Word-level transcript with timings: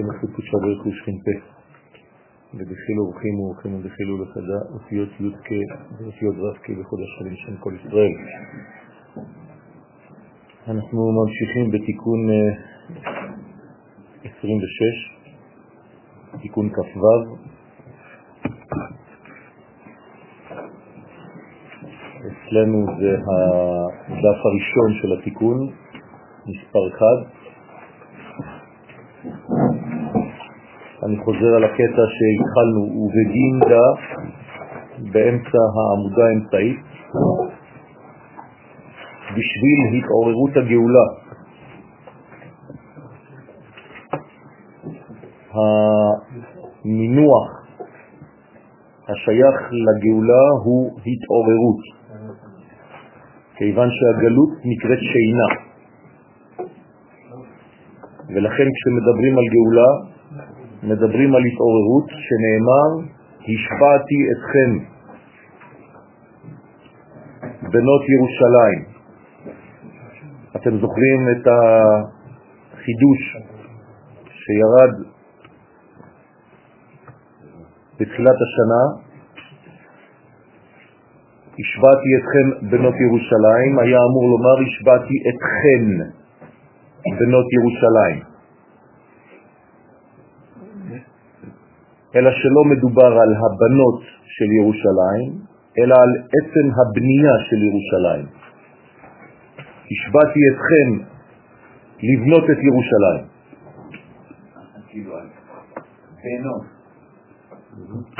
השם 0.00 0.10
הקודש 0.10 0.50
ברוך 0.50 0.84
הוא 0.84 0.92
שכינתה. 0.92 1.30
ובחילו 2.54 3.02
אורחים 3.04 3.40
ואורחים 3.40 3.74
ובחילו 3.74 4.22
לחדה 4.22 4.58
אותיות 4.72 5.08
י"ק 5.20 5.48
ואותיות 5.98 6.36
ו"ק 6.36 6.70
בחודש 6.70 7.18
חלים 7.18 7.36
שם 7.36 7.56
כל 7.56 7.72
ישראל. 7.80 8.12
אנחנו 10.68 11.12
ממשיכים 11.12 11.70
בתיקון 11.70 12.18
26, 14.22 14.40
אה, 16.34 16.38
תיקון 16.40 16.70
כ"ו. 16.70 17.04
אצלנו 22.20 22.86
זה 23.00 23.12
הדף 23.16 24.40
הראשון 24.44 24.90
של 25.02 25.12
התיקון, 25.18 25.58
מספר 26.46 26.88
1. 26.88 27.39
אני 31.10 31.18
חוזר 31.24 31.54
על 31.56 31.64
הקטע 31.64 32.02
שהתחלנו, 32.16 32.82
ובגינדה 33.00 33.86
באמצע 35.12 35.58
העמודה 35.74 36.24
האמצעית, 36.28 36.80
בשביל 39.36 39.78
התעוררות 39.98 40.50
הגאולה. 40.56 41.06
המינוח 46.84 47.48
השייך 49.08 49.56
לגאולה 49.86 50.44
הוא 50.64 50.90
התעוררות, 51.06 51.80
כיוון 53.56 53.88
שהגלות 53.90 54.50
נקראת 54.64 54.98
שינה. 54.98 55.50
ולכן 58.28 58.66
כשמדברים 58.74 59.38
על 59.38 59.44
גאולה 59.54 60.19
מדברים 60.82 61.34
על 61.34 61.42
התעוררות 61.44 62.08
שנאמר, 62.08 63.08
השפעתי 63.40 64.18
אתכם 64.32 64.70
בנות 67.62 68.02
ירושלים. 68.14 68.84
אתם 70.56 70.80
זוכרים 70.80 71.20
את 71.32 71.46
החידוש 72.72 73.36
שירד 74.26 74.92
בתחילת 78.00 78.36
השנה, 78.46 79.10
השבעתי 81.60 82.08
אתכם 82.18 82.66
בנות 82.70 82.94
ירושלים, 82.94 83.78
היה 83.78 83.98
אמור 84.08 84.24
לומר 84.32 84.56
השבעתי 84.66 85.14
אתכן 85.30 85.84
בנות 87.18 87.46
ירושלים. 87.52 88.29
אלא 92.16 92.30
שלא 92.30 92.62
מדובר 92.64 93.12
על 93.22 93.34
הבנות 93.40 94.00
של 94.24 94.48
ירושלים, 94.60 95.30
אלא 95.78 95.94
על 96.02 96.12
עצם 96.36 96.66
הבנייה 96.78 97.34
של 97.48 97.56
ירושלים. 97.68 98.26
השבעתי 99.90 100.40
אתכם 100.50 100.88
לבנות 102.02 102.44
את 102.50 102.58
ירושלים. 102.68 103.24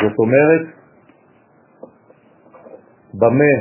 זאת 0.03 0.19
אומרת, 0.19 0.67
במה 3.15 3.55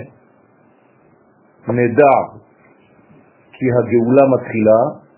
נדע 1.68 2.16
כי 3.52 3.66
הגאולה 3.78 4.24
מתחילה 4.36 5.09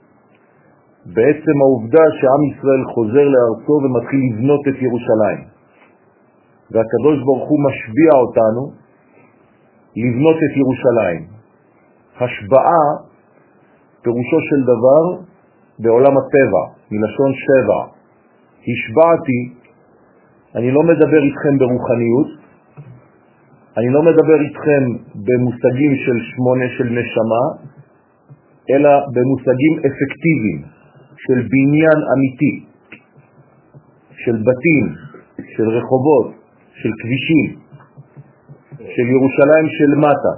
בעצם 1.06 1.56
העובדה 1.62 2.06
שעם 2.18 2.42
ישראל 2.50 2.84
חוזר 2.94 3.26
לארצו 3.34 3.74
ומתחיל 3.84 4.20
לבנות 4.30 4.62
את 4.68 4.78
ירושלים. 4.82 5.40
והקדוש 6.72 7.18
ברוך 7.26 7.50
הוא 7.50 7.60
משביע 7.68 8.12
אותנו 8.24 8.64
לבנות 9.96 10.38
את 10.46 10.54
ירושלים. 10.62 11.22
השבעה, 12.16 12.86
פירושו 14.02 14.40
של 14.50 14.62
דבר, 14.72 15.04
בעולם 15.80 16.14
הטבע, 16.18 16.64
מלשון 16.92 17.32
שבע. 17.46 17.80
השבעתי, 18.70 19.40
אני 20.56 20.72
לא 20.72 20.82
מדבר 20.84 21.22
איתכם 21.28 21.54
ברוחניות, 21.60 22.30
אני 23.78 23.90
לא 23.90 24.02
מדבר 24.02 24.40
איתכם 24.48 24.82
במושגים 25.16 25.94
של 25.96 26.18
שמונה 26.32 26.66
של 26.78 26.84
נשמה, 26.84 27.44
אלא 28.70 28.90
במושגים 29.14 29.74
אפקטיביים. 29.78 30.81
של 31.24 31.40
בניין 31.52 32.00
אמיתי, 32.14 32.56
של 34.24 34.36
בתים, 34.48 34.86
של 35.56 35.70
רחובות, 35.70 36.28
של 36.74 36.90
כבישים, 37.02 37.60
של 38.78 39.06
ירושלים 39.16 39.66
של 39.78 39.92
מטה. 40.06 40.34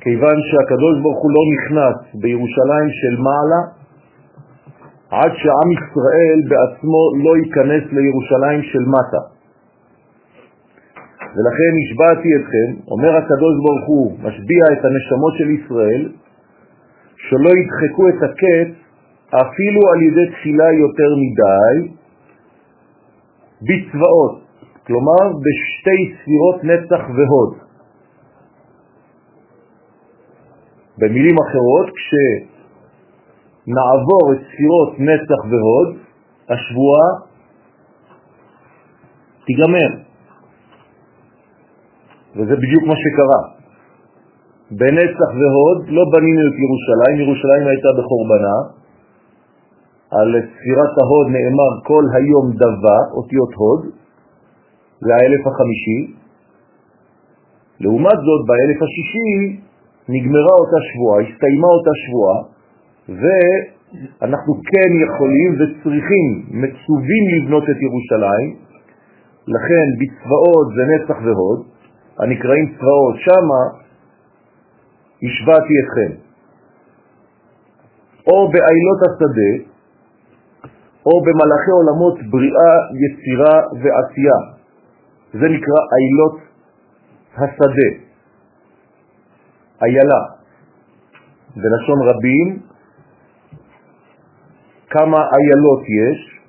כיוון 0.00 0.36
שהקדוש 0.48 0.94
ברוך 1.02 1.20
הוא 1.22 1.30
לא 1.36 1.42
נכנס 1.54 1.96
בירושלים 2.22 2.88
של 3.00 3.14
מעלה 3.26 3.62
עד 5.10 5.32
שעם 5.40 5.68
ישראל 5.76 6.38
בעצמו 6.48 7.00
לא 7.24 7.32
ייכנס 7.36 7.84
לירושלים 7.92 8.62
של 8.62 8.84
מטה. 8.94 9.22
ולכן 11.34 11.72
השבעתי 11.82 12.28
אתכם, 12.36 12.68
אומר 12.92 13.16
הקדוש 13.16 13.54
ברוך 13.64 13.86
הוא, 13.86 14.12
משביע 14.18 14.64
את 14.72 14.84
הנשמות 14.84 15.32
של 15.38 15.50
ישראל, 15.50 16.02
שלא 17.28 17.50
ידחקו 17.58 18.08
את 18.08 18.20
הקץ 18.22 18.70
אפילו 19.28 19.80
על 19.92 20.02
ידי 20.02 20.26
תחילה 20.32 20.72
יותר 20.72 21.10
מדי 21.22 21.74
בצבאות, 23.62 24.34
כלומר 24.86 25.22
בשתי 25.44 26.00
ספירות 26.18 26.58
נצח 26.64 27.02
והוד. 27.16 27.52
במילים 30.98 31.36
אחרות, 31.38 31.90
כשנעבור 33.66 34.24
את 34.32 34.38
ספירות 34.38 34.92
נצח 34.98 35.40
והוד, 35.50 35.88
השבועה 36.48 37.08
תיגמר. 39.46 39.90
וזה 42.36 42.56
בדיוק 42.56 42.84
מה 42.84 42.94
שקרה. 42.96 43.51
בנצח 44.80 45.30
והוד 45.38 45.78
לא 45.88 46.04
בנינו 46.12 46.42
את 46.48 46.56
ירושלים, 46.64 47.16
ירושלים 47.24 47.64
הייתה 47.66 47.88
בחורבנה, 47.98 48.56
על 50.18 50.28
ספירת 50.50 50.94
ההוד 51.00 51.26
נאמר 51.36 51.72
כל 51.88 52.04
היום 52.16 52.46
דבה, 52.62 52.98
אותיות 53.16 53.52
הוד, 53.54 53.82
זה 55.04 55.10
האלף 55.14 55.42
החמישי. 55.46 56.00
לעומת 57.80 58.18
זאת, 58.26 58.40
באלף 58.48 58.78
השישי 58.82 59.32
נגמרה 60.08 60.54
אותה 60.60 60.78
שבועה, 60.88 61.18
הסתיימה 61.26 61.68
אותה 61.76 61.94
שבועה, 62.02 62.38
ואנחנו 63.20 64.52
כן 64.70 64.90
יכולים 65.04 65.50
וצריכים, 65.58 66.28
מצווים 66.50 67.24
לבנות 67.34 67.64
את 67.70 67.78
ירושלים, 67.86 68.48
לכן 69.46 69.86
בצבאות 70.00 70.66
זה 70.76 70.82
נצח 70.92 71.18
והוד, 71.24 71.60
הנקראים 72.18 72.66
צבאות, 72.78 73.14
שמה 73.16 73.81
השבעתי 75.22 75.74
אתכם. 75.82 76.12
או 78.26 78.48
בעילות 78.52 79.00
השדה, 79.06 79.52
או 81.06 81.22
במלאכי 81.22 81.70
עולמות 81.70 82.16
בריאה, 82.30 82.74
יצירה 83.02 83.56
ועשייה. 83.82 84.38
זה 85.32 85.48
נקרא 85.48 85.80
עילות 85.98 86.40
השדה, 87.36 87.90
איילה. 89.82 90.22
בלשון 91.56 91.98
רבים, 92.08 92.58
כמה 94.90 95.16
איילות 95.16 95.82
יש, 96.00 96.40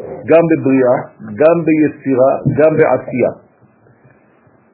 גם 0.00 0.42
בבריאה, 0.50 0.96
גם 1.40 1.56
ביצירה, 1.64 2.30
גם 2.58 2.76
בעשייה. 2.76 3.45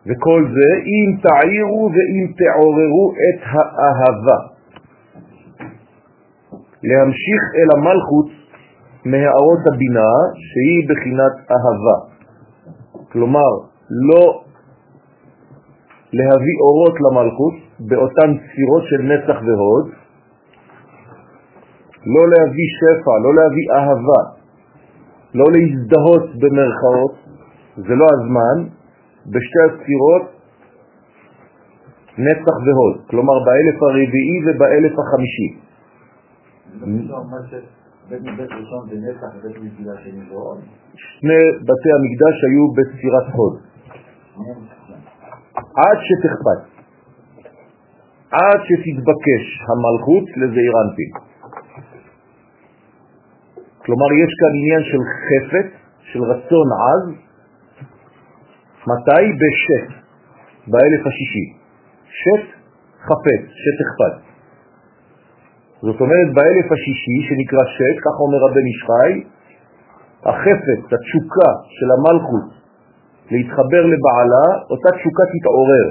וכל 0.07 0.47
זה 0.55 0.69
אם 0.95 1.17
תעירו 1.23 1.91
ואם 1.95 2.33
תעוררו 2.39 3.13
את 3.13 3.41
האהבה. 3.53 4.39
להמשיך 6.83 7.43
אל 7.57 7.69
המלכות 7.77 8.29
מהערות 9.05 9.63
הבינה 9.75 10.13
שהיא 10.49 10.89
בחינת 10.89 11.35
אהבה. 11.51 11.97
כלומר, 13.13 13.51
לא 13.91 14.43
להביא 16.13 16.57
אורות 16.61 16.95
למלכות 17.05 17.55
באותן 17.81 18.31
ספירות 18.39 18.83
של 18.91 19.03
נצח 19.03 19.39
והוד, 19.47 19.87
לא 22.15 22.23
להביא 22.33 22.69
שפע, 22.79 23.15
לא 23.25 23.31
להביא 23.39 23.67
אהבה, 23.79 24.23
לא 25.35 25.47
להזדהות 25.55 26.25
במרכאות, 26.41 27.15
זה 27.77 27.95
לא 27.95 28.07
הזמן, 28.15 28.82
בשתי 29.27 29.61
הספירות 29.67 30.23
נצח 32.19 32.57
והוד, 32.67 32.97
כלומר 33.11 33.37
באלף 33.47 33.83
הרביעי 33.83 34.39
ובאלף 34.47 34.95
החמישי. 34.99 35.49
שני 40.95 41.43
בתי 41.69 41.91
המקדש 41.97 42.37
היו 42.49 42.65
בספירת 42.77 43.27
הוד. 43.35 43.55
עד 45.57 45.99
שתכפת, 46.07 46.61
עד 48.31 48.61
שתתבקש 48.67 49.45
המלכות 49.69 50.25
לזעיר 50.37 50.73
אנפין. 50.83 51.13
כלומר, 53.85 54.09
יש 54.23 54.33
כאן 54.41 54.53
עניין 54.59 54.83
של 54.91 55.03
חפת, 55.27 55.69
של 56.13 56.23
רצון 56.23 56.69
עז, 56.87 57.32
מתי? 58.91 59.25
בשת, 59.41 59.89
באלף 60.67 61.07
השישי. 61.07 61.47
שת 62.21 62.45
חפת, 63.07 63.43
שת 63.63 63.79
אכפת. 63.85 64.17
זאת 65.83 66.01
אומרת, 66.01 66.29
באלף 66.35 66.73
השישי, 66.73 67.19
שנקרא 67.29 67.65
שת, 67.77 67.97
כך 68.05 68.15
אומר 68.21 68.39
רבן 68.47 68.67
ישחי, 68.73 69.13
החפת, 70.31 70.81
התשוקה 70.95 71.51
של 71.77 71.89
המלכות 71.97 72.49
להתחבר 73.31 73.83
לבעלה, 73.93 74.47
אותה 74.71 74.89
תשוקה 74.97 75.25
תתעורר. 75.33 75.87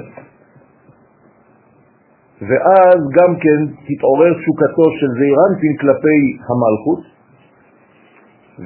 ואז 2.48 2.98
גם 3.18 3.36
כן 3.42 3.58
תתעורר 3.86 4.32
תשוקתו 4.40 4.86
של 4.98 5.10
זעירנטין 5.18 5.72
כלפי 5.80 6.20
המלכות, 6.48 7.02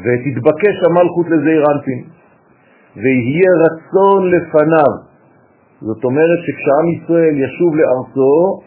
ותתבקש 0.03 0.77
המלכות 0.87 1.27
לזעירנטין, 1.27 2.01
ויהיה 2.97 3.51
רצון 3.65 4.31
לפניו. 4.31 4.93
זאת 5.81 6.05
אומרת 6.05 6.41
שכשעם 6.47 6.87
ישראל 6.97 7.35
ישוב 7.45 7.77
לארצו, 7.77 8.61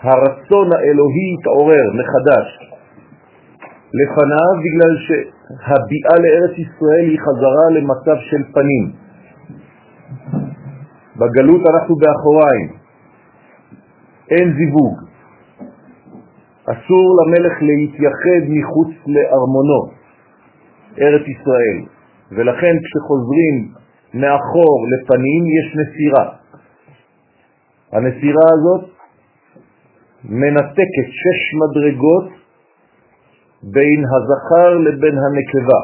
הרצון 0.00 0.72
האלוהי 0.72 1.28
יתעורר 1.34 1.86
מחדש 2.00 2.46
לפניו, 3.98 4.52
בגלל 4.64 4.92
שהביאה 5.06 6.16
לארץ 6.24 6.58
ישראל 6.58 7.06
היא 7.10 7.18
חזרה 7.20 7.66
למצב 7.76 8.16
של 8.30 8.42
פנים. 8.54 8.92
בגלות 11.16 11.60
אנחנו 11.74 11.96
באחוריים, 11.96 12.68
אין 14.30 14.52
זיווג. 14.56 14.98
אסור 16.64 17.16
למלך 17.20 17.62
להתייחד 17.62 18.42
מחוץ 18.48 18.90
לארמונו, 19.06 19.80
ארץ 21.00 21.22
ישראל, 21.28 21.99
ולכן 22.32 22.74
כשחוזרים 22.84 23.72
מאחור 24.14 24.86
לפנים 24.92 25.42
יש 25.58 25.76
נסירה. 25.80 26.32
הנסירה 27.92 28.46
הזאת 28.54 28.90
מנתקת 30.24 31.08
שש 31.20 31.54
מדרגות 31.62 32.28
בין 33.62 34.04
הזכר 34.12 34.78
לבין 34.78 35.14
הנקבה, 35.18 35.80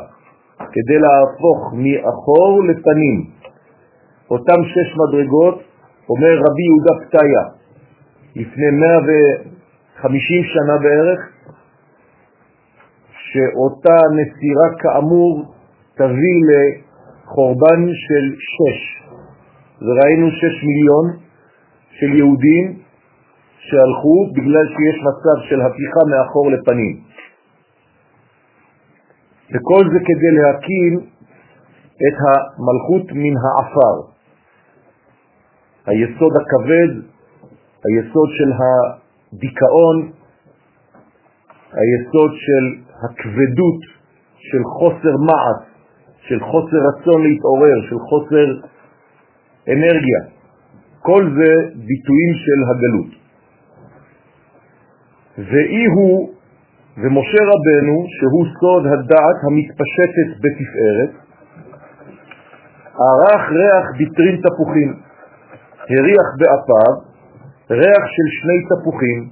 כדי 0.58 0.98
להפוך 0.98 1.72
מאחור 1.72 2.62
לפנים. 2.64 3.30
אותם 4.30 4.60
שש 4.64 4.96
מדרגות, 4.96 5.62
אומר 6.08 6.34
רבי 6.38 6.62
יהודה 6.68 7.06
פתיה, 7.06 7.42
לפני 8.36 8.70
150 10.02 10.42
שנה 10.44 10.78
בערך, 10.82 11.20
שאותה 13.32 13.96
נסירה 14.16 14.68
כאמור 14.78 15.55
תביא 15.96 16.38
לחורבן 16.50 17.82
של 18.04 18.24
שש. 18.54 18.78
וראינו 19.82 20.30
שש 20.30 20.64
מיליון 20.64 21.06
של 21.90 22.16
יהודים 22.16 22.78
שהלכו 23.58 24.26
בגלל 24.32 24.66
שיש 24.74 24.96
מצב 25.08 25.48
של 25.48 25.60
הפיכה 25.60 26.00
מאחור 26.10 26.50
לפנים. 26.50 27.00
וכל 29.50 29.82
זה 29.92 29.98
כדי 30.06 30.30
להקים 30.38 30.98
את 32.06 32.16
המלכות 32.26 33.12
מן 33.12 33.34
העפר. 33.42 33.96
היסוד 35.86 36.32
הכבד, 36.40 36.90
היסוד 37.84 38.28
של 38.38 38.50
הדיכאון, 38.58 40.12
היסוד 41.72 42.30
של 42.46 42.64
הכבדות, 43.04 43.80
של 44.38 44.62
חוסר 44.78 45.16
מעש, 45.26 45.65
של 46.28 46.40
חוסר 46.40 46.76
רצון 46.88 47.22
להתעורר, 47.22 47.76
של 47.88 47.98
חוסר 47.98 48.46
אנרגיה. 49.68 50.20
כל 51.00 51.22
זה 51.36 51.52
ביטויים 51.74 52.32
של 52.44 52.60
הגלות. 52.70 53.12
ואי 55.38 55.84
הוא 55.94 56.30
ומשה 56.98 57.42
רבנו, 57.52 57.96
שהוא 58.16 58.46
סוד 58.60 58.86
הדעת 58.86 59.38
המתפשטת 59.46 60.28
בתפארת, 60.42 61.12
ערך 62.98 63.50
ריח 63.50 63.84
בטרין 63.98 64.36
תפוחים, 64.42 64.90
הריח 65.90 66.28
באפיו 66.38 66.92
ריח 67.70 68.04
של 68.14 68.26
שני 68.40 68.58
תפוחים, 68.70 69.28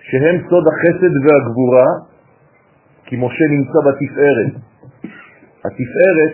שהם 0.00 0.36
סוד 0.50 0.64
החסד 0.72 1.14
והגבורה, 1.24 2.09
כי 3.10 3.16
משה 3.16 3.44
נמצא 3.50 3.78
בתפארת. 3.86 4.52
התפארת 5.64 6.32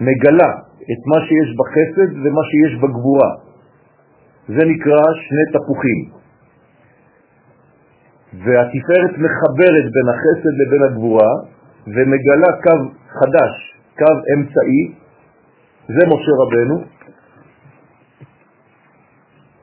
מגלה 0.00 0.52
את 0.92 1.00
מה 1.10 1.18
שיש 1.26 1.48
בחסד 1.58 2.10
ומה 2.22 2.42
שיש 2.50 2.72
בגבורה. 2.82 3.30
זה 4.48 4.64
נקרא 4.64 5.02
שני 5.14 5.44
תפוחים. 5.52 6.00
והתפארת 8.32 9.14
מחברת 9.26 9.86
בין 9.94 10.08
החסד 10.12 10.54
לבין 10.60 10.82
הגבורה 10.90 11.32
ומגלה 11.86 12.52
קו 12.62 12.78
חדש, 13.08 13.54
קו 13.98 14.14
אמצעי, 14.34 14.82
זה 15.88 16.06
משה 16.06 16.32
רבנו. 16.42 16.84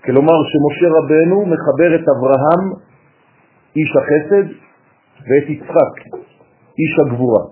כלומר 0.05 0.37
שמשה 0.51 0.87
רבנו 0.97 1.45
מחבר 1.45 1.95
את 1.95 2.05
אברהם, 2.17 2.85
איש 3.75 3.91
החסד, 3.99 4.45
ואת 5.27 5.49
יצחק, 5.49 5.93
איש 6.79 6.93
הגבורה. 6.99 7.43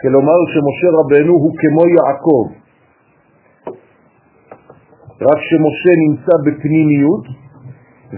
כלומר 0.00 0.38
שמשה 0.52 0.88
רבנו 0.98 1.32
הוא 1.32 1.52
כמו 1.60 1.82
יעקב, 1.96 2.44
רק 5.20 5.40
שמשה 5.48 5.92
נמצא 6.04 6.34
בפנימיות 6.44 7.24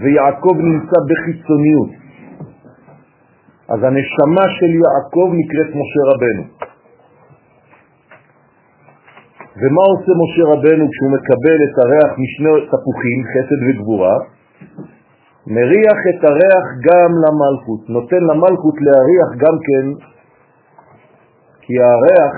ויעקב 0.01 0.55
נמצא 0.57 0.97
בחיצוניות. 1.09 1.89
אז 3.69 3.79
הנשמה 3.83 4.45
של 4.59 4.71
יעקב 4.83 5.27
נקראת 5.39 5.69
משה 5.79 6.01
רבנו. 6.11 6.43
ומה 9.61 9.83
עושה 9.91 10.11
משה 10.23 10.43
רבנו 10.53 10.83
כשהוא 10.91 11.11
מקבל 11.17 11.57
את 11.65 11.75
הריח 11.83 12.11
משני 12.23 12.67
תפוחים, 12.71 13.19
חסד 13.31 13.59
וגבורה? 13.67 14.15
מריח 15.49 15.99
את 16.09 16.23
הריח 16.23 16.65
גם 16.87 17.11
למלכות, 17.23 17.89
נותן 17.89 18.21
למלכות 18.29 18.75
להריח 18.85 19.29
גם 19.43 19.55
כן, 19.67 20.05
כי 21.61 21.73
הריח, 21.79 22.33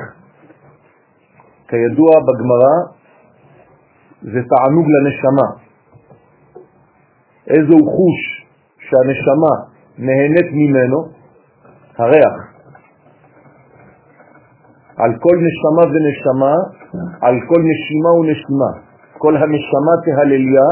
כידוע 1.67 2.11
בגמרא, 2.27 2.75
זה 4.21 4.39
תענוג 4.51 4.85
לנשמה. 4.93 5.47
איזו 7.47 7.77
חוש 7.85 8.45
שהנשמה 8.77 9.53
נהנית 9.97 10.49
ממנו? 10.51 10.97
הריח. 11.97 12.35
על 14.97 15.11
כל 15.19 15.35
נשמה 15.47 15.83
ונשמה, 15.93 16.55
על 17.21 17.35
כל 17.47 17.61
נשימה 17.69 18.11
ונשימה. 18.19 18.71
כל 19.17 19.37
הנשמה 19.37 19.93
תהלליה, 20.05 20.67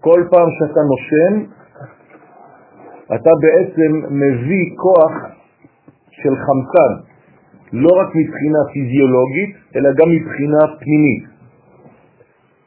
כל 0.00 0.24
פעם 0.30 0.48
שאתה 0.58 0.80
נושם, 0.90 1.59
אתה 3.14 3.30
בעצם 3.42 3.90
מביא 4.10 4.64
כוח 4.76 5.12
של 6.10 6.34
חמצן, 6.36 6.92
לא 7.72 7.90
רק 8.00 8.08
מבחינה 8.14 8.58
פיזיולוגית, 8.72 9.56
אלא 9.76 9.88
גם 9.98 10.08
מבחינה 10.10 10.58
פנימית. 10.80 11.24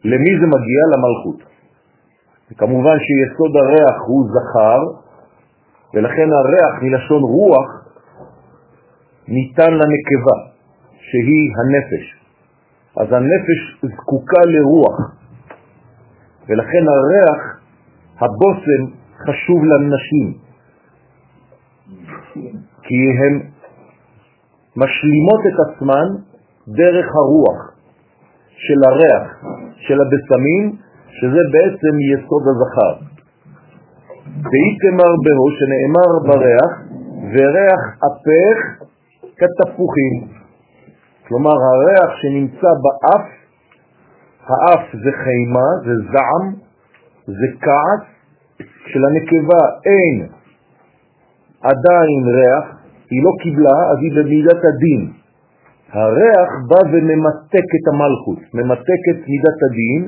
למי 0.03 0.31
זה 0.39 0.47
מגיע? 0.47 0.81
למלכות. 0.93 1.53
כמובן 2.57 2.97
שיסוד 2.99 3.55
הריח 3.55 3.97
הוא 4.07 4.25
זכר, 4.33 4.79
ולכן 5.93 6.29
הריח 6.31 6.73
מלשון 6.81 7.21
רוח 7.21 7.69
ניתן 9.27 9.71
לנקבה, 9.73 10.37
שהיא 10.97 11.51
הנפש. 11.57 12.05
אז 12.97 13.07
הנפש 13.11 13.59
זקוקה 13.81 14.41
לרוח, 14.45 14.97
ולכן 16.49 16.83
הריח, 16.87 17.59
הבושם, 18.19 19.02
חשוב 19.21 19.59
לנשים, 19.63 20.33
כי 22.83 22.95
הן 23.19 23.33
משלימות 24.75 25.41
את 25.47 25.57
עצמן 25.67 26.07
דרך 26.67 27.05
הרוח. 27.15 27.73
של 28.65 28.79
הריח 28.89 29.25
של 29.75 29.97
הבשמים, 30.01 30.75
שזה 31.19 31.41
בעצם 31.53 31.93
יסוד 32.11 32.43
הזכר. 32.51 32.93
ואיתמר 34.49 35.11
בהו 35.25 35.47
שנאמר 35.57 36.11
בריח, 36.27 36.71
וריח 37.33 37.83
אפך 38.07 38.57
כתפוחים. 39.37 40.15
כלומר, 41.27 41.55
הריח 41.69 42.09
שנמצא 42.21 42.71
באף, 42.83 43.27
האף 44.47 44.83
זה 45.03 45.11
חימה, 45.23 45.67
זה 45.85 45.95
זעם, 46.11 46.53
זה 47.27 47.47
כעס, 47.61 48.12
שלנקבה 48.85 49.61
אין 49.85 50.27
עדיין 51.61 52.21
ריח, 52.37 52.65
היא 53.09 53.23
לא 53.23 53.31
קיבלה, 53.43 53.77
אז 53.91 53.97
היא 54.01 54.13
במידת 54.17 54.61
הדין. 54.69 55.01
הריח 55.91 56.49
בא 56.69 56.81
וממתק 56.91 57.67
את 57.77 57.85
המלכות, 57.91 58.39
ממתק 58.53 59.01
את 59.11 59.19
מידת 59.29 59.59
הדין 59.65 60.01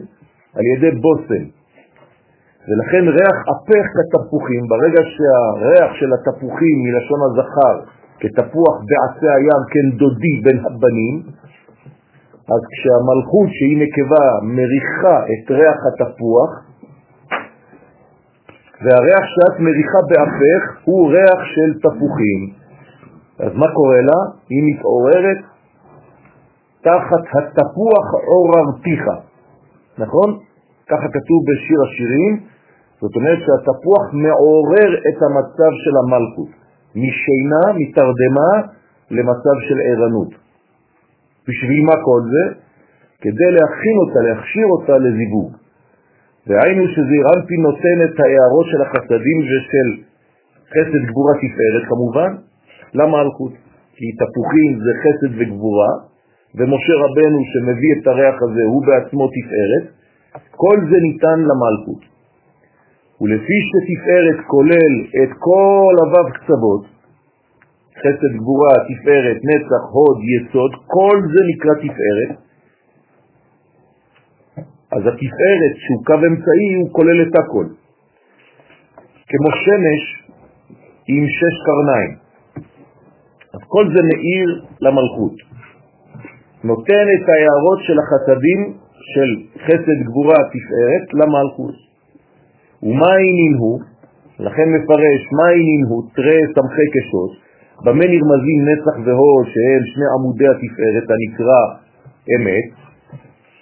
על 0.55 0.65
ידי 0.73 0.91
בוסם. 1.01 1.45
ולכן 2.67 3.03
ריח 3.17 3.37
הפך 3.51 3.85
כתפוחים, 3.97 4.63
ברגע 4.69 5.01
שהריח 5.13 5.91
של 5.99 6.09
התפוחים 6.15 6.75
מלשון 6.83 7.19
הזכר, 7.27 7.75
כתפוח 8.19 8.75
בעצי 8.89 9.27
הים, 9.35 9.61
כן 9.71 9.97
דודי 9.97 10.35
בין 10.43 10.59
הבנים, 10.65 11.15
אז 12.53 12.61
כשהמלכות 12.71 13.49
שהיא 13.55 13.77
נקבה 13.83 14.25
מריחה 14.57 15.17
את 15.31 15.51
ריח 15.51 15.79
התפוח, 15.89 16.64
והריח 18.83 19.25
שאת 19.33 19.59
מריחה 19.59 20.01
באפך 20.09 20.63
הוא 20.85 21.11
ריח 21.11 21.39
של 21.53 21.69
תפוחים. 21.83 22.41
אז 23.39 23.51
מה 23.53 23.67
קורה 23.73 24.01
לה? 24.01 24.19
היא 24.49 24.63
מתעוררת 24.69 25.41
תחת 26.81 27.23
התפוח 27.37 28.07
עוררתיך, 28.31 29.03
נכון? 29.97 30.29
ככה 30.89 31.07
כתוב 31.15 31.39
בשיר 31.49 31.79
השירים, 31.85 32.33
זאת 33.01 33.15
אומרת 33.15 33.39
שהתפוח 33.45 34.03
מעורר 34.13 34.89
את 35.07 35.17
המצב 35.25 35.71
של 35.83 35.95
המלכות, 36.01 36.51
משינה, 36.95 37.63
מתרדמה, 37.79 38.51
למצב 39.11 39.55
של 39.67 39.77
ערנות. 39.89 40.31
בשביל 41.47 41.81
מה 41.85 41.95
כל 42.07 42.21
זה? 42.33 42.43
כדי 43.21 43.49
להכין 43.57 43.95
אותה, 44.01 44.19
להכשיר 44.27 44.67
אותה 44.75 44.97
לזיווג. 44.97 45.64
והיינו 46.47 46.83
שזעיר 46.87 47.25
אנפין 47.35 47.61
נותן 47.61 47.97
את 48.05 48.19
ההערות 48.19 48.65
של 48.71 48.81
החסדים 48.85 49.37
ושל 49.49 49.89
חסד 50.73 51.03
גבורה 51.09 51.33
תפארת 51.41 51.83
כמובן, 51.89 52.31
למלכות. 52.93 53.53
כי 53.97 54.05
תפוחים 54.21 54.71
זה 54.85 54.91
חסד 55.03 55.31
וגבורה, 55.37 55.93
ומשה 56.55 56.93
רבנו 57.03 57.39
שמביא 57.51 57.91
את 57.97 58.07
הריח 58.07 58.37
הזה 58.45 58.63
הוא 58.71 58.81
בעצמו 58.87 59.27
תפארת, 59.35 59.85
כל 60.51 60.77
זה 60.89 60.97
ניתן 61.07 61.39
למלכות. 61.49 62.01
ולפי 63.21 63.59
שתפארת 63.67 64.39
כולל 64.47 64.93
את 65.23 65.31
כל 65.39 65.93
אבב 66.05 66.27
קצוות, 66.35 66.83
חסד 68.01 68.31
גבורה, 68.39 68.73
תפארת, 68.89 69.37
נצח, 69.49 69.83
הוד, 69.95 70.17
יסוד, 70.33 70.71
כל 70.95 71.17
זה 71.33 71.41
נקרא 71.51 71.73
תפארת, 71.83 72.31
אז 74.95 75.01
התפארת 75.01 75.73
שהוא 75.83 76.05
קו 76.05 76.13
אמצעי 76.13 76.69
הוא 76.79 76.89
כולל 76.91 77.21
את 77.21 77.35
הכל. 77.39 77.65
כמו 79.29 79.49
שמש 79.63 80.01
עם 81.07 81.23
שש 81.37 81.55
קרניים. 81.65 82.13
אז 83.53 83.59
כל 83.67 83.85
זה 83.93 84.01
מאיר 84.09 84.65
למלכות. 84.81 85.35
נותן 86.63 87.05
את 87.15 87.25
ההערות 87.29 87.79
של 87.87 87.97
החסדים 88.01 88.59
של 89.11 89.29
חסד 89.65 89.99
גבורה 90.07 90.39
תפארת 90.53 91.05
למלכות. 91.19 91.75
ומה 92.83 93.09
העניין 93.13 93.53
הוא? 93.59 93.79
לכן 94.39 94.67
מפרש 94.75 95.21
מה 95.37 95.45
העניין 95.49 95.83
הוא, 95.89 96.03
תראה 96.15 96.39
סמכי 96.55 96.87
קשות, 96.95 97.31
במה 97.83 98.05
נרמזים 98.13 98.59
נצח 98.69 98.95
והוד 99.05 99.45
שהם 99.53 99.83
שני 99.91 100.07
עמודי 100.15 100.47
התפארת 100.53 101.07
הנקרא 101.13 101.63
אמת, 102.35 102.84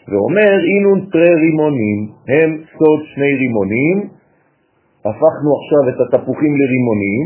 ואומר 0.07 0.51
אינון 0.69 0.99
תרי 1.11 1.35
רימונים, 1.35 1.99
הם 2.33 2.49
סוד 2.77 2.99
שני 3.13 3.33
רימונים, 3.41 3.97
הפכנו 4.99 5.49
עכשיו 5.59 5.83
את 5.89 5.99
התפוחים 6.01 6.53
לרימונים, 6.59 7.23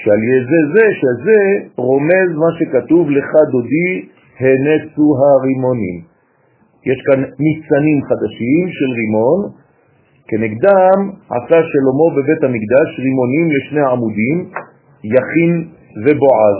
שעל 0.00 0.22
ידי 0.24 0.62
זה 0.74 0.86
שזה 1.00 1.40
רומז 1.76 2.28
מה 2.42 2.50
שכתוב 2.58 3.10
לך 3.10 3.30
דודי 3.52 3.92
הנצו 4.40 5.06
הרימונים. 5.20 5.96
יש 6.90 6.98
כאן 7.06 7.20
ניצנים 7.44 7.98
חדשים 8.08 8.64
של 8.76 8.90
רימון, 9.00 9.40
כנגדם 10.28 10.98
עשה 11.36 11.58
שלמה 11.70 12.06
בבית 12.16 12.42
המקדש 12.44 12.88
רימונים 13.04 13.46
לשני 13.54 13.84
עמודים, 13.92 14.36
יכין 15.04 15.52
ובועז. 16.04 16.58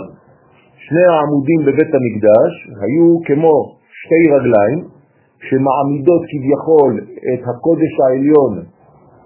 שני 0.85 1.05
העמודים 1.11 1.59
בבית 1.67 1.91
המקדש 1.97 2.51
היו 2.81 3.07
כמו 3.27 3.55
שתי 4.01 4.23
רגליים 4.35 4.98
שמעמידות 5.47 6.21
כביכול 6.31 6.91
את 7.33 7.41
הקודש 7.49 7.93
העליון 8.03 8.53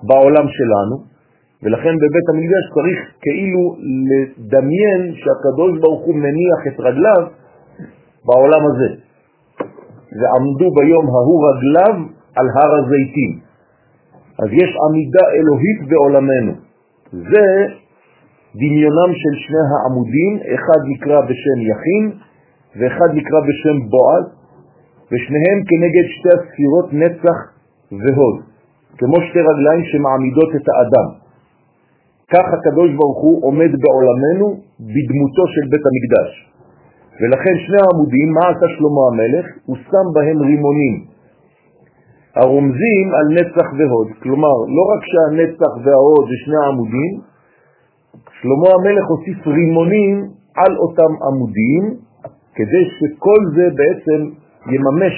בעולם 0.08 0.46
שלנו, 0.58 0.96
ולכן 1.63 1.93
בבית 2.01 2.27
המקדש 2.32 2.65
צריך 2.75 3.00
כאילו 3.24 3.63
לדמיין 4.10 5.01
שהקדוש 5.22 5.79
ברוך 5.82 6.03
הוא 6.05 6.15
מניח 6.15 6.62
את 6.67 6.79
רגליו 6.79 7.22
בעולם 8.25 8.63
הזה. 8.70 8.89
ועמדו 10.20 10.67
ביום 10.77 11.05
ההוא 11.13 11.39
רגליו 11.50 11.96
על 12.36 12.48
הר 12.55 12.72
הזיתים. 12.79 13.32
אז 14.39 14.50
יש 14.62 14.72
עמידה 14.86 15.25
אלוהית 15.38 15.79
בעולמנו. 15.89 16.53
זה 17.12 17.46
דמיונם 18.55 19.12
של 19.22 19.34
שני 19.43 19.63
העמודים, 19.70 20.34
אחד 20.55 20.79
נקרא 20.91 21.22
בשם 21.22 21.60
יכין 21.72 22.05
ואחד 22.79 23.10
נקרא 23.13 23.39
בשם 23.48 23.77
בועז, 23.89 24.25
ושניהם 25.13 25.60
כנגד 25.70 26.05
שתי 26.15 26.32
הספירות 26.38 26.88
נצח 26.93 27.38
והוד, 28.01 28.38
כמו 28.98 29.17
שתי 29.25 29.39
רגליים 29.50 29.84
שמעמידות 29.91 30.51
את 30.55 30.65
האדם. 30.70 31.10
כך 32.34 32.46
הקדוש 32.53 32.89
ברוך 33.00 33.20
הוא 33.22 33.46
עומד 33.48 33.72
בעולמנו 33.82 34.48
בדמותו 34.79 35.43
של 35.53 35.65
בית 35.72 35.84
המקדש. 35.89 36.32
ולכן 37.22 37.55
שני 37.65 37.79
העמודים, 37.84 38.27
מה 38.38 38.46
עשה 38.50 38.67
שלמה 38.75 39.03
המלך? 39.12 39.46
הוא 39.65 39.77
שם 39.77 40.05
בהם 40.13 40.38
רימונים, 40.50 40.96
הרומזים 42.36 43.08
על 43.17 43.27
נצח 43.38 43.67
והוד. 43.77 44.08
כלומר, 44.24 44.55
לא 44.77 44.84
רק 44.91 45.01
שהנצח 45.12 45.74
וההוד 45.84 46.24
זה 46.29 46.38
שני 46.46 46.58
העמודים, 46.63 47.13
שלמה 48.41 48.70
המלך 48.77 49.05
הוסיף 49.10 49.48
רימונים 49.48 50.15
על 50.55 50.77
אותם 50.77 51.12
עמודים, 51.27 51.84
כדי 52.55 52.84
שכל 52.98 53.41
זה 53.55 53.65
בעצם 53.79 54.42
יממש 54.72 55.15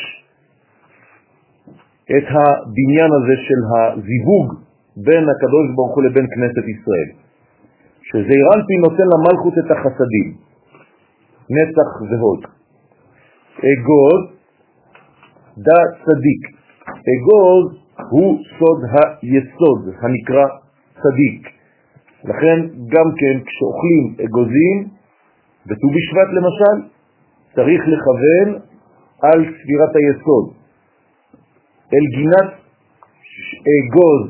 את 2.17 2.27
הבניין 2.35 3.11
הזה 3.17 3.35
של 3.47 3.61
הזיווג 3.71 4.47
בין 4.97 5.23
הקדוש 5.29 5.65
ברוך 5.75 5.95
הוא 5.95 6.03
לבין 6.03 6.25
כנסת 6.33 6.65
ישראל. 6.73 7.09
שזעיר 8.07 8.45
אנפין 8.55 8.79
נותן 8.87 9.07
למלכות 9.13 9.53
את 9.61 9.71
החסדים, 9.71 10.27
נצח 11.49 11.89
והוד. 12.09 12.41
אגוז 13.59 14.21
דה 15.57 15.79
צדיק. 16.05 16.43
אגוז 17.13 17.65
הוא 18.09 18.37
סוד 18.59 18.79
היסוד 18.93 19.81
הנקרא 20.01 20.45
צדיק. 21.01 21.49
לכן 22.23 22.57
גם 22.93 23.07
כן 23.19 23.35
כשאוכלים 23.45 24.03
אגוזים, 24.25 24.77
בט"ו 25.65 25.87
בשבט 25.95 26.29
למשל, 26.37 26.75
צריך 27.55 27.81
לכוון 27.87 28.59
על 29.21 29.39
ספירת 29.39 29.95
היסוד. 29.95 30.45
אל 31.93 32.05
גינת 32.15 32.49
אגוז 33.75 34.21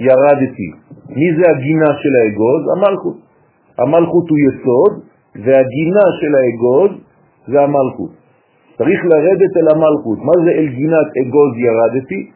ירדתי. 0.00 0.70
מי 1.08 1.28
זה 1.36 1.44
הגינה 1.50 1.90
של 2.02 2.12
האגוז? 2.20 2.62
המלכות. 2.76 3.16
המלכות 3.78 4.26
הוא 4.30 4.38
יסוד, 4.46 4.92
והגינה 5.34 6.06
של 6.20 6.32
האגוז 6.38 6.90
זה 7.46 7.60
המלכות. 7.60 8.10
צריך 8.78 9.00
לרדת 9.04 9.52
אל 9.56 9.68
המלכות. 9.74 10.18
מה 10.18 10.34
זה 10.44 10.50
אל 10.50 10.66
גינת 10.66 11.08
אגוז 11.22 11.52
ירדתי? 11.66 12.30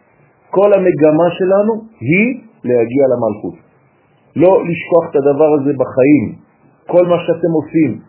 כל 0.51 0.73
המגמה 0.73 1.29
שלנו 1.39 1.73
היא 2.01 2.41
להגיע 2.65 3.05
למלכות. 3.13 3.55
לא 4.37 4.53
לשכוח 4.69 5.11
את 5.11 5.17
הדבר 5.17 5.51
הזה 5.61 5.73
בחיים. 5.83 6.25
כל 6.87 7.07
מה 7.07 7.17
שאתם 7.27 7.53
עושים, 7.61 8.01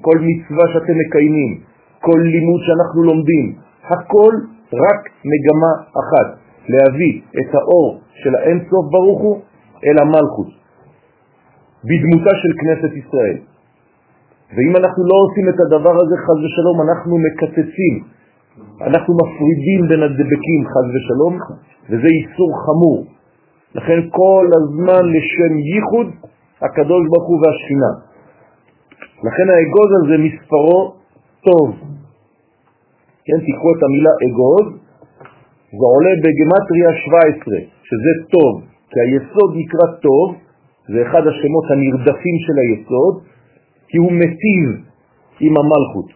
כל 0.00 0.18
מצווה 0.18 0.64
שאתם 0.72 0.94
מקיימים, 1.06 1.60
כל 2.06 2.18
לימוד 2.34 2.60
שאנחנו 2.66 3.02
לומדים, 3.02 3.46
הכל 3.84 4.32
רק 4.84 5.00
מגמה 5.30 5.72
אחת, 6.02 6.28
להביא 6.68 7.14
את 7.40 7.54
האור 7.54 8.00
של 8.22 8.34
האין 8.34 8.58
סוף 8.70 8.84
ברוך 8.90 9.20
הוא 9.22 9.36
אל 9.84 9.96
המלכות, 10.02 10.50
בדמותה 11.88 12.32
של 12.42 12.52
כנסת 12.60 12.92
ישראל. 13.02 13.38
ואם 14.54 14.72
אנחנו 14.76 15.02
לא 15.10 15.16
עושים 15.24 15.46
את 15.48 15.58
הדבר 15.64 15.94
הזה, 16.02 16.16
חז 16.24 16.38
ושלום, 16.44 16.76
אנחנו 16.86 17.14
מקצצים, 17.26 17.94
אנחנו 18.80 19.12
מפרידים 19.20 19.80
בין 19.88 20.02
הדבקים, 20.02 20.60
חז 20.72 20.86
ושלום, 20.94 21.34
וזה 21.90 22.08
איסור 22.18 22.50
חמור. 22.64 22.98
לכן 23.74 23.98
כל 24.10 24.46
הזמן 24.58 25.02
לשם 25.14 25.52
ייחוד 25.74 26.08
הקדוש 26.62 27.02
ברוך 27.10 27.28
הוא 27.28 27.38
והשכינה. 27.42 27.92
לכן 29.26 29.46
האגוז 29.52 29.90
הזה 29.98 30.16
מספרו 30.26 30.94
טוב. 31.44 31.66
כן, 33.26 33.38
תקחו 33.46 33.68
את 33.76 33.82
המילה 33.82 34.14
אגוז, 34.26 34.66
זה 35.78 35.86
עולה 35.94 36.14
בגמטריה 36.22 36.90
17, 37.06 37.54
שזה 37.88 38.12
טוב, 38.34 38.52
כי 38.90 39.00
היסוד 39.00 39.50
נקרא 39.60 39.86
טוב, 40.06 40.26
זה 40.92 40.98
אחד 41.02 41.22
השמות 41.26 41.66
הנרדפים 41.70 42.36
של 42.46 42.56
היסוד, 42.62 43.14
כי 43.88 43.98
הוא 43.98 44.12
מטיב 44.12 44.68
עם 45.40 45.54
המלכות. 45.60 46.08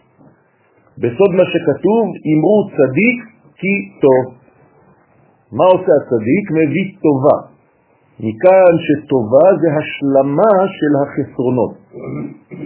בסוד 0.98 1.30
מה 1.38 1.44
שכתוב, 1.52 2.04
אמרו 2.32 2.58
צדיק 2.76 3.18
כי 3.58 3.72
טוב. 4.00 4.34
מה 5.52 5.64
עושה 5.64 5.92
הצדיק? 6.00 6.44
מביא 6.50 6.86
טובה. 7.04 7.38
מכאן 8.20 8.72
שטובה 8.86 9.46
זה 9.60 9.68
השלמה 9.78 10.54
של 10.76 10.92
החסרונות. 11.02 11.74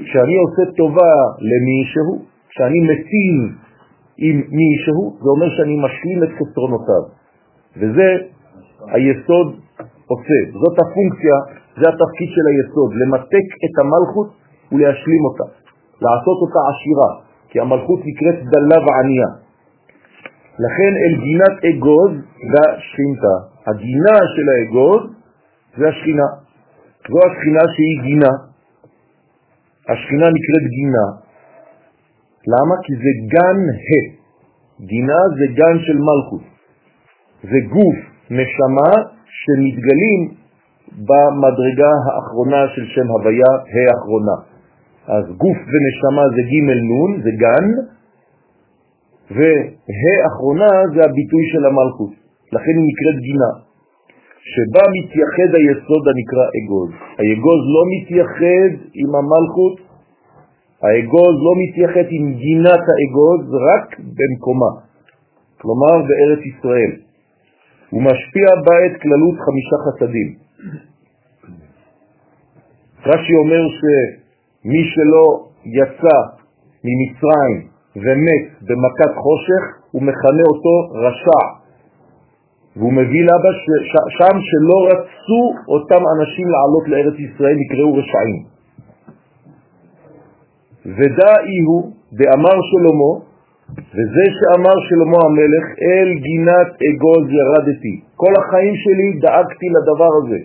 כשאני 0.05 0.37
עושה 0.45 0.73
טובה 0.77 1.15
למישהו, 1.51 2.34
כשאני 2.55 2.81
מטיב 2.81 3.37
עם 4.19 4.37
מישהו, 4.61 5.17
זה 5.23 5.29
אומר 5.35 5.49
שאני 5.57 5.77
משלים 5.87 6.19
את 6.25 6.29
חסרונותיו. 6.39 7.05
וזה 7.77 8.09
היסוד 8.95 9.49
עושה. 10.07 10.41
זאת 10.61 10.77
הפונקציה, 10.83 11.37
זה 11.79 11.85
התפקיד 11.93 12.31
של 12.35 12.45
היסוד, 12.51 12.91
למתק 13.01 13.47
את 13.65 13.75
המלכות 13.81 14.29
ולהשלים 14.73 15.23
אותה, 15.29 15.47
לעשות 16.05 16.39
אותה 16.45 16.61
עשירה, 16.71 17.11
כי 17.49 17.61
המלכות 17.61 18.01
נקראת 18.09 18.39
דלה 18.53 18.79
וענייה. 18.87 19.31
לכן 20.65 20.93
אל 21.03 21.15
גינת 21.25 21.57
אגוז 21.71 22.13
והשכינתה. 22.51 23.37
הגינה 23.67 24.17
של 24.35 24.47
האגוז 24.53 25.03
זה 25.77 25.89
השכינה. 25.89 26.29
זו 27.09 27.19
השכינה 27.27 27.65
שהיא 27.75 28.03
גינה. 28.03 28.33
השכינה 29.89 30.27
נקראת 30.37 30.65
גינה. 30.79 31.24
למה? 32.53 32.75
כי 32.85 32.93
זה 33.03 33.13
גן 33.35 33.61
ה'. 33.87 34.25
גינה 34.81 35.21
זה 35.39 35.47
גן 35.55 35.77
של 35.87 35.99
מלכות. 36.09 36.45
זה 37.43 37.59
גוף, 37.75 37.99
נשמה, 38.31 38.91
שמתגלים 39.39 40.21
במדרגה 41.09 41.93
האחרונה 42.07 42.63
של 42.75 42.85
שם 42.95 43.09
הוויה, 43.09 43.53
האחרונה. 43.75 44.37
אז 45.07 45.25
גוף 45.37 45.59
ונשמה 45.71 46.25
זה 46.35 46.43
ג' 46.51 46.55
נ', 46.91 47.23
זה 47.25 47.31
גן, 47.45 47.67
וה' 49.37 50.27
אחרונה 50.31 50.71
זה 50.95 51.01
הביטוי 51.09 51.45
של 51.53 51.63
המלכות, 51.67 52.13
לכן 52.53 52.75
היא 52.79 52.87
נקראת 52.91 53.19
גינה, 53.27 53.53
שבה 54.53 54.85
מתייחד 54.97 55.51
היסוד 55.59 56.05
הנקרא 56.11 56.47
אגוז. 56.57 56.91
האגוז 57.19 57.63
לא 57.75 57.83
מתייחד 57.93 58.71
עם 58.95 59.11
המלכות, 59.19 59.75
האגוז 60.85 61.35
לא 61.47 61.53
מתייחד 61.63 62.07
עם 62.11 62.35
גינת 62.35 62.85
האגוז, 62.91 63.43
רק 63.69 63.99
במקומה, 63.99 64.73
כלומר 65.61 65.95
בארץ 66.09 66.43
ישראל. 66.47 66.93
הוא 67.91 68.03
משפיע 68.03 68.49
בה 68.65 68.77
את 68.87 69.01
כללות 69.03 69.37
חמישה 69.45 69.77
חסדים. 69.85 70.29
רש"י 73.07 73.35
אומר 73.35 73.63
שמי 73.79 74.83
שלא 74.93 75.25
יצא 75.65 76.19
ממצרים 76.85 77.57
ומת 77.97 78.45
במכת 78.69 79.13
חושך, 79.25 79.63
הוא 79.91 80.03
מכנה 80.03 80.45
אותו 80.53 80.75
רשע. 80.95 81.65
והוא 82.77 82.93
מביא 82.93 83.25
לאבא 83.25 83.53
שם 84.19 84.37
שלא 84.49 84.79
רצו 84.91 85.43
אותם 85.69 86.03
אנשים 86.15 86.47
לעלות 86.49 86.89
לארץ 86.89 87.19
ישראל, 87.19 87.57
נקראו 87.57 87.95
רשעים. 87.95 88.54
ודאי 90.87 91.59
הוא, 91.67 91.93
דאמר 92.13 92.59
שלמה, 92.71 93.13
וזה 93.95 94.27
שאמר 94.37 94.77
שלמה 94.89 95.21
המלך, 95.27 95.65
אל 95.83 96.09
גינת 96.27 96.71
אגוז 96.89 97.25
ירדתי. 97.39 97.95
כל 98.17 98.33
החיים 98.39 98.75
שלי 98.77 99.09
דאגתי 99.21 99.67
לדבר 99.77 100.13
הזה, 100.21 100.41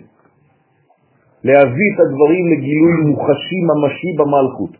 להביא 1.44 1.88
את 1.94 2.00
הדברים 2.00 2.44
לגילוי 2.52 2.94
מוחשי 3.10 3.60
ממשי 3.68 4.10
במלכות, 4.18 4.74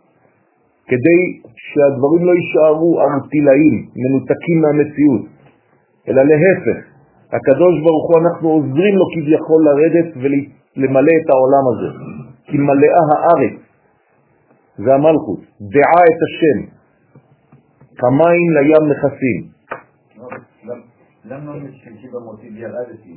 כדי 0.89 1.23
שהדברים 1.57 2.23
לא 2.27 2.33
יישארו 2.41 3.01
ארטילאים, 3.01 3.77
מנותקים 4.01 4.59
מהמציאות, 4.63 5.25
אלא 6.09 6.23
להפך, 6.23 6.79
הקדוש 7.33 7.75
ברוך 7.85 8.07
הוא 8.09 8.19
אנחנו 8.21 8.49
עוזרים 8.49 8.95
לו 9.01 9.07
כביכול 9.15 9.61
לרדת 9.69 10.09
ולמלא 10.21 11.13
את 11.21 11.31
העולם 11.31 11.65
הזה, 11.73 11.91
כי 12.47 12.57
מלאה 12.59 13.03
הארץ, 13.11 13.70
זה 14.85 14.95
המלכות, 14.95 15.41
דעה 15.61 16.03
את 16.11 16.21
השם, 16.27 16.59
כמים 18.01 18.47
לים. 18.57 19.51
למה 21.25 21.53
משתמשי 21.57 22.09
במוטיב 22.13 22.57
ירדתי? 22.57 23.13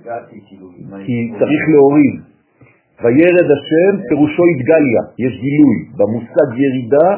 הגעתי 0.00 0.40
כאילו... 0.46 0.66
כי 1.06 1.32
צריך 1.38 1.62
להוריד. 1.72 2.20
וירד 3.02 3.48
השם 3.56 3.92
פירושו 4.08 4.42
התגליה, 4.52 5.02
יש 5.24 5.32
גילוי. 5.44 5.76
במושג 5.98 6.48
ירידה 6.64 7.08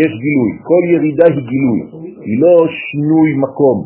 יש 0.00 0.12
גילוי. 0.24 0.50
כל 0.68 0.82
ירידה 0.94 1.26
היא 1.34 1.44
גילוי, 1.52 1.80
היא 2.28 2.38
לא 2.44 2.54
שינוי 2.82 3.28
מקום. 3.44 3.76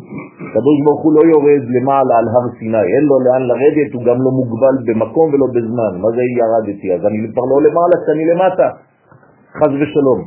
הקדוש 0.46 0.76
ברוך 0.84 1.02
הוא 1.04 1.12
לא 1.16 1.22
יורד 1.32 1.62
למעלה 1.76 2.14
על 2.20 2.26
הר 2.32 2.46
סיני, 2.58 2.86
אין 2.94 3.04
לו 3.10 3.16
לאן 3.26 3.42
לרדת, 3.50 3.90
הוא 3.94 4.02
גם 4.08 4.18
לא 4.24 4.30
מוגבל 4.40 4.76
במקום 4.86 5.26
ולא 5.32 5.46
בזמן. 5.54 5.92
מה 6.02 6.08
זה 6.16 6.22
ירדתי? 6.40 6.86
אז 6.94 7.00
אני 7.06 7.18
כבר 7.32 7.46
לא 7.52 7.58
למעלה, 7.66 7.96
שאני 8.04 8.24
למטה. 8.32 8.68
חז 9.58 9.72
ושלום. 9.80 10.20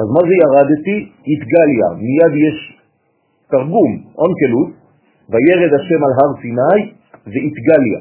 אז 0.00 0.06
מה 0.14 0.22
זה 0.28 0.34
ירדתי? 0.42 0.96
התגליה. 1.32 1.88
מיד 2.04 2.34
יש 2.46 2.58
תרגום, 3.50 3.90
אונקלוס, 4.18 4.70
וירד 5.30 5.72
השם 5.78 6.00
על 6.06 6.12
הר 6.18 6.32
סיני, 6.42 6.80
זה 7.32 7.38
התגליה. 7.48 8.00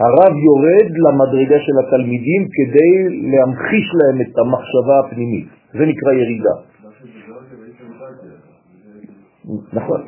הרב 0.00 0.34
יורד 0.46 0.88
למדרגה 1.04 1.58
של 1.66 1.76
התלמידים 1.82 2.42
כדי 2.56 2.92
להמחיש 3.32 3.86
להם 3.98 4.20
את 4.20 4.38
המחשבה 4.38 4.96
הפנימית. 5.04 5.48
זה 5.72 5.84
נקרא 5.86 6.12
ירידה. 6.12 6.54
נכון, 9.72 10.00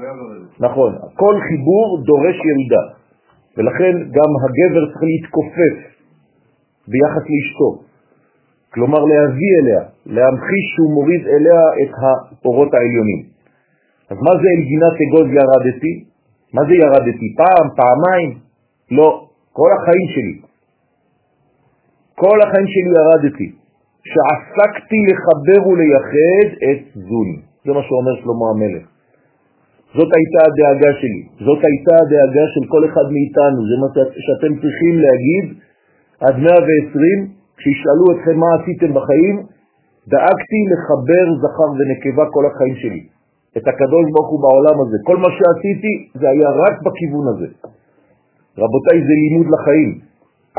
נכון. 0.60 0.92
כל 1.14 1.34
חיבור 1.48 2.02
דורש 2.06 2.36
ירידה, 2.50 2.84
ולכן 3.56 3.92
גם 4.16 4.30
הגבר 4.42 4.86
צריך 4.86 5.02
להתכופף 5.02 5.76
ביחס 6.88 7.24
לאשתו. 7.30 7.85
כלומר 8.74 8.98
להביא 9.10 9.52
אליה, 9.58 9.82
להמחיש 10.06 10.64
שהוא 10.74 10.94
מוריד 10.94 11.22
אליה 11.26 11.60
את 11.82 11.90
האורות 12.42 12.74
העליונים. 12.74 13.22
אז 14.10 14.16
מה 14.26 14.32
זה 14.40 14.48
אל 14.54 14.62
גינת 14.70 14.96
אגוז 15.04 15.28
ירדתי? 15.40 15.94
מה 16.54 16.62
זה 16.68 16.74
ירדתי? 16.74 17.26
פעם, 17.36 17.66
פעמיים? 17.76 18.38
לא, 18.90 19.08
כל 19.52 19.70
החיים 19.76 20.08
שלי. 20.14 20.36
כל 22.14 22.38
החיים 22.42 22.66
שלי 22.72 22.90
ירדתי, 23.00 23.48
שעסקתי 24.10 24.98
לחבר 25.10 25.68
ולייחד 25.68 26.46
את 26.70 26.80
זון. 26.94 27.28
זה 27.64 27.72
מה 27.72 27.82
שאומר 27.82 28.14
שלמה 28.20 28.46
המלך. 28.54 28.84
זאת 29.96 30.10
הייתה 30.16 30.40
הדאגה 30.48 30.92
שלי, 31.00 31.22
זאת 31.46 31.60
הייתה 31.68 31.94
הדאגה 32.02 32.44
של 32.54 32.64
כל 32.72 32.82
אחד 32.88 33.06
מאיתנו, 33.14 33.58
זה 33.68 33.76
מה 33.82 33.88
שאתם 34.26 34.52
צריכים 34.62 34.94
להגיד 35.04 35.44
עד 36.20 36.36
120, 36.38 37.35
כשישאלו 37.56 38.04
אתכם 38.12 38.36
מה 38.42 38.50
עשיתם 38.58 38.90
בחיים, 38.94 39.36
דאגתי 40.12 40.60
לחבר 40.72 41.26
זכר 41.42 41.70
ונקבה 41.76 42.24
כל 42.34 42.44
החיים 42.46 42.76
שלי, 42.82 43.02
את 43.56 43.64
הקדוש 43.70 44.06
ברוך 44.12 44.30
הוא 44.32 44.40
בעולם 44.44 44.76
הזה. 44.82 44.96
כל 45.08 45.16
מה 45.16 45.30
שעשיתי 45.36 45.94
זה 46.20 46.26
היה 46.34 46.48
רק 46.62 46.74
בכיוון 46.84 47.26
הזה. 47.32 47.48
רבותיי, 48.62 48.98
זה 49.08 49.14
לימוד 49.22 49.48
לחיים. 49.54 49.90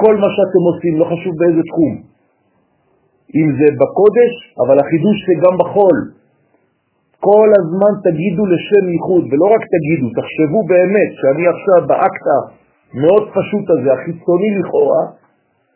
כל 0.01 0.15
מה 0.21 0.29
שאתם 0.35 0.63
עושים, 0.69 0.93
לא 1.01 1.05
חשוב 1.11 1.33
באיזה 1.39 1.63
תחום. 1.71 1.93
אם 3.39 3.47
זה 3.59 3.67
בקודש, 3.81 4.33
אבל 4.63 4.75
החידוש 4.79 5.17
זה 5.27 5.33
גם 5.43 5.55
בחול. 5.61 5.97
כל 7.19 7.49
הזמן 7.59 7.93
תגידו 8.07 8.43
לשם 8.53 8.83
ייחוד, 8.95 9.23
ולא 9.29 9.45
רק 9.55 9.63
תגידו, 9.75 10.07
תחשבו 10.17 10.59
באמת 10.73 11.09
שאני 11.19 11.43
עכשיו 11.53 11.79
באקט 11.89 12.25
המאוד 12.33 13.25
פשוט 13.37 13.65
הזה, 13.73 13.89
החיצוני 13.93 14.49
לכאורה, 14.59 15.03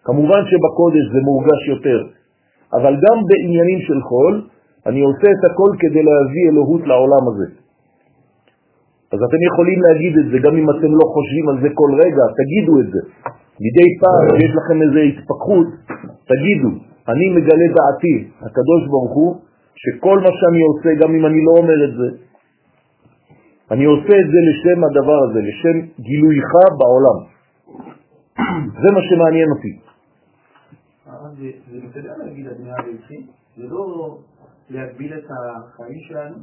כמובן 0.03 0.41
שבקודש 0.49 1.03
זה 1.13 1.19
מורגש 1.29 1.61
יותר, 1.67 1.99
אבל 2.73 2.93
גם 3.05 3.17
בעניינים 3.27 3.79
של 3.87 4.01
חול, 4.01 4.35
אני 4.85 5.01
עושה 5.01 5.27
את 5.35 5.43
הכל 5.51 5.71
כדי 5.79 6.03
להביא 6.03 6.43
אלוהות 6.51 6.83
לעולם 6.87 7.23
הזה. 7.29 7.47
אז 9.13 9.19
אתם 9.27 9.41
יכולים 9.49 9.79
להגיד 9.81 10.13
את 10.17 10.27
זה, 10.31 10.37
גם 10.45 10.53
אם 10.57 10.67
אתם 10.69 10.91
לא 10.99 11.05
חושבים 11.15 11.45
על 11.49 11.57
זה 11.61 11.69
כל 11.79 11.91
רגע, 12.03 12.23
תגידו 12.39 12.73
את 12.81 12.87
זה. 12.93 13.01
מדי 13.65 13.89
פעם 14.01 14.35
יש 14.45 14.51
לכם 14.59 14.77
איזו 14.81 14.99
התפכחות, 15.09 15.67
תגידו, 16.31 16.71
אני 17.11 17.25
מגלה 17.35 17.67
דעתי, 17.77 18.15
הקדוש 18.45 18.81
ברוך 18.91 19.13
הוא, 19.15 19.35
שכל 19.75 20.17
מה 20.19 20.31
שאני 20.39 20.61
עושה, 20.69 20.89
גם 21.01 21.15
אם 21.15 21.25
אני 21.25 21.39
לא 21.47 21.51
אומר 21.61 21.79
את 21.87 21.93
זה, 21.99 22.07
אני 23.71 23.85
עושה 23.85 24.15
את 24.21 24.27
זה 24.33 24.39
לשם 24.49 24.79
הדבר 24.83 25.19
הזה, 25.29 25.39
לשם 25.41 25.77
גילויך 25.99 26.51
בעולם. 26.79 27.17
זה 28.81 28.89
מה 28.95 29.01
שמעניין 29.09 29.49
אותי. 29.49 29.90
זה 31.41 31.77
בסדר 31.87 32.13
להגיד 32.17 32.47
הדמייה 32.47 32.75
הביצית? 32.79 33.25
זה 33.57 33.63
לא 33.63 34.17
להגביל 34.69 35.13
את 35.13 35.23
החיים 35.23 35.99
שלנו? 36.07 36.35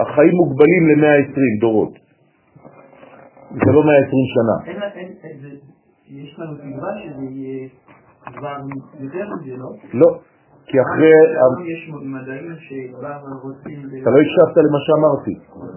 החיים 0.00 0.32
מוגבלים 0.34 0.88
ל-120 0.88 1.60
דורות. 1.60 1.92
זה 3.50 3.72
לא 3.72 3.82
120 3.82 4.10
שנה. 4.34 4.56
יש 6.08 6.38
לנו 6.38 6.54
תקווה 6.56 6.90
שזה 7.02 7.24
יהיה 7.24 7.68
כבר 8.26 8.56
יותר 9.00 9.28
מזה, 9.34 9.56
לא? 9.56 9.70
לא. 9.92 10.18
כי 10.66 10.76
אחרי... 10.80 11.10
יש 11.72 11.90
מדעים 12.02 12.52
שכבר 12.58 13.18
רוצים... 13.42 13.78
אתה 14.02 14.10
לא 14.10 14.18
הקשבת 14.20 14.56
למה 14.56 14.78
שאמרתי. 14.86 15.34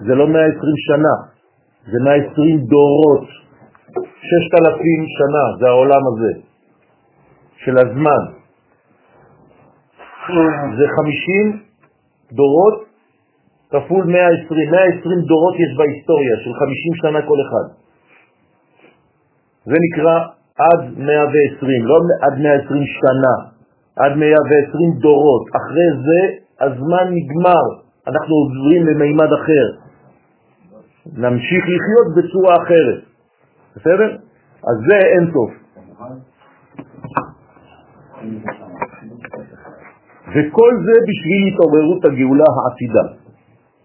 זה 0.07 0.15
לא 0.15 0.27
120 0.27 0.59
שנה, 0.77 1.15
זה 1.91 1.97
120 2.03 2.57
דורות. 2.57 3.27
6,000 3.91 5.05
שנה, 5.17 5.43
זה 5.59 5.67
העולם 5.67 6.01
הזה, 6.11 6.41
של 7.57 7.77
הזמן. 7.77 8.38
זה 10.77 10.85
50 10.95 11.59
דורות 12.31 12.89
כפול 13.71 14.03
120. 14.05 14.71
120 14.71 15.21
דורות 15.21 15.55
יש 15.63 15.77
בהיסטוריה, 15.77 16.35
של 16.43 16.53
50 16.53 16.93
שנה 17.01 17.19
כל 17.27 17.39
אחד. 17.45 17.65
זה 19.65 19.77
נקרא 19.85 20.15
עד 20.57 20.81
120, 20.97 21.85
לא 21.85 21.97
עד 22.21 22.35
120 22.41 22.83
שנה, 22.85 23.35
עד 23.95 24.17
120 24.17 24.91
דורות. 24.99 25.45
אחרי 25.59 25.89
זה 26.05 26.19
הזמן 26.65 27.05
נגמר, 27.17 27.65
אנחנו 28.07 28.33
עוברים 28.35 28.87
למימד 28.87 29.31
אחר. 29.33 29.65
נמשיך 31.17 31.63
לחיות 31.63 32.07
בצורה 32.17 32.55
אחרת. 32.63 32.99
בסדר? 33.75 34.17
אז 34.63 34.75
זה 34.87 34.97
אין 34.97 35.31
סוף. 35.33 35.51
וכל 40.33 40.71
זה 40.85 40.95
בשביל 41.09 41.41
התעוררות 41.47 42.05
הגאולה 42.05 42.49
העתידה. 42.55 43.05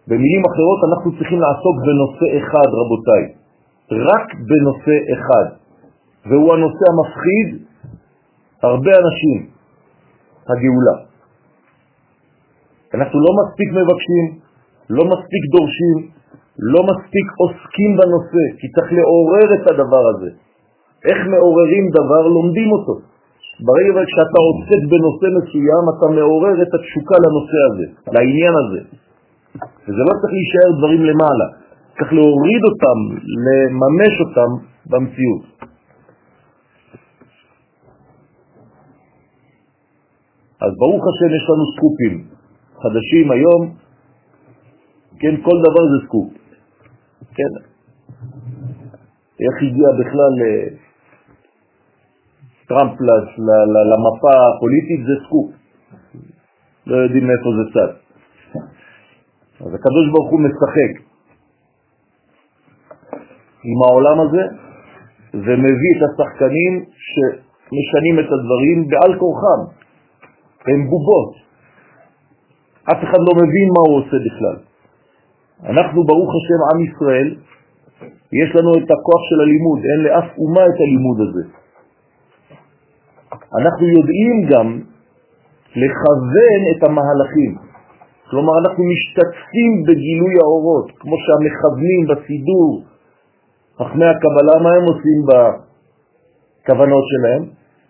במילים 0.09 0.43
אחרות 0.51 0.81
אנחנו 0.89 1.09
צריכים 1.17 1.41
לעסוק 1.41 1.77
בנושא 1.87 2.27
אחד, 2.39 2.69
רבותיי, 2.81 3.23
רק 4.11 4.27
בנושא 4.49 4.97
אחד, 5.15 5.47
והוא 6.29 6.55
הנושא 6.55 6.85
המפחיד 6.93 7.49
הרבה 8.63 8.93
אנשים, 9.03 9.39
הגאולה. 10.49 10.97
אנחנו 12.95 13.19
לא 13.27 13.31
מספיק 13.41 13.69
מבקשים, 13.81 14.25
לא 14.91 15.05
מספיק 15.05 15.43
דורשים, 15.55 15.99
לא 16.59 16.81
מספיק 16.91 17.27
עוסקים 17.41 17.91
בנושא, 17.99 18.45
כי 18.59 18.67
צריך 18.75 18.93
לעורר 18.93 19.49
את 19.55 19.65
הדבר 19.71 20.05
הזה. 20.13 20.31
איך 21.09 21.19
מעוררים 21.27 21.85
דבר? 21.91 22.23
לומדים 22.29 22.69
אותו. 22.73 23.14
ברגע 23.61 24.03
שאתה 24.13 24.39
עוסק 24.49 24.83
בנושא 24.91 25.27
מסוים, 25.37 25.85
אתה 25.93 26.07
מעורר 26.17 26.63
את 26.63 26.71
התשוקה 26.75 27.17
לנושא 27.25 27.59
הזה, 27.69 27.87
לעניין 28.15 28.55
הזה. 28.63 28.81
וזה 29.85 30.03
לא 30.09 30.13
צריך 30.21 30.33
להישאר 30.37 30.79
דברים 30.79 31.03
למעלה, 31.05 31.47
צריך 31.99 32.13
להוריד 32.13 32.63
אותם, 32.71 32.99
לממש 33.47 34.15
אותם 34.25 34.51
במציאות. 34.91 35.45
אז 40.61 40.71
ברוך 40.79 41.05
השם 41.09 41.31
יש 41.39 41.45
לנו 41.51 41.65
סקופים 41.77 42.15
חדשים 42.83 43.31
היום, 43.31 43.63
כן, 45.19 45.35
כל 45.43 45.57
דבר 45.67 45.85
זה 45.93 46.07
סקופ. 46.07 46.29
כן, 47.35 47.53
איך 49.41 49.55
הגיע 49.63 49.89
בכלל 50.01 50.33
טראמפ 52.69 53.01
למפה 53.91 54.33
הפוליטית 54.49 55.01
זה 55.07 55.15
סקופ. 55.27 55.51
לא 56.87 56.97
יודעים 56.97 57.27
מאיפה 57.27 57.51
זה 57.59 57.65
צץ. 57.75 57.93
אז 59.61 59.75
הקדוש 59.75 60.07
ברוך 60.13 60.31
הוא 60.31 60.41
משחק 60.41 60.93
עם 63.65 63.79
העולם 63.87 64.21
הזה 64.21 64.43
ומביא 65.35 65.93
את 65.97 66.03
השחקנים 66.09 66.73
שמשנים 67.11 68.19
את 68.21 68.29
הדברים 68.35 68.89
בעל 68.89 69.19
כורחם. 69.19 69.61
הם 70.67 70.91
בובות. 70.91 71.33
אף 72.93 73.01
אחד 73.05 73.21
לא 73.29 73.33
מבין 73.43 73.69
מה 73.77 73.83
הוא 73.89 73.99
עושה 73.99 74.17
בכלל. 74.27 74.57
אנחנו, 75.63 76.05
ברוך 76.05 76.31
השם, 76.39 76.61
עם 76.71 76.81
ישראל, 76.89 77.29
יש 78.41 78.57
לנו 78.57 78.71
את 78.75 78.89
הכוח 78.91 79.23
של 79.29 79.41
הלימוד, 79.41 79.81
אין 79.91 80.01
לאף 80.05 80.39
אומה 80.39 80.65
את 80.67 80.79
הלימוד 80.81 81.19
הזה. 81.21 81.64
אנחנו 83.61 83.87
יודעים 83.87 84.35
גם 84.51 84.69
לכוון 85.83 86.61
את 86.73 86.81
המהלכים. 86.83 87.53
כלומר, 88.31 88.53
אנחנו 88.63 88.83
משתתפים 88.93 89.73
בגילוי 89.87 90.35
האורות, 90.43 90.87
כמו 91.01 91.17
שהמכוונים 91.25 92.01
בסידור, 92.11 92.71
חכמי 93.79 94.07
הקבלה, 94.13 94.57
מה 94.63 94.71
הם 94.79 94.85
עושים 94.93 95.19
בכוונות 95.29 97.05
שלהם? 97.13 97.43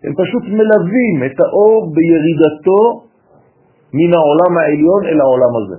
הם 0.05 0.13
פשוט 0.21 0.43
מלווים 0.59 1.17
את 1.27 1.41
האור 1.41 1.93
בירידתו 1.95 2.83
מן 3.99 4.11
העולם 4.15 4.53
העליון 4.59 5.03
אל 5.05 5.21
העולם 5.21 5.53
הזה. 5.61 5.79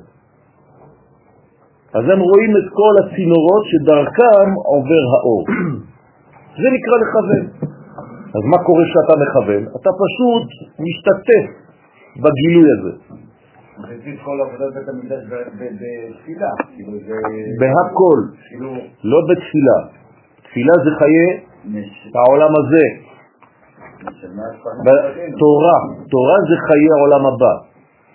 אז 1.98 2.04
הם 2.14 2.20
רואים 2.20 2.52
את 2.60 2.68
כל 2.80 2.94
הצינורות 3.02 3.64
שדרכם 3.72 4.48
עובר 4.72 5.04
האור. 5.14 5.44
זה 6.62 6.68
נקרא 6.76 6.96
לכוון. 7.04 7.75
אז 8.36 8.44
מה 8.52 8.58
קורה 8.66 8.84
כשאתה 8.90 9.14
מכוון? 9.24 9.64
אתה 9.78 9.92
פשוט 10.04 10.48
משתתף 10.86 11.46
בגילוי 12.24 12.68
הזה. 12.76 12.92
כאילו 16.76 16.92
בהכל, 17.60 18.20
כאילו- 18.48 18.82
לא 19.04 19.20
בתפילה. 19.30 19.78
תפילה 20.44 20.74
זה 20.84 20.92
חיי 21.00 21.30
העולם 22.16 22.52
הזה. 22.60 22.86
תורה, 25.40 25.78
תורה 26.12 26.38
זה 26.50 26.56
חיי 26.68 26.88
העולם 26.96 27.26
הבא. 27.26 27.54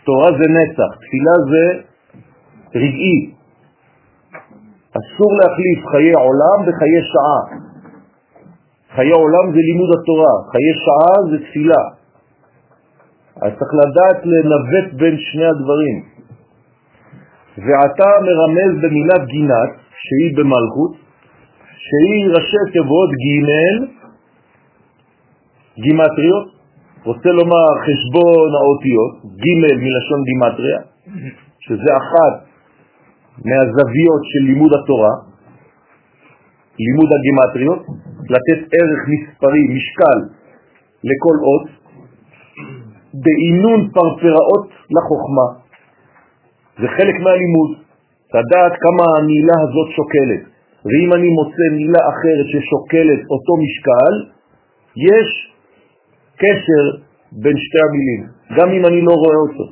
תורה 0.04 0.28
זה 0.38 0.46
נצח, 0.58 0.90
תפילה 1.02 1.34
זה 1.50 1.64
רגעי. 2.74 3.34
אסור 4.98 5.30
להחליף 5.38 5.86
חיי 5.90 6.12
עולם 6.12 6.58
בחיי 6.66 7.00
שעה. 7.12 7.69
חיי 8.94 9.10
עולם 9.10 9.46
זה 9.54 9.60
לימוד 9.68 9.90
התורה, 9.96 10.34
חיי 10.52 10.72
שעה 10.84 11.30
זה 11.30 11.36
תפילה. 11.44 11.82
אז 13.42 13.50
צריך 13.58 13.72
לדעת 13.82 14.26
לנווט 14.26 14.88
בין 15.00 15.16
שני 15.18 15.46
הדברים. 15.46 15.96
ועתה 17.58 18.10
מרמז 18.26 18.72
במילת 18.82 19.26
גינת, 19.26 19.70
שהיא 20.04 20.36
במלכות, 20.36 20.92
שהיא 21.84 22.30
ראשי 22.34 22.72
תיבות 22.72 23.10
ג' 23.10 24.00
גימטריות, 25.82 26.46
רוצה 27.04 27.28
לומר 27.28 27.68
חשבון 27.86 28.48
האותיות, 28.58 29.12
ג' 29.42 29.46
מלשון 29.84 30.20
גימטריה, 30.28 30.80
שזה 31.60 31.90
אחת 31.96 32.34
מהזוויות 33.44 34.22
של 34.30 34.42
לימוד 34.46 34.72
התורה, 34.74 35.29
לימוד 36.84 37.10
הגימטריות, 37.16 37.82
לתת 38.34 38.60
ערך 38.78 39.00
מספרי, 39.12 39.62
משקל, 39.76 40.18
לכל 41.08 41.36
אות, 41.46 41.66
בעינון 43.22 43.80
פרפראות 43.94 44.68
לחוכמה. 44.94 45.48
זה 46.80 46.88
חלק 46.96 47.16
מהלימוד, 47.24 47.70
לדעת 48.34 48.72
כמה 48.84 49.04
המילה 49.16 49.56
הזאת 49.64 49.88
שוקלת. 49.96 50.42
ואם 50.84 51.08
אני 51.16 51.28
מוצא 51.38 51.66
מילה 51.76 52.02
אחרת 52.12 52.46
ששוקלת 52.52 53.20
אותו 53.32 53.52
משקל, 53.62 54.14
יש 55.08 55.28
קשר 56.42 56.84
בין 57.32 57.56
שתי 57.64 57.80
המילים, 57.86 58.20
גם 58.56 58.68
אם 58.76 58.86
אני 58.86 59.00
לא 59.00 59.14
רואה 59.22 59.38
אותו. 59.46 59.66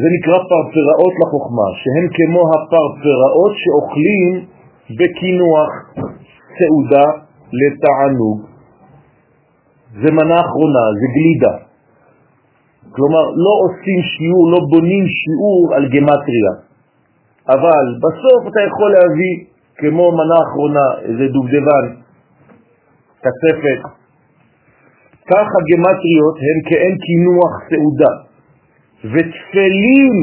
זה 0.00 0.08
נקרא 0.16 0.38
פרפראות 0.50 1.14
לחוכמה, 1.22 1.68
שהן 1.80 2.06
כמו 2.16 2.42
הפרפראות 2.52 3.52
שאוכלים 3.62 4.51
בקינוח 4.90 5.70
סעודה 6.58 7.06
לתענוג. 7.60 8.38
זה 9.92 10.08
מנה 10.12 10.40
אחרונה, 10.40 10.84
זה 11.00 11.06
גלידה. 11.16 11.54
כלומר, 12.90 13.24
לא 13.44 13.52
עושים 13.64 13.98
שיעור, 14.12 14.50
לא 14.52 14.58
בונים 14.70 15.04
שיעור 15.18 15.74
על 15.74 15.84
גמטריה, 15.88 16.52
אבל 17.48 17.84
בסוף 18.04 18.40
אתה 18.48 18.60
יכול 18.68 18.90
להביא 18.92 19.34
כמו 19.76 20.12
מנה 20.12 20.38
אחרונה 20.46 20.86
איזה 21.02 21.26
דובדבן, 21.32 21.84
כספת. 23.22 23.80
כך 25.30 25.46
הגמטריות 25.58 26.36
הן 26.46 26.58
כאין 26.68 26.94
כינוח 27.06 27.52
סעודה 27.70 28.12
ותפלים 29.04 30.14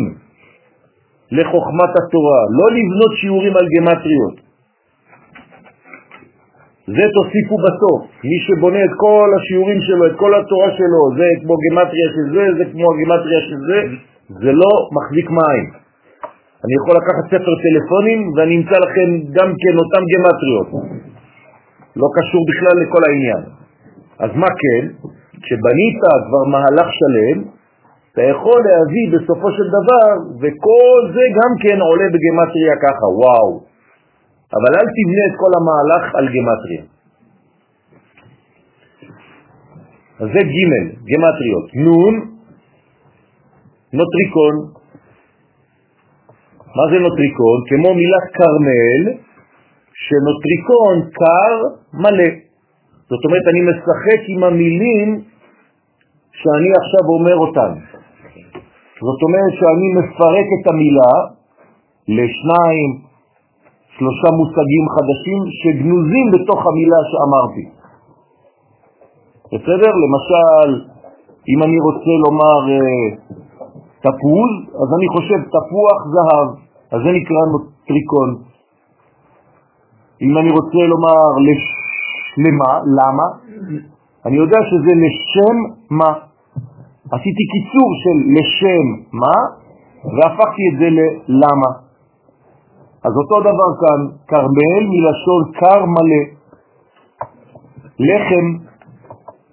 לחוכמת 1.31 1.91
התורה, 1.99 2.41
לא 2.59 2.67
לבנות 2.77 3.11
שיעורים 3.21 3.53
על 3.57 3.67
גמטריות. 3.77 4.48
זה 6.95 7.05
תוסיפו 7.15 7.55
בסוף. 7.65 7.99
מי 8.29 8.37
שבונה 8.47 8.81
את 8.87 8.93
כל 8.97 9.29
השיעורים 9.37 9.79
שלו, 9.81 10.03
את 10.07 10.15
כל 10.21 10.31
התורה 10.39 10.69
שלו, 10.77 11.01
זה 11.17 11.27
כמו 11.41 11.55
גמטריה 11.63 12.07
של 12.15 12.25
זה, 12.35 12.43
זה 12.57 12.63
כמו 12.71 12.85
הגמטריה 12.93 13.41
של 13.49 13.59
זה, 13.69 13.79
זה 14.43 14.51
לא 14.61 14.71
מחזיק 14.95 15.27
מים. 15.29 15.65
אני 16.63 16.73
יכול 16.79 16.93
לקחת 16.99 17.25
ספר 17.33 17.53
טלפונים 17.63 18.19
ואני 18.35 18.53
אמצא 18.57 18.77
לכם 18.85 19.07
גם 19.37 19.49
כן 19.61 19.75
אותם 19.81 20.03
גמטריות. 20.13 20.69
לא 22.01 22.07
קשור 22.17 22.41
בכלל 22.49 22.75
לכל 22.83 23.01
העניין. 23.07 23.41
אז 24.19 24.31
מה 24.35 24.49
כן? 24.61 24.83
כשבנית 25.43 25.97
כבר 26.27 26.43
מהלך 26.53 26.87
שלם, 26.99 27.37
אתה 28.13 28.21
יכול 28.21 28.59
להביא 28.67 29.05
בסופו 29.13 29.51
של 29.51 29.67
דבר, 29.77 30.07
וכל 30.41 30.99
זה 31.15 31.23
גם 31.39 31.51
כן 31.63 31.77
עולה 31.81 32.07
בגמטריה 32.13 32.75
ככה, 32.85 33.05
וואו. 33.21 33.49
אבל 34.53 34.71
אל 34.79 34.87
תבנה 34.97 35.23
את 35.29 35.35
כל 35.41 35.51
המהלך 35.57 36.15
על 36.15 36.25
גמטריה. 36.35 36.83
אז 40.19 40.27
זה 40.33 40.41
ג' 40.55 40.61
גמטריות. 41.09 41.67
נון, 41.85 42.13
נוטריקון. 43.93 44.55
מה 46.77 46.83
זה 46.91 46.99
נוטריקון? 46.99 47.57
כמו 47.69 47.89
מילת 47.95 48.25
קרמל, 48.37 49.01
שנוטריקון 49.93 50.95
קר 51.19 51.53
מלא. 51.93 52.31
זאת 53.09 53.25
אומרת, 53.25 53.45
אני 53.51 53.61
משחק 53.69 54.21
עם 54.27 54.43
המילים 54.43 55.09
שאני 56.31 56.69
עכשיו 56.81 57.03
אומר 57.15 57.37
אותן. 57.37 57.71
זאת 59.01 59.19
אומרת 59.25 59.53
שאני 59.59 59.87
מפרק 59.97 60.47
את 60.55 60.67
המילה 60.71 61.13
לשניים, 62.07 63.08
שלושה 63.99 64.29
מושגים 64.39 64.85
חדשים 64.95 65.41
שגנוזים 65.59 66.25
בתוך 66.33 66.59
המילה 66.67 66.99
שאמרתי. 67.11 67.65
בסדר? 69.53 69.91
למשל, 70.03 70.67
אם 71.51 71.63
אני 71.63 71.79
רוצה 71.79 72.13
לומר 72.25 72.59
אה, 72.73 73.05
תפוז, 74.05 74.51
אז 74.81 74.89
אני 74.97 75.07
חושב 75.15 75.39
תפוח 75.55 75.97
זהב, 76.13 76.47
אז 76.91 76.99
זה 77.03 77.11
נקרא 77.17 77.41
טריקון. 77.87 78.29
אם 80.21 80.37
אני 80.37 80.49
רוצה 80.57 80.81
לומר 80.93 81.23
למה, 82.43 82.71
למה? 82.99 83.27
אני 84.25 84.37
יודע 84.37 84.57
שזה 84.69 84.93
לשם 85.03 85.57
מה. 85.89 86.11
עשיתי 87.11 87.43
קיצור 87.53 87.89
של 88.03 88.17
לשם 88.35 88.85
מה, 89.21 89.37
והפכתי 90.15 90.63
את 90.73 90.79
זה 90.79 90.87
ללמה. 91.27 91.88
אז 93.05 93.13
אותו 93.21 93.39
דבר 93.39 93.69
כאן, 93.81 93.99
קרמל 94.25 94.83
מלשון 94.91 95.41
קר 95.59 95.85
מלא. 95.85 96.23
לחם, 97.99 98.45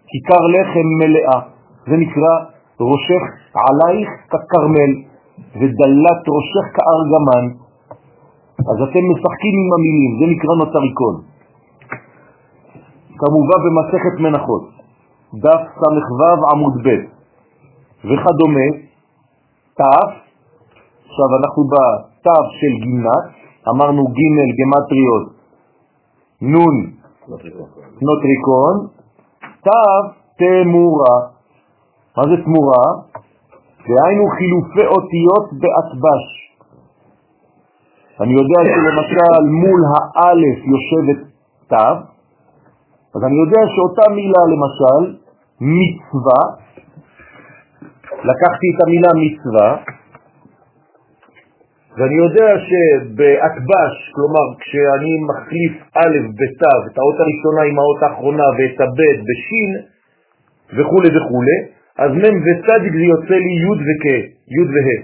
כיכר 0.09 0.43
לחם 0.55 0.87
מלאה, 1.01 1.41
זה 1.87 1.97
נקרא 1.97 2.33
ראשך 2.81 3.23
עלייך 3.65 4.09
כקרמל 4.31 4.93
ודלת 5.59 6.23
ראשך 6.37 6.67
כארגמן. 6.77 7.45
אז 8.71 8.79
אתם 8.87 9.05
משחקים 9.13 9.55
עם 9.63 9.71
המילים, 9.77 10.13
זה 10.21 10.27
נקרא 10.33 10.55
נוטריקון. 10.59 11.15
כמובן 13.19 13.59
במסכת 13.65 14.21
מנחות, 14.21 14.65
דף 15.35 15.63
ס"ו 15.79 16.51
עמוד 16.51 16.75
ב' 16.85 16.89
וכדומה, 18.05 18.69
ת', 19.79 19.81
עכשיו 21.07 21.29
אנחנו 21.41 21.63
בת' 22.27 22.51
של 22.61 22.85
גינת, 22.85 23.25
אמרנו 23.69 24.03
ג' 24.05 24.51
גמטריות, 24.59 25.27
נ' 26.43 26.57
נוטריקון, 28.03 28.75
ת' 29.67 29.69
תמורה. 30.39 31.17
מה 32.17 32.23
זה 32.31 32.45
תמורה? 32.45 32.85
דהיינו 33.89 34.25
חילופי 34.37 34.87
אותיות 34.95 35.47
באטבש. 35.61 36.25
אני 38.21 38.33
יודע 38.33 38.61
שלמשל 38.65 39.43
מול 39.63 39.81
האלף 39.95 40.59
יושבת 40.73 41.21
ת', 41.73 41.75
אז 43.15 43.25
אני 43.25 43.37
יודע 43.45 43.61
שאותה 43.75 44.15
מילה, 44.15 44.43
למשל, 44.53 45.17
מצווה, 45.61 46.43
לקחתי 48.25 48.67
את 48.75 48.79
המילה 48.87 49.09
מצווה, 49.23 49.77
ואני 51.97 52.15
יודע 52.15 52.49
שבאטבש, 52.67 53.95
כלומר 54.15 54.47
כשאני 54.61 55.15
מחליף 55.29 55.75
א' 55.95 56.17
בת', 56.39 56.63
את 56.87 56.99
האות 56.99 57.19
הראשונה 57.23 57.63
עם 57.69 57.79
האות 57.79 58.03
האחרונה 58.03 58.49
ואת 58.59 58.81
הב' 58.81 59.01
בשין 59.29 59.73
וכו' 60.77 61.07
וכו', 61.17 61.51
אז 61.99 62.11
מ' 62.23 62.37
וצדיק 62.45 62.93
זה 62.93 63.07
יוצא 63.15 63.37
לי 63.45 63.55
י' 63.65 63.79
וכ', 63.89 64.07
י' 64.57 64.69
וה'. 64.75 65.03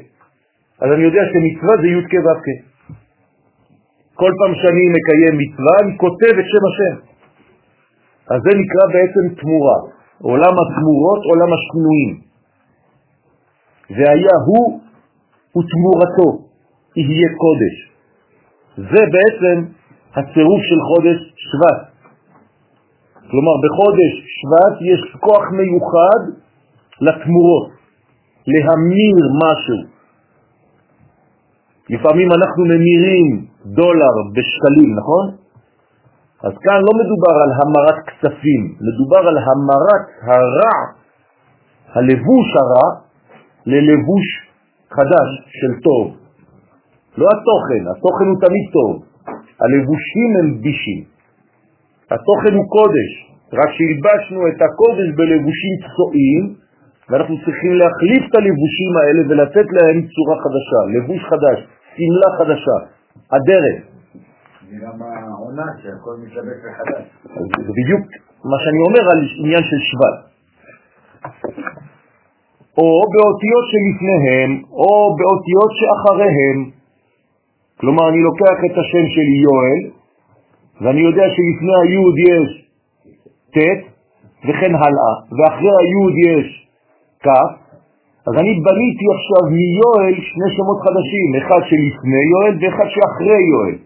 אז 0.83 0.93
אני 0.95 1.03
יודע 1.03 1.23
שמצווה 1.33 1.75
זה 1.83 1.87
י' 1.87 2.05
כ' 2.11 2.25
ו' 2.25 2.41
כ'. 2.45 2.73
כל 4.15 4.33
פעם 4.39 4.55
שאני 4.55 4.85
מקיים 4.97 5.35
מצווה 5.43 5.75
אני 5.83 5.99
כותב 5.99 6.33
את 6.41 6.47
שם 6.53 6.65
השם. 6.71 6.97
אז 8.31 8.39
זה 8.45 8.51
נקרא 8.61 8.85
בעצם 8.93 9.41
תמורה, 9.41 9.79
עולם 10.23 10.55
התמורות, 10.63 11.21
עולם 11.31 11.51
השינויים. 11.57 12.13
והיה 13.91 14.37
הוא 14.47 14.81
ותמורתו 15.57 16.52
יהיה 16.97 17.29
קודש. 17.43 17.77
זה 18.77 19.03
בעצם 19.15 19.57
הצירוף 20.17 20.63
של 20.63 20.81
חודש 20.91 21.19
שבט. 21.37 21.93
כלומר, 23.31 23.55
בחודש 23.65 24.13
שבט 24.37 24.77
יש 24.81 25.01
כוח 25.21 25.45
מיוחד 25.59 26.21
לתמורות, 27.01 27.71
להמיר 28.47 29.17
משהו. 29.45 29.79
לפעמים 31.91 32.29
אנחנו 32.33 32.65
ממירים 32.65 33.47
דולר 33.67 34.15
בשקלים, 34.35 34.97
נכון? 34.99 35.27
אז 36.43 36.53
כאן 36.65 36.79
לא 36.87 36.93
מדובר 37.01 37.35
על 37.45 37.51
המרת 37.61 37.99
כספים, 38.07 38.63
מדובר 38.81 39.29
על 39.29 39.37
המרת 39.39 40.07
הרע, 40.23 40.77
הלבוש 41.95 42.49
הרע, 42.61 42.89
ללבוש 43.67 44.27
חדש 44.91 45.29
של 45.49 45.81
טוב. 45.83 46.22
לא 47.19 47.27
התוכן, 47.35 47.83
התוכן 47.93 48.27
הוא 48.31 48.39
תמיד 48.45 48.65
טוב, 48.77 48.91
הלבושים 49.63 50.31
הם 50.39 50.49
בישים. 50.63 51.01
התוכן 52.11 52.53
הוא 52.59 52.67
קודש, 52.77 53.11
רק 53.53 53.71
שהלבשנו 53.77 54.41
את 54.49 54.61
הקודש 54.67 55.09
בלבושים 55.17 55.75
צועים, 55.97 56.45
ואנחנו 57.11 57.37
צריכים 57.45 57.73
להחליף 57.81 58.23
את 58.31 58.35
הלבושים 58.35 58.93
האלה 59.01 59.21
ולתת 59.29 59.69
להם 59.77 59.97
צורה 60.15 60.37
חדשה, 60.45 60.81
לבוש 60.95 61.23
חדש, 61.31 61.59
סמלה 61.95 62.29
חדשה. 62.39 62.79
זה 64.71 64.77
גם 64.87 65.03
העונה 65.03 65.67
שהכל 65.83 66.15
מתלבש 66.23 66.59
מחדש. 66.69 67.05
זה 67.67 67.73
בדיוק 67.79 68.03
מה 68.45 68.57
שאני 68.63 68.81
אומר 68.89 69.05
על 69.13 69.21
עניין 69.45 69.63
של 69.71 69.81
שבט. 69.89 70.19
או 72.79 72.89
באותיות 73.13 73.65
שלפניהם, 73.73 74.51
או 74.81 75.17
באותיות 75.19 75.71
שאחריהם. 75.79 76.82
כלומר, 77.83 78.09
אני 78.09 78.21
לוקח 78.23 78.59
את 78.67 78.79
השם 78.79 79.05
שלי 79.15 79.37
יואל, 79.49 79.81
ואני 80.81 81.01
יודע 81.01 81.25
שלפני 81.35 81.75
היוד 81.83 82.17
יש 82.31 82.49
ט' 83.55 83.59
וכן 84.47 84.75
הלאה, 84.75 85.13
ואחרי 85.37 85.73
היוד 85.83 86.15
יש 86.29 86.47
כ', 87.25 87.29
אז 88.29 88.35
אני 88.41 88.53
בניתי 88.67 89.07
עכשיו 89.17 89.43
מיואל 89.59 90.15
שני 90.31 90.49
שמות 90.57 90.79
חדשים, 90.85 91.29
אחד 91.41 91.61
שלפני 91.69 92.23
יואל 92.33 92.55
ואחד 92.61 92.89
שאחרי 92.95 93.43
יואל. 93.53 93.77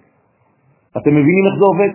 אתם 0.96 1.12
מבינים 1.18 1.44
איך 1.46 1.54
זה 1.60 1.64
עובד? 1.72 1.92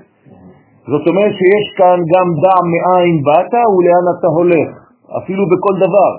זאת 0.92 1.08
אומרת 1.08 1.34
שיש 1.40 1.66
כאן 1.78 2.00
גם 2.14 2.28
דע 2.44 2.58
מאין 2.74 3.16
באת 3.28 3.54
ולאן 3.74 4.06
אתה 4.14 4.28
הולך, 4.38 4.70
אפילו 5.18 5.44
בכל 5.54 5.76
דבר. 5.86 6.12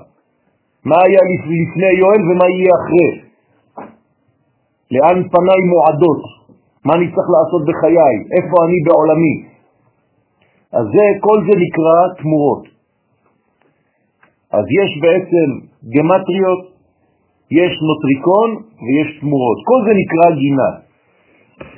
מה 0.85 0.97
היה 1.05 1.21
לפני 1.59 1.92
יואל 2.03 2.23
ומה 2.29 2.47
יהיה 2.49 2.73
אחרי? 2.81 3.32
לאן 4.94 5.18
פניי 5.35 5.61
מועדות? 5.72 6.22
מה 6.87 6.92
אני 6.96 7.07
צריך 7.14 7.28
לעשות 7.37 7.62
בחיי? 7.68 8.14
איפה 8.37 8.57
אני 8.64 8.78
בעולמי? 8.87 9.35
אז 10.78 10.85
זה, 10.94 11.07
כל 11.26 11.38
זה 11.46 11.55
נקרא 11.64 11.98
תמורות. 12.18 12.64
אז 14.57 14.64
יש 14.81 14.90
בעצם 15.05 15.48
גמטריות, 15.94 16.62
יש 17.61 17.72
נוטריקון 17.88 18.48
ויש 18.85 19.09
תמורות. 19.20 19.59
כל 19.68 19.78
זה 19.87 19.92
נקרא 20.00 20.26
גינה. 20.42 20.70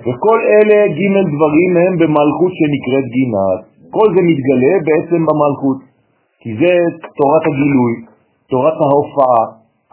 וכל 0.07 0.39
אלה 0.55 0.79
ג' 0.99 1.15
דברים 1.35 1.71
הם 1.83 1.93
במלכות 2.01 2.53
שנקראת 2.59 3.07
גינת. 3.17 3.61
כל 3.97 4.07
זה 4.15 4.21
מתגלה 4.31 4.75
בעצם 4.89 5.21
במלכות, 5.29 5.79
כי 6.41 6.51
זה 6.61 6.73
תורת 7.19 7.45
הגילוי, 7.49 7.95
תורת 8.51 8.79
ההופעה, 8.85 9.43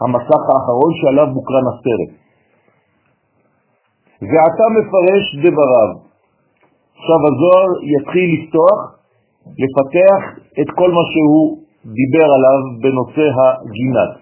המסך 0.02 0.42
האחרון 0.50 0.92
שעליו 1.00 1.26
מוקרן 1.36 1.66
הסרט. 1.70 2.21
ואתה 4.28 4.64
מפרש 4.76 5.24
דבריו, 5.42 5.90
עכשיו 6.96 7.20
הזוהר 7.28 7.70
יתחיל 7.94 8.28
לפתוח, 8.34 8.78
לפתח 9.62 10.22
את 10.60 10.68
כל 10.78 10.90
מה 10.90 11.04
שהוא 11.12 11.58
דיבר 11.98 12.28
עליו 12.36 12.60
בנושא 12.82 13.26
הגינת. 13.38 14.12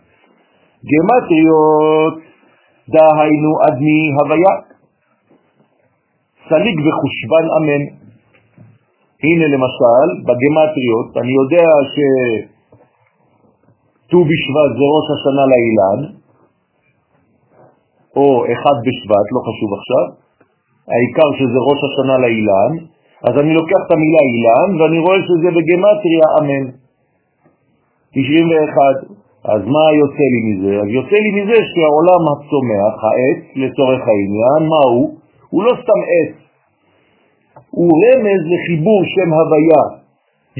גמטריות, 0.91 2.17
דהיינו 2.89 3.53
אדמי 3.69 4.03
הוויה, 4.19 4.55
סליג 6.49 6.79
וחושבן 6.87 7.47
אמן. 7.57 7.83
הנה 9.25 9.47
למשל, 9.55 10.07
בגמטריות, 10.27 11.09
אני 11.17 11.33
יודע 11.41 11.67
שט"ו 11.93 14.19
בשבט 14.31 14.71
זה 14.79 14.85
ראש 14.95 15.07
השנה 15.15 15.45
לאילן, 15.53 16.01
או 18.17 18.27
אחד 18.53 18.77
בשבט, 18.87 19.27
לא 19.35 19.41
חשוב 19.49 19.71
עכשיו, 19.79 20.07
העיקר 20.93 21.29
שזה 21.39 21.59
ראש 21.69 21.81
השנה 21.87 22.15
לאילן, 22.23 22.73
אז 23.27 23.35
אני 23.41 23.53
לוקח 23.55 23.81
את 23.87 23.91
המילה 23.93 24.23
אילן 24.31 24.71
ואני 24.81 24.99
רואה 24.99 25.19
שזה 25.29 25.49
בגמטריה 25.57 26.27
אמן. 26.39 26.65
91. 28.15 29.21
אז 29.45 29.61
מה 29.75 29.85
יוצא 30.01 30.27
לי 30.33 30.41
מזה? 30.49 30.73
אז 30.83 30.89
יוצא 30.99 31.17
לי 31.25 31.31
מזה 31.39 31.59
שהעולם 31.71 32.23
הצומח, 32.31 32.95
העץ, 33.07 33.43
לצורך 33.63 34.01
העניין, 34.09 34.61
מה 34.73 34.83
הוא? 34.93 35.07
הוא 35.51 35.63
לא 35.65 35.73
סתם 35.83 36.01
עץ, 36.15 36.35
הוא 37.71 37.91
רמז 38.03 38.43
לחיבור 38.53 39.01
שם 39.05 39.33
הוויה 39.39 39.83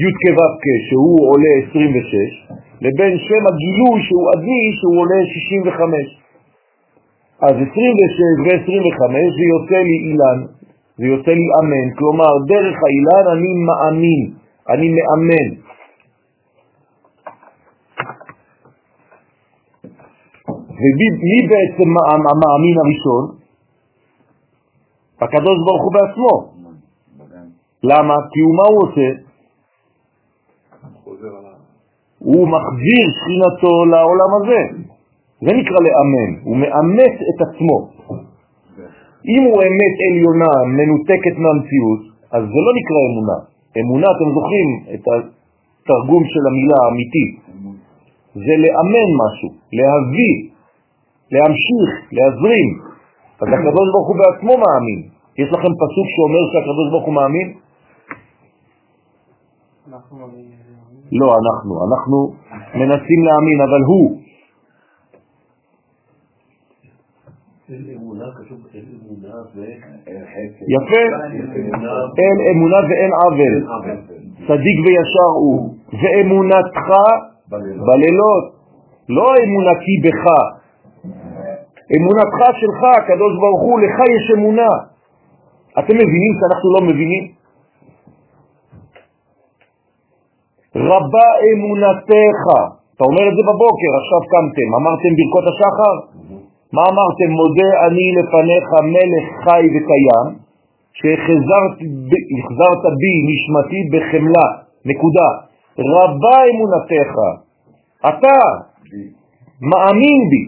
י' 0.03 0.13
כו' 0.23 0.77
שהוא 0.89 1.29
עולה 1.29 1.53
26, 1.69 2.53
לבין 2.81 3.17
שם 3.17 3.43
הגילוי 3.49 3.97
שהוא 4.07 4.25
אדמי 4.33 4.63
שהוא 4.79 4.99
עולה 5.01 5.19
65. 5.25 6.20
אז 7.41 7.55
26 7.55 8.19
ו-25 8.45 9.13
זה 9.37 9.43
יוצא 9.53 9.79
לי 9.87 9.97
אילן, 10.05 10.39
זה 10.97 11.05
יוצא 11.05 11.31
לי 11.31 11.47
אמן, 11.59 11.87
כלומר 11.97 12.31
דרך 12.47 12.75
האילן 12.83 13.25
אני 13.35 13.51
מאמין, 13.67 14.33
אני 14.69 14.87
מאמן. 14.95 15.49
ומי 20.81 21.39
בעצם 21.51 21.89
המאמין 22.29 22.75
הראשון? 22.83 23.23
הקדוש 25.21 25.57
ברוך 25.65 25.83
הוא 25.83 25.93
בעצמו. 25.93 26.33
למה? 27.83 28.15
כי 28.31 28.39
הוא 28.39 28.55
מה 28.57 28.63
הוא 28.69 28.79
עושה? 28.87 29.09
הוא 32.19 32.47
מחזיר 32.47 33.05
שכינתו 33.15 33.85
לעולם 33.85 34.31
הזה. 34.41 34.90
זה 35.45 35.51
נקרא 35.59 35.79
לאמן, 35.85 36.31
הוא 36.43 36.57
מאמץ 36.57 37.15
את 37.29 37.37
עצמו. 37.45 37.77
אם 39.33 39.43
הוא 39.49 39.59
אמת 39.67 39.95
עליונה 40.07 40.53
מנותקת 40.77 41.35
מהמציאות, 41.43 42.01
אז 42.35 42.43
זה 42.53 42.59
לא 42.65 42.71
נקרא 42.79 42.99
אמונה. 43.07 43.37
אמונה, 43.79 44.07
אתם 44.15 44.27
זוכרים 44.35 44.69
את 44.93 45.03
התרגום 45.13 46.23
של 46.31 46.43
המילה 46.49 46.77
האמיתי, 46.83 47.25
זה 48.45 48.53
לאמן 48.63 49.09
משהו, 49.21 49.49
להביא, 49.77 50.35
להמשיך, 51.31 51.89
להזרים. 52.15 52.69
אז 53.41 53.47
הקדוש 53.55 53.87
ברוך 53.93 54.07
הוא 54.07 54.17
בעצמו 54.21 54.53
מאמין. 54.63 55.01
יש 55.41 55.49
לכם 55.53 55.71
פסוק 55.81 56.07
שאומר 56.13 56.43
שהקדוש 56.51 56.87
ברוך 56.91 57.05
הוא 57.05 57.13
מאמין? 57.13 57.47
לא, 61.11 61.27
אנחנו. 61.41 61.73
אנחנו 61.87 62.17
מנסים 62.75 63.19
להאמין, 63.27 63.59
אבל 63.67 63.81
הוא. 63.87 64.20
יפה, 70.75 71.03
אין 72.21 72.37
אמונה 72.51 72.79
ואין 72.89 73.11
עוול, 73.21 73.55
צדיק 74.47 74.77
וישר 74.85 75.31
הוא, 75.41 75.75
ואמונתך 76.01 76.87
בלילות, 77.87 78.45
לא 79.09 79.27
אמונתי 79.43 79.95
בך, 80.03 80.23
אמונתך 81.95 82.39
שלך, 82.59 82.81
הקדוש 82.97 83.33
ברוך 83.41 83.61
הוא, 83.61 83.79
לך 83.79 83.97
יש 84.15 84.37
אמונה. 84.37 84.71
אתם 85.79 85.95
מבינים 85.95 86.33
שאנחנו 86.39 86.67
לא 86.75 86.81
מבינים? 86.89 87.23
רבה 90.75 91.27
אמונתך, 91.51 92.43
אתה 92.95 93.03
אומר 93.09 93.23
את 93.29 93.35
זה 93.37 93.43
בבוקר, 93.49 93.91
עכשיו 94.01 94.21
קמתם, 94.33 94.69
אמרתם 94.79 95.11
ברכות 95.17 95.45
השחר? 95.51 96.20
מה 96.73 96.81
אמרתם? 96.81 97.29
מודה 97.39 97.69
אני 97.87 98.05
לפניך 98.17 98.67
מלך 98.93 99.25
חי 99.43 99.63
וקיים, 99.73 100.27
שהחזרת 100.93 102.83
בי 103.01 103.13
נשמתי 103.29 103.79
בחמלה, 103.91 104.47
נקודה. 104.85 105.29
רבה 105.79 106.37
אמונתך, 106.51 107.13
אתה 108.09 108.37
מאמין 109.61 110.21
בי. 110.31 110.43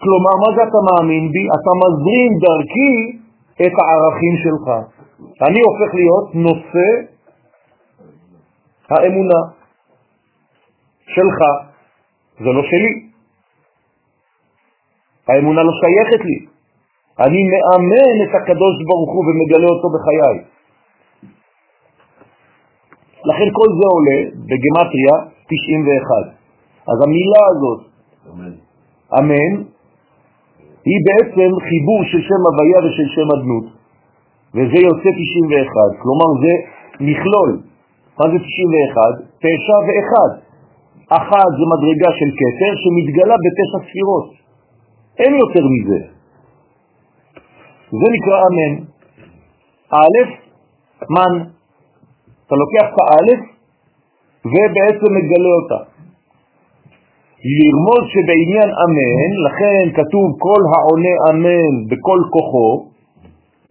כלומר, 0.00 0.34
מה 0.42 0.56
זה 0.56 0.62
אתה 0.62 0.78
מאמין 0.88 1.32
בי? 1.32 1.44
אתה 1.56 1.70
מזרים 1.82 2.32
דרכי 2.44 3.18
את 3.66 3.74
הערכים 3.78 4.34
שלך. 4.44 4.66
אני 5.42 5.60
הופך 5.60 5.94
להיות 5.94 6.34
נושא 6.34 6.88
האמונה 8.90 9.40
שלך, 11.06 11.38
זה 12.38 12.44
לא 12.44 12.62
שלי. 12.62 13.05
האמונה 15.28 15.62
לא 15.62 15.72
שייכת 15.80 16.24
לי. 16.24 16.38
אני 17.24 17.40
מאמן 17.52 18.16
את 18.24 18.32
הקדוש 18.38 18.74
ברוך 18.88 19.12
הוא 19.14 19.24
ומגלה 19.26 19.68
אותו 19.74 19.88
בחיי. 19.94 20.36
לכן 23.28 23.48
כל 23.58 23.68
זה 23.78 23.86
עולה 23.94 24.18
בגמטריה 24.48 25.14
91. 25.48 26.36
אז 26.90 26.96
המילה 27.04 27.42
הזאת, 27.52 27.80
אמן, 28.30 28.54
אמן 29.18 29.54
היא 30.88 31.00
בעצם 31.06 31.50
חיבור 31.68 32.00
של 32.10 32.20
שם 32.28 32.42
הוויה 32.48 32.78
ושל 32.84 33.08
שם 33.14 33.28
אדנות, 33.36 33.66
וזה 34.54 34.78
יוצא 34.88 35.10
91, 35.10 35.90
כלומר 36.02 36.28
זה 36.42 36.52
מכלול. 37.08 37.50
מה 38.18 38.24
זה 38.32 38.38
91? 38.38 39.14
תשע 39.42 39.78
ואחד. 39.86 40.30
אחד 41.18 41.48
זה 41.58 41.64
מדרגה 41.72 42.10
של 42.18 42.30
כתר 42.40 42.72
שמתגלה 42.82 43.36
בתשע 43.44 43.78
ספירות. 43.86 44.45
אין 45.18 45.32
יותר 45.34 45.64
מזה. 45.74 46.00
זה 47.90 48.06
נקרא 48.16 48.36
אמן. 48.46 48.84
א', 49.90 50.18
מן. 51.10 51.34
אתה 52.46 52.54
לוקח 52.62 52.86
את 52.94 52.98
האלף 53.04 53.40
ובעצם 54.44 55.10
מגלה 55.16 55.52
אותה. 55.62 55.80
לרמוז 57.54 58.04
שבעניין 58.12 58.68
אמן, 58.84 59.30
לכן 59.46 59.84
כתוב 59.98 60.26
כל 60.38 60.62
העונה 60.72 61.14
אמן 61.30 61.72
בכל 61.90 62.20
כוחו, 62.30 62.86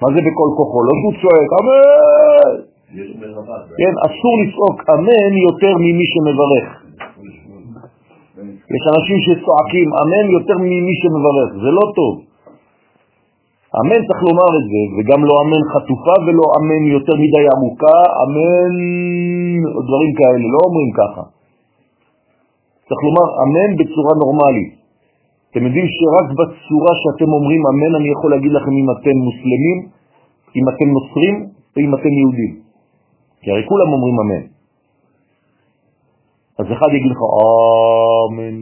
מה 0.01 0.07
זה 0.13 0.19
בכל 0.27 0.49
כוחו? 0.57 0.79
לא 0.87 0.93
שהוא 0.99 1.13
צועק 1.21 1.51
אמן! 1.59 2.75
כן, 3.79 3.93
אסור 4.05 4.33
לצעוק 4.41 4.89
אמן 4.89 5.33
יותר 5.47 5.73
ממי 5.77 6.05
שמברך. 6.13 6.84
יש 8.73 8.83
אנשים 8.93 9.17
שצועקים 9.25 9.87
אמן 10.01 10.25
יותר 10.37 10.57
ממי 10.57 10.95
שמברך, 11.01 11.49
זה 11.63 11.69
לא 11.77 11.85
טוב. 11.97 12.13
אמן 13.79 13.99
צריך 14.07 14.21
לומר 14.29 14.49
את 14.59 14.65
זה, 14.71 14.81
וגם 14.95 15.21
לא 15.29 15.35
אמן 15.43 15.61
חטופה 15.73 16.15
ולא 16.25 16.45
אמן 16.57 16.83
יותר 16.95 17.15
מדי 17.23 17.45
עמוקה, 17.53 17.99
אמן, 18.23 18.73
דברים 19.87 20.11
כאלה, 20.19 20.45
לא 20.55 20.59
אומרים 20.67 20.91
ככה. 20.99 21.23
צריך 22.87 23.01
לומר 23.07 23.27
אמן 23.43 23.69
בצורה 23.79 24.13
נורמלית. 24.21 24.71
אתם 25.51 25.61
יודעים 25.65 25.87
שרק 25.95 26.27
בצורה 26.39 26.91
שאתם 27.01 27.29
אומרים 27.37 27.61
אמן 27.71 27.91
אני 27.99 28.09
יכול 28.15 28.29
להגיד 28.31 28.51
לכם 28.51 28.73
אם 28.81 28.87
אתם 28.95 29.15
מוסלמים, 29.27 29.77
אם 30.57 30.65
אתם 30.71 30.87
נוצרים 30.97 31.35
ואם 31.73 31.91
אתם 31.95 32.11
יהודים. 32.19 32.53
כי 33.41 33.51
הרי 33.51 33.63
כולם 33.69 33.87
אומרים 33.93 34.15
אמן. 34.23 34.54
אז 36.59 36.65
אחד 36.65 36.87
יגיד 36.93 37.11
לך 37.11 37.21
אמן, 38.31 38.57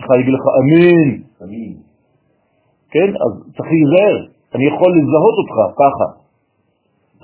אחד 0.00 0.14
יגיד 0.20 0.34
לך 0.34 0.44
אמן. 0.60 1.28
אמין. 1.42 1.76
כן? 2.90 3.08
אז 3.24 3.32
צריך 3.56 3.68
להיזהר. 3.72 4.26
אני 4.54 4.66
יכול 4.66 4.90
לזהות 4.96 5.36
אותך 5.40 5.56
ככה. 5.82 6.08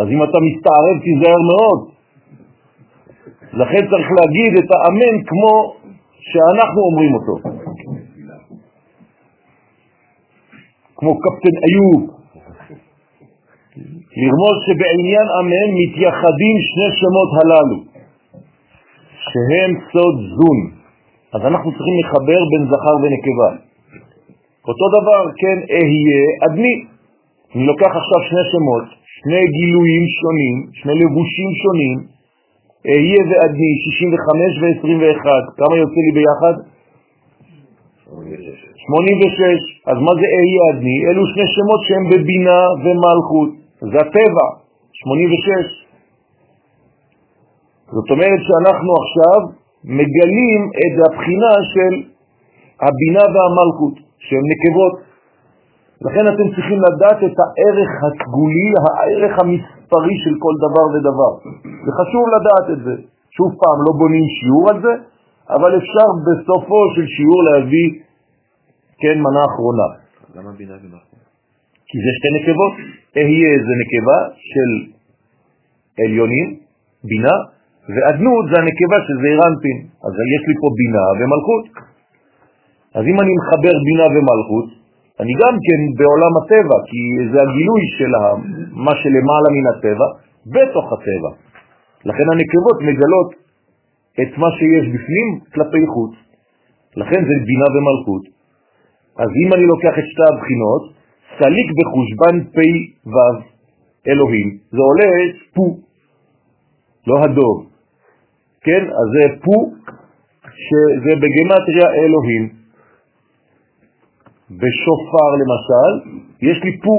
אז 0.01 0.07
אם 0.09 0.23
אתה 0.23 0.39
מסתערב, 0.49 0.97
תיזהר 1.07 1.41
מאוד. 1.51 1.81
לכן 3.53 3.83
צריך 3.91 4.09
להגיד 4.19 4.53
את 4.59 4.69
האמן 4.75 5.15
כמו 5.29 5.77
שאנחנו 6.31 6.81
אומרים 6.89 7.15
אותו. 7.15 7.35
כמו 10.97 11.13
קפטן 11.19 11.57
איוב. 11.67 12.03
לרמוז 14.17 14.57
שבעניין 14.67 15.27
אמן 15.41 15.69
מתייחדים 15.81 16.57
שני 16.69 16.89
שמות 17.01 17.31
הללו, 17.41 17.84
שהם 19.31 19.71
סוד 19.93 20.17
זון. 20.37 20.59
אז 21.35 21.41
אנחנו 21.51 21.69
צריכים 21.75 21.97
לחבר 22.03 22.41
בין 22.51 22.65
זכר 22.71 22.95
ונקבה. 23.03 23.51
אותו 24.69 24.87
דבר, 24.99 25.23
כן, 25.41 25.59
אהיה 25.75 26.23
אדמי. 26.47 26.75
אני 27.55 27.67
לוקח 27.67 27.93
עכשיו 28.01 28.21
שני 28.29 28.45
שמות, 28.53 28.87
שני 29.21 29.43
גילויים 29.57 30.05
שונים, 30.19 30.57
שני 30.81 30.95
לבושים 31.03 31.51
שונים, 31.63 31.99
אהיה 32.89 33.21
ועדני, 33.29 33.73
65 33.85 34.53
ו-21, 34.61 35.27
כמה 35.59 35.75
יוצא 35.83 36.01
לי 36.07 36.13
ביחד? 36.19 36.55
86. 38.87 39.83
אז 39.91 39.97
מה 40.07 40.13
זה 40.21 40.27
אהיה 40.37 40.63
עדני? 40.71 40.99
אלו 41.09 41.23
שני 41.33 41.47
שמות 41.55 41.81
שהם 41.87 42.05
בבינה 42.11 42.61
ומלכות, 42.83 43.51
זה 43.81 43.99
הטבע, 44.05 44.47
86. 44.93 45.85
זאת 47.93 48.11
אומרת 48.11 48.41
שאנחנו 48.47 48.91
עכשיו 49.03 49.41
מגלים 49.85 50.61
את 50.83 50.95
הבחינה 51.05 51.55
של 51.73 51.93
הבינה 52.87 53.25
והמלכות, 53.33 53.95
שהן 54.19 54.45
נקבות. 54.53 54.95
לכן 56.07 56.25
אתם 56.33 56.47
צריכים 56.55 56.79
לדעת 56.87 57.19
את 57.29 57.37
הערך 57.43 57.91
הסגולי, 58.05 58.71
הערך 58.85 59.33
המספרי 59.43 60.17
של 60.25 60.35
כל 60.45 60.55
דבר 60.65 60.85
ודבר. 60.93 61.33
זה 61.85 61.91
חשוב 62.01 62.25
לדעת 62.37 62.67
את 62.79 62.85
זה. 62.85 62.95
שוב 63.37 63.51
פעם, 63.61 63.79
לא 63.87 63.93
בונים 63.99 64.27
שיעור 64.39 64.65
על 64.71 64.79
זה, 64.83 64.95
אבל 65.51 65.77
אפשר 65.79 66.07
בסופו 66.27 66.79
של 66.95 67.07
שיעור 67.07 67.41
להביא, 67.49 67.89
כן, 69.01 69.17
מנה 69.25 69.43
אחרונה. 69.51 69.89
למה 70.35 70.51
בינה 70.59 70.75
ומלכות? 70.83 71.23
כי 71.89 71.97
זה 72.05 72.11
שתי 72.19 72.31
נקבות. 72.39 72.75
אהיה 73.17 73.53
זה 73.67 73.75
נקבה 73.83 74.19
של 74.51 74.71
עליונים, 76.05 76.57
בינה, 77.05 77.37
ואדנות 77.93 78.45
זה 78.51 78.57
הנקבה 78.61 78.99
של 79.07 79.17
זעיר 79.23 79.41
אנפין. 79.49 79.79
אז 80.07 80.13
יש 80.35 80.43
לי 80.49 80.55
פה 80.61 80.69
בינה 80.79 81.07
ומלכות. 81.19 81.65
אז 82.97 83.05
אם 83.11 83.17
אני 83.23 83.33
מחבר 83.41 83.75
בינה 83.87 84.07
ומלכות, 84.15 84.69
אני 85.21 85.33
גם 85.43 85.55
כן 85.67 85.81
בעולם 85.99 86.33
הטבע, 86.39 86.77
כי 86.89 87.01
זה 87.33 87.39
הגילוי 87.45 87.83
של 87.99 88.13
מה 88.87 88.95
שלמעלה 89.01 89.49
מן 89.57 89.67
הטבע 89.73 90.09
בתוך 90.55 90.87
הטבע. 90.93 91.31
לכן 92.05 92.27
הנקבות 92.33 92.77
מגלות 92.89 93.31
את 94.23 94.39
מה 94.39 94.49
שיש 94.59 94.85
בפנים 94.95 95.29
כלפי 95.55 95.87
חוץ. 95.95 96.15
לכן 96.97 97.21
זה 97.29 97.35
בינה 97.49 97.69
ומלכות. 97.75 98.25
אז 99.23 99.31
אם 99.43 99.49
אני 99.55 99.67
לוקח 99.73 99.95
את 99.99 100.07
שתי 100.13 100.27
הבחינות, 100.33 100.83
סליק 101.39 101.69
בחושבן 101.79 102.37
פי 102.55 102.71
ו' 103.13 103.39
אלוהים, 104.09 104.49
זה 104.71 104.81
עולה 104.89 105.13
פו, 105.55 105.79
לא 107.07 107.17
הדוב. 107.25 107.74
כן? 108.65 108.83
אז 109.01 109.07
זה 109.15 109.25
פו, 109.45 109.59
שזה 110.65 111.13
בגמטריה 111.23 111.89
אלוהים. 112.03 112.45
בשופר 114.51 115.29
למשל, 115.41 115.91
יש 116.43 116.59
לי 116.65 116.73
פו. 116.83 116.97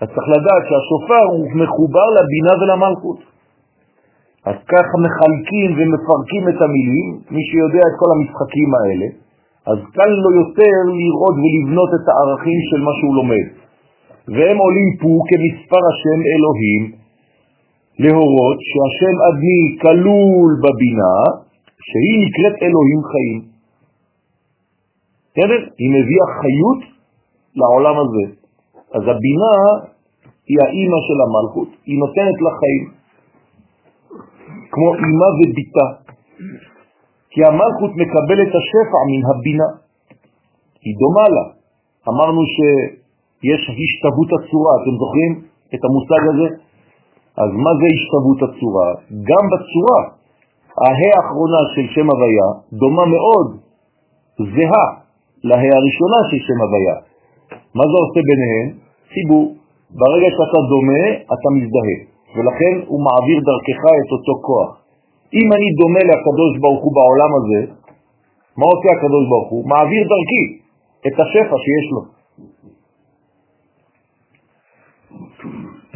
אז 0.00 0.08
צריך 0.14 0.28
לדעת 0.36 0.62
שהשופר 0.68 1.24
הוא 1.32 1.46
מחובר 1.62 2.08
לבינה 2.16 2.52
ולמלכות. 2.60 3.20
אז 4.48 4.56
ככה 4.72 4.94
מחלקים 5.06 5.70
ומפרקים 5.76 6.44
את 6.48 6.58
המילים, 6.62 7.06
מי 7.30 7.42
שיודע 7.48 7.82
את 7.88 7.94
כל 8.00 8.10
המשחקים 8.14 8.70
האלה, 8.78 9.06
אז 9.70 9.78
קל 9.96 10.12
לו 10.24 10.30
יותר 10.40 10.76
לראות 11.00 11.36
ולבנות 11.42 11.90
את 11.98 12.04
הערכים 12.08 12.58
של 12.68 12.80
מה 12.86 12.92
שהוא 12.98 13.14
לומד. 13.18 13.46
והם 14.34 14.58
עולים 14.64 14.90
פה 15.00 15.10
כמספר 15.28 15.82
השם 15.90 16.18
אלוהים, 16.32 16.82
להורות 17.98 18.58
שהשם 18.70 19.16
אדמי 19.28 19.62
כלול 19.82 20.50
בבינה, 20.64 21.16
שהיא 21.88 22.16
נקראת 22.24 22.56
אלוהים 22.62 23.00
חיים. 23.10 23.40
בסדר? 25.30 25.60
היא 25.80 25.90
מביאה 25.96 26.26
חיות 26.40 26.80
לעולם 27.56 27.96
הזה. 28.02 28.24
אז 28.94 29.02
הבינה 29.12 29.54
היא 30.48 30.58
האימא 30.64 30.98
של 31.06 31.18
המלכות, 31.24 31.68
היא 31.86 31.98
נותנת 32.02 32.36
לה 32.44 32.52
חיים, 32.60 32.84
כמו 34.72 34.88
אימא 34.94 35.28
וביתה. 35.36 35.86
כי 37.30 37.40
המלכות 37.44 37.92
מקבלת 38.02 38.50
השפע 38.58 38.98
מן 39.10 39.22
הבינה, 39.30 39.68
היא 40.84 40.94
דומה 41.00 41.26
לה. 41.34 41.44
אמרנו 42.10 42.42
שיש 42.54 43.62
השתוות 43.84 44.30
הצורה, 44.36 44.72
אתם 44.80 44.94
זוכרים 45.02 45.32
את 45.74 45.82
המושג 45.86 46.22
הזה? 46.30 46.65
אז 47.42 47.50
מה 47.64 47.72
זה 47.80 47.86
השתוות 47.94 48.38
הצורה? 48.46 48.88
גם 49.28 49.44
בצורה, 49.52 50.00
ההא 50.82 51.10
האחרונה 51.16 51.60
של 51.74 51.86
שם 51.94 52.06
הוויה 52.10 52.48
דומה 52.80 53.04
מאוד, 53.14 53.48
זהה 54.54 54.86
להא 55.48 55.68
הראשונה 55.78 56.20
של 56.30 56.40
שם 56.46 56.58
הוויה. 56.64 56.96
מה 57.76 57.84
זה 57.90 57.96
עושה 58.04 58.20
ביניהן? 58.28 58.66
חיבור. 59.12 59.46
ברגע 60.00 60.28
שאתה 60.36 60.60
דומה, 60.72 61.02
אתה 61.34 61.48
מזדהה, 61.56 61.98
ולכן 62.34 62.74
הוא 62.90 63.00
מעביר 63.06 63.38
דרכך 63.48 63.80
את 64.02 64.10
אותו 64.14 64.34
כוח. 64.46 64.70
אם 65.38 65.48
אני 65.56 65.68
דומה 65.80 66.02
לקדוש 66.10 66.52
ברוך 66.62 66.82
הוא 66.84 66.94
בעולם 66.98 67.30
הזה, 67.38 67.60
מה 68.58 68.66
עושה 68.72 68.88
הקדוש 68.96 69.24
ברוך 69.30 69.48
הוא? 69.50 69.68
מעביר 69.68 70.02
דרכי 70.12 70.44
את 71.06 71.16
השפע 71.22 71.56
שיש 71.64 71.86
לו. 71.94 72.02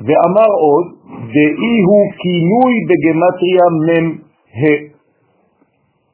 ואמר 0.07 0.51
עוד, 0.64 0.86
דאי 1.34 1.76
הוא 1.88 2.05
כינוי 2.22 2.74
בגמטריה 2.88 3.66
מם 3.86 4.07
ה. 4.61 4.62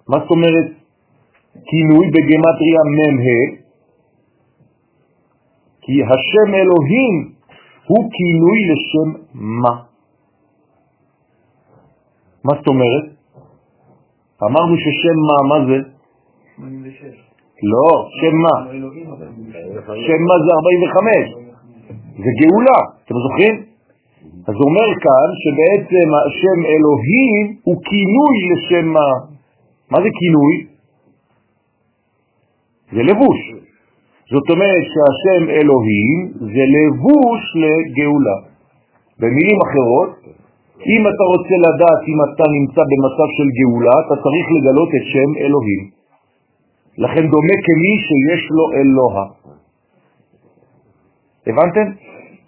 מה 0.08 0.18
זאת 0.22 0.30
אומרת 0.30 0.68
כינוי 1.70 2.06
בגמטריה 2.14 2.82
מם 2.96 3.18
ה? 3.26 3.38
כי 5.80 5.92
השם 6.02 6.54
אלוהים 6.54 7.14
הוא 7.86 8.10
כינוי 8.16 8.58
לשם 8.70 9.08
מה. 9.34 9.74
מה 12.44 12.54
זאת 12.58 12.68
אומרת? 12.68 13.06
אמרנו 14.42 14.76
ששם 14.76 15.16
מה, 15.28 15.36
מה 15.48 15.66
זה? 15.66 15.78
86. 16.56 17.26
לא, 17.62 18.08
שם 18.20 18.36
מה? 18.44 18.56
שם 20.06 20.20
מה 20.28 20.36
זה 20.44 20.50
45? 20.58 21.46
זה 22.16 22.30
גאולה, 22.40 22.78
אתם 23.04 23.14
זוכרים? 23.14 23.65
אז 24.48 24.54
הוא 24.58 24.66
אומר 24.70 24.88
כאן 25.04 25.28
שבעצם 25.42 26.06
השם 26.26 26.58
אלוהים 26.72 27.56
הוא 27.66 27.76
כינוי 27.90 28.36
לשם 28.50 28.86
מה? 28.96 29.10
מה 29.90 29.98
זה 30.04 30.10
כינוי? 30.20 30.54
זה 32.94 33.02
לבוש. 33.10 33.40
זאת 34.32 34.50
אומרת 34.50 34.84
שהשם 34.92 35.42
אלוהים 35.50 36.18
זה 36.54 36.64
לבוש 36.76 37.42
לגאולה. 37.62 38.38
במילים 39.20 39.58
אחרות, 39.66 40.10
אם 40.92 41.02
אתה 41.10 41.24
רוצה 41.32 41.54
לדעת 41.66 42.02
אם 42.10 42.18
אתה 42.26 42.44
נמצא 42.56 42.82
במצב 42.90 43.28
של 43.36 43.48
גאולה, 43.58 43.94
אתה 44.06 44.14
צריך 44.24 44.46
לגלות 44.56 44.90
את 44.96 45.04
שם 45.12 45.30
אלוהים. 45.44 45.82
לכן 46.98 47.24
דומה 47.32 47.56
כמי 47.66 47.94
שיש 48.06 48.42
לו 48.56 48.64
אלוה. 48.78 49.24
הבנתם? 51.46 51.86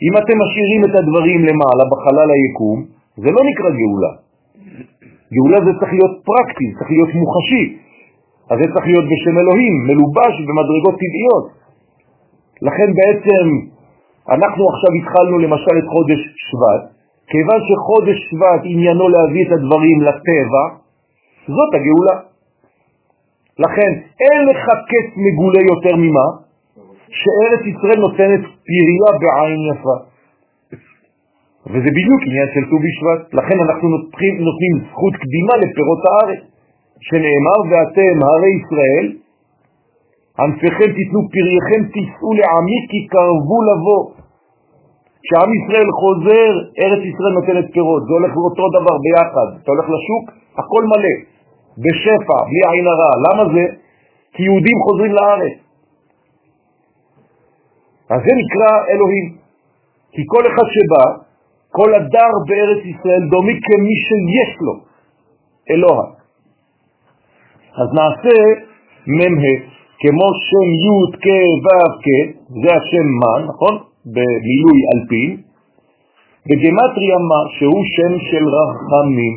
אם 0.07 0.13
אתם 0.21 0.37
משאירים 0.43 0.83
את 0.85 0.95
הדברים 0.99 1.41
למעלה 1.49 1.85
בחלל 1.93 2.29
היקום, 2.35 2.79
זה 3.23 3.31
לא 3.37 3.43
נקרא 3.51 3.71
גאולה. 3.81 4.13
גאולה 5.35 5.59
זה 5.67 5.73
צריך 5.79 5.93
להיות 5.93 6.15
פרקטי, 6.29 6.67
זה 6.73 6.79
צריך 6.79 6.91
להיות 6.91 7.13
מוחשי. 7.23 7.65
אז 8.51 8.57
זה 8.61 8.67
צריך 8.75 8.87
להיות 8.91 9.07
בשם 9.13 9.35
אלוהים, 9.43 9.75
מלובש 9.89 10.35
במדרגות 10.47 10.97
טבעיות. 11.03 11.47
לכן 12.63 12.89
בעצם 12.99 13.45
אנחנו 14.35 14.63
עכשיו 14.73 14.91
התחלנו 14.99 15.39
למשל 15.39 15.75
את 15.81 15.87
חודש 15.95 16.21
שבט, 16.47 16.83
כיוון 17.31 17.61
שחודש 17.69 18.19
שבט 18.31 18.63
עניינו 18.65 19.09
להביא 19.09 19.47
את 19.47 19.53
הדברים 19.53 20.01
לטבע, 20.01 20.65
זאת 21.47 21.71
הגאולה. 21.75 22.17
לכן 23.59 23.91
אין 24.21 24.41
לך 24.49 24.65
קץ 24.91 25.09
מגולה 25.25 25.61
יותר 25.73 25.97
ממה? 25.97 26.48
שארץ 27.11 27.63
ישראל 27.73 27.99
נותנת 28.01 28.41
פרייה 28.67 29.11
בעין 29.21 29.61
יפה. 29.73 29.97
וזה 31.67 31.91
בדיוק 31.99 32.21
עניין 32.29 32.49
של 32.55 32.65
ט"ו 32.71 32.79
בשבט. 32.85 33.35
לכן 33.35 33.59
אנחנו 33.67 33.89
נותנים, 33.89 34.35
נותנים 34.49 34.73
זכות 34.91 35.15
קדימה 35.23 35.55
לפירות 35.63 36.03
הארץ, 36.09 36.43
שנאמר 37.07 37.59
ואתם 37.71 38.15
הרי 38.29 38.53
ישראל, 38.61 39.07
ענפיכם 40.43 40.89
תיתנו 40.99 41.21
פרייכם 41.35 41.83
תישאו 41.95 42.31
לעמי 42.39 42.79
כי 42.91 43.01
קרבו 43.13 43.59
לבוא. 43.71 44.05
כשעם 45.23 45.51
ישראל 45.59 45.89
חוזר, 46.01 46.53
ארץ 46.83 47.03
ישראל 47.11 47.33
נותנת 47.39 47.67
פירות, 47.75 48.03
זה 48.07 48.13
הולך 48.19 48.33
אותו 48.37 48.65
דבר 48.77 48.97
ביחד. 49.05 49.49
אתה 49.63 49.71
הולך 49.73 49.87
לשוק, 49.95 50.25
הכל 50.59 50.83
מלא, 50.91 51.15
בשפע, 51.83 52.39
בלי 52.49 52.63
עין 52.71 52.87
הרע. 52.93 53.13
למה 53.27 53.45
זה? 53.55 53.65
כי 54.33 54.43
יהודים 54.43 54.79
חוזרים 54.85 55.13
לארץ. 55.13 55.68
אז 58.11 58.21
זה 58.25 58.33
נקרא 58.41 58.71
אלוהים. 58.93 59.27
כי 60.13 60.23
כל 60.27 60.43
אחד 60.47 60.67
שבא, 60.75 61.05
כל 61.71 61.95
הדר 61.95 62.33
בארץ 62.49 62.83
ישראל 62.85 63.23
דומי 63.31 63.57
כמי 63.67 63.97
שיש 64.07 64.53
לו 64.61 64.75
אלוה. 65.71 66.05
אז 67.81 67.89
נעשה 67.99 68.39
מ"ה, 69.07 69.53
כמו 70.01 70.29
שם 70.47 70.69
י' 70.85 71.17
כ' 71.25 71.29
ו' 71.65 71.93
כ', 72.05 72.07
זה 72.63 72.71
השם 72.79 73.07
מן, 73.21 73.43
נכון? 73.49 73.75
במילוי 74.15 74.79
אלפין, 74.93 75.31
בגמטריה 76.47 77.19
מה 77.31 77.41
שהוא 77.59 77.85
שם 77.95 78.13
של 78.31 78.45
רחמים, 78.57 79.35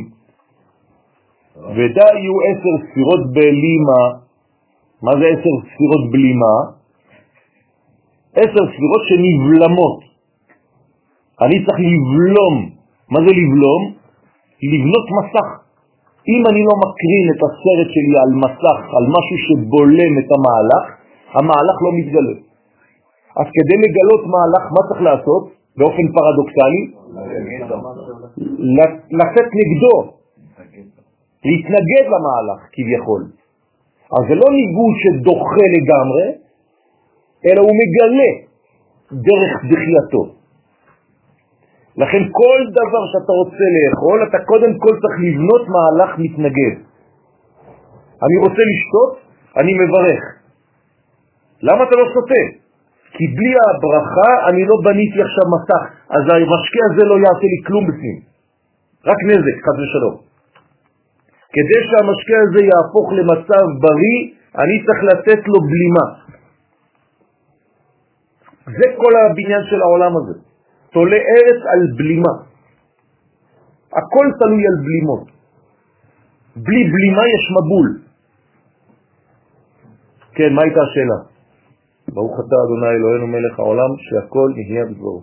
ודא 1.76 2.08
יהיו 2.18 2.36
עשר 2.48 2.74
ספירות 2.88 3.34
בלימה, 3.34 4.04
מה 5.04 5.12
זה 5.20 5.26
עשר 5.34 5.54
ספירות 5.70 6.12
בלימה? 6.12 6.81
עשר 8.36 8.64
ספירות 8.74 9.04
שנבלמות. 9.08 10.00
אני 11.42 11.66
צריך 11.66 11.80
לבלום. 11.80 12.56
מה 13.12 13.20
זה 13.26 13.32
לבלום? 13.40 13.82
לבנות 14.72 15.06
מסך. 15.18 15.48
אם 16.32 16.42
אני 16.50 16.62
לא 16.70 16.76
מקרין 16.84 17.26
את 17.34 17.40
הסרט 17.46 17.90
שלי 17.94 18.16
על 18.24 18.32
מסך, 18.44 18.80
על 18.98 19.06
משהו 19.16 19.38
שבולם 19.46 20.12
את 20.22 20.30
המהלך, 20.36 20.86
המהלך 21.36 21.78
לא 21.86 21.92
מתגלה. 21.98 22.38
אז 23.40 23.48
כדי 23.56 23.78
לגלות 23.84 24.24
מהלך, 24.34 24.64
מה 24.76 24.82
צריך 24.88 25.02
לעשות? 25.02 25.44
באופן 25.78 26.06
פרדוקסלי? 26.16 26.84
לצאת 29.20 29.50
נגדו, 29.60 29.98
להתנגד 31.46 32.06
למהלך 32.14 32.60
כביכול. 32.74 33.22
אז 34.16 34.22
זה 34.30 34.36
לא 34.36 34.48
ניגוד 34.60 34.94
שדוחה 35.04 35.66
לגמרי, 35.76 36.26
אלא 37.46 37.62
הוא 37.62 37.74
מגלה 37.82 38.32
דרך 39.12 39.52
דחייתו. 39.70 40.24
לכן 41.98 42.24
כל 42.40 42.60
דבר 42.80 43.04
שאתה 43.12 43.34
רוצה 43.42 43.66
לאכול, 43.76 44.18
אתה 44.30 44.40
קודם 44.46 44.72
כל 44.84 44.94
צריך 45.02 45.16
לבנות 45.26 45.64
מהלך 45.74 46.12
מתנגד. 46.18 46.76
אני 48.26 48.36
רוצה 48.44 48.62
לשתות, 48.72 49.14
אני 49.58 49.72
מברך. 49.82 50.22
למה 51.62 51.84
אתה 51.84 51.96
לא 51.96 52.06
שותה? 52.14 52.44
כי 53.16 53.26
בלי 53.38 53.54
הברכה 53.68 54.32
אני 54.50 54.66
לא 54.66 54.76
בניתי 54.86 55.20
עכשיו 55.22 55.46
מסך, 55.56 55.84
אז 56.16 56.24
המשקה 56.34 56.82
הזה 56.90 57.04
לא 57.12 57.16
יעשה 57.26 57.48
לי 57.54 57.60
כלום 57.68 57.84
בפנים, 57.88 58.20
רק 59.10 59.20
נזק, 59.30 59.58
חד 59.66 59.76
ושלום. 59.82 60.16
כדי 61.56 61.80
שהמשקה 61.90 62.38
הזה 62.46 62.62
יהפוך 62.72 63.08
למצב 63.18 63.66
בריא, 63.84 64.20
אני 64.62 64.76
צריך 64.86 65.02
לתת 65.12 65.42
לו 65.48 65.60
בלימה. 65.70 66.06
זה 68.66 68.88
כל 68.98 69.14
הבניין 69.16 69.64
של 69.70 69.82
העולם 69.82 70.14
הזה. 70.18 70.40
תולה 70.92 71.18
ארץ 71.18 71.60
על 71.72 71.82
בלימה. 71.98 72.34
הכל 73.92 74.28
תלוי 74.40 74.64
על 74.68 74.78
בלימות. 74.86 75.28
בלי 76.56 76.82
בלימה 76.94 77.24
יש 77.36 77.44
מבול. 77.58 77.88
כן, 80.32 80.54
מה 80.54 80.62
הייתה 80.62 80.80
השאלה? 80.82 81.20
ברוך 82.14 82.36
אתה 82.40 82.56
אדוני 82.66 82.92
אלוהינו 82.98 83.28
מלך 83.28 83.60
העולם 83.60 83.92
שהכל 83.98 84.50
נהיה 84.56 84.86
בדברו. 84.86 85.22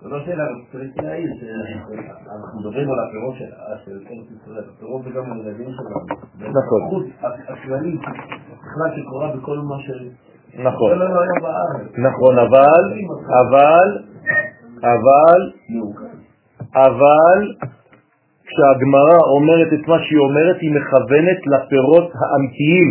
זו 0.00 0.08
לא 0.08 0.24
שאלה, 0.24 0.44
אני 0.46 0.64
צריך 0.72 1.04
להעיר 1.04 1.30
שאנחנו 1.40 2.60
מדברים 2.60 2.88
על 2.90 2.98
הפירות 3.08 3.34
של 3.38 3.44
ארץ 3.44 3.80
ישראל, 4.42 4.64
הפירות 4.76 5.02
זה 5.04 5.10
גם 5.10 5.32
הילדים 5.32 5.68
שלנו. 5.72 6.50
נכון. 6.50 7.10
הכללית, 7.48 8.00
בכלל 8.00 8.90
שקורה 8.96 9.36
בכל 9.36 9.58
מה 9.58 9.76
ש... 9.80 9.90
נכון. 10.58 10.98
לא 10.98 11.20
היה 11.22 11.40
בארץ. 11.42 11.86
נכון, 11.98 12.38
אבל, 12.38 12.82
אבל, 13.42 13.88
אבל, 14.82 15.40
אבל, 16.74 17.38
כשהגמרא 18.46 19.18
אומרת 19.36 19.72
את 19.72 19.88
מה 19.88 19.98
שהיא 19.98 20.18
אומרת, 20.18 20.56
היא 20.60 20.72
מכוונת 20.74 21.40
לפירות 21.46 22.10
האמיתיים. 22.14 22.88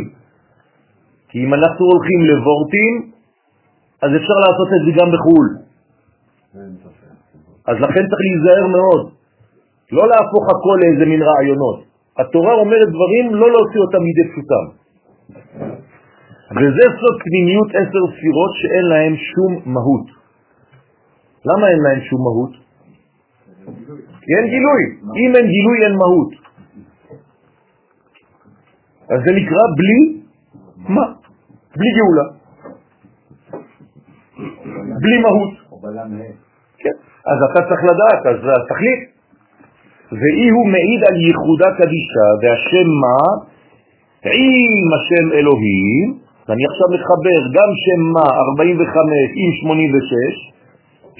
כי 1.30 1.46
אם 1.46 1.54
אנחנו 1.54 1.86
הולכים 1.86 2.20
לבורטים, 2.30 3.12
אז 4.04 4.10
אפשר 4.20 4.38
לעשות 4.46 4.70
את 4.76 4.82
זה 4.86 4.92
גם 5.00 5.08
בחו"ל. 5.14 5.48
אז 7.68 7.76
לכן 7.86 8.04
צריך 8.10 8.22
להיזהר 8.28 8.68
מאוד. 8.68 9.12
לא 9.92 10.08
להפוך 10.08 10.44
הכל 10.54 10.78
לאיזה 10.82 11.06
מין 11.06 11.22
רעיונות. 11.22 11.80
התורה 12.20 12.54
אומרת 12.54 12.90
דברים, 12.90 13.36
לא 13.36 13.48
להוציא 13.52 13.80
אותם 13.82 14.02
מידי 14.04 14.26
פשוטם. 14.32 14.85
וזה 16.56 16.86
סוד 17.00 17.16
פנימיות 17.24 17.70
עשר 17.70 18.04
ספירות 18.16 18.52
שאין 18.60 18.86
להם 18.86 19.16
שום 19.16 19.74
מהות. 19.74 20.08
למה 21.46 21.68
אין 21.68 21.80
להם 21.86 22.02
שום 22.10 22.22
מהות? 22.24 22.54
כי 24.22 24.32
אין 24.38 24.48
גילוי. 24.54 24.84
אם 25.22 25.36
אין 25.36 25.46
גילוי 25.56 25.78
אין 25.84 25.96
מהות. 26.02 26.32
אז 29.10 29.20
זה 29.26 29.32
נקרא 29.40 29.64
בלי 29.78 30.00
מה? 30.90 31.06
בלי 31.78 31.90
גאולה. 31.98 32.28
בלי 35.02 35.18
מהות. 35.22 35.54
כן. 36.78 36.96
אז 37.26 37.38
אתה 37.52 37.60
צריך 37.68 37.82
לדעת, 37.84 38.22
אז 38.26 38.40
תחליט. 38.70 39.02
ואי 40.12 40.50
הוא 40.50 40.68
מעיד 40.68 41.02
על 41.08 41.16
ייחודה 41.16 41.70
קדישה, 41.78 42.28
והשם 42.42 42.88
מה? 43.04 43.46
עם 44.26 44.90
השם 44.98 45.26
אלוהים, 45.38 46.25
ואני 46.48 46.64
עכשיו 46.72 46.88
מחבר 46.96 47.40
גם 47.58 47.70
שם 47.84 48.02
מה 48.16 48.26
45 48.52 49.30
עם 49.42 49.52
86, 49.62 50.56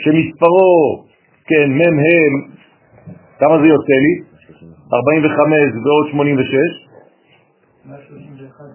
שמספרו, 0.02 1.04
כן, 1.50 1.68
מם 1.80 1.96
הם, 2.06 2.34
כמה 3.40 3.56
זה 3.62 3.68
יוצא 3.68 3.98
לי? 4.06 4.14
45 4.94 5.72
ועוד 5.84 6.06
86. 6.12 6.86
131. 7.86 8.66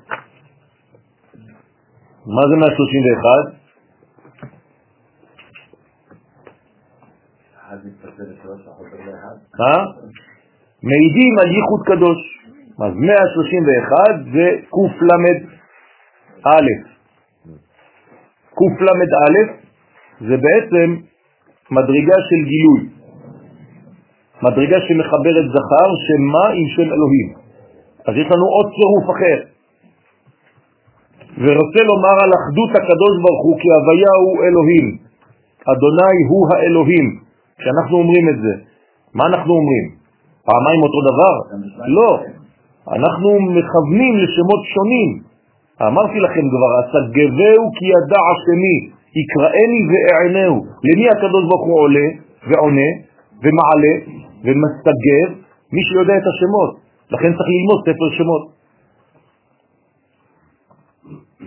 מה 2.26 2.42
זה 2.50 2.56
131? 2.56 3.60
אחד 7.54 7.76
מתפצל 7.84 8.22
לשלוש, 8.22 8.60
החוזר 8.66 8.96
לאחד. 8.96 9.36
אה? 9.60 9.84
מעידים 10.82 11.38
על 11.40 11.48
ייחוד 11.56 11.82
קדוש. 11.86 12.20
אז 12.86 12.92
131 12.94 14.32
זה 14.32 14.46
קל"א. 16.42 16.74
קל"א 18.54 19.42
זה 20.20 20.36
בעצם 20.36 20.96
מדרגה 21.70 22.16
של 22.28 22.40
גילוי. 22.50 22.82
מדרגה 24.42 24.78
שמחברת 24.88 25.46
זכר, 25.54 25.88
שמה 26.06 26.44
עם 26.58 26.66
שם 26.76 26.88
אלוהים. 26.94 27.28
אז 28.06 28.14
יש 28.16 28.26
לנו 28.32 28.46
עוד 28.46 28.66
צירוף 28.76 29.06
אחר. 29.16 29.38
ורוצה 31.42 31.80
לומר 31.90 32.16
על 32.24 32.30
אחדות 32.40 32.70
הקדוש 32.70 33.14
ברוך 33.22 33.42
הוא 33.44 33.56
כי 33.60 33.68
הוויה 33.76 34.14
הוא 34.24 34.36
אלוהים. 34.44 34.86
אדוני 35.72 36.18
הוא 36.28 36.42
האלוהים. 36.50 37.06
כשאנחנו 37.58 37.96
אומרים 37.98 38.28
את 38.28 38.38
זה, 38.42 38.52
מה 39.14 39.26
אנחנו 39.26 39.52
אומרים? 39.54 39.86
פעמיים 40.44 40.80
אותו 40.82 41.00
דבר? 41.10 41.34
לא. 41.96 42.10
אנחנו 42.96 43.30
מכוונים 43.40 44.14
לשמות 44.22 44.62
שונים. 44.74 45.29
אמרתי 45.86 46.18
לכם 46.20 46.44
כבר, 46.52 46.70
אסגבהו 46.80 47.64
כי 47.76 47.84
ידע 47.94 48.20
השמי, 48.30 48.76
יקראני 49.18 49.80
ואענהו. 49.90 50.56
למי 50.86 51.06
הקדוש 51.08 51.44
ברוך 51.48 51.64
הוא 51.66 51.80
עולה 51.80 52.08
ועונה 52.48 52.90
ומעלה 53.42 53.94
ומסתגב? 54.44 55.28
מי 55.72 55.82
שיודע 55.88 56.14
את 56.16 56.26
השמות. 56.32 56.70
לכן 57.10 57.30
צריך 57.36 57.48
ללמוד 57.54 57.78
ספר 57.86 58.08
שמות. 58.18 58.44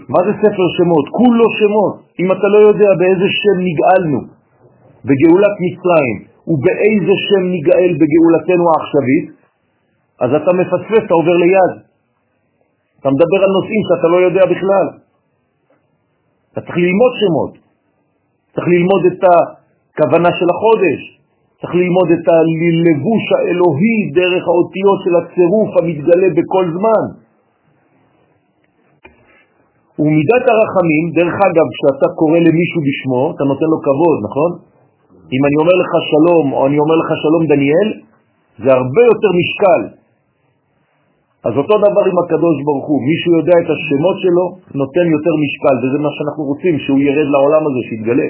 מה 0.09 0.19
זה 0.25 0.33
ספר 0.43 0.65
שמות? 0.77 1.05
כולו 1.17 1.47
שמות. 1.59 1.93
אם 2.19 2.31
אתה 2.31 2.47
לא 2.53 2.59
יודע 2.67 2.89
באיזה 2.99 3.27
שם 3.41 3.57
נגאלנו 3.67 4.19
בגאולת 5.07 5.55
מצרים 5.63 6.17
ובאיזה 6.47 7.15
שם 7.27 7.43
נגאל 7.55 7.91
בגאולתנו 7.99 8.63
העכשווית, 8.71 9.27
אז 10.21 10.29
אתה 10.41 10.51
מפספס, 10.53 11.03
אתה 11.05 11.13
עובר 11.13 11.37
ליד. 11.37 11.92
אתה 13.03 13.11
מדבר 13.11 13.39
על 13.45 13.51
נושאים 13.57 13.81
שאתה 13.87 14.07
לא 14.07 14.17
יודע 14.27 14.43
בכלל. 14.53 14.87
אתה 16.51 16.59
צריך 16.61 16.77
ללמוד 16.77 17.13
שמות. 17.21 17.53
צריך 18.55 18.67
ללמוד 18.67 19.01
את 19.11 19.21
הכוונה 19.31 20.29
של 20.39 20.47
החודש. 20.53 20.99
צריך 21.59 21.73
ללמוד 21.75 22.09
את 22.15 22.25
הלבוש 22.33 23.23
האלוהי 23.35 23.97
דרך 24.19 24.43
האותיות 24.47 24.99
של 25.03 25.13
הצירוף 25.19 25.71
המתגלה 25.77 26.29
בכל 26.37 26.65
זמן. 26.75 27.03
ומידת 29.99 30.45
הרחמים, 30.51 31.03
דרך 31.19 31.35
אגב, 31.47 31.67
כשאתה 31.75 32.07
קורא 32.19 32.39
למישהו 32.47 32.79
בשמו, 32.87 33.23
אתה 33.35 33.43
נותן 33.51 33.67
לו 33.73 33.77
כבוד, 33.87 34.17
נכון? 34.27 34.51
אם 35.35 35.41
אני 35.47 35.57
אומר 35.61 35.75
לך 35.83 35.91
שלום, 36.11 36.45
או 36.53 36.59
אני 36.67 36.77
אומר 36.83 36.95
לך 37.01 37.09
שלום 37.23 37.43
דניאל, 37.51 37.89
זה 38.63 38.69
הרבה 38.79 39.01
יותר 39.11 39.31
משקל. 39.39 40.02
אז 41.47 41.53
אותו 41.61 41.75
דבר 41.85 42.03
עם 42.11 42.17
הקדוש 42.23 42.57
ברוך 42.65 42.87
הוא, 42.89 42.99
מי 43.07 43.15
שיודע 43.23 43.55
את 43.61 43.69
השמות 43.75 44.17
שלו, 44.23 44.45
נותן 44.81 45.05
יותר 45.15 45.33
משקל, 45.43 45.75
וזה 45.81 45.97
מה 46.05 46.11
שאנחנו 46.15 46.43
רוצים, 46.51 46.73
שהוא 46.83 46.99
ירד 47.07 47.27
לעולם 47.33 47.63
הזה, 47.67 47.81
שיתגלה. 47.89 48.29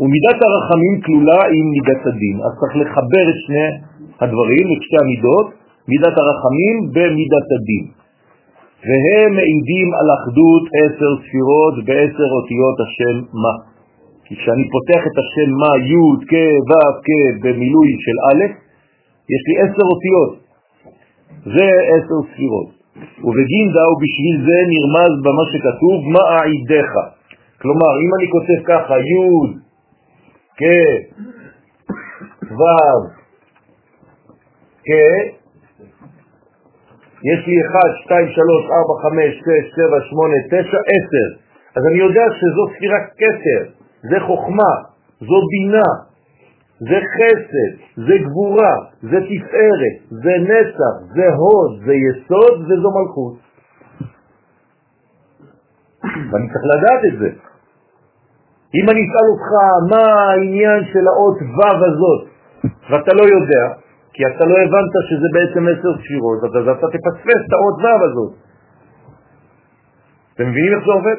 ומידת 0.00 0.38
הרחמים 0.46 0.94
כלולה 1.04 1.40
עם 1.56 1.64
מידת 1.74 2.02
הדין, 2.08 2.36
אז 2.44 2.52
צריך 2.60 2.74
לחבר 2.82 3.24
את 3.32 3.38
שני 3.44 3.68
הדברים, 4.22 4.64
את 4.72 4.80
שתי 4.86 4.98
המידות, 5.02 5.48
מידת 5.92 6.14
הרחמים 6.20 6.76
במידת 6.94 7.48
הדין. 7.56 7.84
והם 8.86 9.30
מעידים 9.38 9.88
על 9.98 10.08
אחדות 10.18 10.64
עשר 10.80 11.10
ספירות 11.22 11.74
בעשר 11.86 12.30
אותיות 12.38 12.76
השם 12.84 13.16
מה. 13.42 13.54
כי 14.24 14.32
כשאני 14.36 14.64
פותח 14.74 15.02
את 15.08 15.16
השם 15.22 15.48
מה, 15.62 15.72
י' 15.90 16.16
כ' 16.30 16.34
ו' 16.68 16.92
כ' 17.06 17.10
במילוי 17.42 17.88
של 18.04 18.16
א', 18.28 18.42
יש 19.34 19.42
לי 19.48 19.54
עשר 19.64 19.86
אותיות. 19.92 20.39
זה 21.44 21.68
עשר 21.92 22.18
ספירות. 22.32 22.70
ובגינדה 23.24 23.84
ובשביל 23.90 24.36
זה 24.46 24.58
נרמז 24.72 25.12
במה 25.24 25.44
שכתוב 25.52 25.98
מה 26.14 26.24
העידך. 26.36 26.92
כלומר, 27.62 27.92
אם 28.02 28.10
אני 28.16 28.26
כותב 28.34 28.60
ככה, 28.66 28.94
י' 28.98 29.56
כ' 30.60 30.62
ו' 32.58 33.02
כ' 34.86 34.90
יש 37.30 37.40
לי 37.46 37.56
1, 37.62 37.80
2, 38.04 38.28
3, 38.28 38.64
4, 38.70 39.02
5, 39.02 39.34
6, 39.34 39.44
7, 39.76 40.00
8, 40.10 40.34
9, 40.48 40.56
10. 40.56 41.40
אז 41.76 41.82
אני 41.86 41.98
יודע 41.98 42.24
שזו 42.38 42.62
ספירת 42.76 43.06
כתר, 43.20 43.62
זה 44.10 44.16
חוכמה, 44.26 44.72
זו 45.20 45.38
בינה, 45.50 45.88
זה 46.80 46.98
חסד, 47.14 47.72
זה 48.06 48.14
גבורה, 48.24 48.74
זה 49.02 49.18
תפארת, 49.30 49.96
זה 50.10 50.32
נצח, 50.50 50.94
זה 51.14 51.26
הוד, 51.40 51.72
זה 51.86 51.94
יסוד 51.94 52.56
וזו 52.66 52.90
מלכות. 52.96 53.36
ואני 56.30 56.46
צריך 56.52 56.64
לדעת 56.74 57.02
את 57.12 57.18
זה. 57.18 57.30
אם 58.74 58.84
אני 58.90 59.00
אשאל 59.06 59.26
אותך 59.32 59.50
מה 59.90 60.04
העניין 60.22 60.80
של 60.92 61.04
האות 61.08 61.38
ו' 61.56 61.84
הזאת, 61.88 62.22
ואתה 62.90 63.12
לא 63.14 63.22
יודע, 63.22 63.64
כי 64.12 64.22
אתה 64.26 64.44
לא 64.44 64.56
הבנת 64.64 64.94
שזה 65.08 65.28
בעצם 65.36 65.62
עשר 65.68 65.92
ספירות, 66.02 66.38
אז 66.44 66.68
אתה 66.78 66.86
תפספס 66.94 67.40
את 67.46 67.52
האות 67.52 67.76
ו' 67.82 68.04
הזאת. 68.04 68.32
אתם 70.34 70.44
מבינים 70.50 70.72
איך 70.72 70.84
זה 70.86 70.92
עובד? 70.92 71.18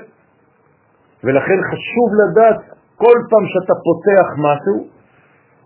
ולכן 1.23 1.59
חשוב 1.71 2.09
לדעת 2.21 2.59
כל 2.95 3.17
פעם 3.29 3.45
שאתה 3.53 3.73
פותח 3.87 4.27
משהו, 4.37 5.00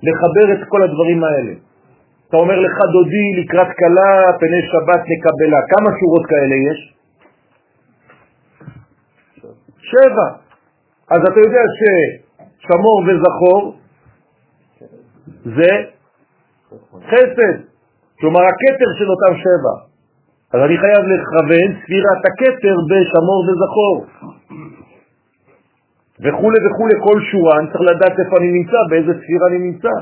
לחבר 0.08 0.53
את 0.53 0.68
כל 0.68 0.82
הדברים 0.84 1.24
האלה. 1.24 1.53
אתה 2.30 2.38
אומר 2.38 2.60
לך 2.60 2.78
דודי 2.93 3.28
לקראת 3.41 3.68
קלה, 3.68 4.14
פני 4.39 4.62
שבת 4.72 5.01
נקבלה. 5.12 5.60
כמה 5.72 5.89
שורות 5.99 6.26
כאלה 6.26 6.56
יש? 6.70 6.80
שבע. 9.91 10.28
אז 11.12 11.22
אתה 11.30 11.39
יודע 11.39 11.64
ששמור 11.78 13.03
וזכור 13.08 13.76
זה 15.45 15.72
חסד, 17.10 17.56
כלומר 18.20 18.41
הכתר 18.41 18.89
של 18.97 19.08
אותם 19.10 19.38
שבע. 19.38 19.76
אז 20.53 20.60
אני 20.66 20.78
חייב 20.78 21.03
לכוון 21.12 21.70
ספירת 21.84 22.22
הכתר 22.30 22.76
בשמור 22.89 23.41
וזכור. 23.47 24.06
וכו' 26.24 26.55
וכו', 26.66 26.89
כל 27.05 27.18
שורה, 27.32 27.59
אני 27.59 27.68
צריך 27.72 27.82
לדעת 27.82 28.16
איפה 28.20 28.36
אני 28.39 28.51
נמצא, 28.57 28.80
באיזה 28.89 29.13
ספירה 29.22 29.47
אני 29.47 29.59
נמצא. 29.68 29.95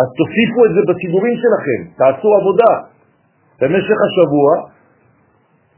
אז 0.00 0.08
תוסיפו 0.18 0.60
את 0.66 0.72
זה 0.74 0.80
בסידורים 0.88 1.36
שלכם, 1.42 1.80
תעשו 1.98 2.28
עבודה. 2.40 2.72
במשך 3.60 3.98
השבוע 4.06 4.48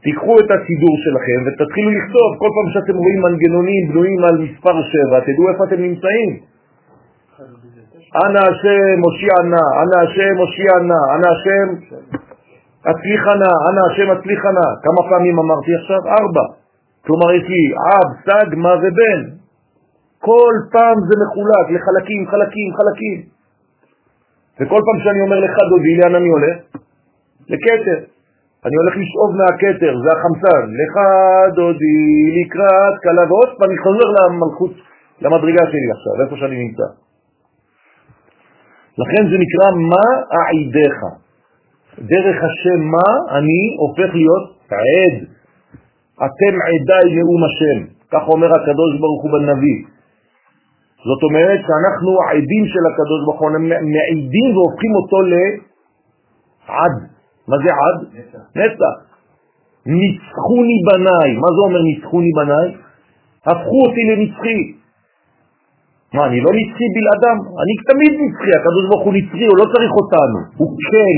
תיקחו 0.03 0.35
את 0.39 0.49
הסידור 0.55 0.95
שלכם 1.03 1.39
ותתחילו 1.45 1.89
לכתוב, 1.97 2.29
כל 2.41 2.49
פעם 2.55 2.67
שאתם 2.73 2.95
רואים 3.03 3.19
מנגנונים 3.25 3.81
בנויים 3.89 4.23
על 4.23 4.35
מספר 4.45 4.75
7, 4.81 5.19
תדעו 5.27 5.49
איפה 5.49 5.63
אתם 5.63 5.81
נמצאים. 5.81 6.31
אנא 8.25 8.41
השם 8.49 8.99
מושיע 9.05 9.35
נא, 9.53 9.65
אנא 9.81 9.97
השם 10.03 10.33
מושיע 10.41 10.73
נא, 10.89 11.01
אנא 11.15 11.27
השם 11.35 11.67
הצליחה 12.85 13.33
נא, 13.41 13.51
אנא 13.69 13.81
השם 13.91 14.11
הצליחה 14.11 14.49
נא. 14.51 14.67
כמה 14.83 15.09
פעמים 15.09 15.39
אמרתי 15.39 15.71
עכשיו? 15.81 16.01
ארבע. 16.19 16.45
כלומר 17.05 17.31
יש 17.33 17.43
לי 17.43 17.63
אב, 17.93 18.09
סג, 18.25 18.55
מה 18.55 18.73
ובן. 18.75 19.38
כל 20.29 20.55
פעם 20.73 20.97
זה 21.07 21.15
מחולק 21.23 21.65
לחלקים, 21.75 22.21
חלקים, 22.31 22.69
חלקים. 22.77 23.19
וכל 24.59 24.81
פעם 24.85 24.97
שאני 25.03 25.21
אומר 25.25 25.39
לך 25.45 25.55
דודי, 25.69 25.93
לאן 25.99 26.15
אני 26.15 26.29
הולך? 26.35 26.57
לכתר. 27.51 27.99
אני 28.65 28.75
הולך 28.81 28.93
לשאוב 29.01 29.31
מהכתר, 29.39 29.93
זה 30.03 30.09
החמצן. 30.15 30.63
לך 30.81 30.93
דודי, 31.55 32.01
לקראת 32.37 32.95
קלה, 33.03 33.23
ועוד 33.29 33.49
פעם 33.57 33.69
אני 33.69 33.77
חוזר 33.83 34.07
למלכות, 34.15 34.73
למדרגה 35.21 35.63
שלי 35.71 35.89
עכשיו, 35.95 36.13
איפה 36.23 36.35
שאני 36.39 36.57
נמצא. 36.63 36.87
לכן 39.01 39.23
זה 39.31 39.35
נקרא 39.43 39.67
מה 39.91 40.07
העידך. 40.35 40.97
דרך 42.11 42.37
השם 42.47 42.79
מה 42.95 43.09
אני 43.37 43.61
הופך 43.83 44.09
להיות 44.19 44.45
עד. 44.71 45.15
אתם 46.27 46.53
עדיי 46.69 47.05
נאום 47.17 47.41
השם, 47.47 47.79
כך 48.11 48.23
אומר 48.27 48.49
הקדוש 48.55 48.91
ברוך 48.99 49.21
הוא 49.23 49.31
בנביא. 49.31 49.98
זאת 51.07 51.21
אומרת 51.23 51.59
שאנחנו 51.67 52.09
העדים 52.25 52.63
של 52.73 52.83
הקדוש 52.89 53.19
ברוך 53.25 53.41
הוא, 53.41 53.49
מעידים 53.93 54.47
והופכים 54.55 54.91
אותו 54.99 55.17
לעד. 55.31 56.95
מה 57.47 57.57
זה 57.63 57.71
עד? 57.83 57.97
נצח. 58.59 58.95
ניצחוני 59.85 60.77
בניי. 60.87 61.29
מה 61.43 61.49
זה 61.55 61.59
אומר 61.67 61.81
ניצחוני 61.81 62.31
בניי? 62.39 62.67
הפכו 63.45 63.77
אותי 63.85 64.01
לנצחי. 64.09 64.61
מה, 66.13 66.25
אני 66.27 66.39
לא 66.45 66.51
נצחי 66.59 66.87
בלעדם? 66.95 67.37
אני 67.61 67.73
תמיד 67.89 68.13
נצחי, 68.23 68.51
הקדוש 68.59 68.83
ברוך 68.89 69.03
הוא 69.05 69.13
נצחי, 69.13 69.45
הוא 69.51 69.57
לא 69.61 69.65
צריך 69.73 69.91
אותנו, 70.01 70.39
הוא 70.59 70.69
כן. 70.89 71.17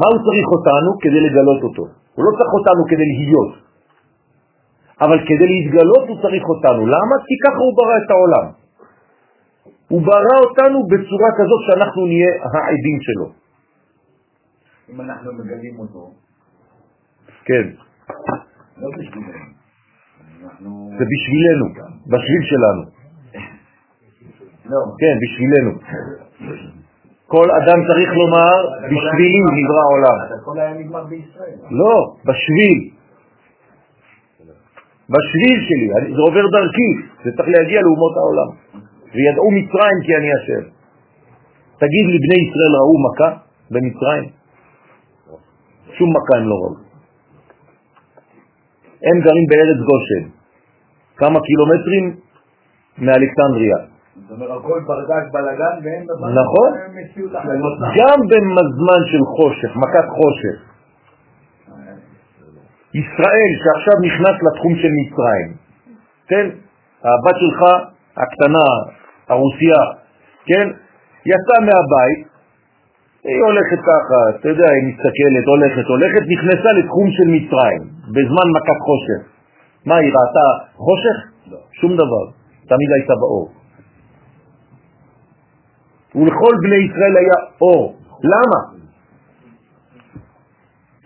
מה 0.00 0.06
הוא 0.12 0.20
צריך 0.26 0.46
אותנו? 0.56 0.90
כדי 1.02 1.20
לגלות 1.26 1.62
אותו. 1.62 1.84
הוא 2.14 2.22
לא 2.26 2.30
צריך 2.38 2.52
אותנו 2.58 2.82
כדי 2.90 3.08
להיות. 3.18 3.67
אבל 5.00 5.18
כדי 5.28 5.46
להתגלות 5.52 6.04
הוא 6.08 6.18
צריך 6.22 6.44
אותנו. 6.48 6.86
למה? 6.86 7.14
כי 7.26 7.34
ככה 7.44 7.60
הוא 7.66 7.74
ברא 7.78 7.96
את 8.04 8.10
העולם. 8.10 8.46
הוא 9.88 10.02
ברא 10.02 10.36
אותנו 10.44 10.78
בצורה 10.86 11.30
כזאת 11.38 11.60
שאנחנו 11.66 12.06
נהיה 12.06 12.32
העדים 12.52 12.98
שלו. 13.00 13.26
אם 14.90 15.00
אנחנו 15.00 15.32
מגלים 15.32 15.78
אותו. 15.78 16.10
כן. 17.44 17.64
לא 18.78 18.88
בשבילנו. 18.98 19.58
זה 20.98 21.04
בשבילנו, 21.12 21.66
בשביל 22.06 22.42
שלנו. 22.50 22.82
לא. 24.66 24.80
כן, 25.00 25.14
בשבילנו. 25.22 25.72
כל 27.26 27.48
אדם 27.50 27.78
צריך 27.88 28.10
לומר, 28.12 28.56
בשבילי 28.84 29.40
נברא 29.58 29.82
העולם. 29.82 30.18
הכל 30.40 30.60
היה 30.60 30.74
נגמר 30.74 31.04
בישראל. 31.04 31.56
לא, 31.70 32.14
בשביל. 32.24 32.97
בשביל 35.14 35.58
שלי, 35.66 35.88
זה 36.16 36.20
עובר 36.28 36.44
דרכי, 36.54 36.90
זה 37.24 37.30
צריך 37.36 37.48
להגיע 37.48 37.80
לאומות 37.82 38.14
העולם. 38.16 38.50
וידעו 39.14 39.50
מצרים 39.50 39.98
כי 40.06 40.12
אני 40.18 40.28
אשם. 40.36 40.64
תגיד 41.82 42.04
לי, 42.12 42.18
בני 42.24 42.38
ישראל 42.44 42.72
ראו 42.78 42.96
מכה 43.06 43.30
במצרים? 43.70 44.28
שום 45.96 46.08
מכה 46.16 46.34
הם 46.40 46.48
לא 46.48 46.54
ראו. 46.54 46.74
הם 49.02 49.20
גרים 49.20 49.46
בארץ 49.50 49.78
גושן, 49.88 50.24
כמה 51.16 51.38
קילומטרים 51.40 52.04
מאלכסנדריה. 52.98 53.78
זאת 54.28 54.30
אומרת, 54.30 54.50
הכל 54.50 54.80
ברגש 54.86 55.24
בלגן 55.32 55.76
ואין 55.84 56.04
דבר 56.04 56.28
נכון. 56.40 56.70
גם 57.98 58.18
בזמן 58.30 59.00
של 59.10 59.22
חושך, 59.36 59.76
מכת 59.76 60.08
חושך. 60.18 60.67
ישראל 62.94 63.50
שעכשיו 63.62 63.94
נכנס 64.02 64.36
לתחום 64.46 64.74
של 64.76 64.92
מצרים, 65.00 65.48
כן? 66.28 66.46
הבת 67.04 67.36
שלך 67.40 67.60
הקטנה, 68.16 68.68
הרוסיה, 69.28 69.80
כן? 70.46 70.66
יצאה 71.26 71.60
מהבית, 71.60 72.28
היא 73.24 73.42
הולכת 73.42 73.80
ככה, 73.90 74.20
אתה 74.30 74.48
יודע, 74.48 74.66
היא 74.70 74.84
מסתכלת, 74.88 75.46
הולכת, 75.46 75.86
הולכת, 75.88 76.22
נכנסה 76.34 76.72
לתחום 76.72 77.06
של 77.10 77.26
מצרים, 77.36 77.82
בזמן 78.14 78.46
מכת 78.56 78.78
חושך. 78.86 79.20
מה, 79.86 79.96
היא 79.96 80.12
ראתה 80.12 80.46
חושך? 80.74 81.16
לא. 81.50 81.58
שום 81.72 81.94
דבר, 81.94 82.24
תמיד 82.68 82.88
הייתה 82.96 83.14
באור. 83.20 83.48
ולכל 86.14 86.54
בני 86.62 86.76
ישראל 86.76 87.16
היה 87.16 87.38
אור. 87.60 87.96
למה? 88.24 88.60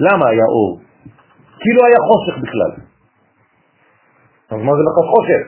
למה 0.00 0.28
היה 0.28 0.44
אור? 0.44 0.80
כי 1.62 1.68
לא 1.76 1.82
היה 1.86 2.00
חושך 2.08 2.34
בכלל. 2.42 2.72
אז 4.50 4.58
מה 4.66 4.72
זה 4.76 4.82
מכת 4.88 5.06
חושך? 5.14 5.42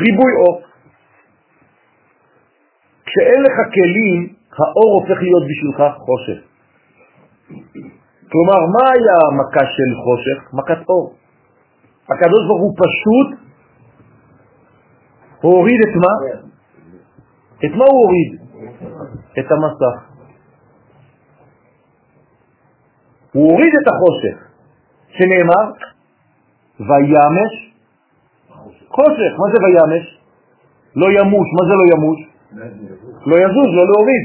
ריבוי 0.00 0.32
אור. 0.40 0.62
כשאין 3.06 3.42
לך 3.42 3.56
כלים, 3.74 4.34
האור 4.58 5.00
הופך 5.00 5.18
להיות 5.22 5.44
בשבילך 5.48 5.80
חושך. 6.06 6.38
כלומר, 8.30 8.60
מה 8.74 8.84
היה 8.94 9.16
המכה 9.26 9.64
של 9.76 9.90
חושך? 10.04 10.54
מכת 10.54 10.88
אור. 10.88 11.14
הקדוש 12.04 12.46
ברוך 12.46 12.62
הוא 12.62 12.74
פשוט 12.84 13.28
הוריד 15.40 15.80
את 15.88 15.94
מה? 15.96 16.14
את 17.64 17.72
מה 17.76 17.84
הוא 17.84 18.00
הוריד? 18.02 18.30
את 19.38 19.46
המסך. 19.52 20.15
הוא 23.36 23.50
הוריד 23.50 23.72
את 23.80 23.86
החושך, 23.92 24.36
שנאמר, 25.08 25.64
וימש 26.88 27.52
חושך. 28.88 29.32
מה 29.40 29.46
זה 29.52 29.58
וימש? 29.64 30.04
לא 30.96 31.06
ימוש, 31.18 31.46
מה 31.56 31.62
זה 31.68 31.74
לא 31.80 31.84
ימוש? 31.94 32.18
לא 33.26 33.36
יזוז, 33.36 33.70
לא 33.78 33.84
להוריד. 33.90 34.24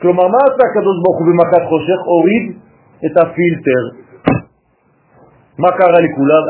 כלומר, 0.00 0.28
מה 0.28 0.38
עשה 0.48 0.62
הקדוש 0.70 0.96
ברוך 1.02 1.18
הוא 1.18 1.26
במכת 1.30 1.62
חושך? 1.68 1.98
הוריד 2.04 2.44
את 3.06 3.16
הפילטר. 3.16 3.82
מה 5.58 5.70
קרה 5.78 6.00
לכולם? 6.06 6.44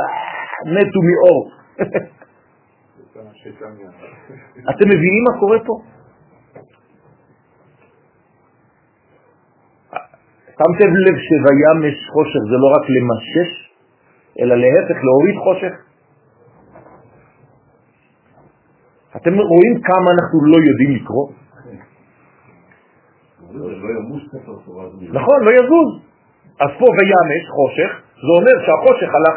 מתו 0.74 1.01
מאור. 1.09 1.51
אתם 4.70 4.86
מבינים 4.89 5.24
מה 5.28 5.41
קורה 5.41 5.59
פה? 5.66 5.74
שמתם 10.59 10.91
לב 11.07 11.17
שוימש 11.27 11.97
חושך 12.13 12.43
זה 12.51 12.57
לא 12.63 12.69
רק 12.77 12.85
למשש, 12.95 13.51
אלא 14.41 14.55
להפך, 14.57 14.99
להוריד 15.07 15.37
חושך? 15.45 15.75
אתם 19.17 19.35
רואים 19.35 19.75
כמה 19.89 20.09
אנחנו 20.17 20.37
לא 20.53 20.59
יודעים 20.69 20.91
לקרוא? 20.97 21.27
נכון, 25.19 25.39
לא 25.45 25.51
יזוז. 25.51 25.91
אז 26.61 26.71
פה 26.79 26.87
וימש 26.97 27.45
חושך, 27.59 27.91
זה 28.25 28.31
אומר 28.39 28.57
שהחושך 28.65 29.11
הלך, 29.17 29.37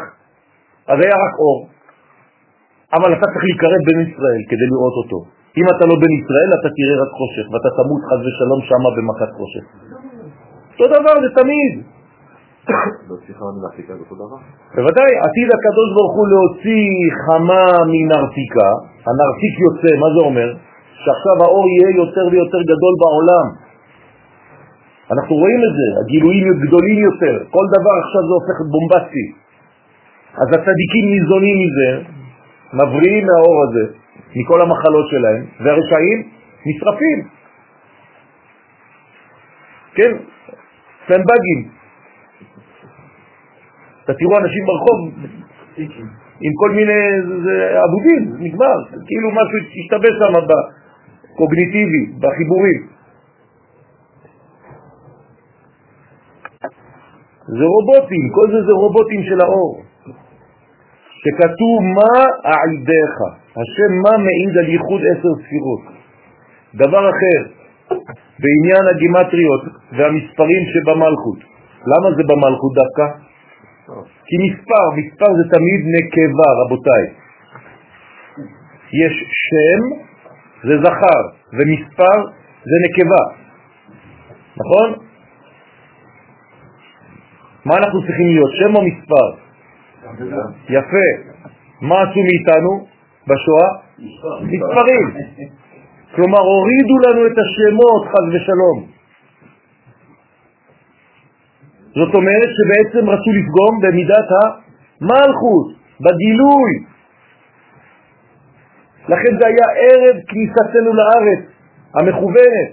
אז 0.90 0.96
היה 1.04 1.16
רק 1.24 1.34
אור. 1.44 1.68
אבל 2.96 3.10
אתה 3.16 3.26
צריך 3.32 3.44
להיקרב 3.48 3.80
בין 3.88 4.00
ישראל 4.08 4.40
כדי 4.50 4.66
לראות 4.72 4.94
אותו. 5.02 5.18
אם 5.58 5.66
אתה 5.72 5.84
לא 5.90 5.94
בין 6.02 6.12
ישראל, 6.20 6.50
אתה 6.58 6.68
תראה 6.76 6.96
רק 7.02 7.12
חושך, 7.20 7.44
ואתה 7.52 7.70
תמות 7.78 8.02
חז 8.08 8.20
ושלום 8.26 8.60
שמה 8.68 8.88
במכת 8.96 9.30
חושך. 9.38 9.64
אותו 10.72 10.86
דבר, 10.94 11.14
זה 11.24 11.30
תמיד. 11.42 11.72
בוודאי, 14.76 15.12
עתיד 15.24 15.48
הקדוש 15.56 15.88
ברוך 15.96 16.14
הוא 16.18 16.26
להוציא 16.32 16.88
חמה 17.24 17.64
מנרתיקה, 17.92 18.70
הנרתיק 19.06 19.54
יוצא, 19.66 19.90
מה 20.02 20.08
זה 20.14 20.20
אומר? 20.28 20.48
שעכשיו 21.02 21.36
האור 21.44 21.64
יהיה 21.68 21.90
יותר 22.02 22.24
ויותר 22.32 22.62
גדול 22.72 22.94
בעולם. 23.02 23.46
אנחנו 25.12 25.34
רואים 25.36 25.60
את 25.66 25.72
זה, 25.78 25.86
הגילויים 26.00 26.46
גדולים 26.64 26.98
יותר, 27.08 27.34
כל 27.50 27.66
דבר 27.76 27.94
עכשיו 28.02 28.22
זה 28.28 28.32
הופך 28.38 28.58
בומבסטי. 28.72 29.26
אז 30.40 30.48
הצדיקים 30.56 31.04
ניזונים 31.14 31.56
מזה, 31.62 31.90
מבריאים 32.78 33.26
מהאור 33.26 33.58
הזה, 33.64 33.84
מכל 34.36 34.60
המחלות 34.60 35.06
שלהם, 35.10 35.42
והרשעים 35.60 36.18
נשרפים. 36.66 37.18
כן, 39.94 40.12
סנבגים. 41.08 41.60
אתה 44.04 44.12
תראו 44.14 44.38
אנשים 44.38 44.62
ברחוב 44.66 44.98
עם 46.44 46.52
כל 46.60 46.70
מיני 46.70 47.02
עבודים, 47.84 48.22
נגמר, 48.38 48.76
כאילו 49.06 49.28
משהו 49.30 49.56
השתבש 49.78 50.14
שם 50.20 50.34
בקוגניטיבי, 50.48 52.02
בחיבורים. 52.20 52.80
זה 57.46 57.64
רובוטים, 57.74 58.24
כל 58.34 58.46
זה 58.52 58.66
זה 58.66 58.72
רובוטים 58.72 59.22
של 59.22 59.40
האור. 59.40 59.82
שכתוב 61.22 61.78
מה 61.98 62.14
העידיך, 62.44 63.14
השם 63.60 63.92
מה 64.04 64.12
מעיד 64.24 64.58
על 64.58 64.68
ייחוד 64.68 65.00
עשר 65.10 65.32
ספירות. 65.42 65.82
דבר 66.74 67.10
אחר, 67.10 67.61
בעניין 68.42 68.84
הגימטריות 68.90 69.62
והמספרים 69.96 70.62
שבמלכות. 70.72 71.40
למה 71.90 72.08
זה 72.16 72.22
במלכות 72.30 72.72
דווקא? 72.80 73.06
כי 74.26 74.36
מספר, 74.46 74.84
מספר 75.00 75.30
זה 75.38 75.44
תמיד 75.56 75.80
נקבה, 75.96 76.48
רבותיי. 76.60 77.04
יש 79.02 79.14
שם, 79.46 79.80
זה 80.68 80.74
זכר, 80.84 81.22
ומספר 81.52 82.16
זה 82.70 82.76
נקבה. 82.86 83.24
נכון? 84.56 84.88
מה 87.64 87.74
אנחנו 87.76 88.00
צריכים 88.06 88.26
להיות, 88.26 88.50
שם 88.52 88.76
או 88.76 88.82
מספר? 88.82 89.26
יפה. 90.68 91.08
מה 91.80 92.02
עשו 92.02 92.20
מאיתנו 92.28 92.86
בשואה? 93.26 93.68
מספרים. 94.42 95.06
כלומר, 96.14 96.38
הורידו 96.38 96.96
לנו 97.04 97.26
את 97.26 97.36
השמות, 97.42 98.02
חז 98.12 98.26
ושלום. 98.34 98.78
זאת 101.94 102.14
אומרת 102.14 102.50
שבעצם 102.56 103.10
רצו 103.10 103.30
לפגום 103.38 103.72
במידת 103.82 104.28
המלכות, 104.38 105.66
בגילוי. 106.00 106.72
לכן 109.08 109.32
זה 109.40 109.46
היה 109.46 109.66
ערב 109.84 110.16
כניסתנו 110.28 110.94
לארץ, 110.94 111.42
המכוונת. 111.94 112.70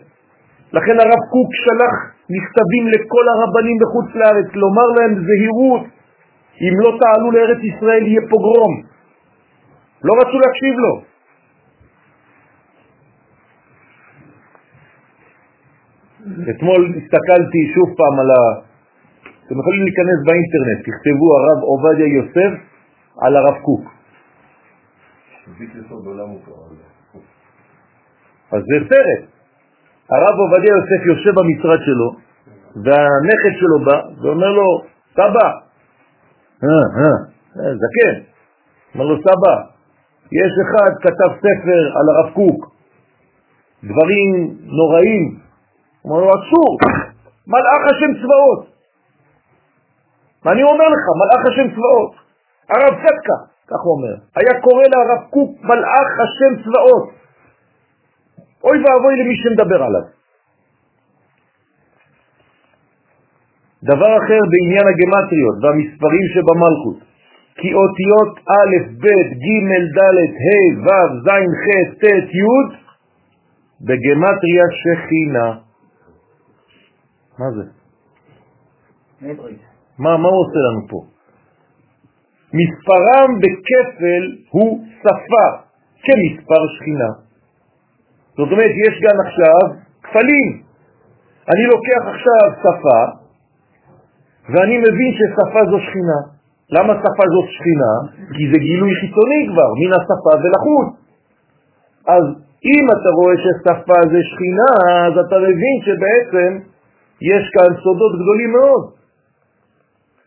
לכן 0.74 1.00
הרב 1.00 1.22
קוק 1.34 1.50
שלח 1.64 1.96
מכתבים 2.30 2.88
לכל 2.88 3.26
הרבנים 3.34 3.78
בחוץ 3.82 4.16
לארץ, 4.16 4.48
לומר 4.54 4.88
להם 4.98 5.14
זהירות, 5.26 5.84
אם 6.62 6.74
לא 6.80 6.98
תעלו 7.00 7.32
לארץ 7.32 7.58
ישראל 7.64 8.08
יהיה 8.08 8.22
פוגרום. 8.30 8.74
לא 10.04 10.14
רצו 10.14 10.40
להקשיב 10.40 10.76
לו. 10.78 11.09
אתמול 16.50 16.82
הסתכלתי 16.98 17.72
שוב 17.74 17.90
פעם 17.98 18.20
על 18.20 18.30
ה... 18.32 18.42
אתם 19.46 19.60
יכולים 19.60 19.84
להיכנס 19.84 20.20
באינטרנט, 20.26 20.80
תכתבו 20.88 21.28
הרב 21.38 21.64
עובדיה 21.64 22.08
יוסף 22.08 22.54
על 23.22 23.36
הרב 23.36 23.58
קוק. 23.62 23.84
אז 28.52 28.62
זה 28.70 28.78
סרט. 28.90 29.24
הרב 30.10 30.40
עובדיה 30.40 30.72
יוסף 30.76 31.06
יושב 31.06 31.40
במשרד 31.40 31.80
שלו, 31.86 32.16
והנכד 32.84 33.54
שלו 33.60 33.80
בא 33.86 34.02
ואומר 34.22 34.52
לו, 34.52 34.84
סבא, 35.14 35.50
אה, 36.64 36.70
אה, 36.98 37.18
אה, 37.60 37.74
זקן, 37.82 38.22
אומר 38.94 39.06
לו, 39.06 39.18
סבא, 39.22 39.56
יש 40.32 40.52
אחד 40.66 40.92
כתב 41.02 41.32
ספר 41.38 41.82
על 41.98 42.06
הרב 42.10 42.34
קוק, 42.34 42.72
דברים 43.84 44.58
נוראים, 44.62 45.49
אומר 46.06 46.20
לו, 46.20 46.30
אסור, 46.30 46.78
מלאך 47.48 47.82
השם 47.92 48.12
צבאות. 48.22 48.62
ואני 50.46 50.64
אומר 50.64 50.88
לך, 50.96 51.04
מלאך 51.22 51.42
השם 51.48 51.76
צבאות, 51.76 52.12
הרב 52.70 52.94
צדקה, 53.04 53.38
כך 53.68 53.80
הוא 53.84 53.94
אומר, 53.98 54.16
היה 54.36 54.62
קורא 54.62 54.84
לרב 54.84 55.22
קוק 55.30 55.52
מלאך 55.64 56.10
השם 56.24 56.64
צבאות. 56.64 57.10
אוי 58.64 58.78
ואבוי 58.84 59.14
למי 59.24 59.36
שמדבר 59.36 59.84
עליו. 59.84 60.06
דבר 63.84 64.18
אחר 64.18 64.42
בעניין 64.52 64.88
הגמטריות 64.88 65.58
והמספרים 65.62 66.26
שבמלכות, 66.34 67.00
כי 67.56 67.74
אותיות 67.74 68.40
א', 68.58 68.74
ב', 69.04 69.28
ג', 69.46 69.72
ד', 69.98 70.20
ה', 70.46 70.68
ו', 70.86 71.10
ז', 71.26 71.30
ח', 71.64 71.68
ט', 72.02 72.34
י', 72.40 72.76
בגמטריה 73.82 74.66
שכינה. 74.82 75.69
מה 77.40 77.46
זה? 77.56 77.64
מה, 80.00 80.18
מה 80.18 80.30
הוא 80.30 80.42
עושה 80.46 80.60
לנו 80.68 80.82
פה? 80.90 81.00
מספרם 82.60 83.30
בכפל 83.42 84.24
הוא 84.50 84.86
שפה, 85.02 85.48
כמספר 86.04 86.62
שכינה. 86.76 87.12
זאת 88.38 88.52
אומרת, 88.52 88.74
יש 88.86 88.94
גם 89.06 89.18
עכשיו 89.26 89.62
כפלים. 90.04 90.52
אני 91.52 91.64
לוקח 91.74 92.02
עכשיו 92.14 92.46
שפה, 92.64 93.02
ואני 94.50 94.78
מבין 94.78 95.12
ששפה 95.18 95.60
זו 95.72 95.80
שכינה. 95.80 96.20
למה 96.76 96.94
שפה 97.02 97.24
זו 97.34 97.42
שכינה? 97.56 97.94
כי 98.36 98.44
זה 98.52 98.58
גילוי 98.58 98.94
חיצוני 99.02 99.42
כבר, 99.52 99.70
מן 99.80 99.92
השפה 99.98 100.34
ולחוץ. 100.42 100.90
אז 102.08 102.24
אם 102.72 102.86
אתה 102.96 103.10
רואה 103.18 103.36
ששפה 103.44 104.00
זה 104.12 104.20
שכינה, 104.30 104.72
אז 105.08 105.14
אתה 105.26 105.38
מבין 105.48 105.76
שבעצם 105.86 106.69
יש 107.22 107.44
כאן 107.54 107.72
סודות 107.84 108.14
גדולים 108.22 108.52
מאוד. 108.52 108.84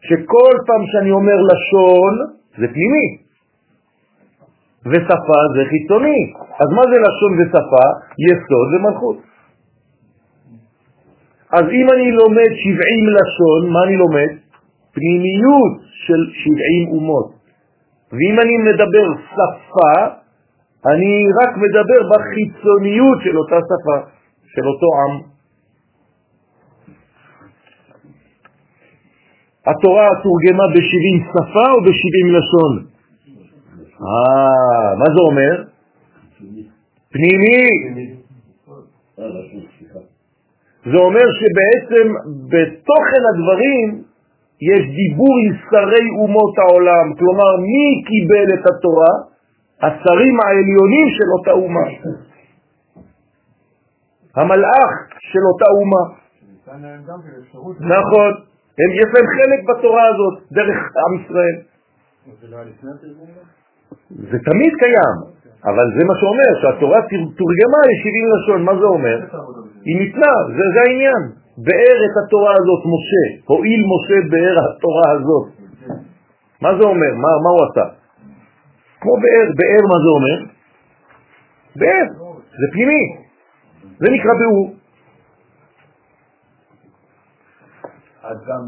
שכל 0.08 0.54
פעם 0.66 0.82
שאני 0.92 1.10
אומר 1.10 1.38
לשון, 1.50 2.14
זה 2.58 2.66
פנימי, 2.74 3.08
ושפה 4.86 5.38
זה 5.54 5.62
חיצוני. 5.70 6.20
אז 6.60 6.68
מה 6.76 6.82
זה 6.90 6.96
לשון 7.06 7.32
ושפה? 7.38 7.84
יסוד 8.26 8.68
ומלכות. 8.74 9.18
אז 11.52 11.64
אם 11.78 11.86
אני 11.94 12.10
לומד 12.12 12.50
70 12.54 13.08
לשון, 13.16 13.72
מה 13.72 13.80
אני 13.86 13.96
לומד? 13.96 14.30
פנימיות 14.92 15.74
של 16.06 16.20
70 16.32 16.88
אומות. 16.88 17.32
ואם 18.12 18.40
אני 18.40 18.56
מדבר 18.68 19.06
שפה, 19.32 19.94
אני 20.92 21.24
רק 21.40 21.56
מדבר 21.56 22.00
בחיצוניות 22.10 23.18
של 23.24 23.38
אותה 23.38 23.58
שפה, 23.68 23.96
של 24.46 24.66
אותו 24.66 24.86
עם. 25.02 25.31
התורה 29.66 30.08
תורגמה 30.22 30.66
ב-70 30.74 31.16
שפה 31.32 31.66
או 31.70 31.80
ב-70 31.84 32.26
לשון? 32.36 32.72
אה, 34.02 34.94
מה 34.98 35.04
זה 35.14 35.20
אומר? 35.28 35.64
פנימי. 37.12 37.64
זה 40.84 40.96
אומר 40.96 41.26
שבעצם 41.38 42.06
בתוכן 42.48 43.22
הדברים 43.30 44.02
יש 44.60 44.82
דיבור 44.98 45.34
עם 45.44 45.52
שרי 45.70 46.06
אומות 46.22 46.54
העולם, 46.58 47.14
כלומר 47.18 47.56
מי 47.56 48.04
קיבל 48.08 48.54
את 48.54 48.64
התורה? 48.70 49.14
השרים 49.82 50.36
העליונים 50.40 51.06
של 51.16 51.28
אותה 51.38 51.50
אומה. 51.50 51.86
המלאך 54.36 54.92
של 55.18 55.42
אותה 55.52 55.64
אומה. 55.78 56.04
נכון, 57.80 58.32
יש 58.78 59.08
להם 59.14 59.26
חלק 59.36 59.60
בתורה 59.68 60.04
הזאת, 60.08 60.34
דרך 60.52 60.76
עם 60.76 61.12
ישראל. 61.20 61.56
זה 64.08 64.38
תמיד 64.44 64.72
קיים, 64.78 65.16
אבל 65.64 65.86
זה 65.98 66.04
מה 66.04 66.14
שאומר, 66.20 66.50
שהתורה 66.62 67.00
תורגמה 67.10 67.80
ל-70 67.88 68.24
לשון, 68.34 68.64
מה 68.64 68.72
זה 68.80 68.84
אומר? 68.84 69.18
היא 69.84 69.96
ניתנה, 70.00 70.32
זה, 70.48 70.62
זה 70.74 70.80
העניין. 70.86 71.22
באר 71.58 71.98
את 72.06 72.14
התורה 72.24 72.52
הזאת 72.60 72.82
משה, 72.92 73.24
הועיל 73.44 73.82
משה 73.92 74.28
באר 74.30 74.56
התורה 74.64 75.10
הזאת. 75.12 75.46
מה 76.62 76.70
זה 76.78 76.84
אומר? 76.84 77.12
מה, 77.14 77.30
מה 77.44 77.50
הוא 77.50 77.62
עשה? 77.70 77.86
כמו 79.00 79.14
באר, 79.22 79.48
באר 79.58 79.82
מה 79.92 79.98
זה 80.04 80.08
אומר? 80.16 80.38
באר, 81.76 82.06
זה 82.60 82.66
פנימי, 82.72 83.04
זה 83.98 84.08
נקרא 84.10 84.32
באור. 84.40 84.81
אז 88.22 88.36
גם 88.48 88.62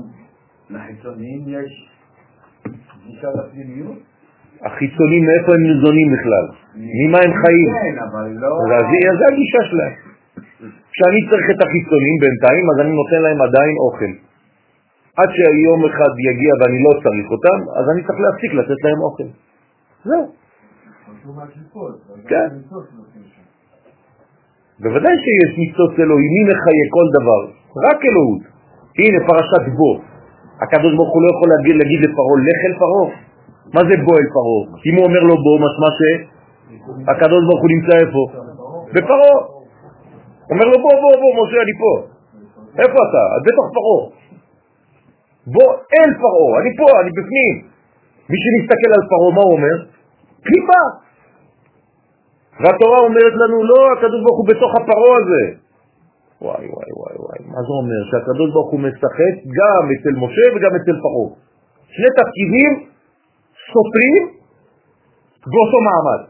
לחיצוניים 0.71 1.43
יש 1.47 1.71
גישה 3.07 3.29
לפנימיות? 3.39 3.99
החיצונים, 4.63 5.23
מאיפה 5.29 5.51
הם 5.57 5.63
נזונים 5.71 6.09
בכלל? 6.15 6.47
ממה 6.75 7.19
הם 7.25 7.33
חיים? 7.43 7.71
כן, 7.83 7.97
אבל 8.09 8.27
לא... 8.43 8.51
זה 9.19 9.25
הגישה 9.33 9.61
שלהם. 9.71 9.95
כשאני 10.93 11.21
צריך 11.31 11.47
את 11.55 11.61
החיצונים 11.65 12.17
בינתיים, 12.23 12.65
אז 12.71 12.77
אני 12.83 12.93
נותן 13.01 13.21
להם 13.27 13.41
עדיין 13.49 13.75
אוכל. 13.85 14.13
עד 15.21 15.31
שיום 15.37 15.81
אחד 15.91 16.13
יגיע 16.29 16.53
ואני 16.61 16.79
לא 16.87 16.93
צריך 17.05 17.27
אותם, 17.35 17.59
אז 17.79 17.85
אני 17.93 18.01
צריך 18.07 18.21
להפסיק 18.25 18.53
לתת 18.59 18.81
להם 18.85 19.01
אוכל. 19.07 19.29
זהו. 20.05 20.25
כן. 22.29 22.49
בוודאי 24.81 25.17
שיש 25.25 25.59
ניצוץ 25.59 25.93
אלוהים, 25.99 26.31
מי 26.35 26.43
מחיה 26.51 26.87
כל 26.97 27.07
דבר? 27.19 27.43
רק 27.89 27.99
אלוהות. 28.05 28.54
הנה 28.99 29.19
פרשת 29.29 29.65
בו. 29.79 29.91
הקדוש 30.63 30.93
ברוך 30.97 31.13
הוא 31.15 31.23
לא 31.23 31.29
יכול 31.35 31.49
להגיד, 31.53 31.75
להגיד 31.81 32.01
לפרעה, 32.05 32.37
לך 32.49 32.61
אל 32.67 32.75
פרעה. 32.83 33.07
מה 33.75 33.81
זה 33.89 33.95
בו 34.07 34.13
אל 34.21 34.29
פרעה? 34.35 34.61
אם 34.87 34.95
הוא 34.97 35.05
אומר 35.09 35.23
לו 35.31 35.35
בו, 35.45 35.53
משמע 35.67 35.91
שהקדוש 35.99 37.43
ברוך 37.47 37.63
הוא 37.65 37.71
נמצא 37.75 37.95
איפה? 38.03 38.23
בפרעה. 38.95 39.37
אומר 40.51 40.67
לו 40.73 40.77
בוא, 40.85 40.95
בוא, 41.03 41.15
בוא, 41.23 41.33
משה, 41.41 41.59
אני 41.65 41.75
פה. 41.83 41.93
איפה 42.83 42.99
אתה? 43.07 43.25
את 43.37 43.43
בתוך 43.47 43.67
פרעה. 43.77 44.03
בוא 45.55 45.71
אל 45.95 46.11
פרעה, 46.23 46.51
אני 46.61 46.71
פה, 46.79 46.89
אני 47.01 47.11
בפנים. 47.19 47.55
מי 48.31 48.37
שמסתכל 48.43 48.91
על 48.97 49.03
פרעה, 49.11 49.31
מה 49.37 49.43
הוא 49.47 49.53
אומר? 49.57 49.77
קליפה. 50.47 50.83
והתורה 52.61 52.99
אומרת 52.99 53.35
לנו, 53.43 53.65
לא, 53.65 53.79
הקדוש 53.93 54.21
ברוך 54.25 54.39
הוא 54.39 54.47
בתוך 54.49 54.73
הפרעה 54.79 55.17
הזה. 55.21 55.43
וואי, 56.43 56.67
וואי, 56.75 56.91
וואי, 56.99 57.17
וואי, 57.25 57.39
מה 57.55 57.61
זה 57.67 57.73
אומר? 57.81 58.01
שהקדוש 58.11 58.51
ברוך 58.53 58.71
הוא 58.71 58.81
משחק 58.81 59.35
גם 59.59 59.83
אצל 59.95 60.15
משה 60.23 60.47
וגם 60.55 60.73
אצל 60.79 60.97
פרעה. 61.03 61.29
שני 61.95 62.11
תפקידים 62.19 62.73
סותרים 63.73 64.23
באותו 65.53 65.79
מעמד. 65.87 66.23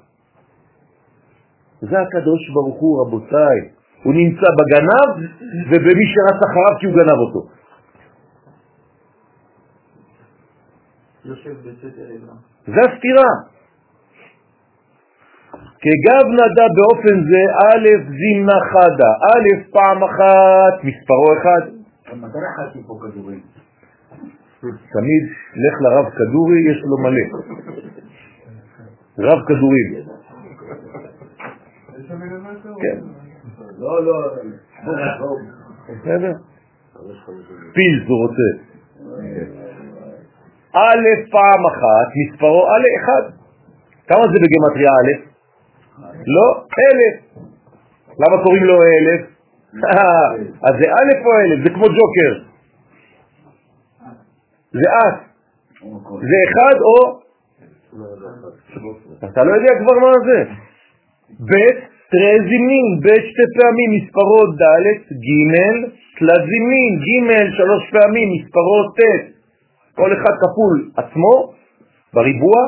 זה 1.80 1.96
הקדוש 2.00 2.50
ברוך 2.54 2.78
הוא, 2.80 3.00
רבותיי. 3.00 3.58
הוא 4.02 4.14
נמצא 4.14 4.48
בגנב 4.58 5.08
ובמי 5.68 6.06
שרץ 6.12 6.38
אחריו 6.46 6.78
כי 6.80 6.86
הוא 6.86 6.94
גנב 6.94 7.18
אותו. 7.26 7.42
זה 12.66 12.80
הסתירה. 12.88 13.53
כגב 15.84 16.24
נדע 16.38 16.66
באופן 16.76 17.16
זה 17.30 17.42
א' 17.66 17.86
זימנה 18.18 18.58
חדה, 18.70 19.12
א' 19.32 19.46
פעם 19.72 20.04
אחת, 20.04 20.84
מספרו 20.84 21.32
אחד. 21.32 21.62
תמיד 24.92 25.22
לך 25.54 25.80
לרב 25.80 26.06
כדורי, 26.10 26.58
יש 26.70 26.82
לו 26.84 26.98
מלא. 26.98 27.26
רב 29.18 29.44
כדורים. 29.46 29.88
כן. 32.82 32.98
לא, 33.78 34.04
לא. 34.04 34.30
בסדר? 35.88 36.32
פילס 37.74 38.08
הוא 38.08 38.18
רוצה. 38.22 38.48
א' 40.74 41.06
פעם 41.30 41.66
אחת, 41.66 42.08
מספרו 42.16 42.66
א' 42.68 42.86
אחד. 43.00 43.30
כמה 44.06 44.22
זה 44.22 44.38
בגמטריה 44.42 44.90
א'? 44.90 45.33
לא, 46.26 46.64
אלף. 46.78 47.14
למה 48.18 48.42
קוראים 48.42 48.64
לו 48.64 48.74
אלף? 48.82 49.20
אז 50.66 50.74
זה 50.80 50.86
א' 50.98 51.24
או 51.24 51.32
אלף? 51.40 51.64
זה 51.64 51.70
כמו 51.74 51.84
ג'וקר. 51.84 52.32
זה 54.72 54.88
את. 55.04 55.16
זה 56.30 56.36
אחד 56.46 56.76
או... 56.80 57.24
אתה 59.24 59.44
לא 59.44 59.52
יודע 59.52 59.72
כבר 59.80 59.98
מה 59.98 60.12
זה. 60.26 60.44
ב' 61.40 61.94
תראה 62.10 62.36
זימין, 62.48 62.86
ב' 63.04 63.08
שתי 63.28 63.46
פעמים, 63.58 63.90
מספרו 63.96 64.40
ד', 64.46 64.86
ג', 65.26 65.56
תלת 66.18 66.42
זימין, 66.50 66.92
ג', 67.06 67.56
שלוש 67.56 67.90
פעמים, 67.90 68.28
מספרו 68.32 68.78
ט', 68.96 69.00
כל 69.94 70.12
אחד 70.12 70.34
כפול 70.42 70.90
עצמו, 70.96 71.52
בריבוע, 72.14 72.58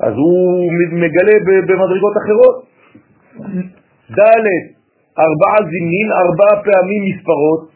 אז 0.00 0.12
הוא 0.16 0.72
מגלה 0.92 1.36
במדרגות 1.46 2.14
אחרות. 2.22 2.56
ד', 4.18 4.46
ארבעה 5.18 5.58
זימין, 5.70 6.08
ארבעה 6.22 6.62
פעמים 6.64 7.02
מספרות, 7.08 7.70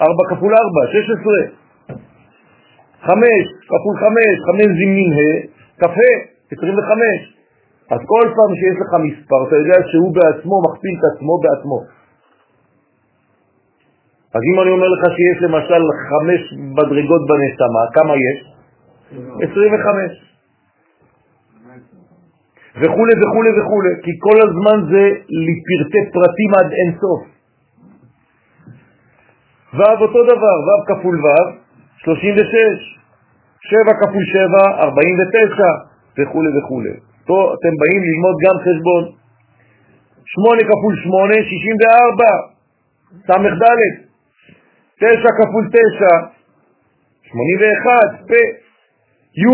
ארבע 0.00 0.24
כפול 0.30 0.52
ארבע, 0.54 0.82
שש 0.92 1.06
עשרה. 1.14 1.42
חמש 3.06 3.44
כפול 3.70 3.94
חמש, 4.02 4.34
חמש 4.46 4.68
זימין 4.78 5.10
ה', 5.12 5.46
כ"ה, 5.80 6.10
עשרים 6.52 6.78
וחמש. 6.78 7.20
אז 7.90 8.00
כל 8.06 8.26
פעם 8.36 8.52
שיש 8.60 8.76
לך 8.82 8.92
מספר, 9.08 9.48
אתה 9.48 9.56
יודע 9.56 9.78
שהוא 9.90 10.14
בעצמו 10.14 10.62
מכפיל 10.66 10.94
את 10.98 11.04
עצמו 11.12 11.40
בעצמו. 11.42 11.78
אז 14.34 14.42
אם 14.50 14.60
אני 14.60 14.70
אומר 14.70 14.88
לך 14.88 15.02
שיש 15.16 15.42
למשל 15.42 15.82
חמש 16.10 16.40
מדרגות 16.76 17.22
בנשמה, 17.28 17.82
כמה 17.94 18.14
יש? 18.14 18.49
25. 19.10 20.30
וכו' 22.76 23.08
וכו' 23.22 23.46
וכו', 23.58 23.86
כי 24.02 24.12
כל 24.24 24.38
הזמן 24.46 24.78
זה 24.92 25.04
לפרטי 25.46 26.02
פרטים 26.12 26.50
עד 26.58 26.72
אין 26.72 26.90
סוף. 27.00 27.22
ו' 29.74 30.02
אותו 30.02 30.20
דבר, 30.24 30.56
ו' 30.66 30.84
כפול 30.86 31.16
ו', 31.24 31.28
36, 31.96 32.98
7 33.60 33.92
כפול 34.00 34.24
7, 34.24 34.82
49 34.82 35.64
וכו' 36.18 36.42
וכו'. 36.56 36.82
פה 37.26 37.54
אתם 37.54 37.72
באים 37.80 38.02
ללמוד 38.08 38.36
גם 38.44 38.56
חשבון. 38.66 39.02
8 40.24 40.62
כפול 40.62 40.94
8, 41.04 41.34
64, 41.34 42.24
ס"ד, 43.26 43.80
9 44.96 45.28
כפול 45.38 45.64
9, 45.68 46.06
81, 47.22 48.28
פ, 48.28 48.32
י' 49.34 49.46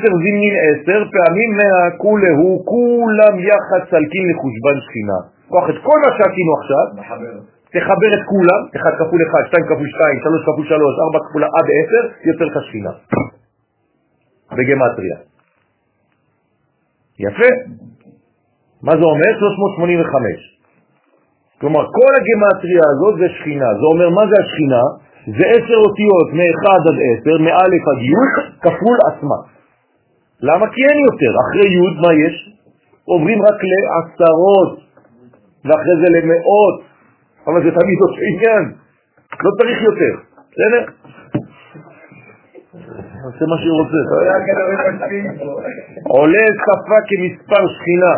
10 0.00 0.12
זימין 0.22 0.54
10, 0.84 1.04
פעמים 1.14 1.50
100 1.56 1.98
כולהו, 2.02 2.62
כולם 2.72 3.34
יחד 3.48 3.80
סלקים 3.90 4.24
לחושבן 4.30 4.76
שכינה. 4.84 5.18
קוח 5.48 5.66
את 5.70 5.78
כל 5.86 5.98
מה 6.04 6.10
שעשינו 6.16 6.52
עכשיו, 6.60 6.84
תחבר 7.74 8.10
את 8.16 8.24
כולם, 8.32 8.60
1 8.76 8.94
כפול 8.98 9.20
1, 9.30 9.46
2 9.48 9.64
כפול 9.68 9.88
2, 9.88 10.20
3 10.20 10.42
כפול 10.46 10.66
3, 10.66 10.78
4 11.08 11.18
כפול 11.26 11.42
עד 11.44 11.66
10, 12.22 12.28
יוצא 12.28 12.44
לך 12.44 12.56
שכינה. 12.66 12.92
בגמטריה. 14.56 15.16
יפה. 17.18 17.50
מה 18.82 18.92
זה 18.98 19.04
אומר? 19.12 19.30
385. 19.38 20.54
כלומר, 21.60 21.84
כל 21.98 22.12
הגמטריה 22.18 22.84
הזאת 22.92 23.14
זה 23.20 23.28
שכינה. 23.36 23.70
זה 23.80 23.84
אומר, 23.92 24.08
מה 24.18 24.24
זה 24.30 24.36
השכינה? 24.44 24.82
זה 25.26 25.44
עשר 25.56 25.78
אותיות 25.86 26.28
מ-1 26.38 26.64
עד 26.88 26.98
10, 27.20 27.42
מ-א' 27.44 27.74
עד 27.88 28.00
י', 28.10 28.14
כפול 28.62 28.98
עצמה. 29.08 29.38
למה? 30.40 30.66
כי 30.72 30.80
אין 30.88 30.98
יותר. 31.08 31.32
אחרי 31.42 31.66
י' 31.74 32.00
מה 32.02 32.12
יש? 32.24 32.36
עוברים 33.04 33.38
רק 33.42 33.58
לעשרות, 33.70 34.72
ואחרי 35.64 35.96
זה 36.02 36.08
למאות, 36.16 36.76
אבל 37.46 37.62
זה 37.64 37.70
תמיד 37.70 37.98
אותו 38.02 38.20
עניין. 38.28 38.64
לא 39.44 39.50
צריך 39.58 39.82
יותר. 39.82 40.14
בסדר? 40.50 40.82
עושה 43.24 43.44
מה 43.50 43.56
שהוא 43.62 43.76
רוצה. 43.80 44.00
עולה 46.08 46.46
שפה 46.64 46.98
כמספר 47.08 47.62
שכינה, 47.74 48.14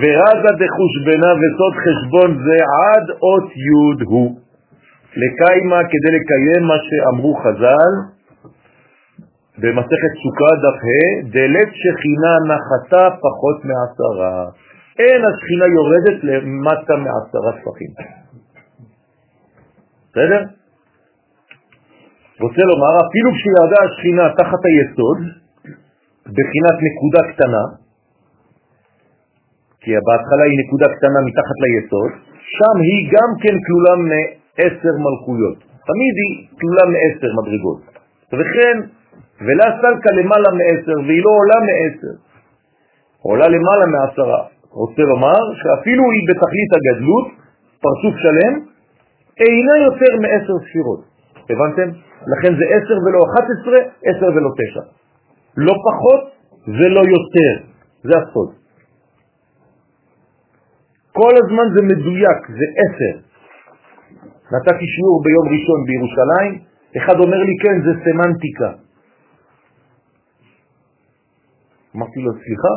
ורזה 0.00 0.52
דחושבנה 0.60 1.30
וסוד 1.40 1.74
חשבון 1.84 2.30
זה 2.44 2.56
עד 2.84 3.06
אות 3.10 3.50
י' 3.66 4.04
הוא. 4.04 4.49
לקיימה 5.16 5.80
כדי 5.90 6.10
לקיים 6.16 6.62
מה 6.66 6.74
שאמרו 6.86 7.34
חז"ל 7.34 7.92
במסכת 9.58 10.12
סוכה 10.22 10.52
דף 10.62 10.78
ה' 10.86 11.30
דלת 11.34 11.70
שכינה 11.82 12.34
נחתה 12.50 13.04
פחות 13.24 13.58
מעשרה. 13.64 14.44
אין 14.98 15.20
השכינה 15.28 15.66
יורדת 15.76 16.24
למטה 16.24 16.94
מעשרה 16.96 17.52
שפכים. 17.58 17.92
בסדר? 20.10 20.42
רוצה 22.40 22.62
לומר, 22.70 22.92
אפילו 23.06 23.28
כשירדה 23.36 23.78
השכינה 23.86 24.24
תחת 24.38 24.62
היסוד, 24.68 25.18
בחינת 26.36 26.76
נקודה 26.86 27.32
קטנה, 27.32 27.64
כי 29.80 29.90
בהתחלה 30.06 30.44
היא 30.48 30.58
נקודה 30.62 30.86
קטנה 30.96 31.18
מתחת 31.28 31.56
ליסוד, 31.64 32.10
שם 32.56 32.76
היא 32.88 33.00
גם 33.14 33.30
כן 33.42 33.56
כלולה 33.66 33.94
מעשר 34.60 34.92
מלכויות. 35.04 35.58
תמיד 35.58 36.14
היא 36.22 36.32
כלולה 36.60 36.84
מעשר 36.94 37.30
מדרגות. 37.38 37.80
וכן, 38.32 38.76
ולה 39.46 39.64
סלקה 39.80 40.10
למעלה 40.18 40.50
מעשר, 40.60 40.96
והיא 41.06 41.22
לא 41.24 41.30
עולה 41.40 41.58
מעשר, 41.68 42.14
עולה 43.22 43.48
למעלה 43.48 43.86
מעשרה. 43.86 44.42
רוצה 44.70 45.02
לומר 45.02 45.40
שאפילו 45.60 46.02
היא 46.10 46.24
בתכלית 46.28 46.70
הגדלות, 46.76 47.26
פרצוף 47.82 48.14
שלם, 48.22 48.54
אינה 49.40 49.74
יותר 49.86 50.12
מעשר 50.22 50.54
ספירות. 50.68 51.00
הבנתם? 51.50 51.88
לכן 52.32 52.52
זה 52.58 52.64
עשר 52.76 52.96
ולא 53.04 53.18
אחת 53.28 53.44
עשרה, 53.54 53.80
עשר 54.04 54.28
ולא 54.36 54.50
תשע. 54.58 54.80
לא 55.56 55.74
פחות 55.88 56.30
ולא 56.68 57.00
יותר. 57.00 57.52
זה 58.02 58.14
הסוד. 58.18 58.50
כל 61.12 61.32
הזמן 61.44 61.66
זה 61.74 61.82
מדויק, 61.82 62.40
זה 62.48 62.66
עשר. 62.82 63.29
נתתי 64.54 64.86
שיעור 64.94 65.16
ביום 65.24 65.46
ראשון 65.54 65.78
בירושלים, 65.88 66.52
אחד 66.98 67.16
אומר 67.24 67.40
לי, 67.48 67.54
כן, 67.62 67.76
זה 67.84 67.92
סמנטיקה. 68.04 68.70
אמרתי 71.96 72.18
לו, 72.24 72.32
סליחה, 72.44 72.72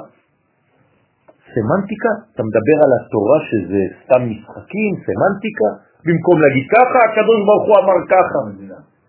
סמנטיקה? 1.54 2.12
אתה 2.34 2.42
מדבר 2.50 2.78
על 2.86 2.92
התורה 2.98 3.40
שזה 3.50 3.82
סתם 4.00 4.22
משחקים, 4.32 4.92
סמנטיקה? 5.08 5.70
במקום 6.06 6.36
להגיד 6.44 6.66
ככה, 6.76 7.00
הקדוש 7.08 7.40
ברוך 7.48 7.66
הוא 7.70 7.76
אמר 7.82 7.98
ככה. 8.14 8.40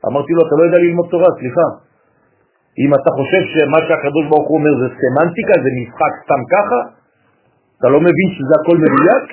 אמרתי 0.09 0.33
לו, 0.37 0.41
אתה 0.47 0.55
לא 0.59 0.63
יודע 0.67 0.79
ללמוד 0.79 1.07
תורה, 1.11 1.31
סליחה. 1.39 1.67
אם 2.83 2.91
אתה 2.99 3.11
חושב 3.19 3.43
שמה 3.55 3.79
שהקדוש 3.87 4.25
ברוך 4.31 4.49
הוא 4.49 4.57
אומר 4.59 4.75
זה 4.83 4.89
סמנטיקה, 5.01 5.55
זה 5.65 5.71
משחק 5.81 6.13
סתם 6.25 6.43
ככה, 6.55 6.81
אתה 7.79 7.89
לא 7.95 7.99
מבין 8.01 8.29
שזה 8.37 8.55
הכל 8.61 8.77
מדויק? 8.85 9.25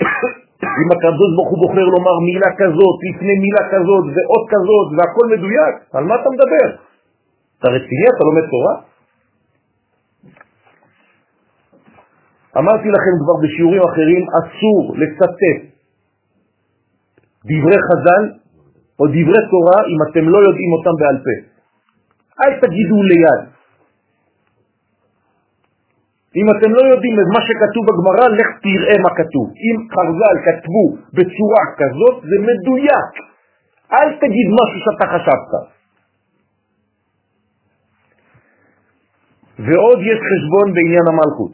אם 0.64 0.89
הקדוש 0.93 1.30
ברוך 1.36 1.49
הוא 1.49 1.59
בוחר 1.64 1.86
לומר 1.95 2.16
מילה 2.28 2.51
כזאת, 2.62 2.97
לפני 3.07 3.36
מילה 3.45 3.64
כזאת, 3.74 4.03
ועוד 4.14 4.43
כזאת, 4.53 4.88
והכל 4.95 5.26
מדויק, 5.34 5.74
על 5.93 6.03
מה 6.03 6.16
אתה 6.16 6.30
מדבר? 6.36 6.68
אתה 7.59 7.68
רציני? 7.68 8.07
אתה 8.16 8.24
לומד 8.30 8.45
תורה? 8.53 8.76
אמרתי 12.57 12.88
לכם 12.95 13.14
כבר 13.22 13.36
בשיעורים 13.43 13.84
אחרים, 13.89 14.24
אסור 14.39 14.95
לצטט 15.01 15.41
דברי 17.45 17.80
חז"ל 17.88 18.24
או 18.99 19.07
דברי 19.07 19.41
תורה 19.53 19.80
אם 19.91 19.99
אתם 20.07 20.30
לא 20.30 20.38
יודעים 20.47 20.72
אותם 20.78 20.95
בעל 20.99 21.18
פה. 21.26 21.36
אל 22.43 22.53
תגידו 22.64 23.03
ליד. 23.03 23.61
אם 26.39 26.47
אתם 26.55 26.71
לא 26.77 26.82
יודעים 26.91 27.15
את 27.21 27.29
מה 27.36 27.41
שכתוב 27.47 27.84
בגמרא, 27.88 28.25
לך 28.39 28.49
תראה 28.65 28.95
מה 29.03 29.11
כתוב. 29.19 29.45
אם 29.65 29.75
חרז"ל 29.93 30.36
כתבו 30.45 30.86
בצורה 31.17 31.63
כזאת, 31.79 32.15
זה 32.29 32.38
מדויק. 32.49 33.11
אל 33.93 34.09
תגיד 34.21 34.47
משהו 34.59 34.79
שאתה 34.86 35.05
חשבת. 35.13 35.51
ועוד 39.65 39.99
יש 40.01 40.19
חשבון 40.29 40.73
בעניין 40.73 41.05
המלכות, 41.07 41.53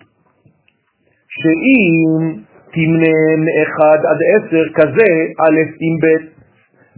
שאם 1.37 2.09
תמנה 2.73 3.17
מ-1 3.43 3.79
עד 4.09 4.19
10 4.47 4.63
כזה, 4.75 5.09
א' 5.45 5.59
עם 5.85 5.95
ב', 6.03 6.23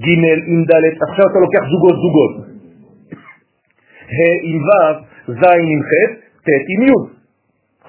ג' 0.06 0.10
עם 0.52 0.64
ד', 0.70 0.86
עכשיו 1.10 1.26
אתה 1.32 1.40
לוקח 1.40 1.64
זוגות 1.72 1.96
זוגות, 2.04 2.34
ה' 4.16 4.38
עם 4.50 4.58
ו', 4.68 4.96
ז' 5.28 5.44
עם 5.44 5.82
ח', 5.90 5.92
ט' 6.46 6.50
עם 6.74 6.82
י'. 6.88 7.19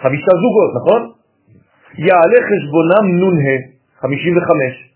חמישה 0.03 0.33
זוגות, 0.43 0.71
נכון? 0.79 1.01
יעלה 1.99 2.39
חשבונם 2.49 3.05
נ"ה, 3.21 3.57
55. 4.01 4.91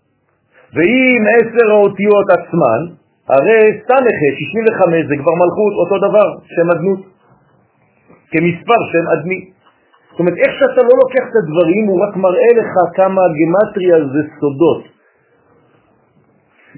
ואם 0.73 1.21
עשר 1.35 1.71
האותיות 1.71 2.27
עצמן, 2.37 2.81
הרי 3.29 3.61
ס"ח, 3.87 4.21
65 4.39 5.05
זה 5.09 5.15
כבר 5.21 5.35
מלכות, 5.41 5.73
אותו 5.81 5.95
דבר, 6.07 6.27
שם 6.55 6.67
אדנות, 6.75 7.01
כמספר 8.31 8.79
שם 8.91 9.05
אדמי. 9.13 9.39
זאת 10.11 10.19
אומרת, 10.19 10.37
איך 10.37 10.51
שאתה 10.59 10.81
לא 10.89 10.93
לוקח 11.03 11.25
את 11.29 11.35
הדברים, 11.41 11.83
הוא 11.87 11.97
רק 12.03 12.15
מראה 12.15 12.51
לך 12.59 12.71
כמה 12.95 13.21
הגמטריה 13.27 13.97
זה 14.13 14.21
סודות. 14.39 14.83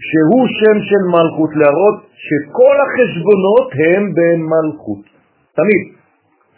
שהוא 0.07 0.47
שם 0.47 0.77
של 0.89 1.03
מלכות, 1.15 1.51
להראות 1.55 1.97
שכל 2.25 2.75
החשבונות 2.83 3.67
הם 3.81 4.03
במלכות. 4.17 5.03
תמיד. 5.57 5.81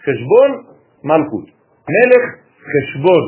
חשבון, 0.05 0.49
מלכות. 1.03 1.58
מלך 1.95 2.23
חשבון 2.71 3.23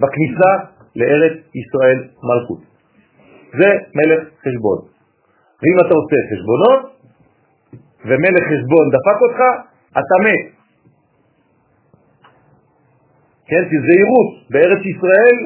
בכניסה 0.00 0.52
לארץ 0.96 1.32
ישראל 1.54 1.98
מלכות. 2.28 2.60
זה 3.58 3.70
מלך 3.98 4.20
חשבון. 4.44 4.78
ואם 5.62 5.76
אתה 5.86 5.94
עושה 6.00 6.16
חשבונות, 6.30 6.82
ומלך 8.04 8.44
חשבון 8.52 8.84
דפק 8.94 9.18
אותך, 9.24 9.40
אתה 9.92 10.16
מת. 10.24 10.54
כן, 13.46 13.62
תזהירות, 13.70 14.30
בארץ 14.50 14.82
ישראל 14.92 15.36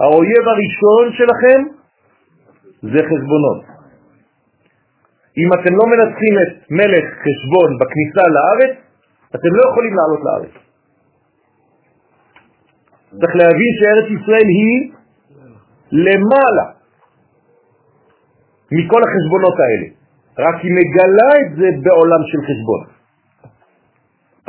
האויב 0.00 0.44
הראשון 0.48 1.04
שלכם 1.18 1.60
זה 2.82 3.00
חשבונות. 3.10 3.62
אם 5.38 5.48
אתם 5.54 5.72
לא 5.76 5.84
מנצחים 5.92 6.34
את 6.42 6.70
מלך 6.70 7.04
חשבון 7.24 7.68
בכניסה 7.80 8.24
לארץ, 8.36 8.76
אתם 9.34 9.52
לא 9.58 9.62
יכולים 9.70 9.94
לעלות 9.96 10.20
לארץ. 10.24 10.63
צריך 13.20 13.34
להבין 13.40 13.72
שארץ 13.78 14.08
ישראל 14.16 14.48
היא 14.58 14.92
למעלה 15.92 16.66
מכל 18.72 19.00
החשבונות 19.06 19.56
האלה. 19.64 19.88
רק 20.38 20.56
היא 20.62 20.72
מגלה 20.78 21.30
את 21.42 21.50
זה 21.58 21.68
בעולם 21.84 22.22
של 22.30 22.40
חשבון. 22.48 22.82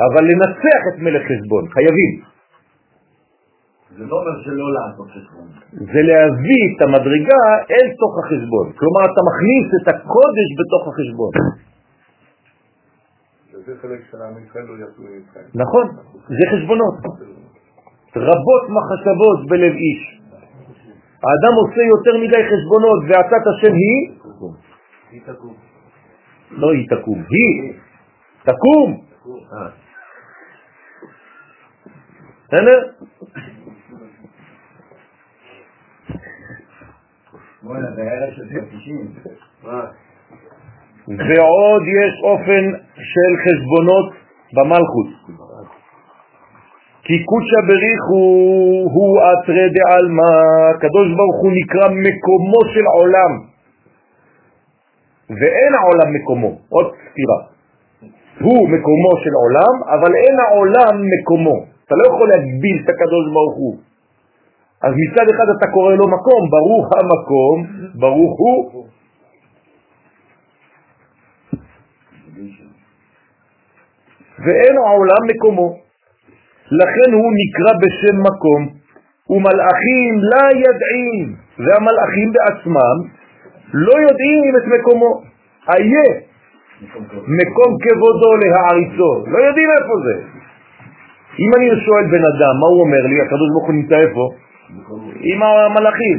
אבל 0.04 0.22
לנצח 0.30 0.80
את 0.90 0.96
מלך 0.98 1.22
חשבון, 1.30 1.62
חייבים. 1.74 2.12
זה 3.96 4.04
לא 4.04 4.14
אומר 4.20 4.34
שלא 4.44 4.68
לעשות 4.76 5.08
חשבון. 5.16 5.48
זה 5.72 6.00
להביא 6.08 6.62
את 6.70 6.78
המדרגה 6.82 7.42
אל 7.70 7.86
תוך 8.00 8.14
החשבון. 8.20 8.66
כלומר, 8.78 9.02
אתה 9.10 9.20
מכניס 9.28 9.66
את 9.78 9.86
הקודש 9.88 10.48
בתוך 10.58 10.82
החשבון. 10.88 11.32
זה 13.66 13.72
חלק 13.82 14.00
של 14.10 14.22
העם 14.22 14.34
ישראל 14.44 14.64
לא. 14.64 14.74
נכון, 15.54 15.86
זה 16.28 16.44
חשבונות. 16.52 16.94
רבות 18.16 18.64
מחשבות 18.76 19.46
בלב 19.48 19.72
איש. 19.72 20.20
האדם 21.24 21.54
עושה 21.56 21.82
יותר 21.82 22.18
מדי 22.18 22.42
חשבונות, 22.50 23.00
ועצת 23.08 23.46
השם 23.46 23.74
היא? 23.74 24.10
היא 25.10 25.20
תקום. 25.26 25.54
לא 26.50 26.72
היא 26.72 26.86
תקום, 26.88 27.18
היא 27.30 27.72
תקום. 28.42 29.00
אה. 29.52 29.68
בסדר? 32.48 32.78
90. 38.70 39.12
ועוד 41.08 41.82
יש 41.82 42.22
אופן 42.22 42.64
של 42.94 43.30
חשבונות 43.44 44.12
במלכות. 44.54 45.25
כי 47.06 47.24
קודשא 47.24 47.60
בריחו 47.68 48.24
הוא 48.94 49.12
אתרי 49.26 49.66
דעלמא, 49.76 50.30
הקדוש 50.70 51.08
ברוך 51.16 51.38
הוא 51.42 51.52
נקרא 51.60 51.86
מקומו 52.06 52.60
של 52.74 52.86
עולם, 52.98 53.32
ואין 55.30 55.72
העולם 55.74 56.08
מקומו, 56.14 56.50
עוד 56.68 56.86
סתירה. 56.86 57.40
הוא 58.40 58.68
מקומו 58.68 59.12
של 59.24 59.34
עולם, 59.42 59.74
אבל 59.94 60.14
אין 60.14 60.36
העולם 60.40 60.94
מקומו. 61.12 61.56
אתה 61.84 61.94
לא 61.94 62.04
יכול 62.14 62.28
להגביל 62.28 62.76
את 62.84 62.88
הקדוש 62.88 63.24
ברוך 63.32 63.56
הוא. 63.56 63.76
אז 64.82 64.92
מצד 65.02 65.26
אחד 65.34 65.48
אתה 65.58 65.66
קורא 65.72 65.94
לו 65.94 66.08
מקום, 66.08 66.42
ברוך 66.50 66.86
המקום, 66.98 67.56
ברוך 67.94 68.38
הוא. 68.38 68.86
ואין 74.38 74.76
העולם 74.76 75.22
מקומו. 75.34 75.85
לכן 76.70 77.12
הוא 77.12 77.32
נקרא 77.40 77.72
בשם 77.82 78.16
מקום, 78.28 78.68
ומלאכים 79.30 80.12
לא 80.32 80.42
ידעים, 80.64 81.36
והמלאכים 81.58 82.32
בעצמם 82.32 82.96
לא 83.74 83.94
יודעים 84.00 84.52
את 84.56 84.66
מקומו. 84.78 85.22
איה, 85.68 86.08
מקום 87.40 87.70
כבודו 87.82 88.30
להעריצו, 88.42 89.24
לא 89.26 89.38
יודעים 89.38 89.68
איפה 89.78 89.94
זה. 90.04 90.14
אם 91.42 91.50
אני 91.56 91.66
שואל 91.84 92.04
בן 92.04 92.24
אדם, 92.32 92.54
מה 92.60 92.66
הוא 92.66 92.80
אומר 92.80 93.02
לי? 93.10 93.20
הקדוש 93.20 93.48
ברוך 93.52 93.66
הוא 93.66 93.74
נמצא 93.74 93.96
איפה? 93.98 94.24
עם 95.20 95.42
המלאכים. 95.42 96.18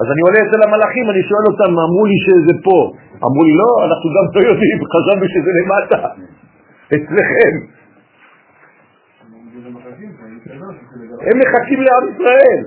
אז 0.00 0.06
אני 0.12 0.20
עולה 0.26 0.38
אצל 0.46 0.60
המלאכים, 0.66 1.10
אני 1.10 1.22
שואל 1.22 1.44
אותם, 1.50 1.70
אמרו 1.86 2.04
לי 2.06 2.18
שזה 2.26 2.54
פה. 2.64 2.78
אמרו 3.26 3.42
לי, 3.48 3.54
לא, 3.62 3.70
אנחנו 3.86 4.08
גם 4.16 4.24
לא 4.34 4.40
יודעים, 4.48 4.78
חשבנו 4.94 5.24
שזה 5.28 5.50
למטה, 5.58 6.00
אצלכם. 6.94 7.77
הם 11.30 11.38
מחכים 11.38 11.80
לעם 11.80 12.04
ישראל, 12.12 12.60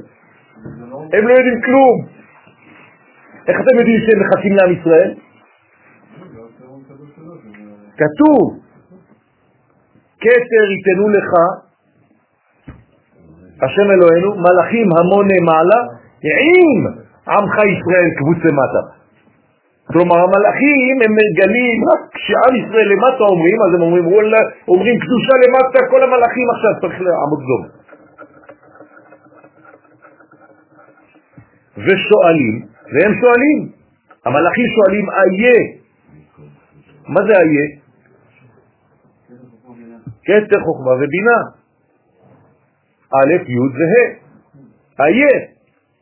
הם 1.14 1.28
לא 1.28 1.34
יודעים 1.34 1.62
כלום. 1.62 2.06
איך 3.48 3.58
אתם 3.62 3.78
יודעים 3.80 4.00
שהם 4.06 4.20
מחכים 4.22 4.56
לעם 4.56 4.72
ישראל? 4.72 5.14
כתוב, 7.98 8.60
כתר 10.22 10.66
ייתנו 10.74 11.10
לך, 11.10 11.32
השם 13.62 13.92
אלוהינו, 13.92 14.36
מלאכים 14.36 14.88
המוני 14.98 15.40
מעלה, 15.50 15.82
עם 16.24 16.80
עמך 17.28 17.56
ישראל 17.56 18.08
קבוצה 18.18 18.50
מטה. 18.60 19.02
כלומר 19.92 20.18
המלאכים 20.26 20.96
הם 21.04 21.12
מגלים 21.20 21.78
רק 21.90 22.02
כשעם 22.14 22.54
ישראל 22.56 22.88
למטה 22.94 23.24
אומרים, 23.24 23.58
אז 23.66 23.72
הם 23.76 23.82
אומרים, 23.82 24.06
אומרים 24.68 24.96
קדושה 25.00 25.34
למטה, 25.44 25.80
כל 25.92 26.04
המלאכים 26.04 26.48
עכשיו 26.56 26.72
צריך 26.82 27.02
לעמוד 27.02 27.42
דום. 27.50 27.81
ושואלים, 31.86 32.56
והם 32.94 33.14
שואלים, 33.22 33.72
המלאכים 34.26 34.66
שואלים 34.76 35.06
איה, 35.10 35.60
מה 37.08 37.22
זה 37.28 37.34
איה? 37.42 37.66
כתר 40.26 40.60
חוכמה 40.66 40.92
ובינה. 40.92 41.40
א', 43.14 43.34
י' 43.54 43.58
וה'. 43.78 44.22
איה, 45.06 45.36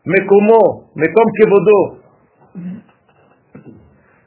מקומו, 0.06 0.64
מקום 0.96 1.28
כבודו. 1.38 1.82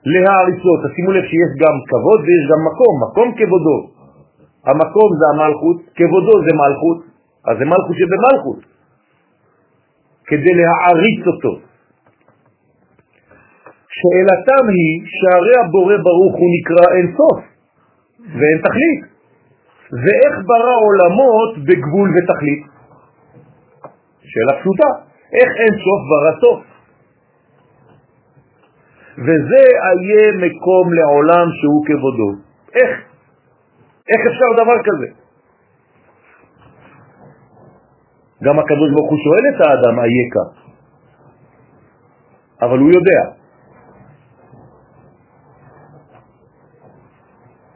להעריצות, 0.05 0.78
תשימו 0.84 1.11
לב 1.12 1.24
שיש 1.30 1.50
גם 1.62 1.74
כבוד 1.88 2.20
ויש 2.20 2.44
גם 2.50 2.61
מקום, 2.68 2.94
מקום 3.05 3.28
כבודו. 3.38 3.78
המקום 4.66 5.09
זה 5.18 5.24
המלכות, 5.32 5.76
כבודו 5.96 6.34
זה 6.46 6.53
מלכות, 6.62 6.98
אז 7.48 7.55
זה 7.59 7.64
מלכות 7.64 7.96
שבמלכות, 8.00 8.72
כדי 10.27 10.55
להעריץ 10.61 11.27
אותו. 11.27 11.55
שאלתם 13.99 14.64
היא 14.75 14.93
שהרי 15.16 15.55
הבורא 15.64 15.97
ברוך 15.97 16.35
הוא 16.35 16.51
נקרא 16.57 16.85
אין 16.97 17.07
סוף 17.16 17.39
ואין 18.39 18.59
תכלית. 18.66 19.12
ואיך 20.03 20.35
ברא 20.47 20.77
עולמות 20.87 21.59
בגבול 21.66 22.09
ותכלית? 22.16 22.62
שאלה 24.23 24.61
פשוטה, 24.61 24.89
איך 25.33 25.51
אין 25.61 25.73
סוף 25.85 26.01
ברא 26.11 26.33
סוף? 26.41 26.61
וזה 29.18 29.64
איה 29.85 30.27
מקום 30.47 30.93
לעולם 30.93 31.47
שהוא 31.59 31.87
כבודו. 31.87 32.31
איך? 32.75 32.91
איך 34.09 34.20
אפשר 34.31 34.62
דבר 34.62 34.79
כזה? 34.85 35.22
גם 38.45 38.59
הקדוש 38.59 38.90
ברוך 38.95 39.11
הוא 39.11 39.18
שואל 39.24 39.45
את 39.51 39.59
האדם 39.61 39.95
אייכה, 40.01 40.47
אבל 42.62 42.78
הוא 42.78 42.90
יודע. 42.97 43.20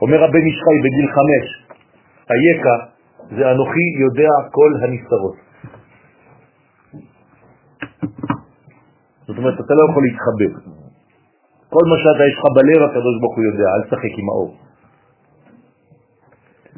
אומר 0.03 0.25
הבן 0.25 0.45
ישחי 0.47 0.77
בגיל 0.85 1.09
חמש, 1.17 1.47
היקה 2.31 2.77
זה 3.37 3.51
אנוכי 3.51 3.87
יודע 4.05 4.31
כל 4.51 4.71
הנסתרות. 4.83 5.37
זאת 9.27 9.39
אומרת, 9.39 9.55
אתה 9.61 9.75
לא 9.75 9.83
יכול 9.91 10.03
להתחבא. 10.07 10.49
כל 11.69 11.85
מה 11.91 11.97
שאתה 11.99 12.25
יש 12.31 12.37
לך 12.39 12.45
בלב, 12.55 12.81
הקדוש 12.83 13.15
ברוך 13.21 13.37
הוא 13.37 13.45
יודע, 13.45 13.69
אל 13.75 13.83
תשחק 13.83 14.15
עם 14.19 14.29
האור. 14.29 14.51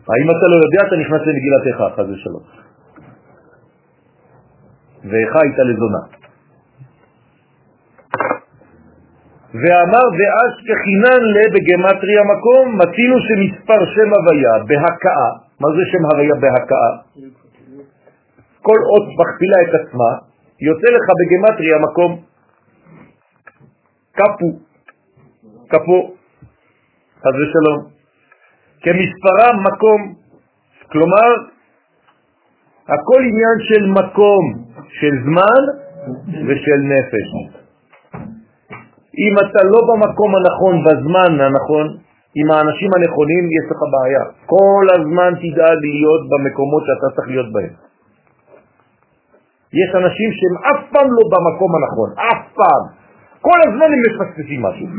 האם 0.09 0.29
אתה 0.31 0.47
לא 0.53 0.57
יודע, 0.65 0.81
אתה 0.89 0.97
נכנס 0.97 1.23
למגילת 1.29 1.65
איכה, 1.67 1.87
חז 1.97 2.11
ושלום. 2.11 2.45
ואיכה 5.05 5.39
הייתה 5.43 5.63
לזונה. 5.63 6.03
ואמר 9.55 10.07
ואז 10.19 10.53
כחינן 10.67 11.23
לה 11.35 11.45
בגמטרי 11.55 12.17
המקום, 12.19 12.79
מצינו 12.79 13.17
שמספר 13.27 13.81
שם 13.95 14.11
הוויה 14.17 14.55
בהכאה, 14.69 15.31
מה 15.61 15.69
זה 15.77 15.83
שם 15.91 16.05
הוויה 16.11 16.35
בהכאה? 16.35 16.93
כל 18.63 18.79
אות 18.91 19.07
מכפילה 19.21 19.59
את 19.63 19.73
עצמה, 19.81 20.11
יוצא 20.61 20.89
לך 20.97 21.07
בגמטרי 21.19 21.75
המקום 21.75 22.21
קפו, 24.13 24.51
קפו, 25.69 26.15
חז 27.19 27.35
ושלום, 27.41 27.79
כמספרם 28.83 29.57
מקום, 29.67 30.15
כלומר 30.93 31.58
הכל 32.89 33.21
עניין 33.31 33.57
של 33.69 33.83
מקום, 34.01 34.45
של 34.89 35.15
זמן 35.25 35.61
ושל 36.47 36.81
נפש. 36.93 37.29
אם 39.25 39.35
אתה 39.43 39.61
לא 39.73 39.81
במקום 39.91 40.31
הנכון, 40.37 40.75
בזמן 40.85 41.41
הנכון, 41.41 41.87
עם 42.35 42.51
האנשים 42.51 42.91
הנכונים, 42.97 43.45
יש 43.59 43.67
לך 43.71 43.81
בעיה. 43.93 44.25
כל 44.47 44.85
הזמן 44.97 45.31
תדאג 45.43 45.79
להיות 45.95 46.23
במקומות 46.31 46.83
שאתה 46.87 47.07
צריך 47.15 47.29
להיות 47.29 47.53
בהם. 47.53 47.75
יש 49.81 49.91
אנשים 50.01 50.29
שהם 50.39 50.57
אף 50.71 50.81
פעם 50.93 51.09
לא 51.17 51.25
במקום 51.33 51.71
הנכון, 51.77 52.09
אף 52.31 52.43
פעם. 52.55 52.83
כל 53.41 53.59
הזמן 53.67 53.89
הם 53.95 54.01
מפספסים 54.07 54.61
משהו. 54.63 54.87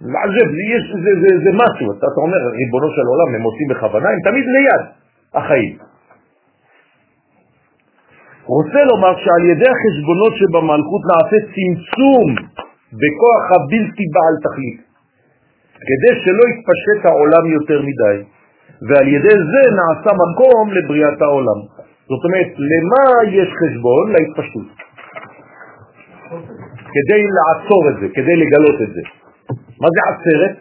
זה, 0.00 0.12
זה, 0.34 0.76
זה, 1.04 1.12
זה, 1.22 1.30
זה 1.44 1.50
משהו, 1.62 1.86
אתה, 1.92 2.06
אתה 2.12 2.20
אומר, 2.26 2.40
ריבונו 2.60 2.88
של 2.96 3.06
עולם, 3.12 3.28
הם 3.34 3.42
עושים 3.42 3.68
בכוונה, 3.70 4.08
הם 4.08 4.20
תמיד 4.28 4.44
ליד 4.54 4.84
החיים. 5.34 5.78
רוצה 8.46 8.80
לומר 8.90 9.12
שעל 9.24 9.44
ידי 9.50 9.70
החשבונות 9.74 10.32
שבמלכות 10.40 11.02
נעשה 11.10 11.38
צמצום 11.54 12.28
בכוח 13.00 13.44
הבלתי 13.56 14.04
בעל 14.14 14.34
תכלית, 14.44 14.80
כדי 15.88 16.12
שלא 16.22 16.44
יתפשט 16.50 17.00
העולם 17.06 17.44
יותר 17.56 17.82
מדי, 17.82 18.16
ועל 18.88 19.08
ידי 19.08 19.36
זה 19.52 19.62
נעשה 19.80 20.10
מקום 20.24 20.64
לבריאת 20.76 21.22
העולם. 21.22 21.60
זאת 22.10 22.22
אומרת, 22.24 22.50
למה 22.72 23.02
יש 23.38 23.48
חשבון? 23.60 24.12
להתפשטות. 24.12 24.68
כדי 26.94 27.22
לעצור 27.36 27.82
את 27.90 27.96
זה, 28.00 28.06
כדי 28.14 28.36
לגלות 28.36 28.78
את 28.82 28.90
זה. 28.94 29.02
מה 29.80 29.88
זה 29.94 30.00
עצרת? 30.10 30.56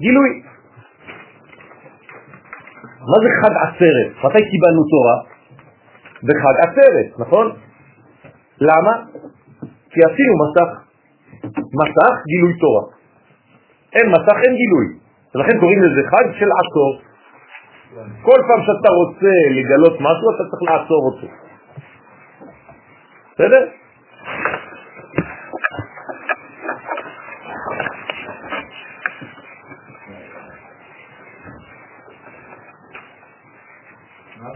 גילוי. 0.00 0.42
מה 3.10 3.16
זה 3.22 3.28
חד 3.40 3.54
עצרת? 3.64 4.08
מתי 4.24 4.42
קיבלנו 4.50 4.82
תורה? 4.92 5.16
בחג 6.22 6.56
עצרת, 6.66 7.08
נכון? 7.18 7.46
למה? 8.60 8.92
כי 9.90 10.00
עשינו 10.08 10.34
מסך. 10.42 10.70
מסך 11.80 12.14
גילוי 12.30 12.58
תורה. 12.60 12.84
אין 13.92 14.06
מסך, 14.10 14.36
אין 14.44 14.54
גילוי. 14.60 14.86
ולכן 15.34 15.60
קוראים 15.60 15.82
לזה 15.82 16.08
חג 16.10 16.26
של 16.38 16.50
עצור. 16.60 17.00
כל 18.22 18.40
פעם 18.48 18.60
שאתה 18.66 18.90
רוצה 19.00 19.34
לגלות 19.56 19.94
משהו, 20.00 20.26
אתה 20.34 20.44
צריך 20.50 20.62
לעצור 20.70 21.02
אותו. 21.06 21.26
בסדר? 23.34 23.62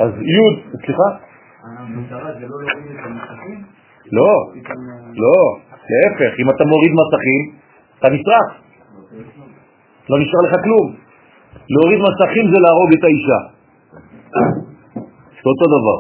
אז 0.03 0.11
י', 0.35 0.63
סליחה? 0.85 1.09
המטרה 1.63 2.33
זה 2.33 2.47
לא 2.47 2.57
להוריד 2.63 2.99
את 2.99 3.07
המסכים? 3.07 3.65
לא, 4.13 4.33
לא, 5.25 5.39
להפך, 5.91 6.33
אם 6.41 6.51
אתה 6.51 6.65
מוריד 6.65 6.93
מסכים, 7.01 7.43
אתה 7.99 8.09
נשרף, 8.09 8.49
לא 10.11 10.17
נשאר 10.21 10.41
לך 10.47 10.55
כלום. 10.65 10.87
להוריד 11.71 12.01
מסכים 12.09 12.45
זה 12.53 12.59
להרוג 12.65 12.91
את 12.99 13.05
האישה. 13.05 13.41
זה 15.43 15.49
אותו 15.53 15.67
דבר. 15.77 15.99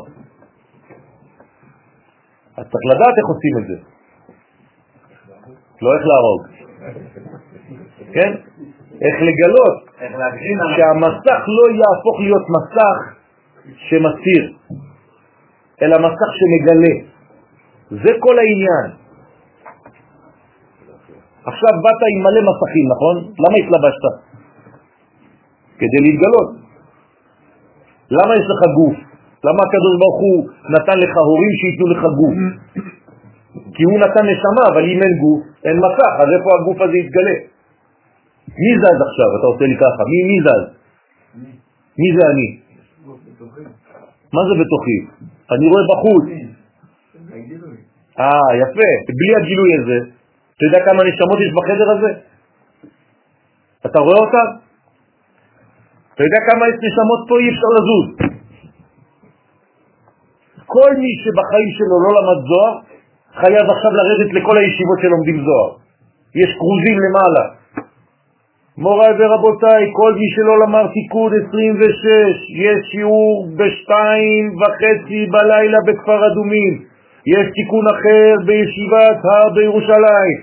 אז 2.56 2.64
צריך 2.70 2.84
לדעת 2.94 3.14
איך 3.18 3.26
עושים 3.32 3.54
את 3.58 3.66
זה. 3.68 3.76
לא 5.82 5.94
איך 5.94 6.04
להרוג. 6.10 6.42
כן? 8.12 8.32
איך 9.02 9.16
לגלות 9.28 9.76
שהמסך 10.76 11.40
לא 11.56 11.64
יהפוך 11.80 12.20
להיות 12.20 12.46
מסך 12.56 13.22
שמסתיר, 13.76 14.43
אלא 15.82 15.97
מסך 15.98 16.30
שמגלה. 16.39 16.94
זה 17.90 18.12
כל 18.20 18.39
העניין. 18.39 19.02
עכשיו 21.44 21.72
באת 21.84 22.02
עם 22.12 22.22
מלא 22.22 22.43
מסכים, 22.48 22.86
נכון? 22.94 23.16
למה 23.43 23.56
התלבשת? 23.62 24.14
כדי 25.78 26.01
להתגלות. 26.06 26.51
למה 28.10 28.32
יש 28.36 28.47
לך 28.52 28.60
גוף? 28.78 28.97
למה 29.47 29.60
הקדוש 29.66 29.94
ברוך 30.01 30.18
הוא 30.24 30.39
נתן 30.74 30.98
לך 31.02 31.14
הורים 31.16 31.52
שייתנו 31.60 31.86
לך 31.86 32.02
גוף? 32.18 32.36
כי 33.74 33.82
הוא 33.82 33.98
נתן 33.98 34.24
נשמה, 34.32 34.64
אבל 34.72 34.84
אם 34.93 34.98
אין 35.02 35.14
גוף, 35.22 35.43
אין 35.64 35.76
מסך, 35.84 36.12
אז 36.22 36.28
איפה 36.36 36.48
הגוף 36.59 36.78
הזה 36.80 36.97
יתגלה? 36.97 37.36
מי 38.48 38.72
זז 38.82 38.98
עכשיו? 39.09 39.28
אתה 39.39 39.47
עושה 39.47 39.64
לי 39.64 39.76
ככה, 39.76 40.02
מי, 40.10 40.18
מי 40.30 40.39
זז? 40.47 40.64
מי 41.98 42.09
זה 42.16 42.22
אני? 42.32 42.61
מה 44.32 44.40
זה 44.48 44.54
בתוכי? 44.62 44.98
אני 45.54 45.66
רואה 45.70 45.84
בחוץ. 45.92 46.24
אה, 48.20 48.50
יפה. 48.62 48.90
בלי 49.18 49.32
הגילוי 49.36 49.70
הזה, 49.80 49.98
אתה 50.56 50.64
יודע 50.66 50.80
כמה 50.86 51.00
נשמות 51.09 51.38
יש 51.40 51.52
בחדר 51.59 51.88
הזה? 51.90 52.10
אתה 53.86 53.98
רואה 53.98 54.18
אותם? 54.26 54.48
אתה 56.14 56.22
יודע 56.24 56.40
כמה 56.50 56.62
יש 56.68 56.76
נשמות 56.86 57.20
פה 57.28 57.34
אי 57.40 57.48
אפשר 57.52 57.70
לזוז. 57.76 58.06
כל 60.66 60.90
מי 61.02 61.10
שבחיים 61.22 61.70
שלו 61.76 61.96
לא 62.04 62.10
למד 62.16 62.40
זוהר, 62.48 62.74
חייב 63.40 63.66
עכשיו 63.70 63.90
לרדת 63.98 64.30
לכל 64.36 64.56
הישיבות 64.59 64.98
שלומדים 65.02 65.36
זוהר. 65.44 65.70
יש 66.34 66.50
קרוזים 66.59 66.96
למעלה. 67.04 67.61
מוריי 68.78 69.12
ורבותיי, 69.19 69.90
כל 69.93 70.12
מי 70.15 70.28
שלא 70.35 70.55
למד 70.62 70.86
תיקון 70.94 71.32
26, 71.49 72.51
יש 72.65 72.78
שיעור 72.90 73.49
בשתיים 73.57 74.44
וחצי 74.61 75.27
בלילה 75.32 75.78
בכפר 75.86 76.27
אדומים. 76.27 76.73
יש 77.27 77.47
תיקון 77.57 77.85
אחר 77.94 78.35
בישיבת 78.47 79.19
הר 79.24 79.55
בירושלים. 79.55 80.39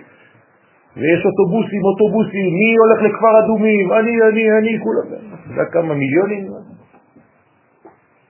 ויש 0.98 1.26
אוטובוסים, 1.26 1.82
אוטובוסים, 1.84 2.48
מי 2.60 2.70
הולך 2.82 3.00
לכפר 3.08 3.40
אדומים? 3.40 3.94
אני, 3.94 4.14
אני, 4.30 4.44
אני, 4.58 4.80
כולם. 4.84 5.08
יודע 5.50 5.66
כמה 5.72 5.94
מיליונים? 5.94 6.44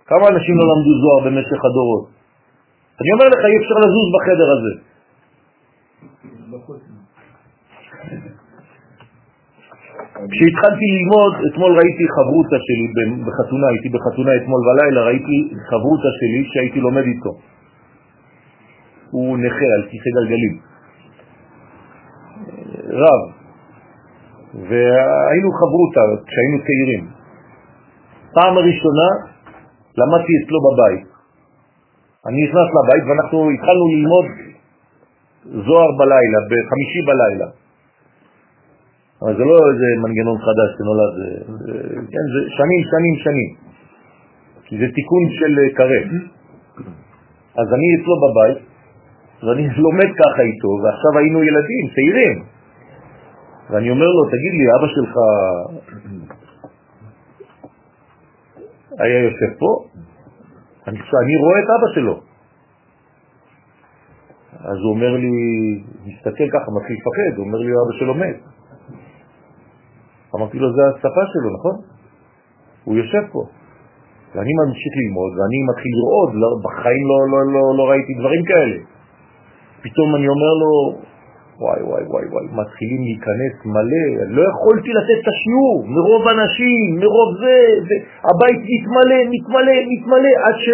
כמה 0.07 0.27
אנשים 0.27 0.55
לא 0.59 0.65
למדו 0.71 0.93
זוהר 1.01 1.19
במשך 1.25 1.59
הדורות? 1.65 2.05
אני 3.01 3.11
אומר 3.13 3.27
לך, 3.33 3.41
אי 3.45 3.57
אפשר 3.61 3.77
לזוז 3.83 4.07
בחדר 4.15 4.49
הזה. 4.55 4.88
כשהתחלתי 10.31 10.85
ללמוד, 10.95 11.33
אתמול 11.47 11.71
ראיתי 11.79 12.05
חברותה 12.15 12.57
שלי 12.65 12.85
בחתונה, 13.27 13.67
הייתי 13.67 13.89
בחתונה 13.89 14.31
אתמול 14.35 14.61
בלילה, 14.67 15.01
ראיתי 15.01 15.37
חברותה 15.69 16.09
שלי 16.19 16.41
שהייתי 16.51 16.79
לומד 16.79 17.03
איתו. 17.03 17.33
הוא 19.11 19.37
נכה 19.37 19.67
על 19.75 19.83
כיסא 19.89 20.09
גלגלים. 20.17 20.55
רב. 23.01 23.21
והיינו 24.53 25.49
חברותה 25.59 26.03
כשהיינו 26.27 26.57
צעירים. 26.65 27.03
פעם 28.33 28.57
הראשונה 28.57 29.09
למדתי 29.97 30.33
אצלו 30.39 30.59
בבית. 30.65 31.05
אני 32.27 32.43
נכנס 32.43 32.69
לבית 32.77 33.03
ואנחנו 33.07 33.49
התחלנו 33.49 33.85
ללמוד 33.93 34.25
זוהר 35.65 35.91
בלילה, 35.99 36.39
בחמישי 36.49 37.01
בלילה. 37.07 37.47
אבל 39.21 39.33
זה 39.37 39.43
לא 39.43 39.57
איזה 39.71 39.87
מנגנון 40.03 40.37
חדש 40.37 40.69
שנולד, 40.77 41.13
כן, 42.11 42.25
זה 42.33 42.39
שנים, 42.57 42.81
שנים, 42.91 43.15
שנים. 43.23 43.49
כי 44.65 44.77
זה 44.77 44.85
תיקון 44.95 45.23
של 45.29 45.53
קרה. 45.75 46.01
אז 47.59 47.67
אני 47.73 47.87
אצלו 47.95 48.15
בבית, 48.23 48.57
ואני 49.43 49.63
לומד 49.85 50.09
ככה 50.19 50.41
איתו, 50.41 50.69
ועכשיו 50.83 51.11
היינו 51.19 51.43
ילדים, 51.43 51.83
צעירים. 51.95 52.43
ואני 53.69 53.89
אומר 53.89 54.05
לו, 54.05 54.25
תגיד 54.25 54.53
לי, 54.59 54.65
אבא 54.79 54.87
שלך 54.87 55.13
היה 58.99 59.19
יושב 59.23 59.51
פה? 59.59 59.83
אני, 60.87 60.97
אני 60.97 61.35
רואה 61.43 61.59
את 61.59 61.69
אבא 61.77 61.93
שלו. 61.95 62.19
אז 64.59 64.77
הוא 64.83 64.93
אומר 64.93 65.11
לי, 65.17 65.29
מסתכל 66.05 66.49
ככה, 66.53 66.71
מתחיל 66.71 66.95
לפחד, 66.95 67.37
הוא 67.37 67.45
אומר 67.45 67.59
לי, 67.59 67.71
אבא 67.71 67.99
שלו 67.99 68.13
מת. 68.13 68.58
אמרתי 70.35 70.59
לו, 70.59 70.67
זה 70.75 70.81
השפה 70.89 71.23
שלו, 71.33 71.49
נכון? 71.57 71.75
הוא 72.83 72.95
יושב 72.95 73.23
פה. 73.31 73.43
ואני 74.35 74.53
ממשיך 74.61 74.93
ללמוד, 75.01 75.31
ואני 75.37 75.59
מתחיל 75.69 75.93
לראות, 75.99 76.31
לא, 76.41 76.49
בחיים 76.63 77.03
לא, 77.09 77.17
לא, 77.31 77.39
לא, 77.53 77.63
לא 77.77 77.83
ראיתי 77.91 78.13
דברים 78.19 78.43
כאלה. 78.45 78.77
פתאום 79.83 80.15
אני 80.15 80.27
אומר 80.27 80.53
לו, 80.61 80.71
וואי 81.61 81.81
וואי 81.89 82.03
וואי 82.11 82.25
וואי, 82.33 82.45
מתחילים 82.61 83.01
להיכנס 83.07 83.55
מלא, 83.75 84.07
לא 84.35 84.41
יכולתי 84.51 84.89
לתת 84.97 85.17
את 85.21 85.27
השיעור, 85.33 85.77
מרוב 85.95 86.23
אנשים, 86.35 86.87
מרוב 87.01 87.29
זה, 87.41 87.55
זה 87.87 87.95
הבית 88.29 88.61
מתמלא, 88.73 89.19
מתמלא, 89.33 89.77
מתמלא, 89.91 90.33
עד 90.45 90.57
ש... 90.65 90.67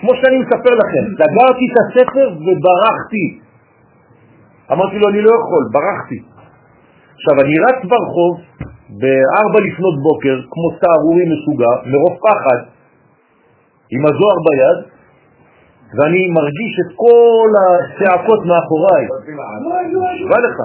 כמו 0.00 0.10
שאני 0.20 0.38
מספר 0.38 0.72
לכם, 0.82 1.04
סגרתי 1.18 1.64
את 1.70 1.76
הספר 1.82 2.26
וברחתי. 2.44 3.26
אמרתי 4.72 4.98
לו, 4.98 5.08
אני 5.08 5.20
לא 5.22 5.30
יכול, 5.40 5.62
ברחתי. 5.72 6.18
עכשיו, 7.20 7.34
אני 7.44 7.54
רץ 7.66 7.80
ברחוב 7.90 8.34
בארבע 9.00 9.60
לפנות 9.66 9.96
בוקר, 10.08 10.36
כמו 10.52 10.66
סערורי 10.80 11.24
מסוגע, 11.32 11.72
מרוב 11.92 12.14
פחד, 12.26 12.60
עם 13.94 14.02
הזוהר 14.06 14.38
ביד, 14.46 14.78
ואני 15.96 16.22
מרגיש 16.38 16.72
את 16.82 16.90
כל 17.04 17.50
הצעקות 17.62 18.40
מאחוריי. 18.50 19.04
מה 20.30 20.38
לך? 20.46 20.56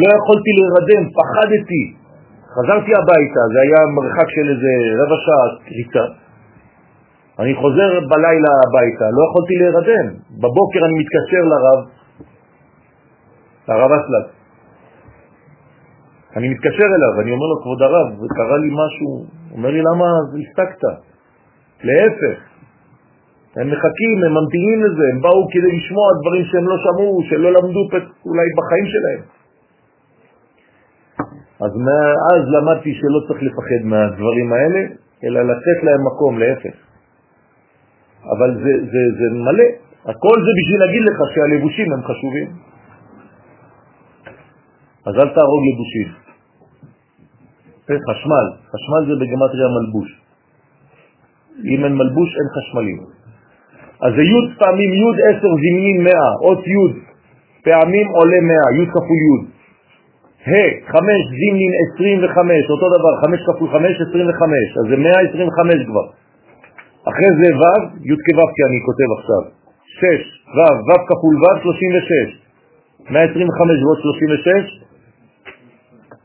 לא 0.00 0.08
יכולתי 0.18 0.50
להירדם, 0.58 1.04
פחדתי. 1.18 1.84
חזרתי 2.54 2.92
הביתה, 3.00 3.42
זה 3.52 3.58
היה 3.64 3.80
מרחק 3.96 4.28
של 4.34 4.46
איזה 4.52 4.72
רבע 5.00 5.18
שעה 5.24 5.46
קריצה. 5.66 6.04
אני 7.42 7.54
חוזר 7.54 7.90
בלילה 8.10 8.52
הביתה, 8.64 9.06
לא 9.16 9.22
יכולתי 9.28 9.54
להירדם. 9.60 10.06
בבוקר 10.42 10.80
אני 10.86 10.94
מתקשר 11.00 11.42
לרב, 11.52 11.80
הרב 13.68 13.90
אסלק. 13.92 14.26
אני 16.36 16.48
מתקשר 16.48 16.88
אליו, 16.96 17.20
אני 17.22 17.30
אומר 17.30 17.46
לו, 17.46 17.62
כבוד 17.62 17.82
הרב, 17.82 18.08
קרה 18.36 18.58
לי 18.58 18.70
משהו. 18.72 19.10
אומר 19.52 19.70
לי, 19.70 19.80
למה 19.80 20.06
הסתקת? 20.40 20.82
להפך, 21.84 22.38
הם 23.56 23.66
מחכים, 23.70 24.16
הם 24.26 24.32
ממתינים 24.38 24.78
לזה, 24.84 25.04
הם 25.12 25.20
באו 25.22 25.48
כדי 25.52 25.76
לשמוע 25.76 26.06
דברים 26.20 26.44
שהם 26.44 26.68
לא 26.68 26.76
שמעו, 26.84 27.22
שלא 27.28 27.52
למדו 27.52 27.82
אולי 28.26 28.48
בחיים 28.58 28.86
שלהם. 28.94 29.22
אז 31.64 31.72
מאז 31.86 32.42
למדתי 32.54 32.94
שלא 32.94 33.20
צריך 33.28 33.42
לפחד 33.42 33.82
מהדברים 33.84 34.52
האלה, 34.52 34.80
אלא 35.24 35.40
לתת 35.42 35.78
להם 35.82 36.00
מקום, 36.06 36.38
להפך. 36.38 36.74
אבל 38.32 38.50
זה, 38.54 38.72
זה, 38.92 39.02
זה 39.18 39.26
מלא. 39.44 39.68
הכל 40.02 40.36
זה 40.44 40.50
בשביל 40.58 40.80
להגיד 40.80 41.02
לך 41.02 41.18
שהלבושים 41.34 41.92
הם 41.92 42.02
חשובים. 42.02 42.71
אז 45.06 45.14
אל 45.14 45.28
תהרוג 45.34 45.62
לבושים. 45.68 46.08
חשמל, 48.08 48.46
חשמל 48.72 49.02
זה 49.08 49.14
בגמטריה 49.20 49.68
מלבוש. 49.76 50.10
אם 51.64 51.84
אין 51.84 51.94
מלבוש 51.94 52.30
אין 52.38 52.48
חשמלים. 52.56 53.00
אז 54.02 54.10
זה 54.16 54.22
י' 54.22 54.54
פעמים 54.58 54.90
י' 54.92 55.22
עשר 55.28 55.52
זמנים 55.62 55.98
מאה, 56.04 56.30
אות 56.44 56.66
י' 56.66 56.92
פעמים 57.64 58.06
עולה 58.08 58.40
מאה, 58.50 58.68
י' 58.78 58.86
כפול 58.94 59.20
י'. 59.26 59.40
ה' 60.50 60.70
חמש 60.92 61.20
זמנים 61.38 61.72
עשרים 61.82 62.18
וחמש, 62.24 62.64
אותו 62.70 62.86
דבר, 62.96 63.12
חמש 63.22 63.40
כפול 63.46 63.68
חמש, 63.74 63.94
עשרים 64.04 64.26
וחמש, 64.30 64.68
אז 64.80 64.84
זה 64.90 64.96
מאה 64.96 65.20
עשרים 65.26 65.48
וחמש 65.48 65.80
כבר. 65.88 66.06
אחרי 67.10 67.30
זה 67.40 67.48
ו', 67.60 67.80
י' 68.10 68.16
כו' 68.24 68.48
כי 68.54 68.60
אני 68.68 68.78
כותב 68.86 69.08
עכשיו, 69.18 69.42
שש, 69.98 70.22
ו', 70.56 70.76
ו' 70.86 71.02
כפול 71.08 71.34
ו', 71.42 71.54
שלושים 71.62 71.90
ושש. 71.96 72.30
מאה 73.10 73.22
עשרים 73.22 73.48
וחמש 73.48 73.78
ועוד 73.82 73.98
שלושים 74.02 74.28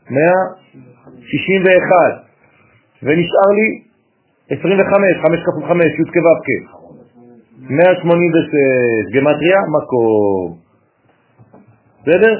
ושש, 0.08 0.14
מאה 0.14 0.40
שישים 1.20 1.62
ואחד. 1.64 2.12
ונשאר 3.02 3.50
לי 3.58 3.68
25, 4.50 5.16
5 5.22 5.40
כפול 5.46 5.68
5, 5.68 5.84
י' 5.84 6.04
כו' 6.04 6.40
כ'. 6.44 6.78
186, 7.70 9.14
גמטריה, 9.14 9.60
מקום. 9.76 10.56
בסדר? 12.02 12.34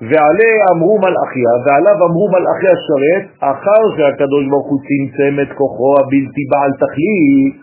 ועלי 0.00 0.52
אמרו 0.72 0.98
מלאכיה, 0.98 1.52
ועליו 1.64 1.96
אמרו 2.06 2.28
מלאכי 2.34 2.68
השרת, 2.76 3.24
אחר 3.40 3.82
שהקדוש 3.96 4.44
ברוך 4.50 4.68
הוא 4.70 4.80
צמצם 4.88 5.32
את 5.42 5.50
כוחו 5.58 5.94
הבלתי 6.00 6.42
בעל 6.50 6.72
תכלית 6.82 7.54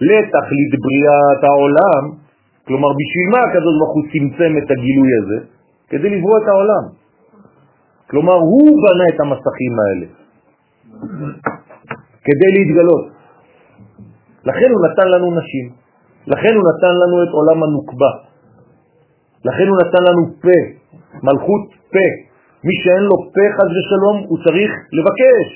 לתכלית 0.00 0.72
בריאת 0.84 1.40
העולם, 1.44 2.02
כלומר 2.66 2.88
בשביל 2.98 3.28
מה 3.32 3.40
הקדוש 3.46 3.74
ברוך 3.78 3.94
הוא 3.94 4.04
צמצם 4.12 4.52
את 4.58 4.70
הגילוי 4.70 5.10
הזה? 5.20 5.38
כדי 5.90 6.10
לברוא 6.10 6.38
את 6.42 6.48
העולם. 6.48 6.84
כלומר, 8.10 8.34
הוא 8.34 8.68
בנה 8.82 9.06
את 9.14 9.20
המסכים 9.20 9.74
האלה 9.80 10.06
כדי 12.24 12.50
להתגלות. 12.56 13.06
לכן 14.44 14.68
הוא 14.74 14.80
נתן 14.86 15.08
לנו 15.08 15.28
נשים, 15.40 15.66
לכן 16.26 16.52
הוא 16.56 16.64
נתן 16.70 16.94
לנו 17.00 17.22
את 17.22 17.28
עולם 17.28 17.62
הנוקבה, 17.64 18.12
לכן 19.44 19.66
הוא 19.68 19.78
נתן 19.82 20.02
לנו 20.08 20.22
פה, 20.42 20.58
מלכות 21.22 21.64
פה. 21.92 22.08
מי 22.64 22.74
שאין 22.82 23.04
לו 23.10 23.16
פה 23.34 23.44
חז 23.56 23.70
ושלום, 23.76 24.16
הוא 24.28 24.38
צריך 24.44 24.70
לבקש. 24.92 25.48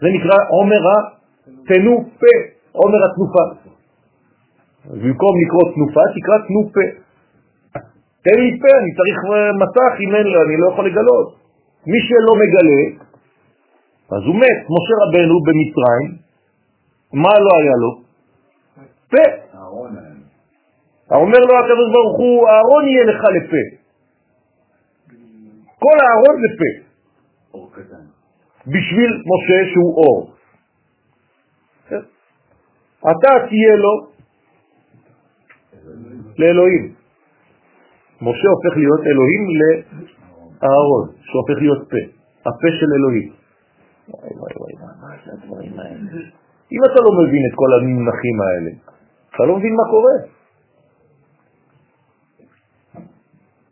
זה 0.00 0.08
נקרא 0.16 0.38
עומר 0.50 0.82
התנו 0.94 2.04
פה, 2.20 2.34
עומר 2.72 3.00
התנופה. 3.06 3.44
במקום 4.90 5.32
לקרוא 5.42 5.64
תנופה, 5.74 6.00
תקרא 6.16 6.38
תנו 6.46 6.62
פה. 6.74 6.86
תן 8.24 8.38
לי 8.42 8.50
פה, 8.60 8.70
אני 8.80 8.90
צריך 8.98 9.18
מסך, 9.62 9.92
אם 10.00 10.14
אין 10.14 10.26
לו, 10.26 10.38
אני 10.46 10.56
לא 10.56 10.66
יכול 10.72 10.86
לגלות. 10.86 11.43
מי 11.86 11.98
שלא 12.06 12.34
מגלה, 12.42 12.82
אז 14.10 14.22
הוא 14.26 14.34
מת. 14.34 14.58
משה 14.74 14.94
רבנו 15.02 15.36
במצרים, 15.46 16.10
מה 17.12 17.32
לא 17.44 17.50
היה 17.60 17.76
לו? 17.82 17.90
פה. 19.10 19.24
אומר 21.16 21.38
לו 21.38 21.54
הקדוש 21.58 21.88
ברוך 21.92 22.18
הוא, 22.18 22.48
הארון 22.48 22.84
יהיה 22.88 23.04
לך 23.04 23.22
לפה. 23.36 23.62
כל 25.78 25.96
הארון 26.04 26.34
זה 26.42 26.48
פה. 26.58 26.70
בשביל 28.66 29.10
משה 29.30 29.72
שהוא 29.72 29.94
אור. 29.96 30.34
אתה 33.10 33.32
תהיה 33.48 33.76
לו 33.76 34.06
לאלוהים. 36.38 36.94
משה 38.22 38.48
הופך 38.48 38.76
להיות 38.76 39.00
אלוהים 39.06 39.42
לאהרון, 40.64 41.08
שהופך 41.28 41.56
להיות 41.62 41.82
פה, 41.90 42.02
הפה 42.40 42.68
של 42.78 42.90
אלוהים. 42.96 43.28
וואי 44.08 44.32
וואי 44.40 44.52
וואי, 44.60 44.74
מה 45.02 45.10
זה 45.24 45.32
הדברים 45.32 45.74
האלה? 45.80 46.20
אם 46.72 46.80
אתה 46.88 46.98
לא 47.06 47.10
מבין 47.20 47.42
את 47.48 47.54
כל 47.60 47.70
המונחים 47.76 48.36
האלה, 48.44 48.70
אתה 49.34 49.42
לא 49.48 49.56
מבין 49.56 49.74
מה 49.80 49.84
קורה. 49.90 50.16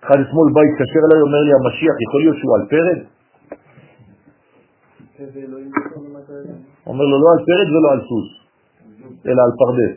אחד 0.04 0.18
אתמול 0.24 0.48
בא 0.54 0.60
התקשר 0.68 1.02
אליי, 1.06 1.20
אומר 1.26 1.40
לי, 1.46 1.52
המשיח, 1.58 1.96
יכול 2.06 2.20
להיות 2.20 2.36
שהוא 2.40 2.54
על 2.56 2.64
פרד? 2.72 2.98
אומר 6.86 7.04
לו, 7.10 7.16
לא 7.22 7.28
על 7.34 7.40
פרד 7.48 7.68
ולא 7.74 7.88
על 7.92 8.00
סוס, 8.08 8.28
אלא 9.26 9.40
על 9.46 9.52
פרדס. 9.60 9.94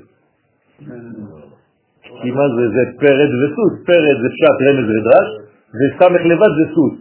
כי 2.21 2.31
מה 2.31 2.45
זה? 2.55 2.63
זה 2.75 2.83
פרד 3.01 3.31
וסוס. 3.39 3.73
פרד 3.87 4.17
זה 4.21 4.27
פשט 4.33 4.57
רמז 4.65 4.87
ודרש, 4.89 5.44
וסמך 5.77 6.21
לבד 6.31 6.51
זה 6.57 6.65
סוס. 6.75 6.95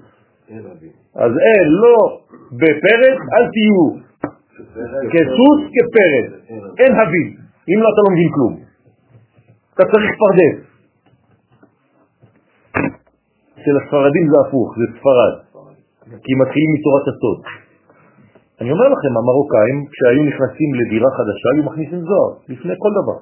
אז 1.15 1.33
אין, 1.47 1.67
לא 1.83 1.97
בפרד, 2.53 3.17
אל 3.35 3.45
תהיו 3.55 3.85
כסוס 5.13 5.61
כפרד. 5.75 6.27
אין 6.79 6.93
הבין. 7.01 7.29
אם 7.69 7.79
לא, 7.83 7.89
אתה 7.93 8.01
לא 8.05 8.11
מבין 8.15 8.31
כלום. 8.35 8.55
אתה 9.75 9.83
צריך 9.93 10.11
פרדס. 10.23 10.57
אצל 13.65 13.77
הספרדים 13.81 14.27
זה 14.31 14.37
הפוך, 14.45 14.69
זה 14.79 14.87
ספרד, 14.95 15.35
כי 16.25 16.33
מתחילים 16.43 16.71
מתורת 16.75 17.07
הסוד. 17.11 17.41
אני 18.61 18.71
אומר 18.73 18.89
לכם, 18.95 19.13
המרוקאים, 19.21 19.79
כשהיו 19.93 20.23
נכנסים 20.31 20.71
לדירה 20.79 21.11
חדשה, 21.17 21.47
היו 21.55 21.63
מכניסים 21.71 22.01
זוהר, 22.09 22.31
לפני 22.49 22.75
כל 22.83 22.93
דבר. 22.99 23.19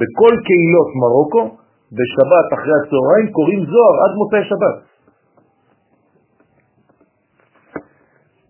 בכל 0.00 0.32
קהילות 0.46 0.90
מרוקו, 1.02 1.56
בשבת 1.96 2.48
אחרי 2.56 2.74
הצהריים 2.80 3.26
קוראים 3.32 3.60
זוהר 3.70 3.94
עד 4.02 4.12
מוצאי 4.20 4.44
שבת. 4.50 4.76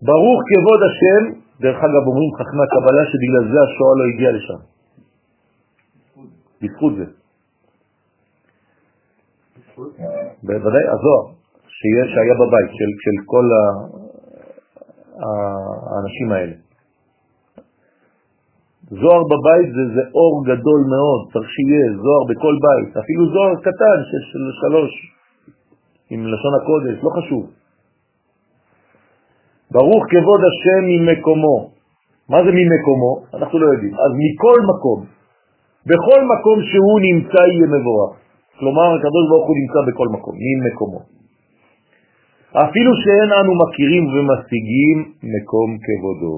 ברוך 0.01 0.39
כבוד 0.49 0.81
השם, 0.87 1.23
דרך 1.61 1.77
אגב 1.77 2.03
אומרים 2.09 2.31
חכמי 2.39 2.63
הקבלה 2.65 3.03
שבגלל 3.11 3.43
זה 3.51 3.57
השואה 3.65 3.93
לא 3.99 4.03
הגיעה 4.09 4.31
לשם. 4.31 4.61
בזכות 6.61 6.93
זה. 6.95 7.05
בוודאי, 10.43 10.83
הזוהר, 10.93 11.25
שהיה 12.11 12.35
בבית 12.41 12.71
של, 12.77 12.91
של 13.03 13.15
כל 13.25 13.45
האנשים 15.89 16.31
האלה. 16.31 16.68
זוהר 18.89 19.23
בבית 19.31 19.69
זה, 19.75 19.83
זה 19.95 20.03
אור 20.17 20.35
גדול 20.49 20.81
מאוד, 20.93 21.21
צריך 21.33 21.49
שיהיה 21.55 21.87
זוהר 22.03 22.23
בכל 22.29 22.55
בית, 22.65 22.97
אפילו 22.97 23.23
זוהר 23.33 23.55
קטן 23.55 23.97
של, 24.09 24.21
של 24.31 24.43
שלוש, 24.61 24.91
עם 26.09 26.27
לשון 26.27 26.53
הקודש, 26.59 26.95
לא 27.03 27.09
חשוב. 27.17 27.43
ברוך 29.71 30.03
כבוד 30.11 30.41
השם 30.49 30.81
ממקומו. 30.91 31.57
מה 32.29 32.37
זה 32.45 32.51
ממקומו? 32.59 33.13
אנחנו 33.33 33.59
לא 33.59 33.67
יודעים. 33.73 33.93
אז 33.93 34.11
מכל 34.23 34.59
מקום, 34.71 34.99
בכל 35.85 36.21
מקום 36.33 36.57
שהוא 36.69 36.97
נמצא 37.07 37.41
יהיה 37.51 37.67
מבורך. 37.75 38.13
כלומר, 38.59 38.87
הקדוש 38.95 39.25
ברוך 39.29 39.47
הוא 39.47 39.57
נמצא 39.61 39.79
בכל 39.89 40.07
מקום, 40.15 40.35
ממקומו. 40.45 41.01
אפילו 42.65 42.91
שאין 43.01 43.29
אנו 43.39 43.53
מכירים 43.61 44.03
ומשיגים 44.13 44.97
מקום 45.33 45.69
כבודו. 45.85 46.35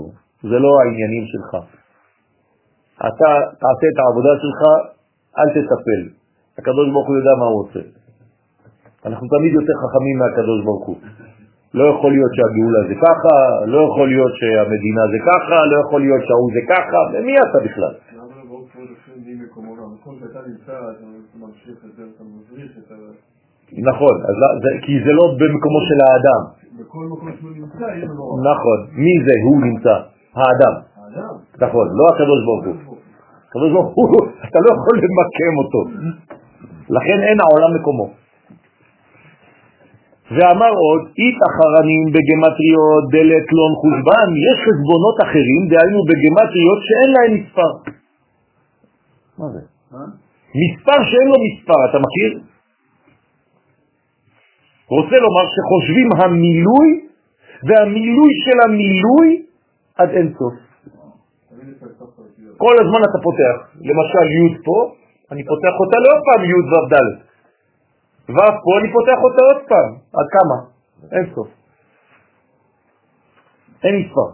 זה 0.49 0.59
לא 0.59 0.71
העניינים 0.79 1.23
שלך. 1.31 1.80
אתה 3.09 3.29
תעשה 3.61 3.85
את 3.93 3.97
העבודה 4.01 4.33
שלך, 4.43 4.61
אל 5.39 5.49
תטפל. 5.55 6.01
הקדוש 6.57 6.87
ברוך 6.91 7.07
הוא 7.07 7.15
יודע 7.19 7.33
מה 7.39 7.45
הוא 7.51 7.59
עושה. 7.63 7.83
אנחנו 9.05 9.25
תמיד 9.35 9.53
יותר 9.59 9.75
חכמים 9.83 10.15
מהקדוש 10.21 10.59
ברוך 10.65 10.85
הוא. 10.87 10.97
לא 11.73 11.83
יכול 11.93 12.11
להיות 12.11 12.31
שהגאולה 12.35 12.81
זה 12.89 12.95
ככה, 13.05 13.35
לא 13.73 13.79
יכול 13.87 14.07
להיות 14.13 14.33
שהמדינה 14.39 15.03
זה 15.13 15.19
ככה, 15.29 15.57
לא 15.71 15.75
יכול 15.83 16.01
להיות 16.01 16.21
שההוא 16.27 16.49
זה 16.55 16.61
ככה, 16.73 16.99
ומי 17.13 17.33
אתה 17.45 17.59
בכלל? 17.67 17.93
נכון, 23.89 24.15
כי 24.85 24.93
זה 25.05 25.11
לא 25.19 25.25
במקומו 25.39 25.79
של 25.89 25.99
האדם. 26.07 26.41
בכל 26.79 27.05
מקום 27.11 27.29
שהוא 27.39 27.51
נמצא. 27.51 27.87
נכון, 28.51 28.79
מי 28.91 29.13
זה 29.25 29.33
הוא 29.45 29.61
נמצא? 29.67 29.95
האדם. 30.35 30.75
האדם. 30.97 31.35
נכון, 31.61 31.87
לא 31.99 32.05
הקדוש 32.13 32.39
ברוך 32.45 32.65
הוא. 32.65 32.90
הקדוש 33.51 33.71
ברוך 33.73 33.95
הוא, 33.95 34.27
אתה 34.47 34.57
לא 34.63 34.69
יכול 34.75 34.95
למקם 35.03 35.53
אותו. 35.61 35.81
לכן 36.89 37.19
אין 37.27 37.37
העולם 37.43 37.71
מקומו. 37.79 38.07
ואמר 40.35 40.71
עוד, 40.85 41.01
אית 41.19 41.39
אחרנים 41.49 42.05
בגמטריות 42.13 43.03
דלת 43.11 43.47
לון 43.57 43.73
חושבן, 43.81 44.27
יש 44.47 44.57
חשבונות 44.65 45.17
אחרים, 45.25 45.61
דהיינו 45.71 45.99
בגמטריות 46.09 46.79
שאין 46.87 47.09
להם 47.15 47.31
מספר. 47.37 47.71
מה 49.39 49.47
זה? 49.53 49.61
מספר 50.63 50.99
שאין 51.09 51.27
לו 51.31 51.37
מספר, 51.47 51.79
אתה 51.89 51.97
מכיר? 52.05 52.31
רוצה 54.89 55.15
לומר 55.25 55.45
שחושבים 55.55 56.09
המילוי, 56.19 56.87
והמילוי 57.63 58.31
של 58.43 58.57
המילוי 58.65 59.45
עד 59.97 60.09
אין 60.09 60.33
סוף. 60.39 60.70
כל 62.63 62.75
הזמן 62.81 63.01
אתה 63.07 63.19
פותח, 63.27 63.55
למשל 63.89 64.25
י' 64.37 64.63
פה, 64.65 64.77
אני 65.31 65.43
פותח 65.51 65.73
אותה 65.81 65.97
לא 66.05 66.13
פעם 66.25 66.41
י' 66.49 66.63
ו' 66.71 66.85
ד', 66.93 67.09
ו' 68.35 68.51
פה 68.63 68.71
אני 68.79 68.89
פותח 68.95 69.19
אותה 69.25 69.41
עוד 69.49 69.61
פעם, 69.69 69.89
עד 70.17 70.27
כמה? 70.35 70.57
אין 71.15 71.25
סוף. 71.35 71.49
אין 73.83 73.95
מספר. 74.01 74.29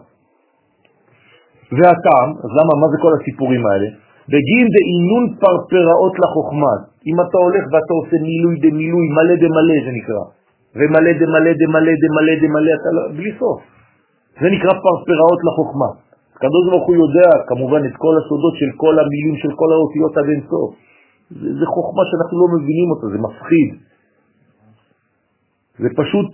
והטעם, 1.77 2.29
אז 2.43 2.51
למה, 2.57 2.73
מה 2.81 2.87
זה 2.91 2.97
כל 3.01 3.13
הסיפורים 3.17 3.63
האלה? 3.67 3.89
בגין 4.31 4.65
דאינון 4.75 5.23
פרפראות 5.41 6.15
לחוכמה. 6.23 6.75
אם 7.09 7.17
אתה 7.23 7.37
הולך 7.45 7.63
ואתה 7.71 7.93
עושה 7.99 8.17
מילוי 8.27 8.55
דמילוי, 8.65 9.05
מלא 9.17 9.35
דמלא 9.43 9.77
זה 9.85 9.91
נקרא, 9.99 10.23
ומלא 10.77 11.11
דמלא 11.21 11.51
דמלא 11.61 11.93
דמלא 12.03 12.33
דמלא, 12.43 12.71
אתה 12.79 12.89
לא, 12.95 13.01
בלי 13.17 13.31
סוף. 13.39 13.59
זה 14.41 14.47
נקרא 14.55 14.73
פרפראות 14.85 15.39
לחוכמה. 15.47 16.06
הקדוש 16.37 16.63
ברוך 16.69 16.85
הוא 16.87 16.95
יודע 16.95 17.29
כמובן 17.47 17.81
את 17.85 17.95
כל 17.97 18.13
הסודות 18.19 18.55
של 18.61 18.71
כל 18.77 18.95
המילים 18.99 19.35
של 19.41 19.51
כל 19.59 19.69
האותיות 19.73 20.17
עד 20.17 20.27
אין 20.33 20.41
סוף. 20.49 20.69
זה, 21.29 21.47
זה 21.59 21.65
חוכמה 21.65 22.03
שאנחנו 22.09 22.35
לא 22.41 22.47
מבינים 22.55 22.87
אותה, 22.91 23.05
זה 23.13 23.19
מפחיד. 23.27 23.69
זה 25.81 25.89
פשוט, 26.01 26.29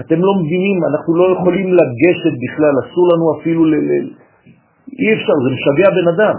אתם 0.00 0.18
לא 0.26 0.32
מבינים, 0.40 0.76
אנחנו 0.90 1.10
לא 1.16 1.26
יכולים 1.34 1.68
לגשת 1.80 2.34
בכלל, 2.44 2.74
אסור 2.82 3.04
לנו 3.12 3.24
אפילו, 3.36 3.64
ל, 3.64 3.74
ל, 3.74 3.90
אי 5.00 5.08
אפשר, 5.16 5.36
זה 5.44 5.48
משגע 5.56 5.88
בן 5.98 6.08
אדם. 6.14 6.36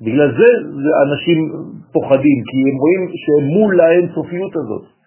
בגלל 0.00 0.30
זה, 0.38 0.50
זה 0.82 0.90
אנשים 1.06 1.38
פוחדים, 1.92 2.38
כי 2.48 2.56
הם 2.68 2.76
רואים 2.82 3.02
שהם 3.22 3.44
מול 3.54 3.80
האינסופיות 3.80 4.56
הזאת. 4.56 4.97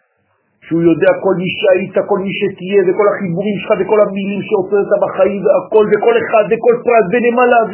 שהוא 0.72 0.84
יודע 0.92 1.12
כל 1.24 1.36
מי 1.42 1.50
שהיית, 1.60 1.96
כל 2.10 2.20
מי 2.26 2.32
שתהיה, 2.40 2.82
וכל 2.88 3.08
החיבורים 3.12 3.56
שלך, 3.62 3.72
וכל 3.80 4.00
המילים 4.04 4.42
אותה 4.58 4.98
בחיים, 5.04 5.42
והכל, 5.46 5.86
וכל 5.92 6.16
אחד, 6.22 6.44
וכל 6.52 6.76
פרט, 6.86 7.06
ונמלה, 7.12 7.62
ו... 7.72 7.74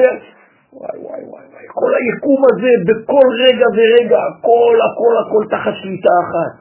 וואי 0.78 0.98
וואי 1.06 1.22
וואי 1.32 1.46
וואי, 1.52 1.66
כל 1.80 1.92
היקום 2.00 2.42
הזה, 2.50 2.72
בכל 2.88 3.28
רגע 3.46 3.68
ורגע, 3.78 4.20
הכל, 4.30 4.76
הכל, 4.88 5.14
הכל 5.22 5.44
תחת 5.54 5.74
שליטה 5.82 6.14
אחת. 6.24 6.52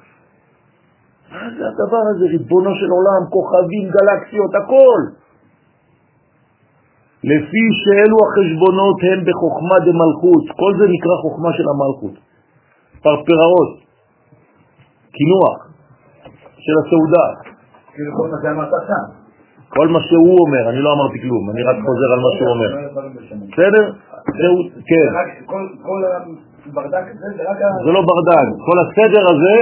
מה 1.32 1.44
זה 1.56 1.62
הדבר 1.70 2.02
הזה, 2.10 2.24
ריבונו 2.34 2.72
של 2.80 2.90
עולם, 2.96 3.22
כוכבים, 3.34 3.84
גלקסיות, 3.96 4.52
הכל. 4.60 5.00
לפי 7.32 7.64
שאלו 7.80 8.16
החשבונות 8.26 8.98
הם 9.08 9.18
בחוכמה 9.28 9.76
דמלכות, 9.88 10.44
כל 10.60 10.72
זה 10.78 10.84
נקרא 10.94 11.14
חוכמה 11.24 11.50
של 11.56 11.66
המלכות. 11.72 12.14
פרפראות, 13.02 13.72
קינוח 15.16 15.65
של 16.66 16.76
הסעודה. 16.80 17.26
כל 19.68 19.88
מה 19.88 20.00
שהוא 20.08 20.36
אומר, 20.46 20.68
אני 20.70 20.80
לא 20.86 20.90
אמרתי 20.92 21.18
כלום, 21.22 21.50
אני 21.50 21.62
רק 21.62 21.76
חוזר 21.86 22.08
על 22.14 22.20
מה 22.24 22.30
שהוא 22.36 22.50
אומר. 22.54 22.70
בסדר? 23.52 23.84
זהו, 24.40 24.56
כן. 24.90 25.08
כל 25.82 26.00
הברדק 26.66 27.04
הזה 27.12 27.28
זה 27.36 27.42
רק 27.50 27.58
ה... 27.62 27.84
זה 27.84 27.90
לא 27.96 28.02
ברדק, 28.08 28.48
כל 28.68 28.76
הסדר 28.84 29.24
הזה, 29.32 29.56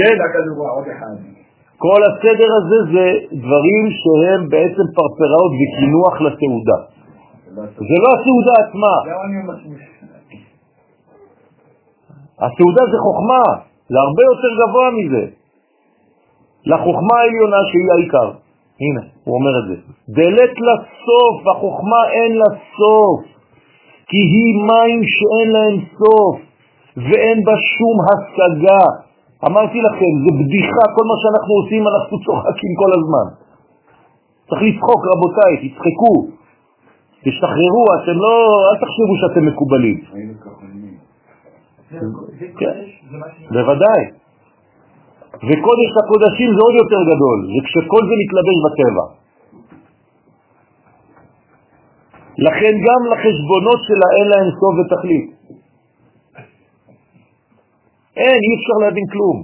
כן. 0.00 0.16
עוד 0.58 0.86
אחד. 0.96 1.14
כל 1.78 2.00
הסדר 2.08 2.50
הזה 2.58 2.78
זה 2.92 3.06
דברים 3.42 3.84
שהם 4.00 4.48
בעצם 4.48 4.86
פרפראות 4.96 5.52
וקינוח 5.58 6.14
לסעודה. 6.26 6.78
זה 7.88 7.96
לא 8.04 8.08
הסעודה 8.16 8.54
עצמה. 8.64 8.94
הסעודה 12.38 12.82
זה 12.92 12.98
חוכמה, 13.06 13.67
זה 13.90 13.96
הרבה 14.06 14.22
יותר 14.30 14.50
גבוה 14.60 14.88
מזה. 14.98 15.24
לחוכמה 16.66 17.14
העליונה 17.20 17.60
שהיא 17.68 17.90
העיקר. 17.94 18.28
הנה, 18.84 19.02
הוא 19.24 19.34
אומר 19.38 19.54
את 19.60 19.64
זה. 19.68 19.76
דלת 20.08 20.54
לסוף, 20.66 21.36
החוכמה 21.50 22.00
אין 22.16 22.32
לה 22.40 22.50
סוף, 22.76 23.20
כי 24.08 24.20
היא 24.32 24.52
מים 24.70 25.00
שאין 25.14 25.48
להם 25.56 25.76
סוף, 25.98 26.36
ואין 26.96 27.38
בה 27.46 27.54
שום 27.74 27.96
השגה. 28.08 28.84
אמרתי 29.46 29.78
לכם, 29.86 30.12
זה 30.24 30.30
בדיחה, 30.38 30.84
כל 30.96 31.04
מה 31.10 31.16
שאנחנו 31.22 31.52
עושים 31.60 31.82
אנחנו 31.88 32.14
צוחקים 32.24 32.72
כל 32.82 32.90
הזמן. 32.98 33.26
צריך 34.48 34.62
לצחוק, 34.62 35.00
רבותיי, 35.12 35.52
תצחקו, 35.62 36.14
תשתחררו, 37.24 37.84
אתם 37.96 38.16
לא, 38.24 38.34
אל 38.68 38.76
תחשבו 38.82 39.14
שאתם 39.20 39.46
מקובלים. 39.46 39.98
כן, 41.88 42.76
בוודאי. 43.54 44.02
וקודש 45.48 45.90
הקודשים 46.00 46.50
זה 46.56 46.60
עוד 46.66 46.76
יותר 46.82 47.00
גדול, 47.10 47.38
זה 47.52 47.60
כשכל 47.66 48.02
זה 48.08 48.14
מתלבש 48.22 48.58
בטבע. 48.64 49.06
לכן 52.46 52.74
גם 52.86 53.00
לחשבונות 53.12 53.80
שלה 53.88 54.08
אין 54.16 54.26
להם 54.32 54.48
סוף 54.60 54.74
ותכלית. 54.78 55.26
אין, 58.16 58.38
אי 58.46 58.52
אפשר 58.58 58.76
להבין 58.82 59.06
כלום. 59.12 59.36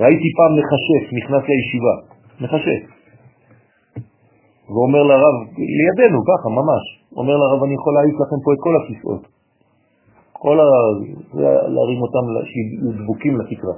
ראיתי 0.00 0.28
פעם 0.38 0.52
מחשף, 0.58 1.04
נכנס 1.18 1.42
לישיבה, 1.48 1.94
מחשף. 2.40 2.82
ואומר 4.72 5.02
לרב, 5.02 5.36
לידינו, 5.78 6.18
ככה, 6.30 6.48
ממש, 6.60 6.84
אומר 7.16 7.36
לרב, 7.36 7.62
אני 7.64 7.74
יכול 7.74 7.92
להעיף 7.94 8.16
לכם 8.22 8.38
פה 8.44 8.50
את 8.52 8.60
כל 8.64 8.74
הכיסאות. 8.80 9.33
כל 10.44 10.58
ה... 10.60 10.68
להרים 11.74 12.00
אותם, 12.04 12.24
שיהיו 12.50 12.92
דבוקים 12.98 13.40
לתקרה. 13.40 13.74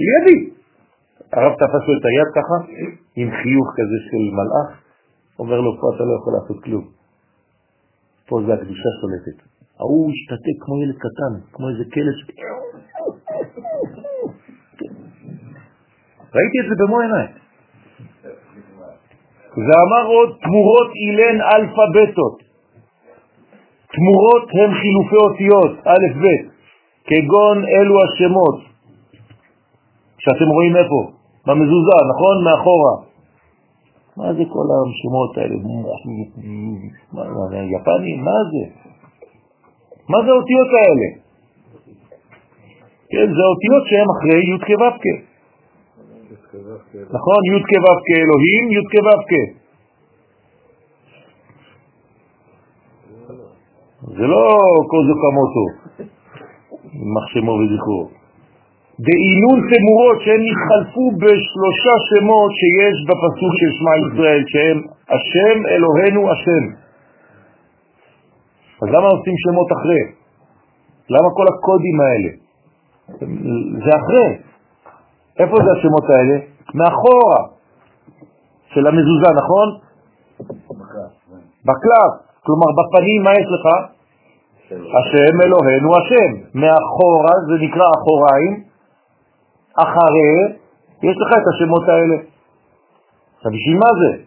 לידי. 0.00 0.38
הרב 1.32 1.52
תפס 1.60 1.82
לו 1.88 1.94
את 1.98 2.04
היד 2.08 2.28
ככה, 2.36 2.56
עם 3.16 3.28
חיוך 3.30 3.68
כזה 3.78 3.98
של 4.08 4.22
מלאך, 4.38 4.68
אומר 5.38 5.60
לו, 5.60 5.70
פה 5.80 5.86
אתה 5.94 6.04
לא 6.04 6.12
יכול 6.20 6.32
לעשות 6.36 6.64
כלום. 6.64 6.84
פה 8.28 8.40
זה 8.46 8.54
הקדושה 8.54 8.90
שולטת. 9.00 9.38
ההוא 9.80 10.10
השתתק 10.12 10.56
כמו 10.64 10.82
ילד 10.82 10.98
קטן, 11.04 11.32
כמו 11.52 11.68
איזה 11.68 11.84
כלב. 11.94 12.16
ראיתי 16.34 16.56
את 16.60 16.66
זה 16.68 16.74
במו 16.80 17.00
עיניי. 17.00 17.28
ואמר 19.66 20.04
עוד, 20.06 20.30
תמורות 20.42 20.90
אילן 21.02 21.40
אלפא 21.40 21.84
ביתות. 21.94 22.45
תמורות 23.96 24.46
הם 24.60 24.70
חילופי 24.80 25.16
אותיות, 25.26 25.72
א' 25.86 26.06
ב', 26.22 26.24
כגון 27.08 27.64
אלו 27.64 27.94
השמות, 28.04 28.58
שאתם 30.18 30.48
רואים 30.56 30.76
איפה? 30.76 31.00
במזוזה, 31.46 31.98
נכון? 32.12 32.36
מאחורה. 32.44 32.94
מה 34.16 34.32
זה 34.32 34.42
כל 34.52 34.66
השמות 34.74 35.38
האלה? 35.38 35.54
יפני? 37.74 38.16
מה 38.16 38.38
זה? 38.50 38.64
מה 40.08 40.18
זה 40.24 40.30
האותיות 40.30 40.70
האלה? 40.78 41.08
כן, 43.10 43.26
זה 43.36 43.42
האותיות 43.46 43.82
שהן 43.88 44.08
אחרי 44.14 44.40
י' 44.50 44.58
כו'. 44.66 44.98
נכון? 47.16 47.40
י' 47.52 47.62
כו' 47.68 47.98
כאלוהים, 48.06 48.64
י' 48.76 48.86
כו' 48.92 49.65
זה 54.16 54.26
לא 54.26 54.42
קוזו 54.90 55.14
כמותו, 55.22 55.66
יימח 56.92 57.26
שמו 57.32 57.52
וזכרו. 57.52 58.04
דאינון 59.06 59.58
תמורות 59.70 60.18
שהם 60.24 60.42
נתחלפו 60.48 61.04
בשלושה 61.22 61.94
שמות 62.08 62.50
שיש 62.60 62.96
בפסוק 63.08 63.52
של 63.60 63.70
שמע 63.78 63.92
ישראל, 64.04 64.42
שהם 64.46 64.78
השם 65.14 65.56
אלוהינו 65.66 66.30
השם. 66.32 66.64
אז 68.82 68.88
למה 68.94 69.06
עושים 69.06 69.34
שמות 69.44 69.68
אחרי? 69.72 70.02
למה 71.10 71.28
כל 71.36 71.46
הקודים 71.52 72.00
האלה? 72.00 72.30
זה 73.84 73.90
אחרי. 74.00 74.30
איפה 75.38 75.56
זה 75.64 75.70
השמות 75.78 76.04
האלה? 76.10 76.36
מאחורה 76.74 77.40
של 78.74 78.86
המזוזה, 78.86 79.30
נכון? 79.40 79.68
בקלף. 81.66 82.12
כלומר, 82.44 82.66
בפנים 82.78 83.22
מה 83.24 83.30
יש 83.40 83.46
לך? 83.54 83.95
השם 84.70 85.34
אלוהינו 85.44 85.90
השם. 85.98 86.30
מאחורה 86.54 87.34
זה 87.48 87.54
נקרא 87.64 87.86
אחוריים, 87.98 88.64
אחרי 89.76 90.56
יש 91.02 91.16
לך 91.20 91.30
את 91.36 91.46
השמות 91.54 91.88
האלה. 91.88 92.16
עכשיו, 93.36 93.52
בשביל 93.52 93.76
מה 93.78 93.90
זה? 94.00 94.22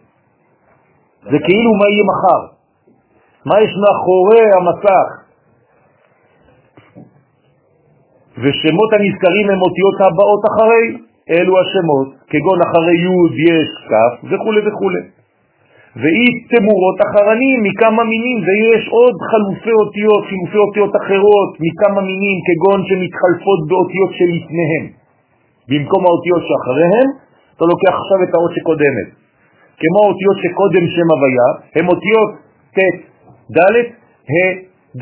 זה 1.30 1.38
כאילו 1.46 1.70
מה 1.80 1.86
יהיה 1.90 2.04
מחר. 2.10 2.42
מה 3.44 3.54
יש 3.60 3.72
מאחורי 3.82 4.44
המסך? 4.56 5.08
ושמות 8.42 8.92
הנזכרים 8.92 9.50
הם 9.50 9.60
אותיות 9.62 9.96
הבאות 10.00 10.42
אחרי, 10.50 10.84
אלו 11.30 11.54
השמות, 11.60 12.08
כגון 12.30 12.58
אחרי 12.66 12.96
י' 13.04 13.50
יש 13.50 13.68
כ' 13.88 14.24
וכו' 14.24 14.66
וכו'. 14.66 15.19
ואי 15.96 16.26
תמורות 16.50 16.98
אחרנים 17.06 17.58
מכמה 17.62 18.02
מינים, 18.04 18.38
ויש 18.46 18.82
עוד 18.88 19.16
חלופי 19.30 19.74
אותיות, 19.82 20.22
חילופי 20.30 20.58
אותיות 20.66 20.92
אחרות 21.00 21.50
מכמה 21.64 22.00
מינים, 22.10 22.36
כגון 22.46 22.80
שמתחלפות 22.88 23.60
באותיות 23.68 24.10
שלפניהם. 24.18 24.84
במקום 25.70 26.02
האותיות 26.06 26.42
שאחריהם, 26.48 27.08
אתה 27.54 27.64
לוקח 27.72 27.94
עכשיו 28.00 28.18
את 28.24 28.32
האות 28.34 28.52
שקודמת. 28.56 29.08
כמו 29.80 29.98
האותיות 30.04 30.36
שקודם 30.42 30.84
שם 30.94 31.08
הוויה, 31.14 31.48
הן 31.76 31.86
אותיות 31.92 32.30
ט', 32.76 32.78
ד', 33.56 33.76
ה', 34.32 34.52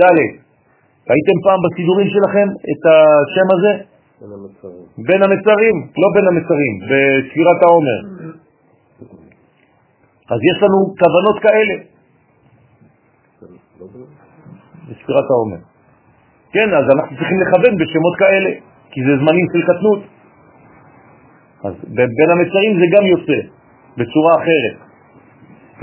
ד'. 0.00 0.18
ראיתם 1.10 1.38
פעם 1.44 1.60
בסידורים 1.64 2.08
שלכם 2.14 2.48
את 2.70 2.82
השם 2.92 3.48
הזה? 3.54 3.72
בין 4.20 4.32
המצרים. 4.36 4.84
בין 5.06 5.20
המצרים, 5.22 5.76
לא 6.02 6.08
בין 6.14 6.26
המצרים, 6.30 6.74
בספירת 6.88 7.60
העומר. 7.62 7.98
אז 10.30 10.38
יש 10.50 10.62
לנו 10.62 10.78
כוונות 11.00 11.38
כאלה. 11.42 11.74
בספירת 14.88 15.26
העומר. 15.30 15.60
כן, 16.52 16.68
אז 16.74 16.84
אנחנו 16.94 17.16
צריכים 17.16 17.40
לכוון 17.40 17.74
בשמות 17.78 18.16
כאלה, 18.18 18.50
כי 18.90 19.00
זה 19.06 19.12
זמנים 19.16 19.46
של 19.52 19.62
קטנות. 19.62 20.00
אז 21.64 21.74
בין 21.94 22.30
המצרים 22.30 22.72
זה 22.80 22.86
גם 22.96 23.04
יוצא, 23.06 23.38
בצורה 23.96 24.34
אחרת. 24.34 24.76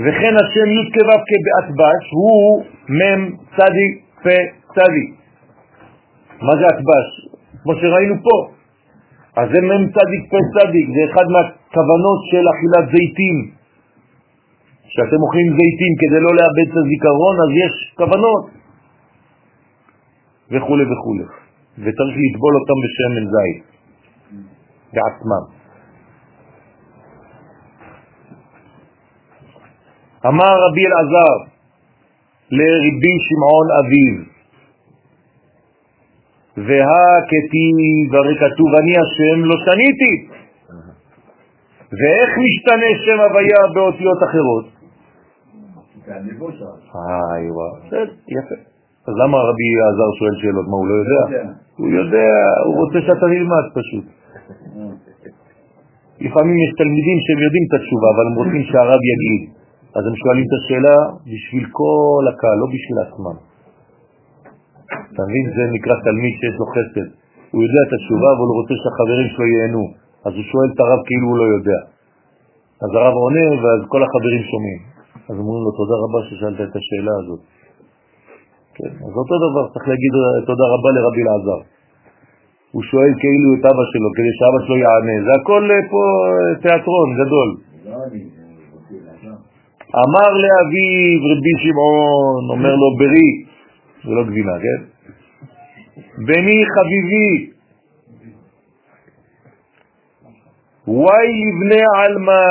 וכן 0.00 0.34
השם 0.36 0.68
י' 0.76 0.90
כו' 0.94 1.22
כבאטבש 1.28 2.04
הוא 2.12 2.64
מ' 2.88 3.36
צדי 3.56 3.88
פה 4.22 4.38
צדי. 4.74 5.06
מה 6.42 6.52
זה 6.56 6.66
אטבש? 6.66 7.08
כמו 7.62 7.72
שראינו 7.80 8.14
פה. 8.22 8.36
אז 9.36 9.48
זה 9.52 9.60
מ' 9.60 9.86
צדיק 9.96 10.22
פה 10.30 10.38
צדיק, 10.54 10.86
זה 10.94 11.12
אחד 11.12 11.26
מהכוונות 11.34 12.20
של 12.30 12.44
אכילת 12.52 12.86
זיתים. 12.92 13.55
כשאתם 14.96 15.20
אוכלים 15.22 15.48
זיתים 15.58 15.92
כדי 16.00 16.20
לא 16.26 16.32
לאבד 16.38 16.68
את 16.72 16.76
הזיכרון, 16.80 17.34
אז 17.44 17.50
יש 17.64 17.74
כוונות 17.98 18.44
וכו' 20.50 20.86
וכו'. 20.90 21.26
וצריך 21.78 22.14
לטבול 22.22 22.54
אותם 22.58 22.78
בשמן 22.84 23.24
זית, 23.34 23.64
בעצמם. 24.92 25.44
אמר 30.26 30.52
רבי 30.64 30.84
אלעזר 30.86 31.34
לרבי 32.50 33.16
שמעון 33.26 33.68
אביו, 33.80 34.16
והכתיב, 36.66 38.14
הרי 38.14 38.34
כתוב 38.42 38.70
אני 38.80 38.94
השם 39.02 39.44
לא 39.44 39.56
שניתי. 39.64 40.14
ואיך 41.98 42.30
משתנה 42.46 42.90
שם 43.04 43.20
הוויה 43.20 43.62
באותיות 43.74 44.18
אחרות? 44.28 44.75
איי 46.94 47.50
וואו, 47.50 47.74
יפה. 48.36 48.56
אז 49.08 49.14
למה 49.22 49.36
רבי 49.48 49.66
אלעזר 49.74 50.10
שואל 50.18 50.34
שאלות? 50.40 50.66
מה, 50.70 50.76
הוא 50.80 50.88
לא 50.90 50.94
יודע? 51.02 51.22
הוא 51.78 51.88
יודע, 51.88 52.30
הוא 52.66 52.74
רוצה 52.80 52.98
שאתה 53.06 53.26
נלמד 53.34 53.64
פשוט. 53.78 54.04
לפעמים 56.24 56.56
יש 56.64 56.70
תלמידים 56.80 57.18
שהם 57.24 57.40
יודעים 57.46 57.64
את 57.68 57.72
התשובה, 57.78 58.08
אבל 58.14 58.24
הם 58.28 58.36
רוצים 58.42 58.62
שהרב 58.70 59.00
יגיד. 59.12 59.42
אז 59.96 60.02
הם 60.08 60.14
שואלים 60.22 60.44
את 60.48 60.54
השאלה 60.58 60.96
בשביל 61.30 61.64
כל 61.78 62.24
הקהל, 62.30 62.56
לא 62.62 62.66
בשביל 62.74 62.98
עצמם. 63.06 63.36
אתה 65.10 65.22
מבין? 65.28 65.44
זה 65.56 65.62
נקרא 65.76 65.94
תלמיד 66.08 66.32
שיש 66.40 66.56
לו 66.60 66.66
חסד. 66.74 67.08
הוא 67.52 67.60
יודע 67.66 67.80
את 67.86 67.92
התשובה, 67.96 68.28
אבל 68.34 68.46
הוא 68.50 68.56
רוצה 68.60 68.74
שהחברים 68.82 69.26
שלו 69.32 69.44
ייהנו. 69.52 69.84
אז 70.26 70.32
הוא 70.36 70.44
שואל 70.50 70.68
את 70.74 70.78
הרב 70.80 71.00
כאילו 71.08 71.26
הוא 71.30 71.38
לא 71.42 71.46
יודע. 71.54 71.80
אז 72.82 72.90
הרב 72.98 73.14
עונה, 73.22 73.46
ואז 73.62 73.80
כל 73.92 74.00
החברים 74.06 74.42
שומעים. 74.52 74.95
אז 75.28 75.36
אומרים 75.40 75.62
לו, 75.64 75.70
תודה 75.80 75.96
רבה 76.02 76.18
ששאלת 76.28 76.60
את 76.70 76.76
השאלה 76.76 77.14
הזאת. 77.20 77.42
כן, 78.76 78.92
אז 79.06 79.12
אותו 79.20 79.34
דבר, 79.46 79.64
צריך 79.72 79.88
להגיד 79.88 80.12
תודה 80.46 80.66
רבה 80.74 80.88
לרבי 80.96 81.22
אלעזר. 81.22 81.60
הוא 82.72 82.82
שואל 82.82 83.12
כאילו 83.20 83.48
את 83.54 83.64
אבא 83.70 83.84
שלו, 83.92 84.08
כדי 84.16 84.32
שאבא 84.38 84.58
שלו 84.66 84.76
יענה. 84.84 85.16
זה 85.26 85.32
הכל 85.40 85.62
אה, 85.70 85.82
פה 85.90 86.02
אה, 86.26 86.54
תיאטרון 86.62 87.08
גדול. 87.20 87.48
אמר 90.04 90.30
לאביו 90.42 91.20
רבי 91.30 91.54
שמעון, 91.62 92.42
אומר 92.54 92.74
לו 92.82 92.88
ברי, 92.98 93.30
זה 94.04 94.12
לא 94.18 94.22
גבינה, 94.24 94.56
כן? 94.64 94.80
בני 96.26 96.58
חביבי, 96.72 97.55
וואי 100.88 101.28
לבני 101.44 101.84
עלמא 101.96 102.42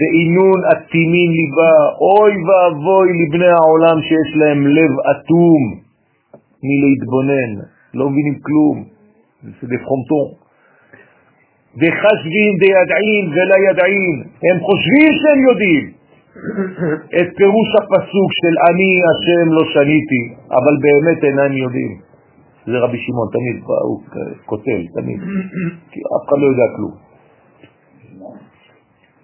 דאינון 0.00 0.60
אטימים 0.72 1.30
ליבה, 1.38 1.76
אוי 2.00 2.32
ואבוי 2.46 3.08
לבני 3.20 3.48
העולם 3.58 4.02
שיש 4.02 4.36
להם 4.36 4.66
לב 4.66 4.92
אטום 5.10 5.62
מלהתבונן, 6.66 7.50
לא 7.94 8.10
מבינים 8.10 8.34
כלום, 8.42 8.84
זה 9.42 9.66
דפחומטון. 9.72 10.28
וחשבים 11.80 12.52
דידעים 12.60 13.24
ולא 13.34 13.56
ידעים, 13.70 14.14
הם 14.46 14.56
חושבים 14.66 15.10
שהם 15.20 15.40
יודעים 15.48 15.84
את 17.18 17.28
פירוש 17.36 17.70
הפסוק 17.78 18.30
של 18.40 18.54
אני 18.68 18.92
השם 19.10 19.46
לא 19.56 19.64
שניתי, 19.74 20.22
אבל 20.50 20.74
באמת 20.84 21.24
אינם 21.24 21.52
יודעים. 21.56 21.94
זה 22.66 22.78
רבי 22.78 22.98
שמעון, 22.98 23.28
תמיד 23.32 23.62
הוא 23.66 24.00
כותל, 24.46 24.82
תמיד, 24.94 25.20
כי 25.90 26.00
אף 26.00 26.28
אחד 26.28 26.38
לא 26.42 26.46
יודע 26.46 26.68
כלום. 26.76 27.05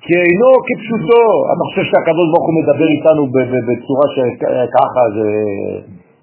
כי 0.04 0.14
אינו 0.26 0.50
כפשוטו, 0.66 1.22
אתה 1.52 1.62
חושב 1.68 1.84
שהקדוש 1.90 2.26
ברוך 2.32 2.46
הוא 2.48 2.56
מדבר 2.60 2.88
איתנו 2.96 3.22
בצורה 3.68 4.06
שככה 4.14 5.04
זה, 5.16 5.28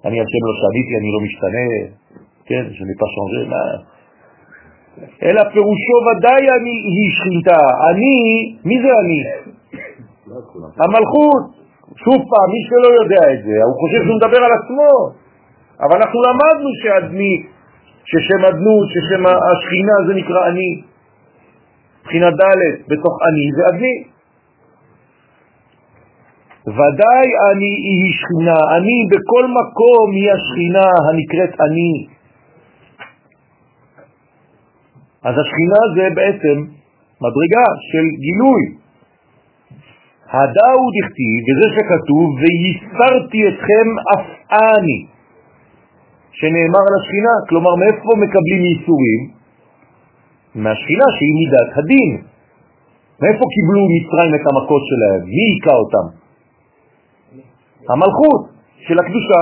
אני 0.06 0.16
השם 0.22 0.42
לא 0.48 0.54
שניתי, 0.62 0.92
אני 1.00 1.08
לא 1.14 1.20
משתנה, 1.26 1.68
כן, 2.48 2.64
שאני 2.76 2.94
pas 3.00 3.10
changé, 3.14 3.42
מה? 3.52 3.64
אלא 5.22 5.42
פירושו 5.52 5.96
ודאי 6.06 6.42
אני 6.56 6.74
היא 6.94 7.10
שכינתה, 7.16 7.60
אני, 7.90 8.16
מי 8.64 8.76
זה 8.82 8.90
אני? 9.02 9.20
המלכות. 10.82 11.44
שוב 12.04 12.18
פעם, 12.30 12.48
מי 12.54 12.60
שלא 12.68 12.90
יודע 13.00 13.22
את 13.32 13.40
זה, 13.46 13.56
הוא 13.68 13.76
חושב 13.80 14.00
שהוא 14.04 14.16
מדבר 14.16 14.40
על 14.46 14.52
עצמו, 14.58 14.90
אבל 15.84 15.96
אנחנו 16.00 16.18
למדנו 16.28 16.68
שאדמי, 16.82 17.34
ששם 18.04 18.44
אדנות, 18.50 18.86
ששם 18.92 19.22
השכינה 19.26 19.96
זה 20.06 20.14
נקרא 20.14 20.40
אני. 20.50 20.89
מבחינה 22.10 22.30
ד' 22.30 22.62
בתוך 22.88 23.18
אני 23.26 23.44
אדמי. 23.70 24.04
ודאי 26.66 27.26
אני 27.50 27.72
היא 27.86 28.12
שכינה, 28.20 28.58
אני 28.76 28.98
בכל 29.10 29.44
מקום 29.46 30.12
היא 30.12 30.30
השכינה 30.32 30.86
הנקראת 31.08 31.60
אני. 31.60 32.06
אז 35.22 35.34
השכינה 35.38 35.80
זה 35.96 36.14
בעצם 36.14 36.56
מדרגה 37.20 37.66
של 37.90 38.04
גילוי. 38.24 38.62
הדאו 40.32 40.82
דכתיב, 40.96 41.40
וזה 41.46 41.66
שכתוב, 41.76 42.26
וייסרתי 42.40 43.48
אתכם 43.48 43.86
אף 44.14 44.26
אני, 44.52 45.06
שנאמר 46.32 46.82
על 46.88 46.94
השכינה, 47.00 47.34
כלומר 47.48 47.74
מאיפה 47.76 48.10
מקבלים 48.16 48.62
ייסורים? 48.62 49.39
מהשכינה 50.54 51.04
שהיא 51.16 51.34
מידת 51.38 51.70
הדין. 51.78 52.12
מאיפה 53.22 53.44
קיבלו 53.54 53.82
מצרים 53.94 54.32
את 54.34 54.44
המכות 54.50 54.82
שלהם? 54.90 55.20
מי 55.24 55.42
היכה 55.54 55.74
אותם? 55.82 56.06
המלכות 57.88 58.42
של 58.86 58.98
הקדושה. 58.98 59.40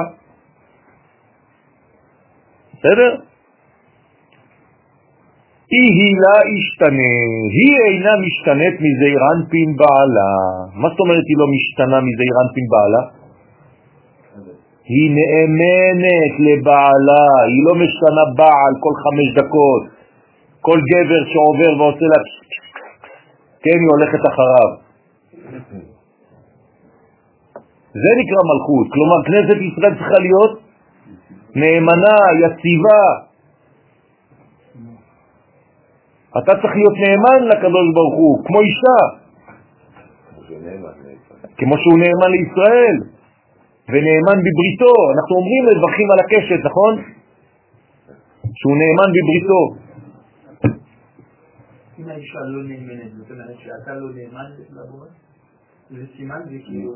בסדר? 2.75 3.11
היא 5.71 6.15
לא 6.25 6.37
ישתנה, 6.57 7.15
היא 7.57 7.75
אינה 7.87 8.13
משתנית 8.25 8.77
מזעיר 8.85 9.21
אנפין 9.33 9.77
בעלה. 9.77 10.31
מה 10.81 10.89
זאת 10.89 11.01
אומרת 11.01 11.25
היא 11.31 11.39
לא 11.43 11.47
משתנה 11.55 11.99
מזעיר 12.09 12.35
אנפין 12.45 12.67
בעלה? 12.73 13.03
היא 14.93 15.11
נאמנת 15.17 16.35
לבעלה, 16.47 17.27
היא 17.51 17.63
לא 17.69 17.75
משתנה 17.83 18.25
בעל 18.37 18.73
כל 18.85 18.95
חמש 19.03 19.29
דקות. 19.39 19.98
כל 20.61 20.79
גבר 20.91 21.23
שעובר 21.33 21.73
ועושה 21.79 22.07
לה 22.13 22.21
כן, 23.63 23.79
היא 23.83 23.91
הולכת 23.95 24.23
אחריו. 24.31 24.71
זה 28.03 28.11
נקרא 28.21 28.41
מלכות, 28.51 28.87
כלומר 28.95 29.19
כנסת 29.27 29.59
ישראל 29.69 29.95
צריכה 29.99 30.19
להיות 30.27 30.53
נאמנה, 31.55 32.19
יציבה, 32.45 33.03
אתה 36.39 36.53
צריך 36.61 36.75
להיות 36.79 36.97
נאמן 37.05 37.41
לקדוש 37.49 37.89
ברוך 37.95 38.15
הוא, 38.15 38.45
כמו 38.47 38.61
אישה. 38.61 39.01
כמו 41.59 41.75
שהוא 41.79 41.99
נאמן 41.99 42.31
לישראל, 42.37 42.97
ונאמן 43.89 44.39
בבריתו. 44.45 44.95
אנחנו 45.15 45.33
אומרים 45.37 45.63
לברכים 45.71 46.09
על 46.13 46.19
הקשת, 46.25 46.61
נכון? 46.69 46.93
שהוא 48.59 48.77
נאמן 48.83 49.09
בבריתו. 49.17 49.88
אם 51.99 52.09
האישה 52.09 52.39
לא 52.55 52.63
נאמנת, 52.63 53.11
זאת 53.19 53.31
אומרת 53.31 53.57
שאתה 53.65 53.95
לא 53.95 54.09
נאמן 54.17 54.49
לבורא? 54.77 55.07
זה 55.91 56.05
סימן, 56.17 56.41
זה 56.45 56.59
כאילו... 56.67 56.91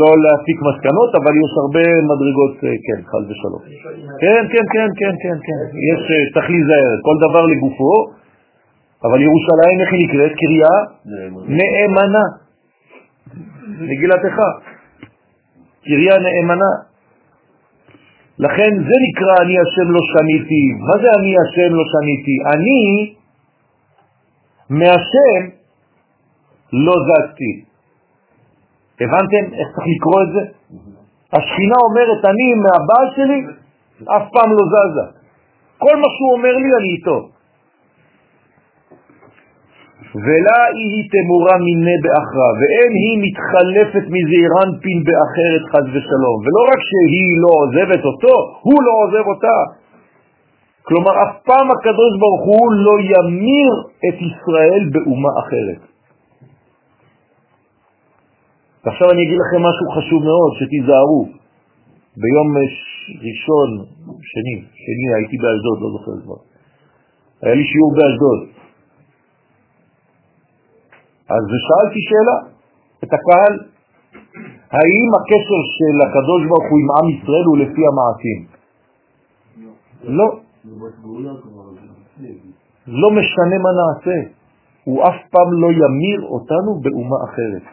לא 0.00 0.10
להסיק 0.24 0.58
מסקנות, 0.68 1.10
אבל 1.18 1.32
יש 1.44 1.52
הרבה 1.62 1.84
מדרגות, 2.10 2.54
אה, 2.64 2.76
כן, 2.86 3.00
חל 3.10 3.22
ושלום. 3.28 3.62
כן, 4.22 4.42
כן, 4.52 4.66
כן, 4.74 4.90
כן, 5.00 5.14
כן, 5.22 5.38
כן. 5.46 5.64
יש, 5.90 6.00
אה, 6.10 6.24
צריך 6.34 6.50
להיזהר, 6.50 6.94
כל 7.06 7.16
דבר 7.26 7.42
לגופו, 7.46 7.94
אבל 9.04 9.18
ירושלים 9.26 9.76
איך 9.80 9.90
היא 9.92 10.00
נקראת? 10.04 10.32
קריה 10.40 10.74
נאמנה. 11.58 12.24
מגילתך. 13.88 14.36
קריה 15.84 16.14
נאמנה. 16.26 16.72
לכן 18.38 18.70
זה 18.88 18.96
נקרא 19.06 19.34
אני 19.42 19.54
השם 19.62 19.88
לא 19.96 20.02
שניתי. 20.12 20.64
מה 20.86 20.94
זה 21.02 21.08
אני 21.18 21.32
השם 21.42 21.70
לא 21.78 21.84
שניתי? 21.94 22.36
אני 22.54 22.80
מהשם 24.70 25.42
לא 26.72 26.94
זזתי. 27.06 27.52
הבנתם 29.00 29.44
איך 29.58 29.68
צריך 29.74 29.86
לקרוא 29.96 30.22
את 30.22 30.30
זה? 30.34 30.42
השכינה 31.32 31.78
אומרת 31.88 32.24
אני 32.24 32.48
מהבעל 32.54 33.06
שלי 33.16 33.40
אף 34.16 34.24
פעם 34.32 34.50
לא 34.58 34.64
זזה. 34.72 35.06
כל 35.78 35.96
מה 35.96 36.08
שהוא 36.14 36.32
אומר 36.36 36.54
לי 36.62 36.70
אני 36.78 36.90
איתו. 36.96 37.18
ולה 40.14 40.60
היא 40.78 41.08
תמורה 41.12 41.56
מיני 41.66 41.96
באחרה, 42.02 42.50
ואין 42.58 42.92
היא 43.02 43.16
מתחלפת 43.24 44.04
מזעירן 44.14 44.70
פין 44.82 44.98
באחרת 45.06 45.64
חז 45.72 45.86
ושלום. 45.94 46.38
ולא 46.44 46.62
רק 46.72 46.80
שהיא 46.88 47.32
לא 47.42 47.50
עוזבת 47.62 48.02
אותו, 48.04 48.34
הוא 48.66 48.78
לא 48.86 48.92
עוזב 49.02 49.24
אותה. 49.32 49.56
כלומר, 50.82 51.12
אף 51.22 51.32
פעם 51.44 51.66
הקדוש 51.70 52.12
ברוך 52.20 52.44
הוא 52.46 52.72
לא 52.72 52.94
ימיר 53.12 53.72
את 54.08 54.16
ישראל 54.28 54.82
באומה 54.92 55.32
אחרת. 55.42 55.80
ועכשיו 58.84 59.06
אני 59.10 59.22
אגיד 59.22 59.38
לכם 59.44 59.60
משהו 59.68 59.86
חשוב 59.96 60.20
מאוד, 60.24 60.52
שתיזהרו. 60.58 61.22
ביום 62.22 62.48
ראשון, 63.24 63.68
שני, 64.32 64.56
שני 64.84 65.08
הייתי 65.16 65.36
באשדוד, 65.42 65.78
לא 65.82 65.88
זוכר 65.96 66.16
כבר. 66.24 66.40
היה 67.42 67.54
לי 67.54 67.64
שיעור 67.64 67.92
באשדוד. 67.96 68.40
אז 71.34 71.44
שאלתי 71.66 72.00
שאלה 72.08 72.36
את 73.04 73.10
הקהל, 73.16 73.54
האם 74.76 75.08
הקשר 75.18 75.60
של 75.76 75.96
הקדוש 76.06 76.42
ברוך 76.48 76.66
הוא 76.70 76.78
עם 76.82 76.88
עם 76.96 77.06
ישראל 77.16 77.44
הוא 77.50 77.58
לפי 77.58 77.82
המעשים? 77.90 78.40
לא. 79.56 80.16
לא 80.16 80.49
משנה 83.18 83.56
מה 83.64 83.70
נעשה, 83.80 84.18
הוא 84.84 85.02
אף 85.08 85.18
פעם 85.30 85.52
לא 85.52 85.68
ימיר 85.80 86.20
אותנו 86.22 86.80
באומה 86.82 87.16
אחרת. 87.24 87.66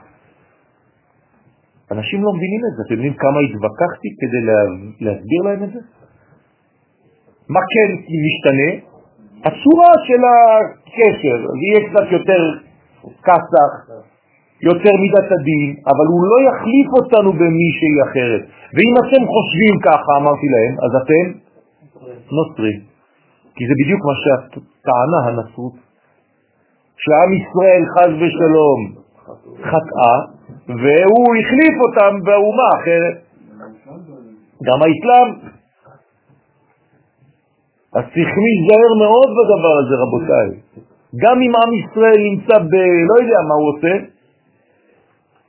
אנשים 1.91 2.23
לא 2.23 2.31
מבינים 2.34 2.61
את 2.68 2.73
זה, 2.76 2.84
אתם 2.85 2.93
יודעים 2.93 3.14
כמה 3.14 3.39
התווכחתי 3.45 4.09
כדי 4.19 4.41
להסביר 5.05 5.41
להם 5.43 5.64
את 5.64 5.72
זה? 5.73 5.80
מה 7.49 7.59
כן 7.73 7.89
משתנה? 8.27 8.69
הצורה 9.47 9.91
של 10.07 10.22
הקשר, 10.31 11.39
יהיה 11.61 11.80
קצת 11.89 12.11
יותר 12.11 12.41
כסח, 13.27 13.72
יותר 14.61 14.93
מידת 15.03 15.31
הדין, 15.31 15.76
אבל 15.91 16.05
הוא 16.11 16.22
לא 16.31 16.38
יחליף 16.49 16.88
אותנו 16.99 17.34
במישהי 17.34 17.95
אחרת. 18.07 18.41
ואם 18.73 18.93
אתם 19.01 19.22
חושבים 19.34 19.76
ככה, 19.85 20.11
אמרתי 20.22 20.47
להם, 20.55 20.73
אז 20.85 20.91
אתם 21.01 21.46
נוצרים. 22.31 22.79
כי 23.55 23.63
זה 23.67 23.73
בדיוק 23.81 24.01
מה 24.05 24.15
שהטענה 24.23 25.19
הנצרות, 25.27 25.73
שעם 26.97 27.33
ישראל 27.33 27.83
חז 27.93 28.11
ושלום 28.21 28.79
חטאה, 29.69 30.17
והוא 30.67 31.29
החליף 31.39 31.75
אותם 31.85 32.23
באומה 32.23 32.69
אחרת. 32.77 33.17
גם 34.63 34.79
האסלאם. 34.83 35.29
אז 37.95 38.03
צריך 38.13 38.31
להיזהר 38.43 38.91
מאוד 39.03 39.29
בדבר 39.37 39.75
הזה, 39.81 39.95
רבותיי. 40.03 40.49
גם 41.23 41.41
אם 41.41 41.53
עם 41.61 41.71
ישראל 41.81 42.19
נמצא 42.29 42.57
ב... 42.59 42.73
לא 43.09 43.15
יודע 43.21 43.39
מה 43.47 43.55
הוא 43.55 43.69
עושה, 43.73 43.93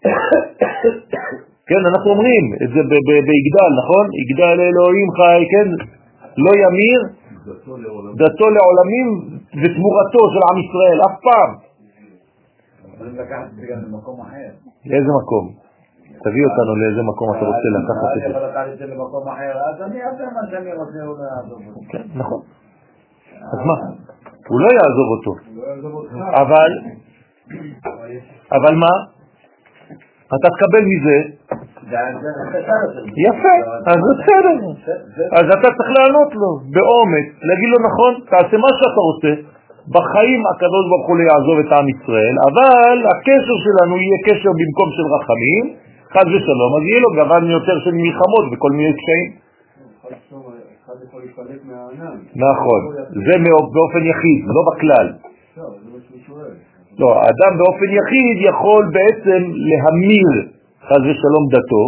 כן, 1.68 1.82
אנחנו 1.90 2.10
אומרים 2.10 2.44
את 2.62 2.68
זה 2.74 2.80
ביגדל, 3.28 3.70
נכון? 3.80 4.04
יגדל 4.20 4.56
אלוהים 4.68 5.08
חי, 5.16 5.40
כן? 5.52 5.68
לא 6.44 6.52
ימיר 6.62 7.00
דתו 8.22 8.46
לעולמים 8.56 9.08
ותמורתו 9.60 10.22
של 10.32 10.42
עם 10.48 10.56
ישראל, 10.64 10.98
אף 11.06 11.16
פעם. 11.26 11.50
לאיזה 14.86 15.10
מקום? 15.22 15.44
תביא 16.24 16.44
אותנו 16.46 16.76
לאיזה 16.76 17.02
מקום 17.02 17.28
אתה 17.30 17.44
רוצה 17.46 17.68
לקחת 17.78 18.10
את 18.16 18.20
זה. 18.20 18.26
אני 18.26 18.36
יכול 18.36 18.48
לקחת 18.48 18.72
את 18.72 18.78
זה 18.78 18.86
למקום 18.86 19.28
אחר, 19.28 19.52
אז 19.68 19.82
אני 19.82 20.02
אעשה 20.02 20.24
מה 20.24 20.50
שאני 20.50 20.72
רוצה, 20.72 20.98
הוא 21.06 21.16
לא 21.18 21.24
יעזוב 21.24 21.62
אותי. 21.68 21.86
כן, 21.88 22.02
נכון. 22.14 22.40
אז 23.52 23.58
מה? 23.66 23.74
הוא 24.48 24.60
לא 24.60 24.68
יעזוב 24.78 25.08
אותו. 25.14 25.32
אבל, 26.42 26.70
אבל 28.52 28.74
מה? 28.74 28.94
אתה 30.26 30.48
תקבל 30.56 30.84
מזה, 30.92 31.16
יפה, 33.26 33.54
אז 33.90 33.98
בסדר. 34.08 34.56
אז 35.38 35.44
אתה 35.56 35.68
צריך 35.76 35.90
לענות 35.98 36.30
לו 36.40 36.50
באומץ, 36.74 37.28
להגיד 37.48 37.68
לו 37.74 37.78
נכון, 37.88 38.12
תעשה 38.30 38.56
מה 38.64 38.70
שאתה 38.78 39.00
רוצה, 39.08 39.32
בחיים 39.94 40.40
הקדוש 40.50 40.84
ברוך 40.90 41.06
הוא 41.08 41.16
לא 41.18 41.24
יעזוב 41.30 41.56
את 41.64 41.70
עם 41.72 41.86
ישראל, 41.94 42.34
אבל 42.48 42.96
הקשר 43.12 43.56
שלנו 43.64 43.94
יהיה 44.02 44.18
קשר 44.26 44.50
במקום 44.60 44.88
של 44.96 45.06
רחמים, 45.14 45.64
חד 46.12 46.26
ושלום, 46.32 46.70
אז 46.76 46.82
יהיה 46.88 47.00
לו 47.04 47.10
גוון 47.18 47.50
יותר 47.50 47.76
של 47.84 47.94
מלחמות 48.02 48.44
וכל 48.52 48.70
מיני 48.76 48.92
קשיים. 48.98 49.28
נכון, 52.46 52.80
זה 53.26 53.34
באופן 53.74 54.02
יחיד, 54.10 54.38
לא 54.56 54.62
בכלל. 54.70 55.06
לא, 56.98 57.10
האדם 57.22 57.52
באופן 57.58 57.88
יחיד 57.98 58.36
יכול 58.50 58.90
בעצם 58.96 59.40
להמיר 59.68 60.57
חז 60.88 61.02
ושלום 61.08 61.44
דתו, 61.54 61.84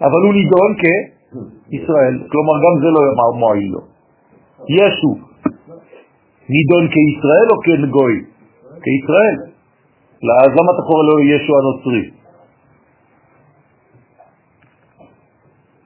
אבל 0.00 0.20
הוא 0.24 0.34
נידון 0.34 0.70
כישראל, 0.80 2.14
כלומר 2.30 2.56
גם 2.64 2.74
זה 2.82 2.88
לא 2.96 3.00
מועיל 3.38 3.70
לו. 3.72 3.80
ישו 4.68 5.12
נידון 6.48 6.84
כישראל 6.94 7.48
או 7.50 7.56
כגוי? 7.64 8.14
כישראל. 8.84 9.36
אז 10.44 10.50
למה 10.58 10.70
אתה 10.74 10.82
קורא 10.88 11.02
לו 11.08 11.14
ישו 11.20 11.52
הנוצרי? 11.58 12.10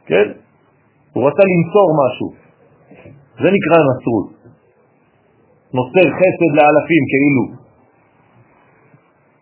כן? 0.06 0.26
הוא 1.12 1.28
רצה 1.28 1.42
למסור 1.50 1.88
משהו. 2.02 2.28
זה 3.42 3.48
נקרא 3.56 3.78
נצרות. 3.88 4.28
נוסר 5.74 6.06
חסד 6.18 6.52
לאלפים 6.58 7.04
כאילו. 7.12 7.44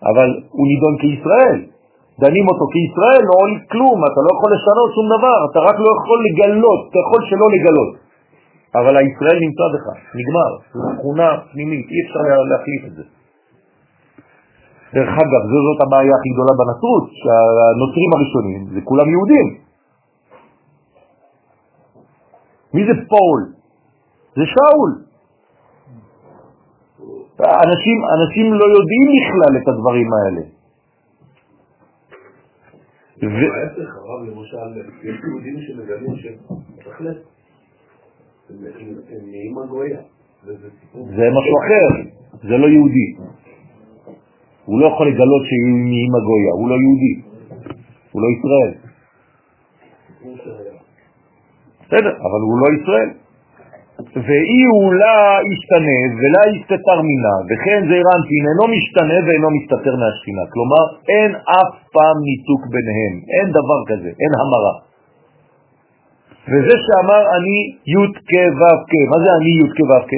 אבל 0.03 0.29
הוא 0.51 0.67
נידון 0.69 0.95
כישראל. 1.01 1.80
דנים 2.19 2.47
אותו 2.51 2.65
כישראל, 2.73 3.23
לא 3.29 3.35
עולים 3.43 3.61
כלום, 3.73 3.99
אתה 4.09 4.21
לא 4.25 4.31
יכול 4.37 4.51
לשנות 4.57 4.91
שום 4.97 5.07
דבר, 5.17 5.39
אתה 5.51 5.59
רק 5.69 5.77
לא 5.85 5.91
יכול 5.99 6.19
לגלות, 6.27 6.81
אתה 6.91 6.99
יכול 7.05 7.21
שלא 7.29 7.47
לגלות. 7.55 7.91
אבל 8.75 8.95
הישראל 8.97 9.39
נמצא 9.47 9.65
בך, 9.73 9.87
נגמר, 10.19 10.51
זו 10.75 10.89
תכונה 10.99 11.29
פנימית, 11.53 11.87
אי 11.93 11.99
אפשר 12.05 12.21
להחליף 12.51 12.83
את 12.89 12.95
זה. 12.97 13.05
דרך 14.95 15.13
אגב, 15.23 15.43
זאת 15.67 15.81
הבעיה 15.87 16.15
הכי 16.19 16.31
גדולה 16.35 16.53
בנצרות, 16.61 17.07
שהנוצרים 17.21 18.11
הראשונים 18.15 18.61
זה 18.75 18.81
כולם 18.85 19.09
יהודים. 19.11 19.49
מי 22.75 22.83
זה 22.89 22.95
פול? 23.09 23.41
זה 24.37 24.45
שאול. 24.53 24.91
אנשים, 27.41 27.99
אנשים 28.17 28.47
לא 28.55 28.65
יודעים 28.77 29.07
בכלל 29.17 29.53
את 29.63 29.69
הדברים 29.69 30.09
האלה. 30.17 30.60
ההפך, 33.23 33.97
הרב, 33.97 34.29
למשל, 34.29 34.57
יש 35.03 35.17
יהודים 35.29 35.57
שמגלים 35.61 36.17
שבהחלט 36.17 37.17
הם 38.51 39.31
נהיים 39.31 39.59
הגויה. 39.59 40.01
זה 40.95 41.25
משהו 41.37 41.55
אחר, 41.63 42.11
זה 42.43 42.57
לא 42.57 42.67
יהודי. 42.67 43.15
הוא 44.65 44.81
לא 44.81 44.87
יכול 44.87 45.09
לגלות 45.09 45.43
שהיא 45.45 45.75
נהיים 45.85 46.15
הגויה, 46.15 46.53
הוא 46.53 46.69
לא 46.69 46.75
יהודי, 46.75 47.15
הוא 48.13 48.23
לא 48.23 48.29
ישראל. 48.37 48.75
בסדר, 51.87 52.17
אבל 52.17 52.41
הוא 52.47 52.59
לא 52.61 52.83
ישראל. 52.83 53.11
ואי 54.17 54.61
הוא 54.73 54.95
לה 54.95 55.39
ישתנה 55.53 55.99
ולה 56.19 56.43
יסתתר 56.55 56.99
מינה, 57.09 57.37
וכן 57.49 57.81
זה 57.89 57.97
רנטין 58.09 58.45
אינו 58.51 58.65
משתנה 58.75 59.19
ואינו 59.27 59.49
מסתתר 59.57 59.95
מהשכינה. 60.01 60.45
כלומר, 60.53 60.85
אין 61.13 61.31
אף 61.35 61.73
פעם 61.95 62.17
ניתוק 62.29 62.63
ביניהם, 62.75 63.15
אין 63.35 63.47
דבר 63.59 63.81
כזה, 63.91 64.11
אין 64.21 64.33
המרה. 64.41 64.75
וזה 66.51 66.75
שאמר 66.85 67.23
אני 67.37 67.59
י' 67.95 68.13
כ' 68.29 68.35
ו' 68.61 68.79
כ', 68.91 68.95
מה 69.11 69.17
זה 69.25 69.31
אני 69.39 69.53
י' 69.61 69.71
כ' 69.77 69.83
ו' 69.91 70.05
כ'? 70.11 70.15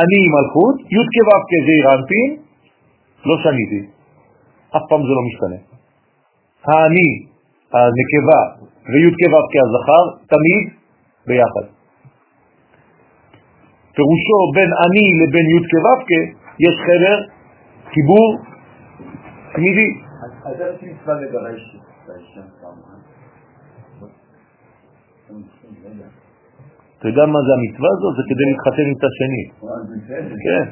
אני 0.00 0.20
מלכות, 0.34 0.76
י' 0.96 1.06
כ' 1.12 1.22
ו' 1.26 1.42
כ' 1.48 1.52
זה 1.66 1.74
רנטין, 1.88 2.30
לא 3.26 3.34
שניתי, 3.42 3.80
אף 4.76 4.82
פעם 4.88 5.02
זה 5.06 5.12
לא 5.18 5.22
משתנה. 5.28 5.58
האני, 6.66 7.08
הנקבה, 7.72 8.40
וי' 8.90 9.12
כ' 9.18 9.26
ו' 9.32 9.46
כ' 9.52 9.56
הזכר, 9.66 10.04
תמיד 10.32 10.64
ביחד. 11.26 11.81
פירושו 13.94 14.38
בין 14.54 14.70
אני 14.84 15.04
לבין 15.20 15.46
י' 15.54 15.62
כו' 15.70 16.12
יש 16.66 16.74
חבר, 16.86 17.18
חיבור 17.92 18.38
תמידי. 19.54 19.90
אז 20.44 20.60
איך 20.60 20.82
מצווה 20.82 21.14
לגרש 21.20 21.76
אתה 26.98 27.08
יודע 27.08 27.26
מה 27.26 27.40
זה 27.46 27.52
המצווה 27.58 27.88
הזאת? 27.94 28.12
זה 28.16 28.22
כדי 28.28 28.44
להתחתן 28.50 28.86
עם 28.90 28.94
את 28.98 29.04
השני. 29.08 29.44
כן. 30.44 30.64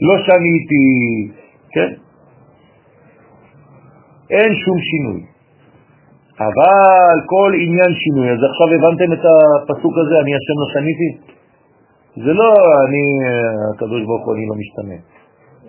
לא 0.00 0.14
שניתי, 0.26 0.86
כן? 1.74 1.90
אין 4.30 4.50
שום 4.64 4.78
שינוי. 4.88 5.20
אבל 6.38 7.16
כל 7.26 7.52
עניין 7.64 7.92
שינוי, 8.02 8.26
אז 8.32 8.40
עכשיו 8.50 8.68
הבנתם 8.74 9.12
את 9.12 9.24
הפסוק 9.28 9.94
הזה, 10.02 10.14
אני 10.22 10.32
השם 10.38 10.56
לא 10.62 10.68
שניתי? 10.74 11.08
זה 12.16 12.32
לא 12.40 12.48
אני, 12.84 13.04
הקדוש 13.74 14.02
ברוך 14.06 14.24
הוא, 14.26 14.34
אני 14.34 14.46
לא 14.46 14.54
משתנה. 14.62 14.98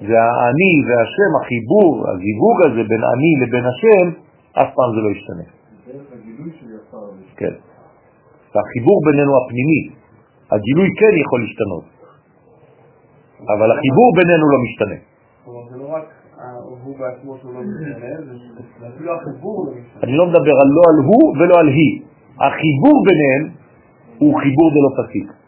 זה 0.08 0.18
האני 0.22 0.74
והשם, 0.88 1.32
החיבור, 1.40 1.92
הזיווג 2.10 2.58
הזה 2.66 2.82
בין 2.90 3.04
אני 3.14 3.32
לבין 3.42 3.66
השם, 3.72 4.06
אף 4.62 4.70
פעם 4.76 4.90
זה 4.96 5.02
לא 5.06 5.10
ישתנה. 5.16 5.46
כן. 7.36 7.54
החיבור 8.60 8.98
בינינו 9.06 9.32
הפנימי, 9.38 9.82
הגילוי 10.52 10.90
כן 11.00 11.14
יכול 11.24 11.40
להשתנות, 11.44 11.86
אבל 13.54 13.68
החיבור 13.72 14.10
בינינו 14.16 14.46
לא 14.54 14.60
משתנה. 14.66 15.00
אני 20.04 20.18
לא 20.18 20.26
מדבר 20.28 20.56
לא 20.78 20.84
על 20.90 20.98
הוא 21.10 21.38
ולא 21.38 21.56
על 21.60 21.68
היא. 21.68 22.02
החיבור 22.40 22.96
ביניהם 23.08 23.44
הוא 24.18 24.40
חיבור 24.42 24.68
דלא 24.76 24.92
פסיק. 25.04 25.45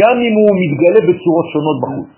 גם 0.00 0.16
אם 0.26 0.34
הוא 0.38 0.50
מתגלה 0.62 1.00
בצורות 1.08 1.46
שונות 1.52 1.78
בחוץ. 1.82 2.12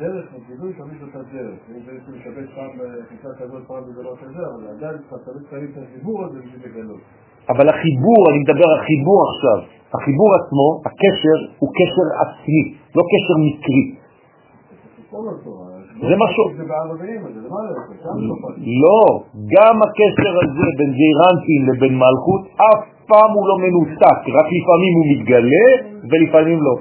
דרך 0.00 0.26
הגילוי 0.36 0.72
תמיד 0.72 1.00
אותה 1.02 1.22
דרך. 1.32 1.58
אם 1.70 1.80
זה 1.86 1.92
משתבש 2.16 2.48
פעם 2.56 2.70
בחיסה 2.78 3.30
כזאת, 3.40 3.62
פעם 3.68 3.82
בדבר 3.86 4.16
כזה, 4.22 4.42
אבל 4.50 4.62
עדיין 4.76 4.96
אתה 5.08 5.16
תמיד 5.26 5.42
צריך 5.50 5.70
את 5.72 5.82
החיבור 5.82 6.24
הזה 6.24 6.38
בשביל 6.44 6.62
לגלות. 6.66 7.00
אבל 7.52 7.66
החיבור, 7.68 8.20
אני 8.30 8.38
מדבר 8.44 8.68
על 8.74 8.80
חיבור 8.88 9.18
עכשיו, 9.30 9.58
החיבור 9.94 10.28
עצמו, 10.38 10.68
הקשר, 10.86 11.38
הוא 11.58 11.70
קשר 11.78 12.06
עצמי, 12.22 12.62
לא 12.96 13.02
קשר 13.12 13.34
מקרי. 13.46 13.84
זה 16.08 16.14
משהו... 16.24 16.44
סופת. 18.28 18.54
לא, 18.82 19.00
גם 19.54 19.74
הקשר 19.84 20.32
הזה 20.42 20.66
בין 20.78 20.90
זעירנטין 20.98 21.60
לבין 21.68 21.94
מלכות, 22.02 22.42
אף 22.68 22.82
פעם 23.10 23.30
הוא 23.36 23.44
לא 23.48 23.56
מנותק, 23.64 24.20
רק 24.38 24.46
לפעמים 24.56 24.92
הוא 24.98 25.06
מתגלה 25.12 25.66
ולפעמים 26.10 26.58
לא. 26.66 26.74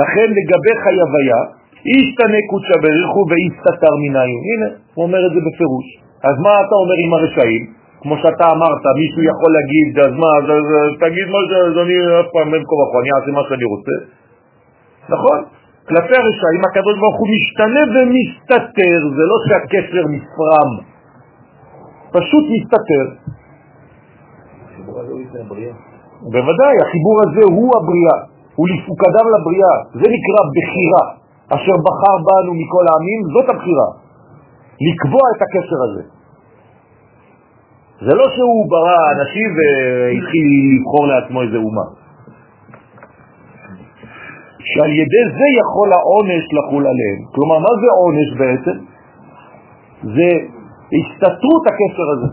לכן 0.00 0.28
לגבי 0.38 0.74
חי 0.82 0.96
הוויה, 1.04 1.40
ישתנה 1.94 2.40
קודשא 2.50 2.76
בריחו 2.82 3.20
ויסתתר 3.30 3.94
מנהים. 4.02 4.40
הנה, 4.50 4.68
הוא 4.94 5.02
אומר 5.06 5.20
את 5.26 5.32
זה 5.34 5.40
בפירוש. 5.46 5.86
אז 6.28 6.34
מה 6.44 6.52
אתה 6.62 6.74
אומר 6.82 6.96
עם 7.04 7.12
הרשעים? 7.16 7.64
כמו 8.02 8.14
שאתה 8.22 8.46
אמרת, 8.54 8.84
מישהו 9.00 9.22
יכול 9.32 9.50
להגיד, 9.56 9.90
אז 10.06 10.12
מה, 10.22 10.30
אז, 10.38 10.46
אז, 10.58 10.66
אז 10.84 10.92
תגיד 11.04 11.26
מה 11.34 11.40
זה, 11.48 11.56
אז 11.68 11.74
אני 11.82 11.96
אף 12.20 12.28
פעם 12.34 12.48
אין 12.54 12.64
כה 12.68 12.74
וכה, 12.80 12.98
אני 13.02 13.10
אעשה 13.14 13.30
מה 13.38 13.42
שאני 13.48 13.66
רוצה. 13.72 13.96
נכון? 15.14 15.38
כלפי 15.88 16.14
הרשעים 16.20 16.62
הקדוש 16.68 16.96
ברוך 17.00 17.18
הוא 17.20 17.28
משתנה 17.36 17.82
ומסתתר, 17.94 19.00
זה 19.16 19.24
לא 19.30 19.36
שהקשר 19.46 20.04
נפרם, 20.14 20.70
פשוט 22.16 22.44
מסתתר. 22.54 23.04
בוודאי, 26.32 26.74
החיבור 26.84 27.16
הזה 27.24 27.42
הוא 27.56 27.70
הבריאה, 27.76 28.33
הוא, 28.56 28.66
קדם 29.02 29.26
לבריאה, 29.34 29.74
זה 30.00 30.06
נקרא 30.14 30.40
בחירה, 30.56 31.04
אשר 31.54 31.76
בחר 31.86 32.16
בנו 32.26 32.52
מכל 32.60 32.84
העמים, 32.88 33.20
זאת 33.34 33.48
הבחירה, 33.48 33.88
לקבוע 34.86 35.24
את 35.36 35.42
הקשר 35.42 35.78
הזה. 35.86 36.02
זה 38.00 38.14
לא 38.14 38.26
שהוא 38.34 38.70
ברא 38.70 39.00
אנשים 39.14 39.48
והתחיל 39.56 40.46
לבחור 40.76 41.06
לעצמו 41.06 41.42
איזה 41.42 41.56
אומה. 41.56 41.86
שעל 44.70 44.90
ידי 44.90 45.24
זה 45.38 45.46
יכול 45.60 45.88
העונש 45.92 46.44
לחול 46.56 46.84
עליהם. 46.92 47.20
כלומר, 47.34 47.58
מה 47.58 47.72
זה 47.80 47.88
עונש 48.00 48.28
בעצם? 48.40 48.76
זה 50.16 50.28
הסתתרות 50.96 51.62
הקשר 51.70 52.06
הזה. 52.14 52.28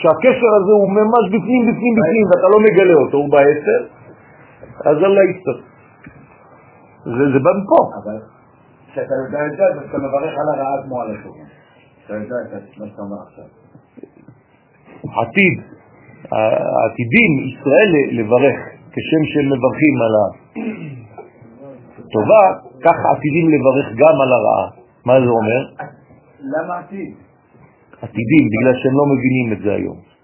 שהקשר 0.00 0.50
הזה 0.58 0.72
הוא 0.80 0.88
ממש 0.90 1.24
בפנים, 1.34 1.62
בפנים, 1.68 1.94
בפנים, 1.98 2.26
ואתה 2.30 2.48
לא 2.52 2.58
מגלה 2.66 2.94
אותו, 3.02 3.16
הוא 3.16 3.30
בעשר, 3.32 3.80
אז 4.90 4.96
אללה 5.04 5.22
יסתר. 5.30 5.58
זה, 7.04 7.24
זה 7.32 7.38
בא 7.44 7.50
מפה. 7.58 7.80
אבל 8.02 8.18
כשאתה 8.92 9.14
יודע 9.24 9.46
את 9.46 9.56
זה, 9.56 9.62
אז 9.64 9.88
אתה 9.88 9.98
מברך 9.98 10.34
על 10.40 10.48
הרעה 10.54 10.82
כמו 10.84 11.00
על 11.00 11.16
הטוב. 11.16 11.36
אתה 12.04 12.14
יודע 12.14 12.36
את 12.44 12.78
מה 12.78 12.86
שאתה 12.86 13.02
אומר 13.02 13.16
עכשיו. 13.26 13.44
עתיד, 15.22 15.56
העתידים, 16.32 17.30
ישראל 17.48 17.90
לברך, 18.18 18.58
כשם 18.92 19.22
שהם 19.30 19.46
מברכים 19.52 19.94
על 20.06 20.14
הטובה, 21.98 22.44
כך 22.84 22.96
עתידים 23.12 23.46
לברך 23.54 23.86
גם 24.00 24.20
על 24.22 24.32
הרעה. 24.32 24.66
מה 25.04 25.14
זה 25.20 25.30
אומר? 25.38 25.62
למה 26.40 26.78
עתיד? 26.78 27.14
עתידים, 28.02 28.44
בגלל 28.52 28.74
שהם 28.82 28.94
לא 29.00 29.04
מבינים 29.12 29.52
את 29.52 29.58
זה 29.64 29.74
היום. 29.74 30.15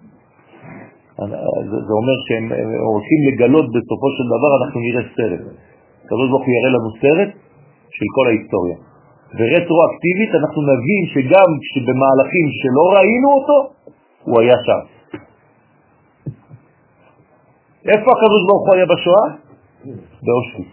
זה, 1.31 1.93
אומר 2.01 2.17
שהם 2.27 2.47
רוצים 2.95 3.21
לגלות 3.29 3.67
בסופו 3.75 4.09
של 4.17 4.27
דבר, 4.35 4.51
אנחנו 4.61 4.79
נראה 4.87 5.03
סרט. 5.17 5.43
הקדוש 6.05 6.29
ברוך 6.31 6.45
יראה 6.49 6.71
לנו 6.77 6.89
סרט 7.03 7.31
של 7.97 8.07
כל 8.17 8.27
ההיסטוריה. 8.31 8.77
ורטרואקטיבית 9.39 10.31
אנחנו 10.41 10.61
נבין 10.63 11.03
שגם 11.15 11.51
שבמהלכים 11.71 12.47
שלא 12.61 12.85
ראינו 12.97 13.29
אותו, 13.37 13.59
הוא 14.25 14.41
היה 14.41 14.57
שם. 14.67 14.83
איפה 17.93 18.09
הקדוש 18.17 18.43
ברוך 18.49 18.65
הוא 18.67 18.75
היה 18.75 18.87
בשואה? 18.87 19.27
באושוויץ. 20.25 20.73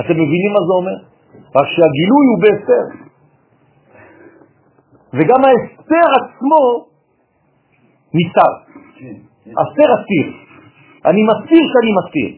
אתם 0.00 0.14
מבינים 0.22 0.52
מה 0.52 0.62
זה 0.66 0.72
אומר? 0.80 0.96
רק 1.56 1.66
שהגילוי 1.74 2.24
הוא 2.30 2.38
בהסתר. 2.42 2.84
וגם 5.14 5.40
ההסתר 5.44 6.06
עצמו 6.20 6.93
נסתר. 8.16 8.52
הסתר 9.60 9.88
הסתיר. 9.96 10.26
אני 11.06 11.20
מסתיר 11.30 11.62
שאני 11.72 11.92
מסתיר. 11.98 12.30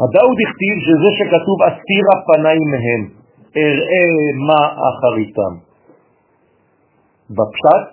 הדאוד 0.00 0.36
הכתיב 0.44 0.76
שזה 0.86 1.08
שכתוב 1.18 1.58
אסתירה 1.62 2.14
פניים 2.26 2.68
מהם, 2.74 3.02
אראה 3.56 4.06
מה 4.48 4.62
אחריתם. 4.88 5.52
בפשט, 7.30 7.84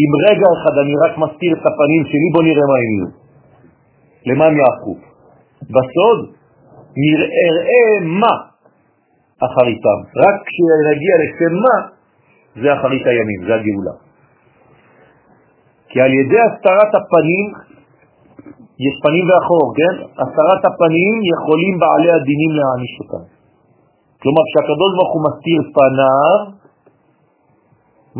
אם 0.00 0.10
רגע 0.28 0.46
אחד 0.56 0.74
אני 0.82 0.94
רק 1.04 1.18
מסתיר 1.18 1.52
את 1.52 1.64
הפנים 1.66 2.02
שלי, 2.10 2.28
בוא 2.34 2.42
נראה 2.42 2.66
מה 2.70 2.78
הם 2.82 2.90
יהיו. 2.94 3.08
למה 4.26 4.44
הם 4.44 4.56
יהפכו? 4.60 4.94
בסוד, 5.74 6.18
נראה 7.04 7.84
מה 8.20 8.34
אחריתם. 9.46 9.98
רק 10.22 10.36
כשנגיע 10.46 11.14
לשם 11.22 11.54
מה, 11.64 11.99
זה 12.54 12.68
אחרית 12.74 13.04
הימים, 13.06 13.40
זה 13.46 13.54
הגאולה. 13.54 13.94
כי 15.88 16.00
על 16.00 16.12
ידי 16.20 16.40
הסתרת 16.48 16.92
הפנים, 16.98 17.46
יש 18.86 18.94
פנים 19.04 19.24
ואחור, 19.28 19.66
כן? 19.78 19.94
הסתרת 20.22 20.62
הפנים 20.68 21.14
יכולים 21.32 21.74
בעלי 21.80 22.10
הדינים 22.16 22.52
להעניש 22.58 22.94
אותם. 23.00 23.24
כלומר, 24.22 24.42
כשהקדוש 24.48 24.90
ברוך 24.96 25.12
הוא 25.14 25.22
מסתיר 25.28 25.60
פניו, 25.76 26.38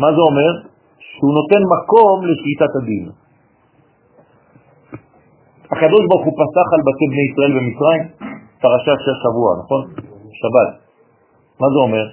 מה 0.01 0.09
זה 0.15 0.21
אומר? 0.29 0.51
שהוא 0.99 1.33
נותן 1.39 1.61
מקום 1.75 2.15
לשליטת 2.29 2.73
הדין. 2.79 3.05
הקדוש 5.71 6.03
ברוך 6.09 6.23
הוא 6.25 6.35
פסח 6.41 6.67
על 6.75 6.81
בתי 6.87 7.05
בני 7.11 7.25
ישראל 7.29 7.51
במצרים, 7.57 8.03
פרשת 8.61 8.97
שש 9.05 9.17
שבוע, 9.23 9.49
נכון? 9.61 9.81
שבת. 10.39 10.71
מה 11.59 11.67
זה 11.73 11.79
אומר? 11.85 12.05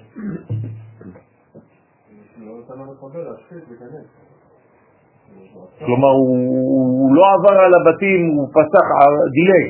כלומר, 5.86 6.08
הוא, 6.08 7.16
לא 7.16 7.24
עבר 7.34 7.60
על 7.60 7.72
הבתים, 7.74 8.20
הוא 8.36 8.48
פסח, 8.48 8.86
דילג. 9.36 9.66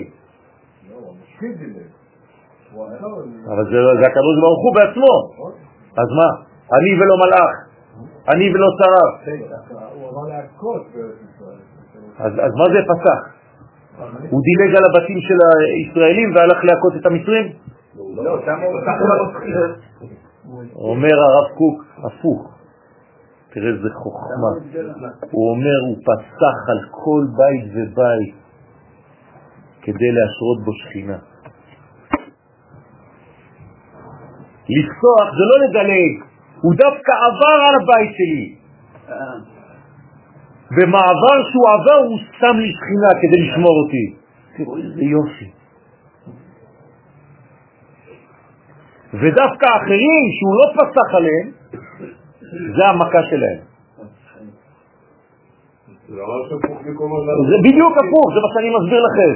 אבל 3.47 3.65
זה, 3.65 3.79
זה 4.01 4.07
הקדוש 4.07 4.37
ברוך 4.43 4.63
הוא 4.65 4.75
בעצמו. 4.75 5.15
אז 5.97 6.09
מה? 6.19 6.29
אני 6.77 6.91
ולא 7.01 7.17
מלאך, 7.17 7.53
אני 8.29 8.55
ולא 8.55 8.69
שרף. 8.79 9.13
אז, 12.19 12.33
אז 12.33 12.53
מה 12.55 12.65
זה 12.73 12.81
פסח? 12.93 13.21
הוא 14.31 14.41
דילג 14.47 14.77
על 14.77 14.85
הבתים 14.85 15.21
של 15.21 15.39
הישראלים 15.75 16.35
והלך 16.35 16.65
להכות 16.65 16.93
את 17.01 17.07
המצרים? 17.07 17.47
לא, 18.17 18.39
אומר 20.75 21.17
הרב 21.19 21.49
קוק, 21.55 21.85
הפוך. 21.99 22.48
תראה 23.53 23.69
איזה 23.69 23.89
חוכמה. 23.95 24.51
הוא 25.31 25.51
אומר, 25.51 25.79
הוא 25.89 25.97
פסח 26.09 26.57
על 26.71 26.81
כל 26.91 27.25
בית 27.39 27.65
ובית 27.75 28.35
כדי 29.83 30.11
להשרות 30.17 30.65
בו 30.65 30.73
שכינה. 30.73 31.19
לפסוח 34.77 35.27
זה 35.37 35.45
לא 35.51 35.57
לדלג, 35.65 36.13
הוא 36.61 36.75
דווקא 36.75 37.13
עבר 37.27 37.59
על 37.69 37.75
הבית 37.83 38.13
שלי. 38.19 38.55
במעבר 40.71 41.37
שהוא 41.51 41.69
עבר 41.75 42.09
הוא 42.09 42.19
שם 42.39 42.57
לי 42.57 42.73
שכינה 42.73 43.11
כדי 43.21 43.39
לשמור 43.43 43.75
אותי. 43.83 44.07
תראו 44.57 44.77
איזה 44.77 45.03
יופי. 45.03 45.51
ודווקא 49.15 49.67
האחרים 49.67 50.25
שהוא 50.37 50.55
לא 50.61 50.67
פסח 50.75 51.15
עליהם, 51.15 51.58
זה 52.77 52.85
המכה 52.91 53.23
שלהם. 53.31 53.61
זה 57.51 57.57
בדיוק 57.65 57.95
הפוך, 58.03 58.27
זה 58.35 58.41
מה 58.45 58.49
שאני 58.55 58.71
מסביר 58.79 59.01
לכם. 59.09 59.35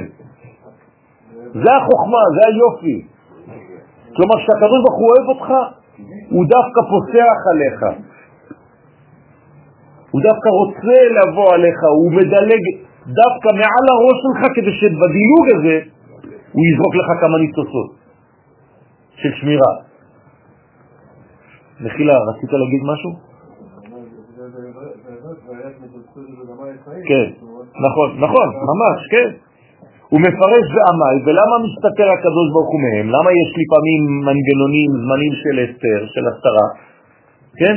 זה 1.53 1.71
החוכמה, 1.77 2.23
זה 2.35 2.41
היופי. 2.47 2.97
כלומר, 4.15 4.35
כשהקדוש 4.37 4.79
ברוך 4.83 4.99
הוא 4.99 5.09
אוהב 5.11 5.27
אותך, 5.29 5.47
הוא 6.29 6.45
דווקא 6.55 6.81
פוסח 6.89 7.39
עליך. 7.51 7.79
הוא 10.11 10.21
דווקא 10.21 10.49
רוצה 10.49 10.97
לבוא 11.17 11.53
עליך, 11.53 11.79
הוא 11.97 12.11
מדלג 12.11 12.63
דווקא 13.07 13.49
מעל 13.59 13.85
הראש 13.93 14.17
שלך 14.23 14.41
כדי 14.55 14.71
שבדילוג 14.71 15.45
הזה 15.55 15.75
הוא 16.53 16.63
יזרוק 16.69 16.95
לך 16.95 17.21
כמה 17.21 17.37
ניצוצות 17.37 17.89
של 19.15 19.31
שמירה. 19.41 19.92
מחילה, 21.81 22.13
רצית 22.29 22.51
להגיד 22.51 22.81
משהו? 22.91 23.11
כן. 27.09 27.27
נכון, 27.87 28.09
נכון, 28.19 28.47
ממש, 28.71 28.99
כן. 29.11 29.29
הוא 30.09 30.19
מפרש 30.21 30.65
ועמל, 30.75 31.15
ולמה 31.25 31.55
מסתתר 31.65 32.07
הקדוש 32.11 32.47
ברוך 32.53 32.69
הוא 32.73 32.81
מהם? 32.85 33.07
למה 33.15 33.29
יש 33.41 33.49
לפעמים 33.61 34.01
מנגנונים, 34.27 34.89
זמנים 35.03 35.33
של 35.41 35.55
הסתר, 35.63 35.99
של 36.13 36.23
הסתרה? 36.29 36.67
כן? 37.59 37.75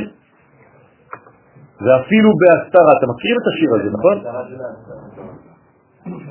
ואפילו 1.83 2.29
בהסתרה, 2.41 2.91
אתה 2.97 3.05
מכיר 3.13 3.35
את 3.41 3.47
השיר 3.51 3.69
הזה, 3.75 3.89
נכון? 3.97 4.17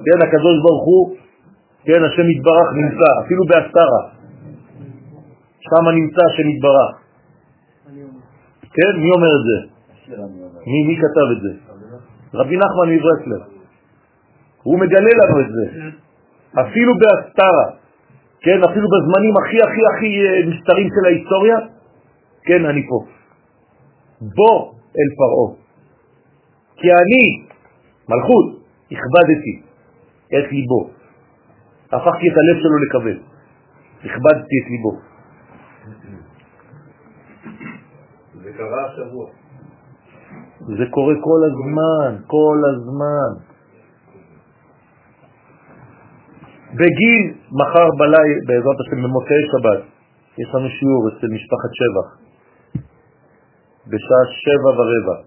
כן, 0.05 0.19
הקדוש 0.27 0.57
ברוך 0.65 0.85
הוא, 0.91 1.17
כן, 1.85 2.01
השם 2.05 2.27
יתברך 2.31 2.69
נמצא, 2.81 3.09
אפילו 3.25 3.43
בהסתרה. 3.51 4.03
שם 5.67 5.85
נמצא 6.01 6.23
השם 6.31 6.49
יתברך. 6.49 7.06
כן, 8.77 9.01
מי 9.03 9.11
אומר 9.17 9.33
את 9.39 9.45
זה? 9.49 9.59
מי, 10.67 10.79
מי 10.89 10.97
כתב 10.97 11.27
את 11.37 11.41
זה? 11.43 11.53
רבי 12.35 12.57
נחמן 12.57 12.89
מברסלר. 12.95 13.43
הוא 14.63 14.79
מגלה 14.81 15.11
לנו 15.21 15.41
את 15.41 15.47
זה. 15.53 15.65
אפילו 16.61 16.93
בהסתרה, 16.99 17.67
כן, 18.41 18.59
אפילו 18.65 18.87
בזמנים 18.89 19.35
הכי 19.37 19.63
הכי 19.63 19.83
הכי 19.91 20.11
אה, 20.27 20.47
מסתרים 20.51 20.89
של 20.89 21.05
ההיסטוריה, 21.07 21.57
כן, 22.43 22.65
אני 22.65 22.83
פה. 22.89 23.05
בוא 24.21 24.73
אל 24.73 25.11
פרעה. 25.19 25.49
כי 26.77 26.89
אני, 26.93 27.25
מלכות, 28.09 28.47
הכבדתי 28.93 29.63
את 30.29 30.53
ליבו. 30.53 30.91
הפכתי 31.93 32.29
את 32.29 32.37
הלב 32.37 32.63
שלו 32.63 32.79
לקבל. 32.79 33.19
הכבדתי 33.99 34.57
את 34.63 34.71
ליבו. 34.71 34.99
זה 38.43 38.46
קרה 38.57 38.87
השבוע. 38.87 39.27
זה 40.79 40.85
קורה 40.91 41.15
כל 41.21 41.41
הזמן, 41.49 42.23
כל 42.27 42.59
הזמן. 42.71 43.31
בגיל, 46.75 47.25
מחר 47.61 47.89
בלילה, 47.99 48.41
בעזרת 48.47 48.79
השם, 48.81 49.03
במוצאי 49.03 49.43
שבת, 49.53 49.83
יש 50.39 50.49
לנו 50.55 50.69
שיעור 50.69 51.03
אצל 51.09 51.29
משפחת 51.37 51.73
שבח, 51.79 52.09
בשעה 53.87 54.25
שבע 54.43 54.71
ורבע, 54.79 55.19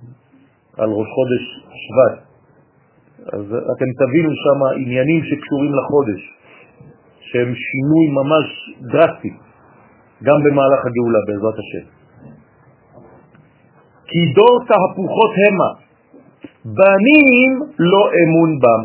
על 0.78 0.90
ראש 0.90 1.08
חודש 1.16 1.44
שבט. 1.84 2.18
אז 3.34 3.46
אתם 3.74 3.90
תבינו 4.02 4.30
שם 4.44 4.60
עניינים 4.84 5.22
שקשורים 5.24 5.72
לחודש, 5.80 6.22
שהם 7.20 7.54
שינוי 7.56 8.06
ממש 8.20 8.48
דרסטי, 8.92 9.34
גם 10.24 10.38
במהלך 10.46 10.82
הגאולה, 10.86 11.20
בעזרת 11.28 11.58
השם. 11.60 11.99
כי 14.10 14.34
דור 14.36 14.56
תהפוכות 14.68 15.31
המה, 15.44 15.69
בנים 16.65 17.52
לא 17.80 18.03
אמון 18.22 18.60
בם. 18.64 18.84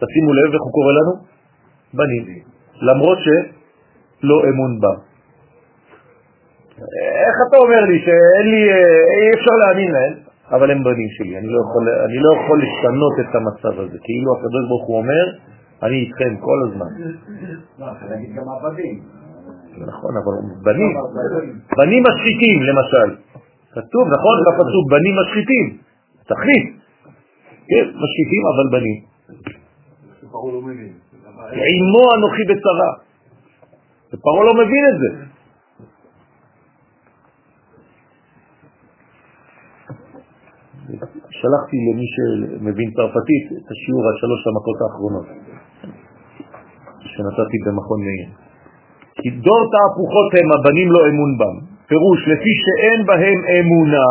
תשימו 0.00 0.32
לב 0.38 0.52
איך 0.52 0.62
הוא 0.62 0.72
קורא 0.72 0.92
לנו? 0.98 1.12
בנים, 1.94 2.24
למרות 2.82 3.18
שלא 3.24 4.38
אמון 4.48 4.80
בם. 4.80 4.98
איך 7.26 7.36
אתה 7.48 7.56
אומר 7.56 7.80
לי 7.90 7.98
שאין 8.04 8.46
לי, 8.50 8.62
אי 9.20 9.30
אפשר 9.34 9.54
להאמין 9.62 9.90
להם, 9.92 10.12
אבל 10.50 10.70
הם 10.70 10.84
בנים 10.84 11.08
שלי, 11.16 11.38
אני 11.38 11.46
לא 11.46 11.58
יכול, 11.64 11.88
אני 12.08 12.18
לא 12.24 12.30
יכול 12.36 12.58
לשנות 12.62 13.14
את 13.20 13.34
המצב 13.34 13.80
הזה, 13.80 13.98
כאילו 14.02 14.28
הקדוש 14.36 14.68
ברוך 14.68 14.86
הוא 14.88 14.96
אומר, 14.96 15.24
אני 15.82 15.96
איתכם 15.96 16.36
כל 16.40 16.58
הזמן. 16.66 16.90
לא, 17.78 17.86
אתה 17.92 18.06
להגיד 18.10 18.30
גם 18.36 18.44
עבדים. 18.48 19.00
נכון, 19.86 20.14
אבל 20.16 20.34
בנים, 20.64 20.92
בנים 21.76 22.02
משחיתים 22.08 22.58
למשל, 22.62 23.08
כתוב, 23.76 24.04
נכון, 24.16 24.36
בפסוק, 24.46 24.84
בנים 24.92 25.14
משחיתים, 25.20 25.66
תחליט, 26.30 26.66
כן, 27.68 27.86
משחיתים 28.02 28.42
אבל 28.52 28.66
בנים. 28.74 28.98
לא 30.52 30.62
מבין. 30.62 30.92
עמו 31.72 32.04
אנוכי 32.14 32.44
בצרה. 32.50 32.90
ופרעה 34.12 34.44
לא 34.44 34.54
מבין 34.54 34.84
את 34.90 34.96
זה. 35.02 35.10
שלחתי 41.30 41.76
למי 41.86 42.06
שמבין 42.14 42.88
צרפתית 42.96 43.44
את 43.58 43.66
השיעור 43.70 44.04
על 44.08 44.14
שלוש 44.20 44.42
המכות 44.46 44.78
האחרונות 44.82 45.26
שנתתי 47.00 47.58
במכון 47.66 48.00
מאיר. 48.06 48.28
כי 49.14 49.30
דור 49.30 49.62
תהפוכות 49.72 50.30
הם 50.38 50.48
הבנים 50.54 50.88
לא 50.92 51.00
אמון 51.10 51.38
בם. 51.38 51.75
פירוש, 51.88 52.20
לפי 52.32 52.52
שאין 52.62 53.06
בהם 53.06 53.40
אמונה, 53.58 54.10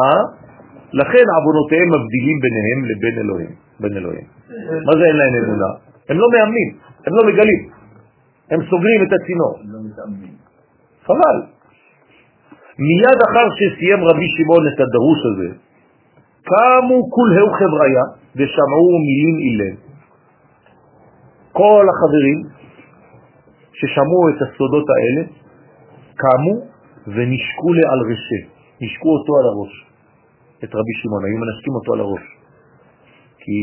לכן 0.93 1.25
עוונותיהם 1.35 1.89
מבדילים 1.95 2.37
ביניהם 2.43 2.79
לבין 2.89 3.15
אלוהים. 3.23 3.53
בין 3.79 3.97
אלוהים. 3.97 4.27
מה 4.85 4.93
זה 4.99 5.03
אין 5.09 5.17
להם 5.17 5.33
אמונה? 5.43 5.71
הם 6.09 6.17
לא 6.17 6.27
מאמנים, 6.33 6.69
הם 7.05 7.13
לא 7.17 7.23
מגלים. 7.27 7.61
הם 8.51 8.59
סוגרים 8.69 8.99
את 9.07 9.11
הצינור. 9.13 9.53
לא. 9.65 9.79
חבל. 11.05 11.37
מיד 12.79 13.19
אחר 13.29 13.47
שסיים 13.57 14.03
רבי 14.03 14.27
שמעון 14.35 14.63
את 14.67 14.79
הדרוש 14.79 15.19
הזה, 15.31 15.49
קמו 16.43 16.97
כולהו 17.15 17.49
חבריה 17.59 18.03
ושמעו 18.35 18.91
מילים 19.07 19.35
אילן. 19.45 19.75
כל 21.51 21.85
החברים 21.91 22.39
ששמעו 23.73 24.29
את 24.29 24.41
הסודות 24.41 24.85
האלה, 24.95 25.27
קמו 26.15 26.74
ונשקו 27.07 27.73
לי 27.73 27.83
על 27.91 27.99
רשה, 28.11 28.41
נשקו 28.81 29.09
אותו 29.09 29.31
על 29.39 29.45
הראש, 29.51 29.73
את 30.63 30.75
רבי 30.75 30.93
שמעון, 31.01 31.25
היו 31.25 31.37
מנשקים 31.43 31.73
אותו 31.73 31.93
על 31.93 31.99
הראש. 31.99 32.25
כי 33.39 33.57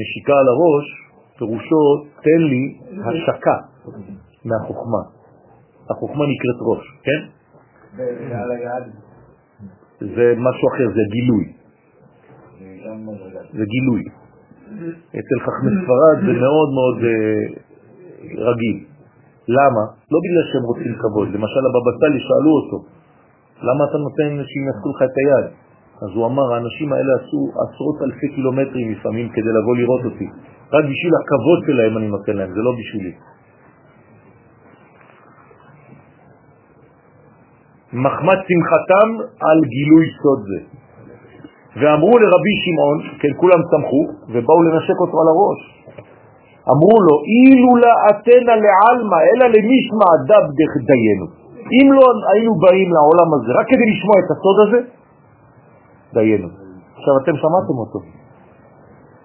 נשיקה 0.00 0.32
על 0.32 0.48
הראש, 0.54 0.86
פירושו, 1.38 2.04
תן 2.22 2.42
לי 2.50 2.78
השקה 3.06 3.56
מהחוכמה. 4.44 5.02
החוכמה 5.90 6.24
נקראת 6.32 6.60
ראש, 6.68 6.84
כן? 7.02 7.20
זה 10.00 10.34
משהו 10.36 10.68
אחר, 10.68 10.88
זה 10.94 11.02
גילוי. 11.10 11.52
זה 13.52 13.64
גילוי. 13.74 14.02
אצל 15.08 15.38
חכמי 15.44 15.70
ספרד 15.80 16.26
זה 16.26 16.32
מאוד 16.40 16.68
מאוד 16.72 17.04
אה, 17.04 17.42
רגיל. 18.50 18.93
למה? 19.48 19.84
לא 20.12 20.18
בגלל 20.24 20.44
שהם 20.52 20.64
רוצים 20.70 20.92
כבוד. 21.02 21.28
למשל 21.28 21.62
הבבא 21.68 21.92
סאלי 22.00 22.20
שאלו 22.26 22.52
אותו, 22.58 22.78
למה 23.62 23.82
אתה 23.88 23.98
נותן 23.98 24.30
שינסקו 24.50 24.88
לך 24.90 25.00
את 25.02 25.14
היד? 25.20 25.46
אז 26.02 26.10
הוא 26.14 26.26
אמר, 26.26 26.46
האנשים 26.54 26.92
האלה 26.92 27.12
עשו 27.20 27.40
עשרות 27.62 27.96
אלפי 28.02 28.28
קילומטרים 28.34 28.92
לפעמים 28.92 29.28
כדי 29.28 29.52
לבוא 29.58 29.76
לראות 29.76 30.04
אותי. 30.04 30.28
רק 30.72 30.84
בשביל 30.84 31.14
הכבוד 31.20 31.58
שלהם 31.66 31.98
אני 31.98 32.08
נותן 32.08 32.36
להם, 32.36 32.50
זה 32.54 32.60
לא 32.60 32.72
בשבילי. 32.78 33.14
מחמת 37.92 38.40
שמחתם 38.48 39.08
על 39.48 39.58
גילוי 39.74 40.06
סוד 40.22 40.40
זה. 40.50 40.60
ואמרו 41.80 42.18
לרבי 42.18 42.54
שמעון, 42.64 43.18
כן, 43.20 43.32
כולם 43.36 43.60
שמחו, 43.70 44.02
ובאו 44.28 44.62
לנשק 44.62 44.98
אותו 45.00 45.16
על 45.22 45.28
הראש. 45.32 45.60
אמרו 46.72 46.96
לו, 47.06 47.14
אילו 47.32 47.72
לה 47.82 47.92
אתנה 48.10 48.54
לעלמא, 48.64 49.18
אלא 49.28 49.44
למשמע 49.54 50.10
דבדך 50.30 50.72
דיינו. 50.90 51.26
אם 51.76 51.86
לא 51.92 52.06
היינו 52.32 52.52
באים 52.62 52.88
לעולם 52.96 53.28
הזה 53.34 53.50
רק 53.58 53.66
כדי 53.70 53.86
לשמוע 53.92 54.16
את 54.22 54.28
הסוד 54.32 54.56
הזה, 54.64 54.80
דיינו. 56.14 56.48
עכשיו 56.96 57.14
אתם 57.22 57.34
שמעתם 57.42 57.76
אותו. 57.82 57.98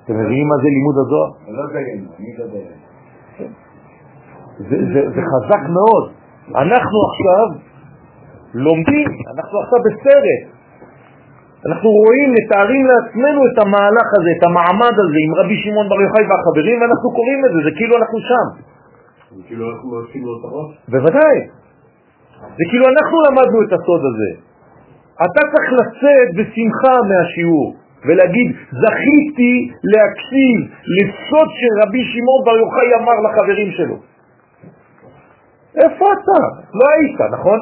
אתם 0.03 0.13
מבינים 0.19 0.47
מה 0.47 0.55
זה 0.61 0.67
לימוד 0.75 0.95
הזוהר? 1.01 1.29
לא 1.57 1.65
דיין, 1.73 1.99
אני 2.19 2.31
לא 2.39 2.45
דיין. 2.53 2.79
זה, 4.69 4.77
זה, 4.93 5.01
זה 5.15 5.21
חזק 5.31 5.63
מאוד. 5.77 6.05
אנחנו 6.55 6.97
עכשיו 7.09 7.45
לומדים, 8.53 9.09
אנחנו 9.33 9.55
עכשיו 9.59 9.79
בסרט. 9.85 10.58
אנחנו 11.67 11.89
רואים, 11.89 12.27
מתארים 12.37 12.85
לעצמנו 12.91 13.41
את 13.49 13.57
המהלך 13.63 14.07
הזה, 14.17 14.29
את 14.37 14.43
המעמד 14.47 14.95
הזה 15.03 15.19
עם 15.25 15.31
רבי 15.39 15.57
שמעון 15.63 15.89
בר 15.89 16.01
יוחאי 16.05 16.25
והחברים, 16.29 16.77
ואנחנו 16.81 17.09
קוראים 17.17 17.39
את 17.45 17.51
זה, 17.53 17.59
זה 17.67 17.71
כאילו 17.77 17.93
אנחנו 18.01 18.17
שם. 18.29 18.47
זה 19.37 19.43
כאילו 19.47 19.63
אנחנו 19.71 19.89
עושים 19.95 20.21
לו 20.25 20.31
את 20.37 20.43
הראש. 20.47 20.69
בוודאי. 20.93 21.37
זה 22.57 22.63
כאילו 22.69 22.85
אנחנו 22.93 23.15
למדנו 23.27 23.57
את 23.65 23.71
הסוד 23.77 24.01
הזה. 24.09 24.31
אתה 25.25 25.41
צריך 25.51 25.69
לצאת 25.79 26.29
בשמחה 26.37 26.95
מהשיעור 27.09 27.67
ולהגיד, 28.05 28.49
זכיתי 28.81 29.53
להקשיב 29.93 30.57
לסוד 30.97 31.49
שרבי 31.59 32.03
שמעון 32.11 32.41
בר 32.45 32.57
יוחאי 32.57 32.89
אמר 32.99 33.17
לחברים 33.25 33.71
שלו. 33.71 33.97
איפה 35.75 36.05
אתה? 36.13 36.41
לא 36.73 36.85
היית, 36.95 37.19
נכון? 37.31 37.59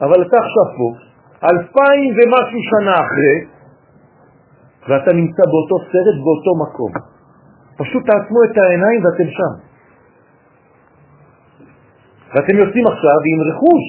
אבל 0.00 0.22
אתה 0.22 0.36
עכשיו 0.36 0.66
פה, 0.76 1.05
אלפיים 1.44 2.10
ומשהו 2.16 2.60
שנה 2.70 2.94
אחרי, 2.94 3.36
ואתה 4.88 5.12
נמצא 5.12 5.42
באותו 5.50 5.76
סרט, 5.92 6.16
באותו 6.24 6.52
מקום. 6.64 6.92
פשוט 7.78 8.02
תעצמו 8.06 8.44
את 8.44 8.58
העיניים 8.58 9.04
ואתם 9.04 9.28
שם. 9.30 9.52
ואתם 12.34 12.56
יוצאים 12.56 12.86
עכשיו 12.86 13.18
עם 13.30 13.40
רכוש, 13.50 13.84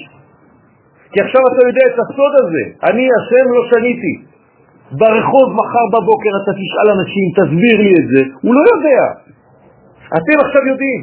כי 1.12 1.20
עכשיו 1.20 1.42
אתה 1.52 1.60
יודע 1.68 1.84
את 1.86 1.98
הסוד 2.02 2.32
הזה, 2.42 2.64
אני 2.90 3.04
השם 3.16 3.46
לא 3.56 3.62
שניתי. 3.70 4.14
ברחוב 4.92 5.46
מחר 5.60 5.86
בבוקר 5.94 6.32
אתה 6.42 6.52
תשאל 6.60 6.88
אנשים, 6.96 7.26
תסביר 7.38 7.76
לי 7.86 7.92
את 8.00 8.06
זה, 8.12 8.20
הוא 8.42 8.54
לא 8.54 8.62
יודע. 8.72 9.02
אתם 10.18 10.36
עכשיו 10.46 10.62
יודעים. 10.66 11.00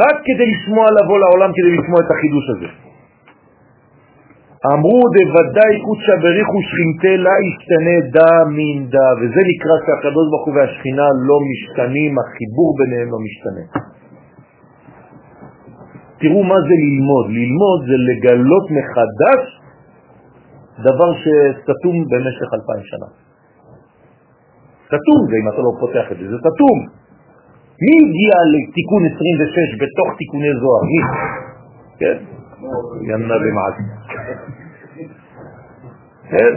רק 0.00 0.16
כדי 0.26 0.46
לשמוע 0.54 0.86
לבוא 0.96 1.18
לעולם, 1.22 1.50
כדי 1.56 1.72
לשמוע 1.76 2.00
את 2.04 2.10
החידוש 2.14 2.46
הזה. 2.54 2.70
אמרו 4.74 5.00
דוודאי 5.16 5.74
קודשא 5.86 6.14
בריחו 6.22 6.58
שכינתה 6.68 7.14
לה 7.24 7.34
ישתנה 7.46 7.96
דה 8.14 8.32
מן 8.56 8.78
דה, 8.92 9.08
וזה 9.18 9.40
נקרא 9.50 9.76
שהקדוש 9.84 10.26
ברוך 10.30 10.46
הוא 10.46 10.54
והשכינה 10.56 11.06
לא 11.28 11.38
משתנים, 11.50 12.12
החיבור 12.18 12.70
ביניהם 12.78 13.08
לא 13.14 13.18
משתנה. 13.26 13.64
תראו 16.20 16.40
מה 16.42 16.58
זה 16.66 16.74
ללמוד. 16.84 17.26
ללמוד 17.38 17.78
זה 17.88 17.96
לגלות 18.08 18.66
מחדש 18.78 19.42
דבר 20.86 21.10
שסתום 21.22 21.96
במשך 22.10 22.48
אלפיים 22.56 22.84
שנה. 22.90 23.08
סתום 24.86 25.20
זה 25.30 25.36
אם 25.42 25.48
אתה 25.48 25.60
לא 25.66 25.72
פותח 25.80 26.06
את 26.12 26.16
זה, 26.18 26.24
זה 26.30 26.38
סתום. 26.38 27.01
מי 27.82 27.92
הגיע 28.02 28.36
לתיקון 28.52 29.02
26 29.06 29.68
בתוך 29.82 30.08
תיקוני 30.18 30.52
זוהר? 30.60 30.82
מי? 30.90 31.00
כן? 32.00 32.16
ינא 33.08 33.36
במעט. 33.44 33.76
כן? 36.30 36.50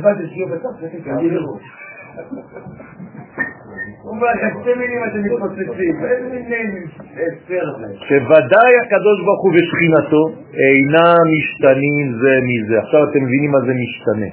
שוודאי 8.07 8.73
הקדוש 8.81 9.17
ברוך 9.25 9.41
הוא 9.43 9.53
ושכינתו 9.55 10.23
אינם 10.53 11.25
משתנים 11.37 12.05
זה 12.21 12.33
מזה. 12.47 12.79
עכשיו 12.79 12.99
אתם 13.09 13.23
מבינים 13.25 13.51
מה 13.51 13.59
זה 13.59 13.73
משתנה. 13.83 14.31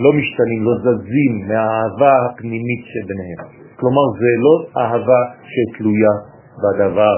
לא 0.00 0.10
משתנים, 0.12 0.60
לא 0.64 0.74
זזים 0.84 1.48
מהאהבה 1.48 2.12
הפנימית 2.26 2.82
שביניהם. 2.92 3.59
כלומר, 3.80 4.06
זה 4.20 4.30
לא 4.44 4.54
אהבה 4.80 5.20
שתלויה 5.52 6.14
בדבר. 6.62 7.16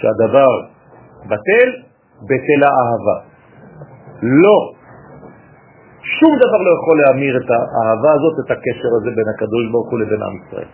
שהדבר 0.00 0.52
בטל, 1.30 1.68
בטל 2.28 2.60
האהבה. 2.66 3.16
לא. 4.22 4.58
שום 6.18 6.32
דבר 6.42 6.60
לא 6.66 6.70
יכול 6.78 6.96
להמיר 7.02 7.36
את 7.36 7.48
האהבה 7.50 8.10
הזאת, 8.16 8.34
את 8.46 8.50
הקשר 8.50 8.90
הזה 8.98 9.10
בין 9.16 9.28
הקדוש 9.34 9.64
ברוך 9.72 9.90
הוא 9.90 9.98
לבין 10.00 10.22
עם 10.22 10.34
ישראל. 10.40 10.70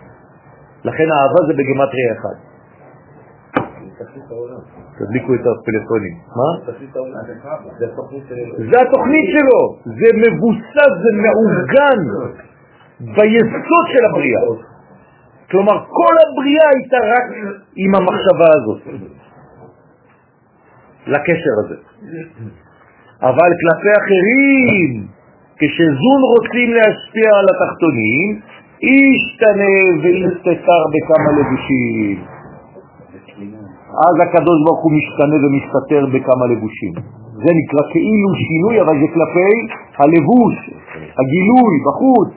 לכן 0.84 1.08
האהבה 1.12 1.40
זה 1.46 1.52
בגמטריה 1.58 2.12
אחד. 2.12 2.36
תדליקו 4.98 5.34
את 5.34 5.44
הפלאפונים. 5.50 6.14
מה? 6.38 6.50
זה 8.70 8.76
התוכנית 8.80 9.26
שלו, 9.34 9.60
זה 9.84 10.08
מבוסס, 10.22 10.92
זה 11.04 11.10
מעוגן 11.24 12.00
ביסוד 13.00 13.86
של 13.92 14.04
הבריאה. 14.10 14.71
כלומר, 15.52 15.76
כל 15.98 16.14
הבריאה 16.22 16.66
הייתה 16.74 16.96
רק 16.96 17.26
עם 17.76 17.94
המחשבה 17.94 18.48
הזאת, 18.56 18.80
לקשר 21.06 21.54
הזה. 21.64 21.76
אבל 23.22 23.50
כלפי 23.60 23.92
אחרים, 24.00 25.06
כשזון 25.58 26.20
רוצים 26.32 26.68
להשפיע 26.76 27.30
על 27.38 27.46
התחתונים, 27.52 28.40
ישתנה 28.82 29.76
ויסתתר 30.02 30.82
בכמה 30.92 31.30
לבושים. 31.38 32.24
אז 34.06 34.14
הקדוש 34.22 34.58
ברוך 34.64 34.82
הוא 34.84 34.92
משתנה 34.98 35.36
ומסתתר 35.42 36.02
בכמה 36.12 36.46
לבושים. 36.52 36.94
זה 37.44 37.50
נקרא 37.60 37.82
כאילו 37.92 38.30
שינוי, 38.46 38.80
אבל 38.80 38.94
זה 39.00 39.06
כלפי 39.14 39.54
הלבוש, 39.98 40.56
הגילוי, 41.18 41.74
בחוץ, 41.86 42.34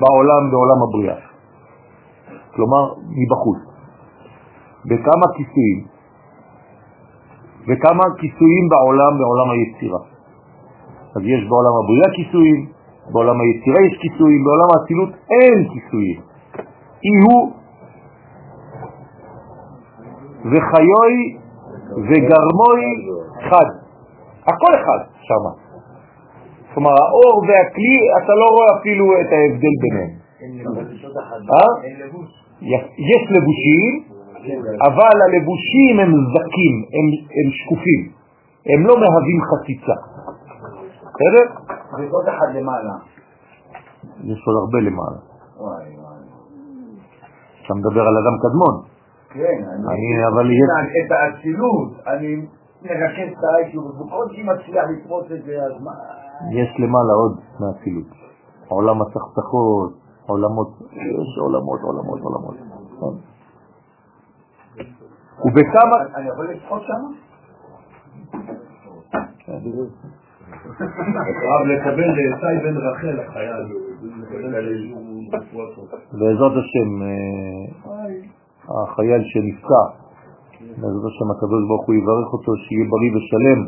בעולם, 0.00 0.42
בעולם 0.50 0.78
הבריאה. 0.84 1.29
כלומר, 2.54 2.84
מבחוץ. 3.18 3.58
בכמה 4.84 5.26
כיסויים. 5.36 5.80
וכמה 7.68 8.04
כיסויים 8.20 8.64
בעולם, 8.70 9.12
בעולם 9.18 9.48
היצירה. 9.54 10.00
אז 11.16 11.22
יש 11.34 11.42
בעולם 11.48 11.74
הבריאה 11.80 12.10
כיסויים, 12.16 12.60
בעולם 13.12 13.36
היצירה 13.40 13.80
יש 13.86 13.98
כיסויים, 14.02 14.44
בעולם 14.44 14.68
האצילות 14.74 15.10
אין 15.30 15.68
כיסויים. 15.72 16.20
אי 17.04 17.14
הוא 17.24 17.52
וחיוי 20.44 21.14
וגרמוי 22.08 22.82
חד. 23.50 23.68
הכל 24.42 24.72
אחד 24.74 25.00
שם. 25.20 25.44
כלומר, 26.74 26.90
האור 26.90 27.36
והכלי, 27.48 27.96
אתה 28.18 28.32
לא 28.34 28.46
רואה 28.54 28.80
אפילו 28.80 29.04
את 29.20 29.32
ההבדל 29.32 29.74
ביניהם. 29.82 30.12
אה? 31.54 32.39
יש 33.12 33.22
לבושים, 33.34 34.04
אבל 34.88 35.16
הלבושים 35.24 35.94
הם 36.02 36.12
זקים, 36.32 36.74
הם, 36.94 37.06
הם 37.36 37.48
שקופים, 37.58 38.02
הם 38.66 38.86
לא 38.86 38.94
מהווים 39.00 39.40
חציצה. 39.50 39.96
בסדר? 41.14 41.46
וזאת 41.98 42.28
אחד 42.28 42.54
למעלה. 42.54 42.94
יש 44.24 44.40
עוד 44.46 44.56
הרבה 44.62 44.78
למעלה. 44.78 45.20
אתה 47.64 47.74
מדבר 47.74 48.00
על 48.00 48.16
אדם 48.22 48.36
קדמון. 48.42 48.74
כן, 49.32 49.64
אני, 49.90 50.26
אבל 50.32 50.50
יש... 50.50 50.70
את 51.06 51.12
האצילות, 51.12 51.92
אני 52.06 52.46
מרכז 52.82 53.32
את 53.32 53.44
וכל 54.00 54.24
שהיא 54.32 54.44
מצליח 54.44 54.84
לפרוץ 54.90 55.24
את 55.24 55.44
זה, 55.44 55.52
אז 55.52 55.82
מה... 55.82 55.90
יש 56.52 56.68
למעלה 56.78 57.12
עוד 57.12 57.40
מהאצילות. 57.60 58.06
עולם 58.68 59.02
הצחצחות, 59.02 59.92
עולמות, 60.30 60.70
יש 60.92 61.38
עולמות, 61.40 61.80
עולמות, 61.82 62.20
עולמות. 62.20 62.54
נכון? 62.96 63.14
ובכמה... 65.44 65.96
אני 66.14 66.28
יכול 66.28 66.50
לשחות 66.50 66.82
שם? 66.88 67.02
כן, 69.38 69.52
רב 71.50 71.62
לקבל 71.66 72.08
שי 72.40 72.56
בן 72.64 72.76
רחל, 72.76 73.20
החייל. 73.20 73.64
בעזרת 76.12 76.52
השם, 76.60 76.90
אה, 77.02 77.64
החייל 78.82 79.22
שנפצע, 79.24 79.84
בעזרת 80.60 81.04
השם 81.10 81.28
הקדוש 81.36 81.62
ברוך 81.68 81.86
הוא 81.86 81.94
יברך 81.94 82.28
אותו 82.32 82.52
שיהיה 82.56 82.86
בריא 82.90 83.10
ושלם, 83.16 83.60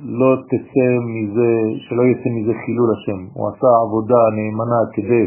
ושלא 0.00 0.36
תצא 0.50 0.88
מזה, 1.14 1.50
שלא 1.84 2.02
יצא 2.02 2.28
מזה 2.36 2.52
חילול 2.64 2.90
השם. 2.96 3.20
הוא 3.34 3.48
עשה 3.48 3.66
עבודה 3.86 4.20
נאמנה 4.36 4.80
כדי 4.94 5.24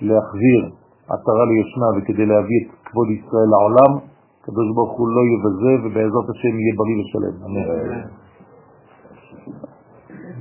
להחזיר 0.00 0.60
עטרה 1.08 1.44
ליושנה 1.50 1.88
וכדי 1.96 2.26
להביא 2.26 2.60
את 2.64 2.70
כבוד 2.84 3.08
ישראל 3.10 3.48
לעולם, 3.54 3.92
הקדוש 4.42 4.68
ברוך 4.74 4.98
הוא 4.98 5.08
לא 5.08 5.22
יבזה 5.32 5.72
ובעזרת 5.82 6.28
השם 6.30 6.54
יהיה 6.60 6.74
בריא 6.78 6.96
ושלם. 7.00 7.34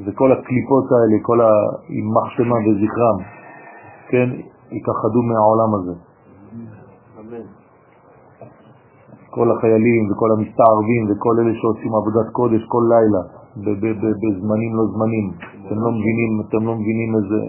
וכל 0.06 0.32
הקליפות 0.32 0.86
האלה, 0.92 1.18
כל 1.22 1.40
הימח 1.42 2.28
שמה 2.38 2.56
וזכרם, 2.66 3.18
כן, 4.10 4.30
יכחדו 4.78 5.22
מהעולם 5.30 5.72
הזה. 5.76 6.07
כל 9.38 9.48
החיילים 9.52 10.04
וכל 10.12 10.30
המסתערבים 10.36 11.04
וכל 11.10 11.36
אלה 11.40 11.54
שעושים 11.60 11.92
עבודת 11.96 12.28
קודש 12.32 12.64
כל 12.74 12.84
לילה, 12.92 13.22
בזמנים 14.22 14.72
לא 14.78 14.84
זמנים. 14.94 15.28
אתם 15.66 15.78
לא 15.84 15.90
מבינים, 15.98 16.32
אתם 16.46 16.62
לא 16.68 16.74
מבינים 16.80 17.10
איזה, 17.20 17.42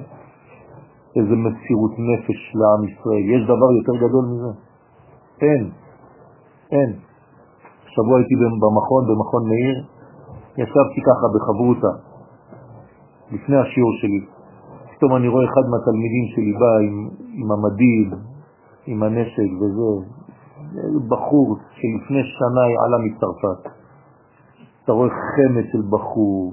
איזה 1.17 1.35
מסירות 1.45 1.95
נפש 2.09 2.41
לעם 2.61 2.83
ישראל. 2.89 3.25
יש 3.35 3.43
דבר 3.53 3.71
יותר 3.79 3.95
גדול 4.05 4.25
מזה? 4.31 4.53
אין, 5.41 5.63
אין. 6.73 6.91
שבוע 7.87 8.19
הייתי 8.19 8.35
במכון, 8.63 9.03
במכון 9.09 9.43
מאיר, 9.49 9.77
ישבתי 10.59 11.01
ככה 11.09 11.27
בחברותה, 11.35 11.93
לפני 13.33 13.57
השיעור 13.57 13.93
שלי. 14.01 14.21
פתאום 14.97 15.17
אני 15.17 15.29
רואה 15.29 15.45
אחד 15.45 15.65
מהתלמידים 15.71 16.25
שלי 16.35 16.53
בא 16.53 16.73
עם, 16.87 17.09
עם 17.41 17.49
המדים, 17.53 18.11
עם 18.87 19.03
הנשק 19.03 19.51
וזה, 19.61 20.18
בחור 21.09 21.57
שלפני 21.77 22.23
שנה 22.37 22.65
עלה 22.85 22.99
מצרפת. 23.05 23.63
אתה 24.85 24.93
רואה 24.93 25.09
חמד 25.09 25.65
של 25.73 25.83
בחור, 25.91 26.53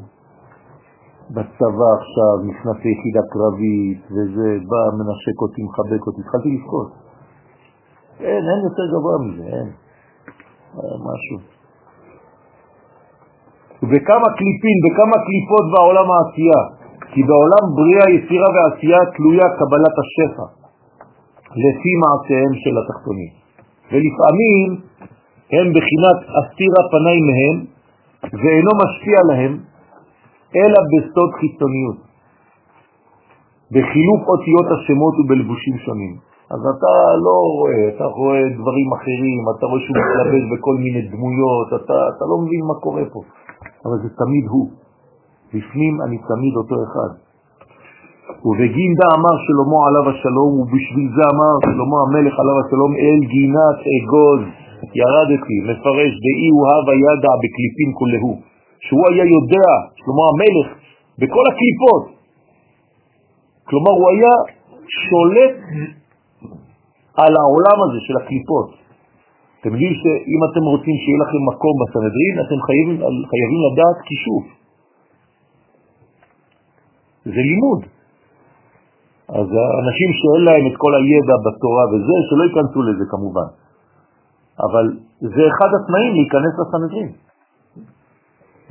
בצבא 1.30 1.90
עכשיו, 2.00 2.36
נכנס 2.50 2.78
ליחידה 2.86 3.24
קרבית, 3.34 4.02
וזה, 4.14 4.50
בא, 4.70 4.82
מנשק 4.98 5.38
אותי, 5.42 5.62
מחבק 5.64 6.08
אותי, 6.08 6.22
התחלתי 6.22 6.50
לבכות. 6.56 6.92
אין, 8.20 8.44
אין 8.50 8.62
יותר 8.68 8.86
גבוה 8.94 9.18
מזה, 9.26 9.44
אין. 9.56 9.70
משהו. 11.10 11.38
וכמה 13.90 14.30
קליפים 14.40 14.78
וכמה 14.84 15.18
קליפות 15.28 15.66
בעולם 15.74 16.08
העשייה, 16.12 16.62
כי 17.12 17.22
בעולם 17.24 17.64
בריאה, 17.76 18.06
יצירה 18.16 18.50
ועשייה 18.56 19.00
תלויה 19.16 19.48
קבלת 19.60 19.96
השפע, 20.04 20.48
לפי 21.64 21.92
מעשיהם 22.02 22.54
של 22.64 22.76
התחתונים. 22.82 23.45
ולפעמים 23.92 24.68
הם 25.56 25.68
בחינת 25.76 26.18
אסתירה 26.40 26.82
פנאי 26.92 27.20
מהם, 27.30 27.56
ואינו 28.42 28.72
משפיע 28.84 29.20
להם 29.30 29.54
אלא 30.56 30.80
בסוד 30.92 31.32
חיצוניות, 31.40 32.00
בחילוף 33.72 34.22
אותיות 34.32 34.68
השמות 34.76 35.14
ובלבושים 35.20 35.78
שונים. 35.86 36.16
אז 36.54 36.62
אתה 36.74 36.94
לא 37.26 37.38
רואה, 37.58 37.96
אתה 37.96 38.06
רואה 38.06 38.44
דברים 38.60 38.90
אחרים, 38.98 39.42
אתה 39.58 39.66
רואה 39.66 39.82
שהוא 39.84 39.98
מתלבש 40.02 40.44
בכל 40.54 40.76
מיני 40.84 41.02
דמויות, 41.12 41.68
אתה, 41.70 41.98
אתה 42.12 42.24
לא 42.32 42.36
מבין 42.44 42.62
מה 42.70 42.76
קורה 42.86 43.06
פה, 43.14 43.22
אבל 43.86 43.98
זה 44.04 44.10
תמיד 44.22 44.46
הוא. 44.50 44.70
בפנים 45.54 46.02
אני 46.02 46.18
תמיד 46.18 46.54
אותו 46.58 46.76
אחד. 46.84 47.25
ובגינדה 48.48 49.08
אמר 49.18 49.36
שלמה 49.46 49.80
עליו 49.88 50.06
השלום, 50.12 50.52
ובשביל 50.60 51.08
זה 51.16 51.24
אמר 51.34 51.54
שלמה 51.66 51.98
המלך 52.06 52.34
עליו 52.42 52.56
השלום, 52.62 52.92
אל 53.04 53.20
גינת 53.34 53.78
אגוז 53.96 54.42
ירדתי, 55.02 55.58
מפרש, 55.68 56.12
דאי 56.26 56.48
הוא 56.54 56.64
הווה 56.70 56.96
ידע 57.06 57.34
בקליפים 57.42 57.90
כולהו, 58.00 58.34
שהוא 58.86 59.04
היה 59.10 59.26
יודע, 59.36 59.72
שלמה 60.00 60.26
המלך, 60.32 60.68
בכל 61.20 61.46
הקליפות. 61.50 62.04
כלומר, 63.68 63.94
הוא 64.00 64.10
היה 64.14 64.34
שולט 65.06 65.56
על 67.22 67.34
העולם 67.42 67.78
הזה 67.86 68.00
של 68.08 68.16
הקליפות. 68.22 68.70
אתם 69.60 69.70
מבינים 69.74 69.94
שאם 70.02 70.42
אתם 70.50 70.64
רוצים 70.74 70.96
שיהיה 71.02 71.20
לכם 71.24 71.42
מקום 71.52 71.74
בסנהדרין, 71.82 72.34
אתם 72.44 72.60
חייבים, 72.68 72.98
חייבים 73.32 73.60
לדעת 73.68 73.98
כישוף. 74.08 74.46
זה 77.26 77.42
לימוד. 77.50 77.95
אז 79.30 79.48
האנשים 79.62 80.10
שאין 80.20 80.42
להם 80.48 80.64
את 80.72 80.76
כל 80.78 80.94
הידע 80.96 81.36
בתורה 81.46 81.84
וזה, 81.92 82.16
שלא 82.28 82.44
ייכנסו 82.48 82.82
לזה 82.82 83.06
כמובן. 83.14 83.50
אבל 84.66 84.86
זה 85.20 85.44
אחד 85.52 85.70
התנאים 85.78 86.14
להיכנס 86.18 86.54
לסנהדרין. 86.60 87.12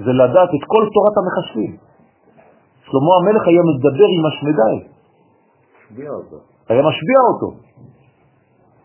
זה 0.05 0.13
לדעת 0.13 0.51
את 0.57 0.65
כל 0.73 0.85
תורת 0.95 1.15
המחשבים. 1.21 1.73
שלמה 2.87 3.13
המלך 3.21 3.43
היה 3.49 3.63
מדבר 3.71 4.09
עם 4.17 4.23
השמדי. 4.29 4.77
היה 6.69 6.83
משביע 6.91 7.21
אותו. 7.31 7.49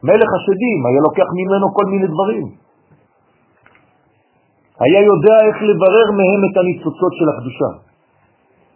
מלך 0.04 0.30
השדים, 0.38 0.80
היה 0.88 1.02
לוקח 1.08 1.30
ממנו 1.40 1.66
כל 1.74 1.86
מיני 1.86 2.08
דברים. 2.08 2.48
היה 4.80 5.02
יודע 5.12 5.36
איך 5.48 5.58
לברר 5.70 6.08
מהם 6.20 6.42
את 6.52 6.58
הניצוצות 6.58 7.14
של 7.20 7.28
הקדושה. 7.30 7.89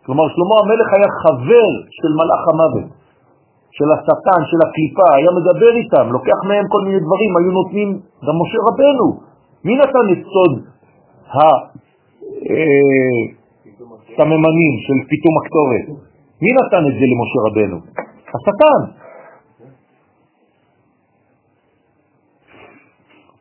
כלומר, 0.06 0.26
שלמה 0.34 0.56
המלך 0.64 0.88
היה 0.96 1.10
חבר 1.24 1.68
של 1.98 2.12
מלאך 2.20 2.44
המוות, 2.52 2.90
של 3.78 3.90
השטן, 3.96 4.42
של 4.50 4.60
הקליפה, 4.66 5.08
היה 5.18 5.32
מדבר 5.40 5.72
איתם, 5.82 6.06
לוקח 6.16 6.40
מהם 6.48 6.66
כל 6.74 6.82
מיני 6.86 7.00
דברים, 7.06 7.32
היו 7.38 7.52
נותנים 7.60 7.90
גם 8.26 8.36
משה 8.42 8.60
רבנו. 8.68 9.08
מי 9.66 9.74
נתן 9.82 10.06
את 10.14 10.22
סוד 10.34 10.54
הסממנים 14.14 14.74
של 14.86 14.98
פתאום 15.10 15.34
הקטורת? 15.40 15.86
מי 16.42 16.50
נתן 16.58 16.84
את 16.90 16.96
זה 17.00 17.06
למשה 17.12 17.40
רבנו? 17.48 17.78
השטן. 18.36 19.03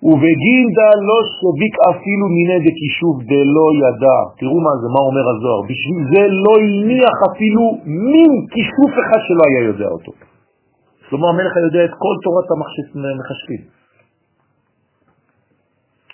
ובגינדה 0.08 0.88
לא 1.08 1.18
שביק 1.36 1.74
אפילו 1.92 2.24
מיני 2.36 2.58
דקישוב 2.66 3.14
דלא 3.30 3.66
ידע. 3.82 4.18
תראו 4.38 4.58
מה 4.66 4.72
זה, 4.80 4.86
מה 4.94 5.00
אומר 5.08 5.24
הזוהר. 5.32 5.60
בשביל 5.70 6.00
זה 6.12 6.22
לא 6.44 6.54
הניח 6.64 7.16
אפילו 7.30 7.62
מין 8.12 8.32
כישוף 8.52 8.92
אחד 9.02 9.20
שלא 9.26 9.42
היה 9.48 9.62
יודע 9.70 9.88
אותו. 9.96 10.12
כלומר 11.08 11.28
המלך 11.28 11.52
יודע 11.66 11.82
את 11.88 11.94
כל 12.02 12.14
תורת 12.24 12.48
המחשבים. 12.54 13.62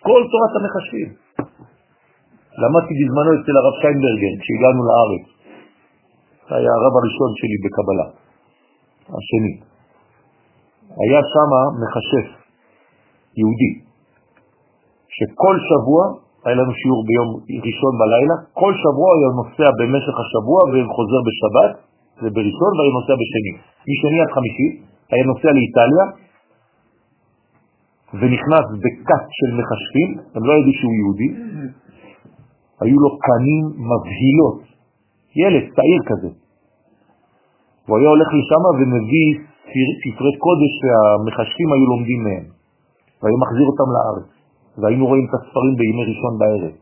כל 0.07 0.21
תורת 0.33 0.53
המחשבים. 0.59 1.09
למדתי 2.63 2.93
בזמנו 2.99 3.31
אצל 3.39 3.55
הרב 3.61 3.75
שיינברגר 3.81 4.33
כשהגענו 4.41 4.83
לארץ. 4.89 5.25
היה 6.51 6.71
הרב 6.79 6.95
הראשון 6.99 7.31
שלי 7.39 7.57
בקבלה, 7.65 8.07
השני. 9.17 9.55
היה 11.03 11.21
שם 11.33 11.51
מחשף, 11.83 12.38
יהודי, 13.39 13.73
שכל 15.17 15.57
שבוע, 15.69 16.03
היה 16.45 16.57
לנו 16.61 16.73
שיעור 16.81 17.01
ביום 17.09 17.29
ראשון 17.67 17.93
בלילה, 18.01 18.37
כל 18.61 18.73
שבוע 18.83 19.09
היה 19.17 19.31
נוסע 19.39 19.69
במשך 19.79 20.15
השבוע 20.23 20.61
וחוזר 20.71 21.21
בשבת, 21.29 21.73
ובראשון 22.23 22.73
והיה 22.77 22.93
נוסע 22.99 23.15
בשני. 23.23 23.53
משני 23.91 24.19
עד 24.23 24.31
חמישי 24.37 24.69
היה 25.13 25.25
נוסע 25.31 25.51
לאיטליה, 25.57 26.05
ונכנס 28.19 28.67
בכת 28.83 29.25
של 29.39 29.51
מחשבים, 29.59 30.11
הם 30.35 30.43
לא 30.49 30.53
ידעו 30.59 30.73
שהוא 30.79 30.95
יהודי, 31.01 31.31
היו 32.81 32.99
לו 33.05 33.11
קנים 33.27 33.65
מבהילות, 33.91 34.59
ילד 35.43 35.65
צעיר 35.77 36.01
כזה. 36.11 36.31
הוא 37.87 37.99
היה 37.99 38.09
הולך 38.09 38.29
לשם 38.39 38.63
ומביא 38.79 39.29
ספרי 40.03 40.35
קודש 40.45 40.73
שהמחשבים 40.81 41.69
היו 41.73 41.87
לומדים 41.93 42.21
מהם, 42.25 42.58
והיה 43.21 43.37
מחזיר 43.45 43.67
אותם 43.73 43.89
לארץ, 43.95 44.29
והיינו 44.79 45.05
רואים 45.11 45.25
את 45.29 45.35
הספרים 45.39 45.75
בימי 45.79 46.05
ראשון 46.11 46.33
בערב 46.41 46.75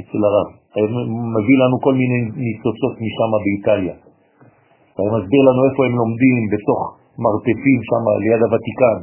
אצל 0.00 0.20
הרב. 0.28 0.48
היה 0.74 0.86
מביא 1.36 1.58
לנו 1.62 1.76
כל 1.86 1.94
מיני 2.00 2.20
ניצוצות 2.46 2.94
משם 3.04 3.30
באיטליה. 3.44 3.96
והיה 4.94 5.10
מסביר 5.16 5.42
לנו 5.48 5.60
איפה 5.68 5.80
הם 5.86 5.94
לומדים, 6.00 6.40
בתוך 6.52 6.80
מרתפים 7.24 7.80
שם 7.88 8.04
ליד 8.22 8.42
הוותיקן. 8.46 8.98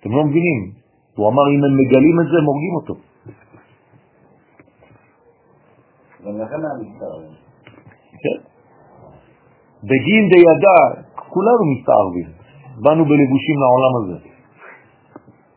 אתם 0.00 0.10
לא 0.10 0.24
מבינים. 0.24 0.58
הוא 1.16 1.28
אמר, 1.28 1.44
אם 1.54 1.60
הם 1.64 1.72
מגלים 1.80 2.16
את 2.20 2.26
זה, 2.30 2.36
הם 2.40 2.46
הורגים 2.50 2.74
אותו. 2.80 2.94
כן. 8.22 8.38
בגין 9.88 10.24
דידע, 10.32 10.78
כולנו 11.14 11.62
מסתערבים. 11.72 12.39
באנו 12.82 13.04
בלבושים 13.04 13.56
לעולם 13.62 13.92
הזה. 14.00 14.18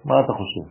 מה 0.05 0.19
אתה 0.19 0.33
חושב? 0.33 0.65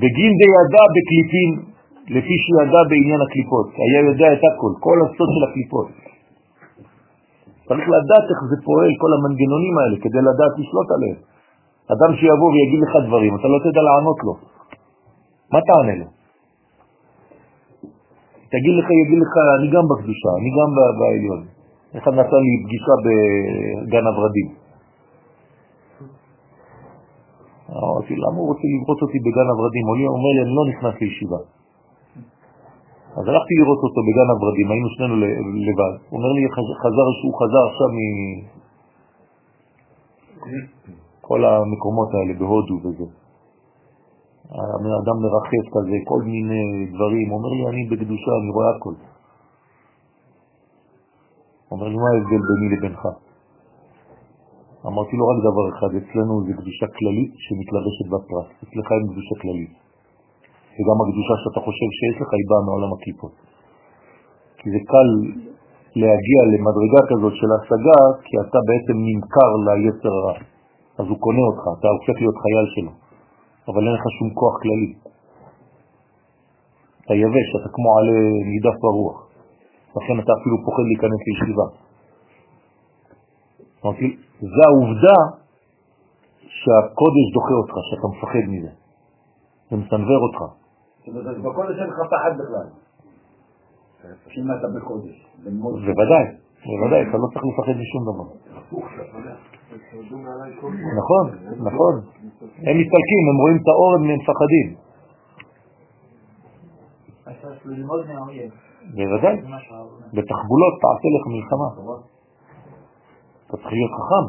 בגין 0.00 0.32
דידע 0.40 0.84
בקליפים, 0.94 1.50
לפי 2.16 2.34
שידע 2.44 2.82
בעניין 2.88 3.20
הקליפות. 3.26 3.66
היה 3.84 4.00
יודע 4.10 4.28
את 4.32 4.42
הכל, 4.48 4.72
כל 4.86 4.98
הסוד 5.04 5.28
של 5.34 5.42
הקליפות. 5.48 5.88
צריך 7.68 7.86
לדעת 7.94 8.26
איך 8.32 8.40
זה 8.50 8.56
פועל, 8.66 8.90
כל 9.02 9.10
המנגנונים 9.16 9.74
האלה, 9.78 9.96
כדי 10.04 10.22
לדעת 10.28 10.54
לשלוט 10.60 10.88
עליהם. 10.96 11.18
אדם 11.94 12.10
שיבוא 12.18 12.50
ויגיד 12.54 12.80
לך 12.84 12.92
דברים, 13.06 13.32
אתה 13.36 13.48
לא 13.52 13.58
תדע 13.64 13.82
לענות 13.88 14.18
לו. 14.26 14.34
מה 15.52 15.60
תענה 15.66 15.94
לו? 16.00 16.17
תגיד 18.54 18.74
לך, 18.78 18.86
יגיד 19.02 19.18
לך, 19.24 19.32
אני 19.58 19.68
גם 19.74 19.84
בקדושה, 19.90 20.30
אני 20.40 20.50
גם 20.58 20.68
בעליון. 20.98 21.40
אחד 21.98 22.12
נתן 22.20 22.40
לי 22.46 22.52
פגישה 22.64 22.94
בגן 23.04 24.06
הברדים. 24.10 24.48
אמרתי, 27.70 28.14
למה 28.24 28.36
הוא 28.40 28.46
רוצה 28.50 28.66
לברות 28.74 28.98
אותי 29.02 29.18
בגן 29.26 29.48
הברדים? 29.52 29.84
הוא 29.86 29.94
אומר 30.16 30.30
לי, 30.36 30.40
אני 30.44 30.54
לא 30.58 30.64
נכנס 30.72 30.94
לישיבה. 31.00 31.40
אז 33.18 33.24
הלכתי 33.30 33.54
לראות 33.60 33.80
אותו 33.86 34.00
בגן 34.08 34.28
הברדים, 34.34 34.66
היינו 34.70 34.88
שנינו 34.94 35.14
לבד. 35.68 35.94
הוא 36.08 36.16
אומר 36.18 36.32
לי, 36.36 36.42
חזר, 36.82 37.08
שהוא 37.18 37.34
חזר 37.40 37.64
עכשיו 37.70 37.88
מכל 41.18 41.40
המקומות 41.44 42.10
האלה, 42.14 42.32
בהודו 42.38 42.76
וזה. 42.84 43.06
האדם 44.56 45.16
מרחף 45.24 45.64
כזה, 45.74 45.96
כל 46.10 46.22
מיני 46.32 46.64
דברים. 46.94 47.26
אומר 47.32 47.50
לי, 47.56 47.62
אני 47.70 47.82
בקדושה, 47.90 48.32
אני 48.40 48.50
רואה 48.56 48.70
הכל. 48.76 48.94
אומר 51.72 51.86
לי, 51.88 51.96
מה 52.02 52.08
ההבדל 52.12 52.42
ביני 52.48 52.68
לבינך? 52.76 53.02
אמרתי 54.86 55.14
לו 55.18 55.24
רק 55.30 55.38
דבר 55.48 55.64
אחד, 55.72 55.90
אצלנו 56.00 56.32
זה 56.46 56.52
קדושה 56.60 56.86
כללית 56.98 57.32
שמתלבשת 57.44 58.06
בפרט, 58.12 58.48
אצלך 58.64 58.86
אין 58.92 59.04
קדושה 59.12 59.34
כללית. 59.42 59.72
וגם 60.76 60.98
הקדושה 61.02 61.34
שאתה 61.42 61.60
חושב 61.66 61.88
שיש 61.98 62.16
לך 62.22 62.30
היא 62.38 62.46
באה 62.50 62.62
מעולם 62.68 62.90
הקליפות. 62.94 63.34
כי 64.58 64.66
זה 64.74 64.80
קל 64.92 65.08
להגיע 66.02 66.40
למדרגה 66.52 67.00
כזאת 67.10 67.34
של 67.40 67.50
השגה, 67.56 68.00
כי 68.24 68.34
אתה 68.44 68.58
בעצם 68.68 68.96
נמכר 69.08 69.50
ליצר 69.66 70.14
הרע. 70.18 70.36
אז 70.98 71.06
הוא 71.10 71.18
קונה 71.24 71.42
אותך, 71.50 71.64
אתה 71.74 71.88
הופך 71.94 72.16
להיות 72.22 72.38
חייל 72.44 72.66
שלו, 72.74 72.92
אבל 73.68 73.82
אין 73.86 73.94
לך 73.94 74.04
שום 74.18 74.30
כוח 74.34 74.54
כללי. 74.62 74.92
אתה 77.04 77.14
יבש, 77.14 77.48
אתה 77.60 77.68
כמו 77.74 77.88
עלי 77.98 78.20
נידף 78.52 78.76
ברוח. 78.80 79.28
לכן 79.96 80.16
אתה 80.22 80.32
אפילו 80.40 80.56
פוחד 80.64 80.82
להיכנס 80.90 81.20
לישיבה. 81.26 81.66
אמרתי, 83.84 84.16
זה 84.40 84.62
העובדה 84.68 85.18
שהקודש 86.58 87.26
דוחה 87.34 87.54
אותך, 87.62 87.74
שאתה 87.88 88.06
מפחד 88.12 88.44
מזה. 88.52 88.72
זה 89.70 89.76
מסנבר 89.76 90.18
אותך. 90.26 90.40
בקודש 91.44 91.76
אין 91.80 91.88
לך 91.90 91.98
פחד 92.10 92.32
בכלל. 92.38 92.68
אם 94.38 94.52
אתה 94.52 94.68
בקודש. 94.76 95.26
בוודאי, 95.44 96.24
בוודאי, 96.66 97.02
אתה 97.08 97.16
לא 97.16 97.26
צריך 97.32 97.44
לפחד 97.44 97.72
משום 97.82 98.02
דבר. 98.10 98.28
נכון, 101.00 101.24
נכון. 101.68 101.94
הם 102.66 102.74
מסתלקים, 102.80 103.22
הם 103.30 103.36
רואים 103.42 103.56
את 103.62 103.68
האור, 103.68 103.94
הם 103.94 104.02
מפחדים. 104.14 104.68
בוודאי. 108.96 109.36
בתחבולות 110.14 110.74
תעשה 110.82 111.08
לך 111.14 111.24
מלחמה. 111.34 111.68
אתה 113.46 113.56
צריך 113.56 113.72
להיות 113.72 113.92
חכם, 113.98 114.26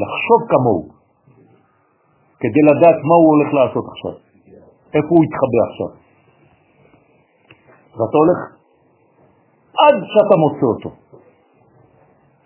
לחשוב 0.00 0.40
כמוהו, 0.50 0.88
כדי 2.40 2.62
לדעת 2.68 2.98
מה 3.08 3.14
הוא 3.20 3.28
הולך 3.32 3.54
לעשות 3.54 3.84
עכשיו, 3.92 4.14
איפה 4.94 5.10
הוא 5.16 5.24
יתחבא 5.24 5.60
עכשיו. 5.68 5.90
ואתה 7.96 8.16
הולך 8.22 8.38
עד 9.82 9.96
שאתה 10.12 10.36
מוצא 10.42 10.66
אותו. 10.66 10.90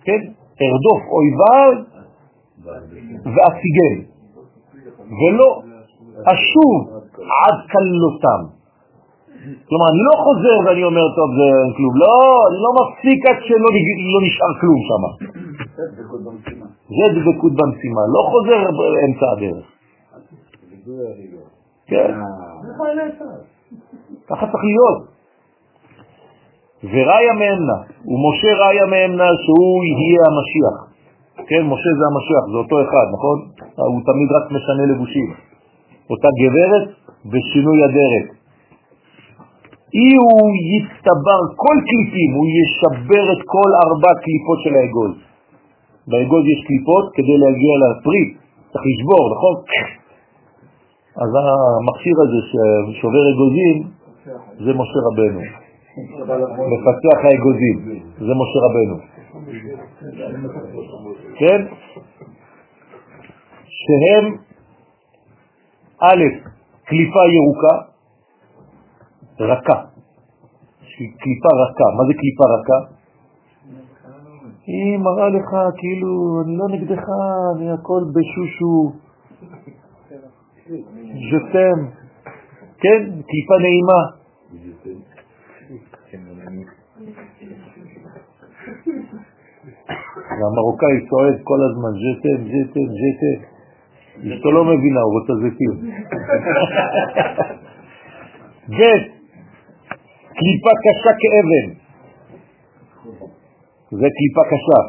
כן? 0.05 0.48
ארדוף 0.63 1.01
אויביו 1.15 1.73
ואפיגם, 3.35 3.97
ולא 5.21 5.63
אשוב 6.25 6.77
עד 7.45 7.59
כלותם. 7.73 8.43
כלומר, 9.69 9.87
אני 9.93 10.03
לא 10.11 10.15
חוזר 10.25 10.57
ואני 10.67 10.85
אומר, 10.85 11.07
טוב, 11.17 11.29
זה 11.39 11.47
אין 11.63 11.73
כלום. 11.77 11.93
לא, 11.97 12.15
אני 12.49 12.59
לא 12.65 12.71
מפסיק 12.79 13.21
עד 13.29 13.39
שלא 13.47 13.69
לא 14.15 14.21
נשאר 14.27 14.53
כלום 14.61 14.81
שם. 14.89 15.03
זה 16.97 17.05
דבקות 17.17 17.53
במשימה, 17.59 18.03
לא 18.15 18.23
חוזר 18.31 18.61
באמצע 18.79 19.27
הדרך. 19.33 19.67
כן, 21.87 22.15
ככה 24.29 24.47
צריך 24.53 24.65
להיות. 24.65 25.18
וראיה 26.85 27.33
מאמנה, 27.33 27.79
ומשה 28.11 28.51
ראיה 28.61 28.87
מאמנה 28.93 29.29
שהוא 29.43 29.79
יהיה 29.85 30.23
המשיח. 30.29 30.77
כן, 31.49 31.63
משה 31.73 31.91
זה 31.99 32.05
המשיח, 32.11 32.45
זה 32.53 32.59
אותו 32.63 32.77
אחד, 32.85 33.07
נכון? 33.15 33.39
הוא 33.93 34.01
תמיד 34.11 34.29
רק 34.37 34.45
משנה 34.57 34.85
לבושים. 34.93 35.29
אותה 36.11 36.29
גברת 36.43 36.87
בשינוי 37.33 37.79
הדרך. 37.85 38.27
אי 39.95 40.11
הוא 40.23 40.45
יצטבר 40.75 41.41
כל 41.63 41.77
קליפים, 41.89 42.31
הוא 42.39 42.47
ישבר 42.61 43.25
את 43.33 43.43
כל 43.55 43.71
ארבע 43.85 44.13
קליפות 44.25 44.59
של 44.65 44.75
האגוז. 44.77 45.15
באגוז 46.09 46.45
יש 46.53 46.61
קליפות 46.67 47.05
כדי 47.15 47.37
להגיע 47.43 47.75
לפרי, 47.83 48.25
צריך 48.73 48.85
לשבור, 48.91 49.25
נכון? 49.35 49.55
אז 51.23 51.31
המכשיר 51.43 52.17
הזה 52.25 52.41
ששובר 52.51 53.25
אגוזים 53.33 53.77
זה 54.65 54.71
משה 54.81 54.99
רבנו. 55.07 55.68
מפצח 56.73 57.19
האגוזים, 57.25 57.77
זה 58.19 58.33
משה 58.41 58.59
רבנו. 58.67 58.97
כן? 61.39 61.61
שהם 63.65 64.37
א', 66.03 66.23
קליפה 66.85 67.21
ירוקה, 67.37 67.75
רכה, 69.41 69.83
קליפה 70.97 71.49
רכה. 71.63 71.89
מה 71.97 72.05
זה 72.09 72.15
קליפה 72.15 72.45
רכה? 72.45 72.99
היא 74.67 74.99
מראה 74.99 75.29
לך 75.29 75.51
כאילו, 75.77 76.43
אני 76.45 76.57
לא 76.57 76.67
נגדך, 76.69 77.05
אני 77.57 77.71
הכל 77.71 78.03
בשושו, 78.15 78.93
ז'תם, 81.31 81.79
כן? 82.81 83.01
קליפה 83.29 83.55
נעימה. 83.63 84.01
והמרוקאי 90.39 90.97
צועד 91.09 91.37
כל 91.45 91.61
הזמן, 91.67 91.93
ז'תם, 92.03 92.39
ז'תם, 92.53 92.89
ז'תם. 93.01 93.39
אשתו 94.19 94.51
לא 94.51 94.65
מבינה, 94.65 95.01
הוא 95.01 95.13
רוצה 95.21 95.33
זיתים. 95.43 95.75
ב' 98.79 99.01
קליפה 100.39 100.73
קשה 100.85 101.13
כאבן. 101.21 101.67
זה 103.91 104.07
קליפה 104.17 104.43
קשה. 104.51 104.81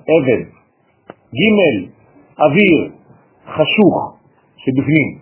אבן. 0.00 0.42
ג' 1.34 1.90
אוויר, 2.40 2.92
חשוך, 3.46 4.18
שבפנים. 4.56 5.18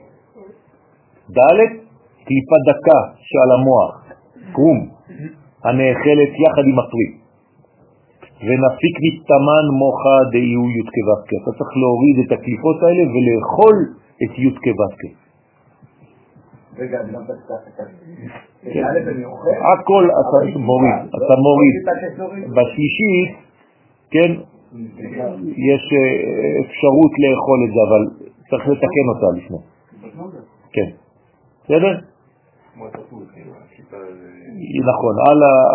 ד' 1.30 1.60
קליפה 2.24 2.56
דקה 2.68 3.00
שעל 3.16 3.50
המוח, 3.58 4.12
קרום, 4.52 4.88
הנאכלת 5.64 6.32
יחד 6.44 6.64
עם 6.66 6.78
הפרי. 6.78 7.17
ונפיק 8.46 8.94
מתאמן 9.04 9.64
מוחה 9.80 10.16
דאיהו 10.32 10.66
י' 10.76 10.84
כו' 10.94 11.38
אתה 11.42 11.50
צריך 11.58 11.72
להוריד 11.82 12.16
את 12.24 12.30
הקליפות 12.32 12.78
האלה 12.82 13.04
ולאכול 13.12 13.76
את 14.22 14.32
י' 14.38 14.50
כו' 14.64 15.18
רגע, 16.78 17.00
אני 17.00 17.12
גם 17.12 17.22
כן. 18.62 18.84
הכל 19.72 20.04
אתה 20.20 20.58
מוריד, 20.58 20.94
אתה 21.08 21.34
מוריד. 21.46 21.74
בשלישית, 22.50 23.30
כן, 24.10 24.30
יש 25.70 25.82
אה, 25.92 26.66
אפשרות 26.66 27.12
לאכול 27.22 27.58
את 27.64 27.70
זה, 27.74 27.80
אבל 27.88 28.02
צריך 28.50 28.68
לתקן 28.68 29.06
אותה 29.08 29.26
לפני. 29.38 29.58
כן. 30.72 30.90
בסדר? 31.64 32.00
נכון, 34.90 35.14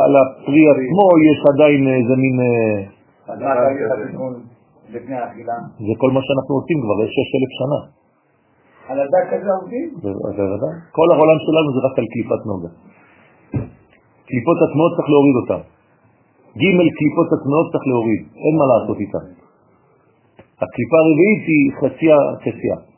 על 0.05 0.13
הפרי 0.21 0.63
עצמו 0.73 1.05
יש 1.29 1.39
עדיין 1.53 1.81
איזה 1.87 2.15
מין... 2.23 2.35
אה, 2.39 2.79
זה 5.87 5.93
כל 6.01 6.11
מה 6.15 6.21
שאנחנו 6.25 6.53
עושים 6.59 6.77
כבר, 6.83 6.97
יש 7.05 7.11
6,000 7.19 7.51
שנה. 7.59 7.79
על 8.89 8.97
הדק 9.03 9.27
הזה 9.35 9.49
עובדים? 9.59 9.87
בוודאי. 10.37 10.75
כל 10.97 11.07
העולם 11.13 11.39
שלנו 11.45 11.67
זה 11.75 11.79
רק 11.87 11.95
על 11.99 12.07
קליפת 12.13 12.41
נוגה. 12.49 12.71
קליפות 14.27 14.57
הטמעות 14.63 14.91
צריך 14.95 15.09
להוריד 15.13 15.35
אותן. 15.41 15.61
ג' 16.61 16.77
קליפות 16.99 17.29
הטמעות 17.33 17.67
צריך 17.71 17.85
להוריד, 17.91 18.21
אין 18.43 18.55
מה 18.59 18.65
לעשות 18.71 18.97
איתן. 19.03 19.25
הקליפה 20.61 20.97
הרביעית 21.03 21.43
היא 21.51 21.65
חציה 21.79 22.17
חציה. 22.43 22.92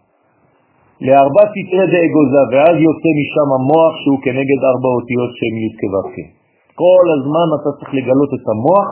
לארבע 1.01 1.43
תתרא 1.53 1.85
דאגוזה, 1.93 2.41
ואז 2.51 2.75
יוצא 2.87 3.09
משם 3.19 3.49
המוח 3.57 3.93
שהוא 4.01 4.19
כנגד 4.25 4.59
ארבע 4.71 4.89
אותיות 4.97 5.31
שהם 5.37 5.55
י' 5.63 5.73
כו' 5.79 6.45
כל 6.83 7.05
הזמן 7.15 7.47
אתה 7.57 7.69
צריך 7.77 7.91
לגלות 7.99 8.31
את 8.37 8.45
המוח 8.51 8.89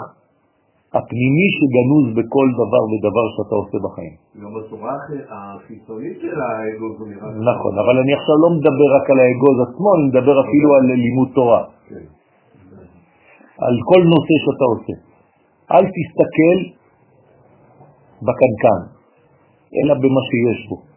הפנימי 0.97 1.47
שגנוז 1.57 2.05
בכל 2.17 2.47
דבר 2.61 2.83
ודבר 2.89 3.25
שאתה 3.35 3.55
עושה 3.61 3.77
בחיים. 3.85 4.15
גם 4.41 4.51
בצורה 4.57 4.93
החיצונית 5.35 6.17
של 6.21 6.37
האגוז 6.41 6.95
הוא 6.99 7.07
נראה... 7.11 7.27
נכון, 7.51 7.73
אבל 7.83 7.95
אני 8.01 8.13
עכשיו 8.19 8.35
לא 8.43 8.49
מדבר 8.57 8.87
רק 8.97 9.05
על 9.11 9.19
האגוז 9.23 9.57
עצמו, 9.65 9.89
אני 9.95 10.05
מדבר 10.11 10.35
אפילו 10.45 10.69
על 10.77 10.83
לימוד 11.05 11.29
תורה. 11.35 11.63
כן. 11.89 12.05
על 13.67 13.75
כל 13.89 14.01
נושא 14.13 14.35
שאתה 14.43 14.65
עושה. 14.73 14.95
אל 15.73 15.85
תסתכל 15.95 16.57
בקנקן, 18.25 18.81
אלא 19.77 19.93
במה 20.01 20.21
שיש 20.29 20.59
בו. 20.69 20.92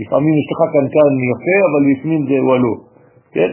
לפעמים 0.00 0.34
יש 0.40 0.46
לך 0.52 0.60
קנקן 0.74 1.12
יפה, 1.30 1.58
אבל 1.68 1.80
לפנים 1.90 2.20
זה 2.28 2.36
וואלו, 2.48 2.72
כן? 3.34 3.50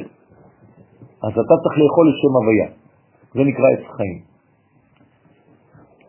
אז 1.25 1.33
אתה 1.43 1.55
צריך 1.61 1.75
לאכול 1.81 2.05
את 2.09 2.17
שם 2.21 2.33
הוויה. 2.39 2.67
זה 3.35 3.41
נקרא 3.49 3.67
עץ 3.73 3.85
חיים. 3.97 4.19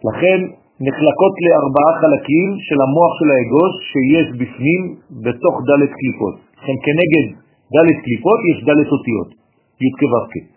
לכן 0.08 0.38
נחלקות 0.86 1.34
לארבעה 1.44 1.92
חלקים 2.00 2.48
של 2.66 2.78
המוח 2.84 3.12
של 3.18 3.28
האגוז 3.34 3.72
שיש 3.90 4.26
בפנים 4.40 4.80
בתוך 5.24 5.54
ד' 5.68 5.82
קליפות. 5.98 6.36
לכן 6.58 6.76
כנגד 6.86 7.26
ד' 7.74 7.90
קליפות 8.04 8.40
יש 8.50 8.58
ד' 8.68 8.90
אותיות, 8.94 9.30
י' 9.84 9.92
כו' 9.98 10.52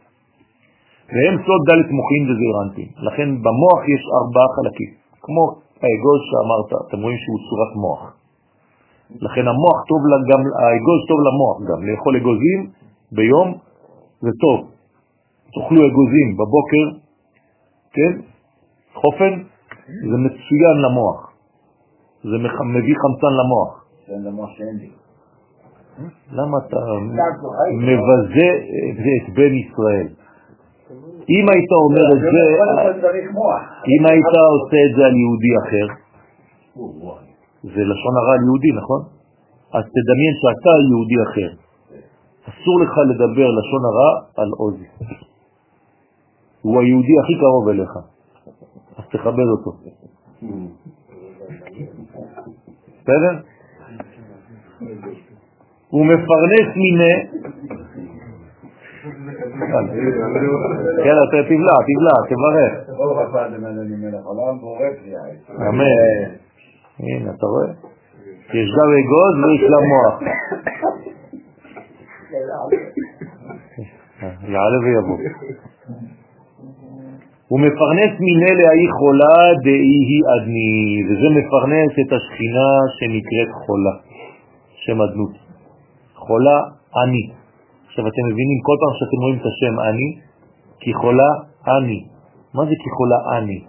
והם 1.14 1.36
סוד 1.46 1.62
ד' 1.70 1.92
מוחין 2.00 2.24
וזעירנטים. 2.30 2.90
לכן 3.08 3.28
במוח 3.46 3.82
יש 3.94 4.04
ארבעה 4.20 4.48
חלקים, 4.56 4.92
כמו 5.22 5.44
האגוז 5.82 6.22
שאמרת, 6.30 6.70
אתם 6.88 7.00
רואים 7.04 7.18
שהוא 7.18 7.40
צורת 7.50 7.72
מוח. 7.76 8.15
לכן 9.10 9.46
המוח 9.48 9.78
טוב 9.90 10.02
גם, 10.30 10.42
האגוז 10.62 11.02
טוב 11.10 11.20
למוח 11.28 11.58
גם, 11.70 11.88
לאכול 11.88 12.18
אגוזים 12.18 12.60
ביום 13.12 13.58
זה 14.22 14.32
טוב. 14.42 14.60
תאכלו 15.54 15.82
אגוזים 15.88 16.28
בבוקר, 16.38 16.86
כן? 17.96 18.14
חופן 18.94 19.34
זה 20.10 20.18
מצוין 20.26 20.76
למוח. 20.86 21.34
זה 22.24 22.38
מביא 22.76 22.96
חמצן 23.02 23.34
למוח. 23.40 23.86
לי. 24.80 24.90
למה 26.32 26.58
אתה 26.68 26.78
מבזה 27.88 28.48
את 29.18 29.34
בן 29.36 29.54
ישראל? 29.54 30.08
אם 31.30 31.46
היית 31.50 31.72
אומר 31.84 32.08
את 32.16 32.22
זה, 32.22 32.44
אם 33.94 34.06
היית 34.06 34.34
עושה 34.54 34.78
את 34.90 34.96
זה 34.98 35.06
על 35.06 35.16
יהודי 35.22 35.54
אחר, 35.64 35.88
זה 37.74 37.82
לשון 37.92 38.14
הרע 38.20 38.34
על 38.34 38.44
יהודי, 38.48 38.72
נכון? 38.82 39.02
אז 39.78 39.84
תדמיין 39.96 40.34
שאתה 40.42 40.74
יהודי 40.92 41.18
אחר. 41.28 41.52
אסור 42.50 42.76
לך 42.84 42.94
לדבר 43.10 43.48
לשון 43.58 43.84
הרע 43.90 44.12
על 44.38 44.50
עוזי. 44.58 44.88
הוא 46.62 46.82
היהודי 46.82 47.16
הכי 47.24 47.34
קרוב 47.40 47.70
אליך, 47.70 47.94
אז 48.98 49.06
תכבד 49.12 49.48
אותו. 49.54 49.72
בסדר? 53.02 53.34
הוא 55.90 56.06
מפרנס 56.06 56.68
מיני 56.76 57.16
כן, 61.04 61.18
תבלע, 61.48 61.76
תבלע, 61.88 62.16
תברך. 62.30 62.74
אמן. 65.70 66.45
הנה, 67.00 67.32
אתה 67.32 67.46
רואה? 67.46 67.72
יש 68.60 68.70
גם 68.78 68.90
אגוז 69.00 69.36
ויש 69.44 69.64
לה 69.72 69.78
מוח. 69.92 70.16
יעלה 74.54 74.78
ויבוא. 74.84 75.18
הוא 77.48 77.60
מפרנס 77.60 78.20
מיני 78.20 78.52
לאי 78.62 78.86
חולה 78.98 79.38
דאי 79.64 79.98
היא 80.10 80.24
אדני, 80.36 81.04
וזה 81.08 81.28
מפרנס 81.38 81.92
את 82.02 82.14
השכינה 82.14 82.70
שנקראת 82.98 83.52
חולה, 83.66 83.96
שם 84.76 85.02
אדנות. 85.02 85.32
חולה 86.16 86.58
אני. 87.04 87.24
עכשיו 87.88 88.08
אתם 88.08 88.24
מבינים 88.30 88.60
כל 88.68 88.78
פעם 88.82 88.94
שאתם 89.00 89.20
רואים 89.24 89.38
את 89.42 89.46
השם 89.52 89.80
אני, 89.90 90.08
כי 90.80 90.94
חולה 90.94 91.30
אני. 91.78 92.00
מה 92.54 92.64
זה 92.66 92.76
כי 92.82 92.90
חולה 92.98 93.38
אני? 93.38 93.60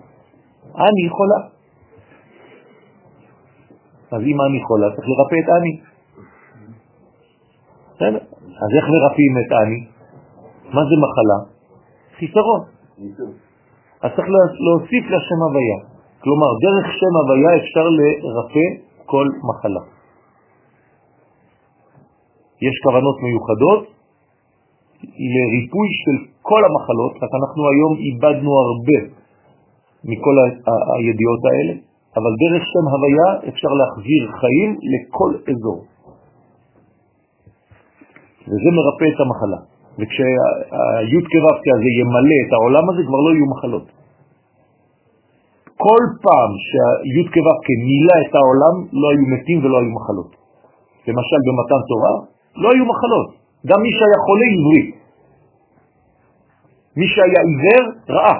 אני 0.86 1.08
חולה. 1.10 1.55
אז 4.12 4.20
אם 4.22 4.38
אני 4.46 4.58
חולה, 4.66 4.86
צריך 4.96 5.08
לרפא 5.08 5.36
את 5.44 5.48
אני. 5.58 5.72
בסדר? 7.94 8.22
אז 8.62 8.70
איך 8.76 8.84
מרפאים 8.94 9.34
את 9.42 9.52
אני? 9.62 9.80
מה 10.74 10.82
זה 10.88 10.96
מחלה? 11.04 11.38
חיסרון. 12.18 12.60
אז 14.02 14.10
צריך 14.16 14.28
להוסיף 14.66 15.04
לשם 15.12 15.40
הוויה. 15.48 15.78
כלומר, 16.22 16.50
דרך 16.66 16.86
שם 16.98 17.12
הוויה 17.20 17.52
אפשר 17.60 17.86
לרפא 17.98 18.66
כל 19.06 19.26
מחלה. 19.48 19.82
יש 22.66 22.74
כוונות 22.84 23.16
מיוחדות 23.22 23.82
לריפוי 25.34 25.88
של 26.02 26.16
כל 26.42 26.62
המחלות, 26.64 27.12
רק 27.22 27.32
אנחנו 27.40 27.62
היום 27.72 27.92
איבדנו 28.06 28.50
הרבה 28.64 28.98
מכל 30.04 30.36
הידיעות 30.96 31.42
האלה, 31.48 31.74
אבל 32.16 32.32
דרך 32.42 32.62
שם 32.72 32.84
הוויה 32.92 33.28
אפשר 33.48 33.72
להחזיר 33.78 34.22
חיים 34.40 34.70
לכל 34.92 35.30
אזור. 35.50 35.80
וזה 38.48 38.70
מרפא 38.78 39.06
את 39.12 39.18
המחלה. 39.24 39.60
וכשהיוד 39.98 41.26
כו' 41.32 41.58
הזה 41.76 41.90
ימלא 42.00 42.38
את 42.44 42.52
העולם 42.56 42.84
הזה, 42.90 43.02
כבר 43.08 43.20
לא 43.26 43.30
יהיו 43.34 43.48
מחלות. 43.54 43.86
כל 45.84 46.04
פעם 46.24 46.50
שהיוד 46.66 47.28
כו' 47.34 47.78
מילא 47.88 48.16
את 48.24 48.34
העולם, 48.38 48.74
לא 49.00 49.06
היו 49.12 49.24
מתים 49.32 49.58
ולא 49.64 49.76
היו 49.80 49.92
מחלות. 49.98 50.30
למשל 51.08 51.40
במתן 51.46 51.80
תורה, 51.90 52.14
לא 52.62 52.68
היו 52.72 52.84
מחלות. 52.92 53.28
גם 53.68 53.78
מי 53.82 53.90
שהיה 53.96 54.18
חולה 54.26 54.46
עברי, 54.54 54.84
מי 56.96 57.06
שהיה 57.14 57.40
עיוור 57.48 57.84
ראה, 58.08 58.38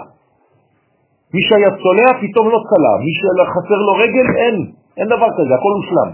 מי 1.37 1.43
שהיה 1.49 1.71
צולע 1.83 2.09
פתאום 2.23 2.47
לא 2.55 2.61
צלע, 2.71 2.93
מי 3.05 3.13
שהיה 3.19 3.45
חסר 3.55 3.81
לו 3.87 3.93
רגל 4.05 4.27
אין, 4.43 4.57
אין 4.99 5.09
דבר 5.15 5.31
כזה, 5.37 5.53
הכל 5.59 5.73
מושלם. 5.79 6.11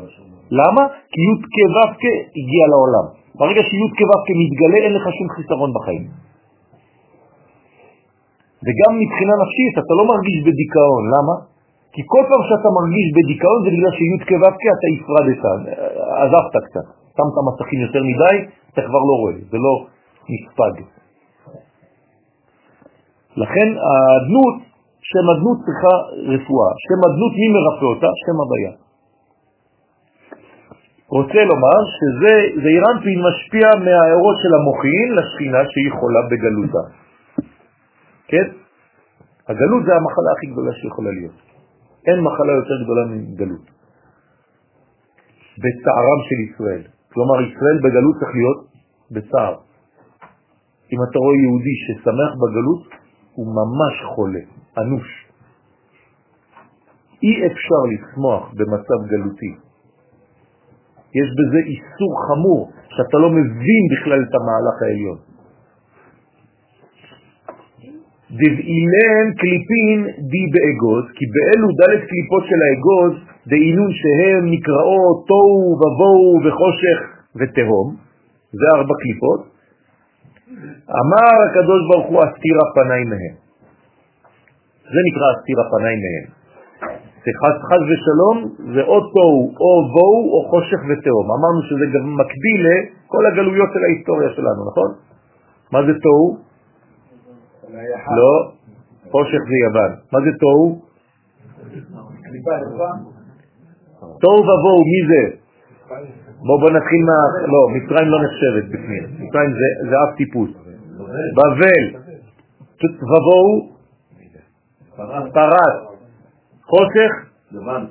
למה? 0.61 0.83
כי 1.13 1.21
י' 1.29 1.37
כו' 1.55 2.03
הגיע 2.39 2.65
לעולם. 2.73 3.07
ברגע 3.39 3.63
שי' 3.69 3.91
כו' 3.99 4.35
מתגלה 4.43 4.79
אין 4.85 4.93
לך 4.99 5.07
שום 5.19 5.29
חיסרון 5.37 5.71
בחיים. 5.77 6.05
וגם 8.65 8.93
מבחינה 9.03 9.35
נפשית 9.43 9.75
אתה 9.83 9.93
לא 9.99 10.05
מרגיש 10.13 10.39
בדיכאון, 10.47 11.05
למה? 11.15 11.35
כי 11.95 12.03
כל 12.13 12.25
פעם 12.29 12.43
שאתה 12.49 12.69
מרגיש 12.79 13.07
בדיכאון 13.17 13.59
זה 13.65 13.71
בגלל 13.75 13.93
שי' 13.99 14.19
כו' 14.29 14.49
אתה 14.75 14.87
הפרדת, 14.95 15.43
עזבת 16.23 16.55
קצת, 16.67 16.87
שמת 17.17 17.37
מסכים 17.49 17.81
יותר 17.87 18.03
מדי, 18.11 18.37
אתה 18.71 18.81
כבר 18.87 19.03
לא 19.09 19.15
רואה, 19.23 19.39
זה 19.51 19.59
לא 19.67 19.75
נספג. 20.33 20.75
לכן 23.37 23.69
האדנות, 23.87 24.72
שם 25.11 25.27
אדנות 25.35 25.59
צריכה 25.67 25.95
רפואה. 26.33 26.71
שם 26.87 27.01
אדנות, 27.09 27.33
מי 27.41 27.49
מרפא 27.55 27.87
אותה? 27.93 28.11
שם 28.23 28.37
הוויה. 28.43 28.73
רוצה 31.19 31.41
לומר 31.51 31.79
שזה 31.97 32.35
זעירנטין 32.63 33.19
משפיע 33.29 33.67
מהאורות 33.85 34.37
של 34.43 34.53
המוחין 34.59 35.09
לשכינה 35.19 35.63
שהיא 35.71 35.93
חולה 35.99 36.23
בגלותה. 36.31 36.85
כן? 38.31 38.47
הגלות 39.49 39.83
זה 39.87 39.93
המחלה 39.99 40.31
הכי 40.37 40.47
גדולה 40.53 40.73
שיכולה 40.73 41.11
להיות. 41.11 41.39
אין 42.07 42.19
מחלה 42.21 42.53
יותר 42.61 42.77
גדולה 42.85 43.03
מגלות. 43.13 43.67
בצערם 45.63 46.21
של 46.29 46.39
ישראל. 46.49 46.83
כלומר, 47.13 47.37
ישראל 47.49 47.77
בגלות 47.85 48.15
צריך 48.21 48.33
להיות 48.39 48.61
בצער. 49.15 49.55
אם 50.93 50.99
אתה 51.07 51.19
רואה 51.19 51.37
יהודי 51.45 51.77
ששמח 51.85 52.33
בגלות, 52.41 52.83
הוא 53.35 53.47
ממש 53.61 53.95
חולה, 54.15 54.45
אנוש. 54.79 55.09
אי 57.23 57.47
אפשר 57.47 57.83
לשמוח 57.93 58.53
במצב 58.55 58.99
גלותי. 59.11 59.55
יש 61.21 61.29
בזה 61.39 61.59
איסור 61.71 62.13
חמור, 62.27 62.73
שאתה 62.89 63.17
לא 63.19 63.31
מבין 63.31 63.83
בכלל 63.93 64.21
את 64.23 64.35
המהלך 64.35 64.77
העליון. 64.83 65.19
דבעילן 68.31 69.27
קליפין 69.41 69.99
די 70.31 70.45
באגוז, 70.53 71.05
כי 71.17 71.25
באלו 71.35 71.69
דלת 71.81 72.03
קליפות 72.11 72.43
של 72.49 72.61
האגוז, 72.65 73.13
דעינון 73.47 73.91
שהם 74.01 74.45
נקראות 74.55 75.17
תוהו 75.29 75.69
ובוהו 75.81 76.35
וחושך 76.45 76.99
ותהום, 77.37 77.97
זה 78.59 78.67
ארבע 78.77 78.95
קליפות, 79.03 79.41
אמר 81.03 81.35
הקדוש 81.45 81.81
ברוך 81.89 82.07
הוא 82.11 82.21
אסתיר 82.25 82.57
הפניים 82.63 83.09
מהם. 83.11 83.42
זה 84.93 85.01
נקרא 85.09 85.27
אסתיר 85.35 85.57
הפניים 85.61 86.01
מהם. 86.05 86.27
חס 87.41 87.57
חס 87.69 87.83
ושלום 87.89 88.37
זה 88.75 88.83
או 88.91 88.99
תוהו 89.15 89.43
או 89.63 89.71
בואו 89.95 90.19
או 90.33 90.39
חושך 90.51 90.81
ותהום. 90.89 91.27
אמרנו 91.37 91.61
שזה 91.69 91.85
גם 91.95 92.05
מקביל 92.21 92.61
לכל 92.67 93.27
הגלויות 93.27 93.71
של 93.75 93.83
ההיסטוריה 93.85 94.31
שלנו, 94.37 94.61
נכון? 94.71 94.91
מה 95.73 95.81
זה 95.87 95.93
תוהו? 96.05 96.29
לא, 98.19 98.35
חושך 99.11 99.43
זה 99.49 99.57
יוון. 99.65 99.93
מה 100.13 100.19
זה 100.25 100.31
תוהו? 100.41 100.67
תוהו 104.21 104.41
ובואו, 104.49 104.81
מי 104.93 105.01
זה? 105.11 105.23
בואו 106.47 106.61
בוא 106.61 106.71
נתחיל 106.71 107.03
מה... 107.05 107.19
לא, 107.53 107.61
מצרים 107.75 108.09
לא 108.09 108.19
נחשבת 108.25 108.65
בפנים. 108.73 109.05
מצרים 109.19 109.51
זה, 109.91 109.97
אף 110.05 110.17
טיפוס. 110.17 110.51
בבל, 111.37 111.85
ובואו, 113.03 113.72
פרס, 114.97 115.75
חושך, 116.71 117.13
יוון, 117.53 117.87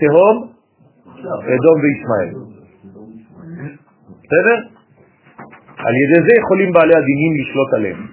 תהום, 0.00 0.36
אדום 1.54 1.76
וישמעאל. 1.82 2.30
בסדר? 4.24 4.56
על 5.86 5.94
ידי 6.02 6.20
זה 6.26 6.32
יכולים 6.40 6.72
בעלי 6.72 6.96
הדינים 6.96 7.32
לשלוט 7.40 7.74
עליהם. 7.74 8.06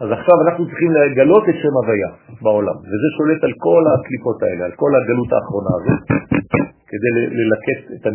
אז 0.00 0.08
עכשיו 0.12 0.34
אנחנו 0.46 0.66
צריכים 0.68 0.90
לגלות 0.90 1.48
את 1.48 1.54
שם 1.62 1.74
הוויה 1.82 2.10
בעולם, 2.42 2.76
וזה 2.76 3.08
שולט 3.16 3.44
על 3.44 3.52
כל 3.58 3.82
הקליפות 3.92 4.42
האלה, 4.42 4.64
על 4.64 4.72
כל 4.76 4.92
הגלות 4.96 5.30
האחרונה 5.32 5.72
הזאת, 5.78 6.02
כדי 6.90 7.10
ללקט 7.38 7.84
את 7.94 8.06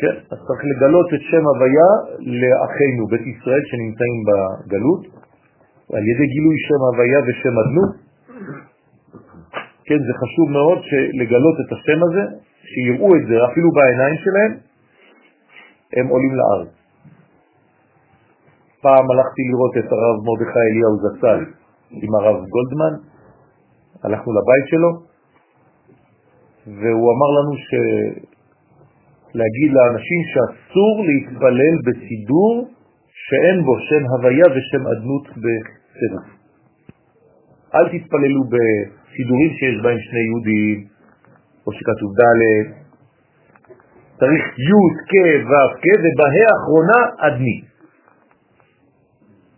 כן, 0.00 0.14
אז 0.30 0.38
צריך 0.46 0.60
לגלות 0.70 1.08
את 1.14 1.22
שם 1.30 1.44
הוויה 1.52 1.90
לאחינו, 2.40 3.06
בית 3.10 3.26
ישראל 3.32 3.62
שנמצאים 3.70 4.18
בגלות, 4.28 5.02
על 5.92 6.04
ידי 6.10 6.26
גילוי 6.34 6.56
שם 6.66 6.80
הוויה 6.92 7.20
ושם 7.26 7.54
אדנות. 7.62 7.92
כן, 9.86 10.00
זה 10.06 10.12
חשוב 10.22 10.46
מאוד 10.58 10.78
לגלות 11.20 11.56
את 11.62 11.72
השם 11.72 11.98
הזה, 12.06 12.24
שיראו 12.70 13.16
את 13.16 13.24
זה 13.28 13.36
אפילו 13.52 13.68
בעיניים 13.72 14.16
שלהם, 14.24 14.52
הם 15.96 16.06
עולים 16.06 16.34
לארץ. 16.38 16.72
פעם 18.82 19.04
הלכתי 19.10 19.42
לראות 19.50 19.74
את 19.80 19.92
הרב 19.92 20.16
מרדכי 20.26 20.64
אליהו 20.70 20.96
זצ"ל 21.04 21.40
עם 21.90 22.14
הרב 22.14 22.36
גולדמן, 22.54 22.94
הלכנו 24.04 24.32
לבית 24.38 24.66
שלו, 24.66 25.07
והוא 26.76 27.08
אמר 27.14 27.30
לנו 27.38 27.56
ש... 27.56 27.70
להגיד 29.34 29.70
לאנשים 29.72 30.20
שאסור 30.30 31.04
להתפלל 31.08 31.74
בסידור 31.86 32.68
שאין 33.24 33.64
בו 33.64 33.74
שם 33.88 34.04
הוויה 34.12 34.46
ושם 34.54 34.82
אדנות 34.86 35.28
בסירוף. 35.28 36.28
אל 37.74 37.86
תתפללו 37.92 38.42
בסידורים 38.52 39.50
שיש 39.58 39.82
בהם 39.82 39.98
שני 39.98 40.20
יהודים, 40.28 40.86
או 41.66 41.72
שכתוב 41.72 42.10
ד', 42.20 42.32
צריך 44.18 44.44
י' 44.68 44.90
כ' 45.10 45.14
ו' 45.48 45.68
כ' 45.82 45.98
ובה' 46.02 46.44
האחרונה 46.50 46.98
אדני. 47.18 47.60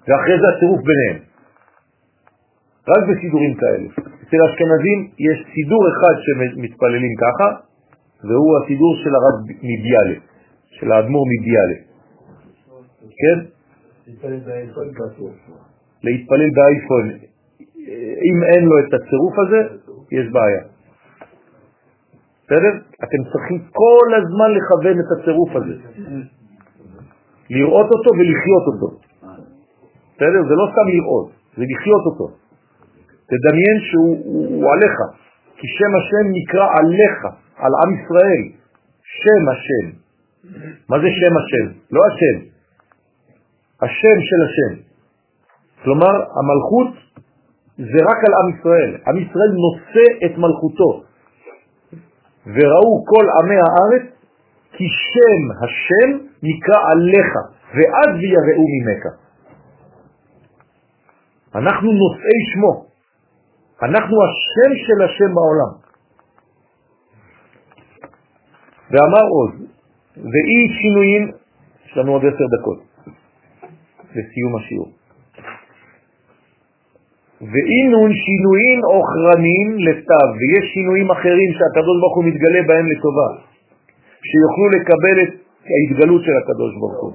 ואחרי 0.08 0.36
זה 0.40 0.46
הצירוף 0.56 0.80
ביניהם. 0.88 1.18
רק 2.88 3.02
בסידורים 3.08 3.54
כאלה. 3.54 3.88
אצל 4.30 4.36
האשכנזים 4.46 4.98
יש 5.18 5.38
סידור 5.54 5.82
אחד 5.92 6.14
שמתפללים 6.24 7.14
ככה, 7.24 7.48
והוא 8.24 8.52
הסידור 8.58 8.92
של 9.02 9.12
הרב 9.14 9.36
מביאלה, 9.70 10.18
של 10.70 10.92
האדמו"ר 10.92 11.24
מביאלה. 11.32 11.78
כן? 13.20 13.38
להתפלל 16.04 16.50
באייפון. 16.56 17.04
אם 18.28 18.36
אין 18.50 18.64
לו 18.64 18.78
את 18.78 18.94
הצירוף 18.94 19.34
הזה, 19.38 19.60
יש 20.12 20.26
בעיה. 20.32 20.62
בסדר? 22.44 22.72
אתם 23.04 23.20
צריכים 23.32 23.58
כל 23.72 24.08
הזמן 24.18 24.50
לכוון 24.56 24.96
את 25.00 25.10
הצירוף 25.20 25.50
הזה. 25.56 25.74
לראות 27.50 27.86
אותו 27.86 28.10
ולחיות 28.18 28.64
אותו. 28.66 28.88
בסדר? 30.14 30.40
זה 30.48 30.54
לא 30.54 30.66
סתם 30.72 30.88
לראות, 30.96 31.30
זה 31.56 31.64
לחיות 31.74 32.04
אותו. 32.06 32.49
תדמיין 33.30 33.78
שהוא 33.88 34.16
הוא, 34.24 34.46
הוא 34.48 34.72
עליך, 34.72 34.96
כי 35.56 35.66
שם 35.68 35.92
השם 36.00 36.24
נקרא 36.38 36.66
עליך, 36.78 37.18
על 37.56 37.72
עם 37.82 37.90
ישראל. 37.98 38.42
שם 39.20 39.42
השם. 39.52 39.86
מה 40.88 40.96
זה 41.02 41.08
שם 41.20 41.34
השם? 41.40 41.66
לא 41.90 42.00
השם. 42.08 42.36
השם 43.82 44.16
של 44.28 44.40
השם. 44.46 44.82
כלומר, 45.82 46.14
המלכות 46.38 46.92
זה 47.76 47.98
רק 48.10 48.20
על 48.26 48.34
עם 48.40 48.58
ישראל. 48.58 48.96
עם 49.06 49.16
ישראל 49.18 49.52
נושא 49.66 50.26
את 50.26 50.38
מלכותו. 50.38 50.90
וראו 52.46 53.04
כל 53.06 53.26
עמי 53.40 53.56
הארץ 53.56 54.06
כי 54.72 54.84
שם 54.88 55.64
השם 55.64 56.26
נקרא 56.42 56.78
עליך, 56.92 57.32
ואז 57.74 58.16
ויראו 58.20 58.66
ממך. 58.74 59.04
אנחנו 61.54 61.92
נושאי 61.92 62.40
שמו. 62.52 62.89
אנחנו 63.82 64.16
השם 64.24 64.70
של 64.86 65.04
השם 65.04 65.34
בעולם. 65.34 65.72
ואמר 68.90 69.26
עוד, 69.28 69.52
ואי 70.16 70.58
שינויים, 70.80 71.32
יש 71.86 71.96
לנו 71.96 72.12
עוד 72.12 72.22
עשר 72.24 72.46
דקות 72.56 72.80
לסיום 74.10 74.56
השיעור. 74.56 74.90
ואינון 77.40 78.10
שינויים 78.24 78.78
אוכרניים 78.84 79.68
לטב, 79.86 80.28
ויש 80.38 80.64
שינויים 80.74 81.10
אחרים 81.10 81.50
שהקדוש 81.56 81.96
ברוך 82.00 82.16
הוא 82.16 82.24
מתגלה 82.24 82.62
בהם 82.68 82.86
לטובה, 82.92 83.28
שיוכלו 84.28 84.66
לקבל 84.76 85.16
את 85.22 85.32
ההתגלות 85.72 86.22
של 86.24 86.36
הקדוש 86.42 86.72
ברוך 86.80 87.00
הוא. 87.02 87.12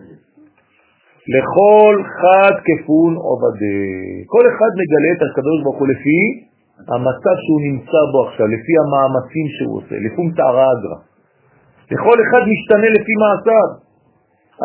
לכל 1.35 2.03
חד 2.19 2.55
כפון 2.67 3.15
עובדה. 3.15 3.79
כל 4.25 4.43
אחד 4.51 4.71
מגלה 4.81 5.09
את 5.15 5.21
הקדוש 5.27 5.57
ברוך 5.63 5.77
הוא 5.79 5.87
לפי 5.87 6.19
המצב 6.93 7.35
שהוא 7.43 7.61
נמצא 7.69 8.01
בו 8.11 8.19
עכשיו, 8.27 8.45
לפי 8.55 8.73
המאמצים 8.81 9.45
שהוא 9.55 9.73
עושה, 9.77 9.95
לפי 10.05 10.21
מתארה 10.27 10.65
אגרה. 10.73 10.99
לכל 11.91 12.17
אחד 12.23 12.41
משתנה 12.53 12.87
לפי 12.97 13.13
מעשיו. 13.21 13.69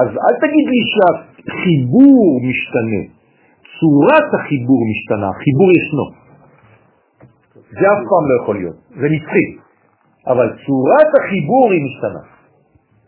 אז 0.00 0.08
אל 0.24 0.34
תגיד 0.44 0.66
לי 0.72 0.80
שהחיבור 0.92 2.40
משתנה, 2.48 3.02
צורת 3.78 4.28
החיבור 4.36 4.80
משתנה, 4.90 5.28
החיבור 5.34 5.68
ישנו. 5.78 6.06
זה 7.78 7.86
אף 7.94 8.02
פעם 8.10 8.24
לא 8.30 8.34
יכול 8.42 8.56
להיות, 8.56 8.76
זה 9.00 9.06
נצחי. 9.14 9.46
אבל 10.26 10.48
צורת 10.66 11.10
החיבור 11.18 11.66
היא 11.72 11.82
משתנה. 11.86 12.22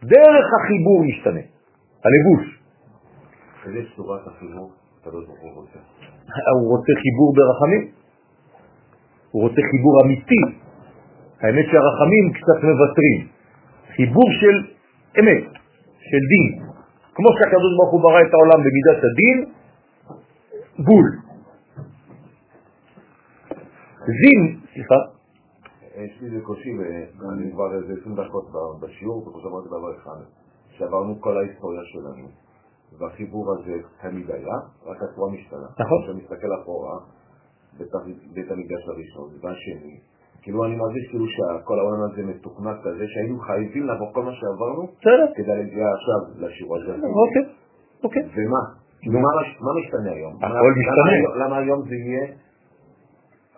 דרך 0.02 0.46
החיבור 0.56 1.04
משתנה, 1.08 1.44
הלבוש. 2.04 2.44
איזה 3.66 3.80
צורת 3.96 4.26
החיבור 4.26 4.70
רוצה? 5.54 5.78
הוא 6.60 6.68
רוצה 6.72 6.92
חיבור 7.02 7.28
ברחמים, 7.36 8.01
הוא 9.32 9.42
רוצה 9.42 9.60
חיבור 9.70 9.94
אמיתי. 10.04 10.42
האמת 11.40 11.66
שהרחמים 11.70 12.24
קצת 12.36 12.58
מבטרים. 12.68 13.20
חיבור 13.96 14.28
של 14.40 14.56
אמת, 15.20 15.44
של 16.08 16.22
דין. 16.32 16.48
כמו 17.14 17.28
שהקדוש 17.36 17.72
ברוך 17.78 17.92
הוא 17.92 18.00
ברא 18.02 18.20
את 18.20 18.32
העולם 18.34 18.60
במידת 18.64 19.00
הדין, 19.08 19.38
בול. 20.86 21.06
זין, 24.06 24.60
סליחה, 24.74 24.94
יש 25.96 26.20
לי 26.20 26.26
איזה 26.26 26.40
קושי, 26.44 26.70
ואני 27.18 27.52
כבר 27.52 27.74
איזה 27.74 27.92
20 28.00 28.16
דקות 28.16 28.44
בשיעור, 28.80 29.28
וכמו 29.28 29.40
שאמרתי 29.40 29.68
דבר 29.68 29.96
אחד, 29.96 30.20
שעברנו 30.70 31.20
כל 31.20 31.38
ההיסטוריה 31.38 31.80
שלנו, 31.84 32.28
והחיבור 32.98 33.52
הזה 33.52 33.72
תמיד 34.02 34.30
היה, 34.30 34.56
רק 34.86 34.96
הצורה 35.02 35.32
משתנה. 35.32 35.66
נכון. 35.78 36.02
כשאני 36.02 36.18
מסתכל 36.22 36.48
אחורה, 36.62 36.98
בית 38.34 38.50
המקדש 38.50 38.82
הראשון, 38.88 39.28
והשני, 39.42 39.94
כאילו 40.42 40.64
אני 40.64 40.76
מרגיש 40.76 41.04
כאילו 41.10 41.26
שכל 41.26 41.78
העולם 41.78 42.00
הזה 42.12 42.22
מתוכנת 42.22 42.76
כזה, 42.84 43.04
שהיינו 43.08 43.38
חייבים 43.38 43.82
לעבור 43.86 44.12
כל 44.12 44.22
מה 44.22 44.32
שעברנו. 44.32 44.82
כדי 45.36 45.46
להגיע 45.56 45.86
עכשיו 45.96 46.20
לשיעור 46.46 46.76
הזה. 46.76 46.92
אוקיי, 46.92 47.42
אוקיי. 48.04 48.22
ומה? 48.22 48.62
כאילו 49.00 49.18
מה 49.20 49.28
מש- 49.40 49.58
מה 49.60 49.70
משתנה 49.80 50.10
היום? 50.16 50.34
הכל 50.36 50.72
משתנה. 50.80 51.44
למה- 51.46 51.56
היום 51.58 51.82
זה 51.88 51.94
יהיה... 51.94 52.26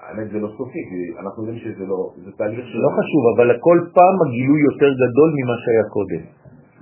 האמת 0.04 0.30
זה 0.30 0.38
לא 0.38 0.48
סופי, 0.58 0.78
כי 0.90 1.18
אנחנו 1.20 1.42
יודעים 1.42 1.58
שזה 1.64 1.84
לא... 1.86 1.98
זה 2.24 2.30
תהליך 2.38 2.64
של... 2.68 2.78
לא 2.78 2.88
חשוב, 2.98 3.22
אבל 3.36 3.46
כל 3.60 3.78
פעם 3.94 4.16
הגילוי 4.26 4.60
יותר 4.70 4.90
גדול 5.02 5.30
ממה 5.38 5.54
שהיה 5.64 5.84
קודם. 5.96 6.22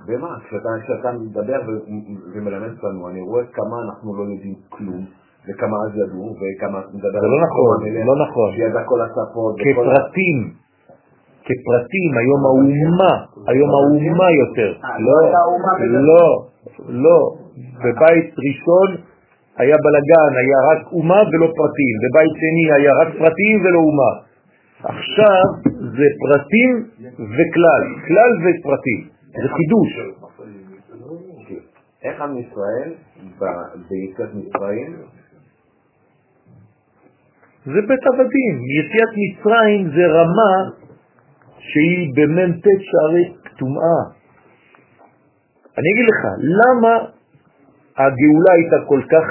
ומה? 0.07 0.31
כשאתה, 0.83 1.11
מדבר 1.11 1.59
ומלמד 2.35 2.71
אותנו, 2.77 3.09
אני 3.09 3.21
רואה 3.21 3.43
כמה 3.45 3.75
אנחנו 3.87 4.15
לא 4.17 4.23
יודעים 4.31 4.55
כלום, 4.69 5.05
וכמה 5.47 5.77
אז 5.85 5.91
ידעו, 6.01 6.35
וכמה. 6.39 6.79
זה 6.91 7.27
לא 7.33 7.39
נכון, 7.47 7.75
המלך, 7.81 8.07
לא 8.07 8.15
נכון. 8.25 8.49
שידע 8.55 8.83
כל 8.85 8.99
השפות. 9.01 9.55
כפרטים, 9.63 10.37
כפרטים, 11.47 12.11
היום 12.21 12.41
האומה, 12.45 13.13
היום 13.47 13.69
האומה 13.75 14.27
יותר. 14.41 14.69
לא, 15.07 15.17
לא, 16.09 16.27
לא. 16.89 17.19
בבית 17.83 18.27
ראשון 18.45 18.89
היה 19.57 19.77
בלגן, 19.85 20.31
היה 20.41 20.59
רק 20.71 20.81
אומה 20.91 21.21
ולא 21.31 21.47
פרטים. 21.59 21.95
בבית 22.03 22.33
שני 22.41 22.65
היה 22.77 22.91
רק 23.01 23.09
פרטים 23.19 23.55
ולא 23.63 23.79
אומה. 23.79 24.11
עכשיו 24.83 25.43
זה 25.97 26.07
פרטים 26.23 26.69
וכלל, 27.35 27.83
כלל 28.07 28.31
ופרטים. 28.43 29.01
זה 29.43 29.49
חידוש. 29.57 29.91
איך 32.03 32.21
עם 32.21 32.37
ישראל 32.37 32.93
ביציאת 33.89 34.29
מצרים, 34.33 34.95
זה 37.65 37.79
בית 37.87 38.03
עבדים. 38.13 38.55
יציאת 38.77 39.13
מצרים 39.21 39.89
זה 39.95 40.05
רמה 40.07 40.53
שהיא 41.59 42.13
במ"ט 42.15 42.63
שערי 42.63 43.33
כתומאה. 43.43 44.01
אני 45.77 45.87
אגיד 45.93 46.05
לך, 46.11 46.21
למה 46.59 46.93
הגאולה 47.97 48.51
הייתה 48.53 48.75
כל 48.87 49.01
כך 49.11 49.25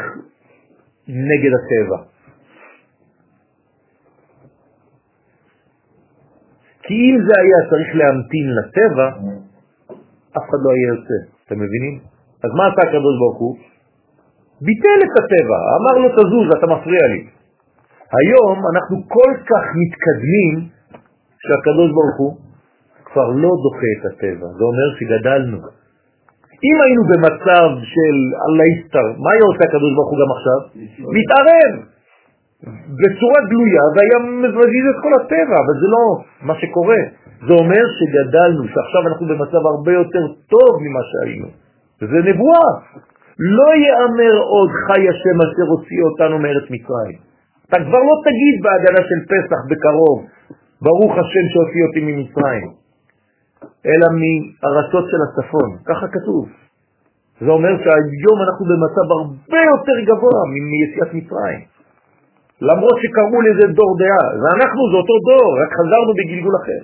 נגד 1.08 1.52
הטבע? 1.58 1.98
כי 6.82 6.94
אם 6.94 7.16
זה 7.26 7.32
היה 7.42 7.70
צריך 7.70 7.88
להמתין 7.94 8.46
לטבע, 8.58 9.08
אף 10.36 10.44
אחד 10.48 10.60
לא 10.64 10.70
היה 10.72 10.88
יוצא, 10.94 11.18
אתם 11.46 11.56
מבינים? 11.60 12.00
אז 12.44 12.50
מה 12.56 12.64
עשה 12.66 12.82
הקדוש 12.88 13.14
ברוך 13.20 13.38
הוא? 13.38 13.56
ביטל 14.60 14.98
את 15.06 15.14
הטבע, 15.20 15.58
אמר 15.78 15.94
לו 16.02 16.08
תזוז, 16.08 16.46
אתה 16.58 16.66
מפריע 16.66 17.06
לי. 17.12 17.41
היום 18.18 18.56
אנחנו 18.72 18.96
כל 19.08 19.32
כך 19.50 19.64
מתקדמים 19.80 20.54
שהקדוש 21.44 21.90
ברוך 21.96 22.16
הוא 22.18 22.32
כבר 23.04 23.28
לא 23.42 23.50
דוחה 23.64 23.90
את 23.96 24.02
הטבע, 24.08 24.46
זה 24.58 24.64
אומר 24.70 24.88
שגדלנו. 24.98 25.58
אם 26.68 26.76
היינו 26.84 27.02
במצב 27.10 27.68
של 27.92 28.14
אללה 28.44 28.64
יסתר, 28.72 29.06
מה 29.22 29.28
היה 29.32 29.44
עושה 29.50 29.64
הקדוש 29.68 29.92
ברוך 29.96 30.10
הוא 30.12 30.18
גם 30.22 30.30
עכשיו? 30.36 30.58
מתערב 31.18 31.72
בצורה 33.00 33.40
גלויה 33.50 33.84
והיה 33.94 34.18
מזרזיז 34.42 34.84
את 34.92 34.98
כל 35.04 35.12
הטבע, 35.20 35.56
אבל 35.62 35.74
זה 35.82 35.88
לא 35.94 36.04
מה 36.48 36.54
שקורה. 36.60 37.02
זה 37.46 37.52
אומר 37.62 37.84
שגדלנו, 37.98 38.62
שעכשיו 38.72 39.02
אנחנו 39.08 39.24
במצב 39.26 39.62
הרבה 39.72 39.92
יותר 39.92 40.24
טוב 40.54 40.70
ממה 40.84 41.02
שהיינו. 41.10 41.48
זה 42.00 42.18
נבואה. 42.30 42.70
לא 43.38 43.68
יאמר 43.86 44.34
עוד 44.54 44.70
חי 44.86 45.02
השם 45.08 45.36
אשר 45.44 45.66
הוציא 45.72 46.02
אותנו 46.02 46.38
מארץ 46.38 46.66
מצרים. 46.70 47.31
אתה 47.72 47.80
כבר 47.88 48.02
לא 48.10 48.16
תגיד 48.26 48.54
בהגנה 48.64 49.02
של 49.08 49.20
פסח 49.32 49.60
בקרוב, 49.70 50.18
ברוך 50.84 51.12
השם 51.20 51.44
שהוציא 51.52 51.82
אותי 51.86 52.00
ממצרים, 52.08 52.68
אלא 53.90 54.06
מארצות 54.20 55.04
של 55.10 55.20
הצפון, 55.24 55.70
ככה 55.88 56.06
כתוב. 56.14 56.44
זה 57.44 57.50
אומר 57.56 57.72
שהיום 57.82 58.38
אנחנו 58.46 58.62
במצב 58.70 59.06
הרבה 59.16 59.60
יותר 59.72 59.96
גבוה 60.08 60.40
מיציאת 60.70 61.10
מצרים. 61.18 61.60
למרות 62.68 62.96
שקראו 63.02 63.38
לזה 63.46 63.64
דור 63.78 63.92
דעה, 64.02 64.26
ואנחנו 64.42 64.82
זה 64.90 64.96
אותו 65.00 65.16
דור, 65.28 65.50
רק 65.62 65.70
חזרנו 65.78 66.12
בגלגול 66.18 66.54
אחר. 66.62 66.82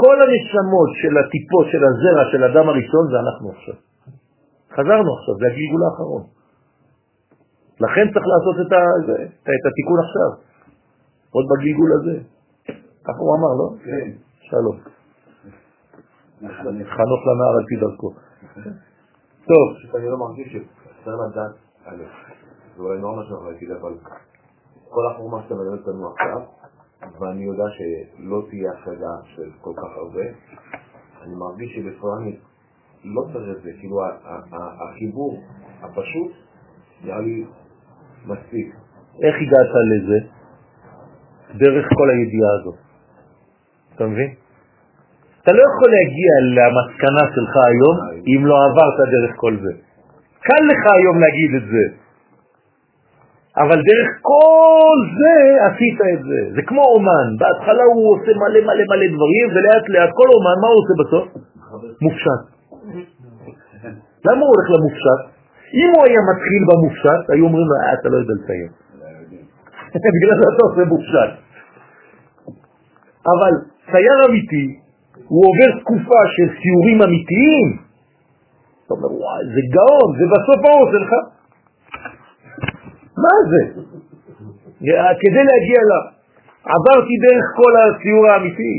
כל 0.00 0.16
הנשמות 0.22 0.90
של 1.00 1.14
הטיפות 1.20 1.66
של 1.72 1.82
הזרע 1.88 2.24
של 2.32 2.42
אדם 2.44 2.68
הראשון 2.68 3.04
זה 3.12 3.16
אנחנו 3.24 3.46
עכשיו. 3.56 3.78
חזרנו 4.76 5.10
עכשיו, 5.16 5.34
זה 5.40 5.46
הגלגול 5.50 5.82
האחרון. 5.86 6.41
לכן 7.84 8.04
צריך 8.12 8.26
לעשות 8.32 8.56
את, 8.66 8.72
ה, 8.72 8.82
את, 8.98 9.08
את 9.56 9.64
התיקון 9.68 9.98
עכשיו, 10.06 10.30
עוד 11.34 11.44
בגלגול 11.50 11.90
הזה. 11.98 12.16
ככה 13.04 13.18
הוא 13.18 13.34
אמר, 13.36 13.52
לא? 13.60 13.68
כן. 13.84 14.10
שלום. 14.50 14.76
חנוך 16.96 17.20
לנער 17.28 17.54
על 17.58 17.64
פי 17.68 17.76
דרכו. 17.80 18.10
טוב. 19.50 19.94
אני 19.94 20.08
לא 20.08 20.18
מרגיש 20.18 20.48
שצריך 20.52 21.16
לדעת, 21.30 21.54
א', 21.84 22.02
זה 22.76 22.82
אולי 22.82 23.00
נורא 23.00 23.16
מה 23.16 23.22
שאנחנו 23.24 23.50
להגיד, 23.50 23.70
אבל 23.70 23.94
כל 24.88 25.06
החורמה 25.10 25.42
שאתה 25.42 25.54
מלמד 25.54 25.78
אותנו 25.78 26.08
עכשיו, 26.08 26.40
ואני 27.20 27.44
יודע 27.44 27.64
שלא 27.76 28.42
תהיה 28.50 28.72
השגה 28.72 29.14
של 29.24 29.50
כל 29.60 29.72
כך 29.76 29.96
הרבה, 29.96 30.24
אני 31.22 31.34
מרגיש 31.34 31.76
שבפרנית 31.76 32.40
לא 33.04 33.22
צריך 33.32 33.56
את 33.56 33.62
זה, 33.62 33.70
כאילו 33.80 33.96
החיבור 34.88 35.40
הפשוט 35.82 36.32
נראה 37.04 37.20
לי 37.20 37.44
מספיק. 38.26 38.74
איך 39.22 39.34
הגעת 39.42 39.72
לזה? 39.92 40.18
דרך 41.54 41.86
כל 41.98 42.10
הידיעה 42.10 42.50
הזאת. 42.60 42.78
אתה 43.94 44.06
מבין? 44.06 44.30
אתה 45.42 45.52
לא 45.52 45.62
יכול 45.68 45.88
להגיע 45.96 46.32
למסקנה 46.56 47.24
שלך 47.34 47.54
היום 47.70 47.96
אם 48.32 48.46
לא 48.46 48.56
עברת 48.66 48.98
דרך 49.14 49.36
כל 49.36 49.56
זה. 49.62 49.72
קל 50.40 50.62
לך 50.70 50.82
היום 50.98 51.16
להגיד 51.20 51.50
את 51.56 51.66
זה, 51.72 51.84
אבל 53.56 53.78
דרך 53.90 54.10
כל 54.20 54.98
זה 55.18 55.34
עשית 55.66 55.98
את 56.12 56.22
זה. 56.28 56.40
זה 56.54 56.62
כמו 56.66 56.82
אומן, 56.84 57.28
בהתחלה 57.38 57.84
הוא 57.94 58.14
עושה 58.14 58.32
מלא 58.42 58.60
מלא 58.68 58.84
מלא 58.90 59.06
דברים, 59.16 59.46
ולאט 59.54 59.84
לאט 59.88 60.10
כל 60.14 60.28
אומן, 60.36 60.56
מה 60.62 60.68
הוא 60.72 60.78
עושה 60.82 60.94
בסוף? 61.02 61.26
מופשט. 62.02 62.42
למה 64.24 64.40
הוא 64.40 64.52
הולך 64.54 64.66
למופשט? 64.74 65.41
אם 65.80 65.88
הוא 65.94 66.02
היה 66.06 66.20
מתחיל 66.30 66.62
במופשט, 66.70 67.22
היו 67.32 67.44
אומרים 67.44 67.66
לו, 67.70 67.76
"אה, 67.82 67.92
אתה 68.00 68.08
לא 68.08 68.16
יודע 68.16 68.34
לסיים. 68.40 68.70
בגלל 70.14 70.34
זה 70.40 70.44
אתה 70.52 70.62
עושה 70.68 70.82
מופשט. 70.92 71.30
אבל 73.32 73.52
צייר 73.90 74.18
אמיתי, 74.28 74.66
הוא 75.28 75.42
עובר 75.48 75.70
תקופה 75.80 76.20
של 76.36 76.48
סיורים 76.60 76.98
אמיתיים, 77.02 77.68
אתה 78.86 78.94
אומר, 78.94 79.10
וואי, 79.22 79.42
זה 79.54 79.60
גאון, 79.76 80.10
ובסוף 80.18 80.58
מה 80.64 80.70
הוא 80.76 80.82
עושה 80.88 80.98
לך? 81.04 81.12
מה 83.24 83.34
זה? 83.50 83.62
כדי 85.22 85.42
להגיע 85.50 85.80
ל... 85.90 85.92
עברתי 86.64 87.14
דרך 87.26 87.46
כל 87.56 87.72
הסיור 87.80 88.24
האמיתי. 88.30 88.74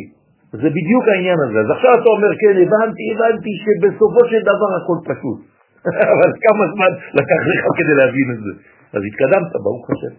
זה 0.52 0.70
בדיוק 0.78 1.04
העניין 1.08 1.38
הזה. 1.46 1.60
אז 1.60 1.70
עכשיו 1.76 1.94
אתה 2.02 2.10
אומר, 2.16 2.32
כן, 2.42 2.56
הבנתי, 2.64 3.04
הבנתי 3.14 3.52
שבסופו 3.64 4.22
של 4.32 4.42
דבר 4.52 4.70
הכל 4.78 5.00
פשוט. 5.10 5.40
אבל 6.14 6.30
כמה 6.46 6.64
זמן 6.74 6.92
לקח 7.20 7.40
לך 7.50 7.64
כדי 7.78 7.96
להבין 8.00 8.28
את 8.36 8.40
זה? 8.46 8.54
אז 8.96 9.02
התקדמת, 9.08 9.52
ברוך 9.64 9.88
השם. 9.92 10.16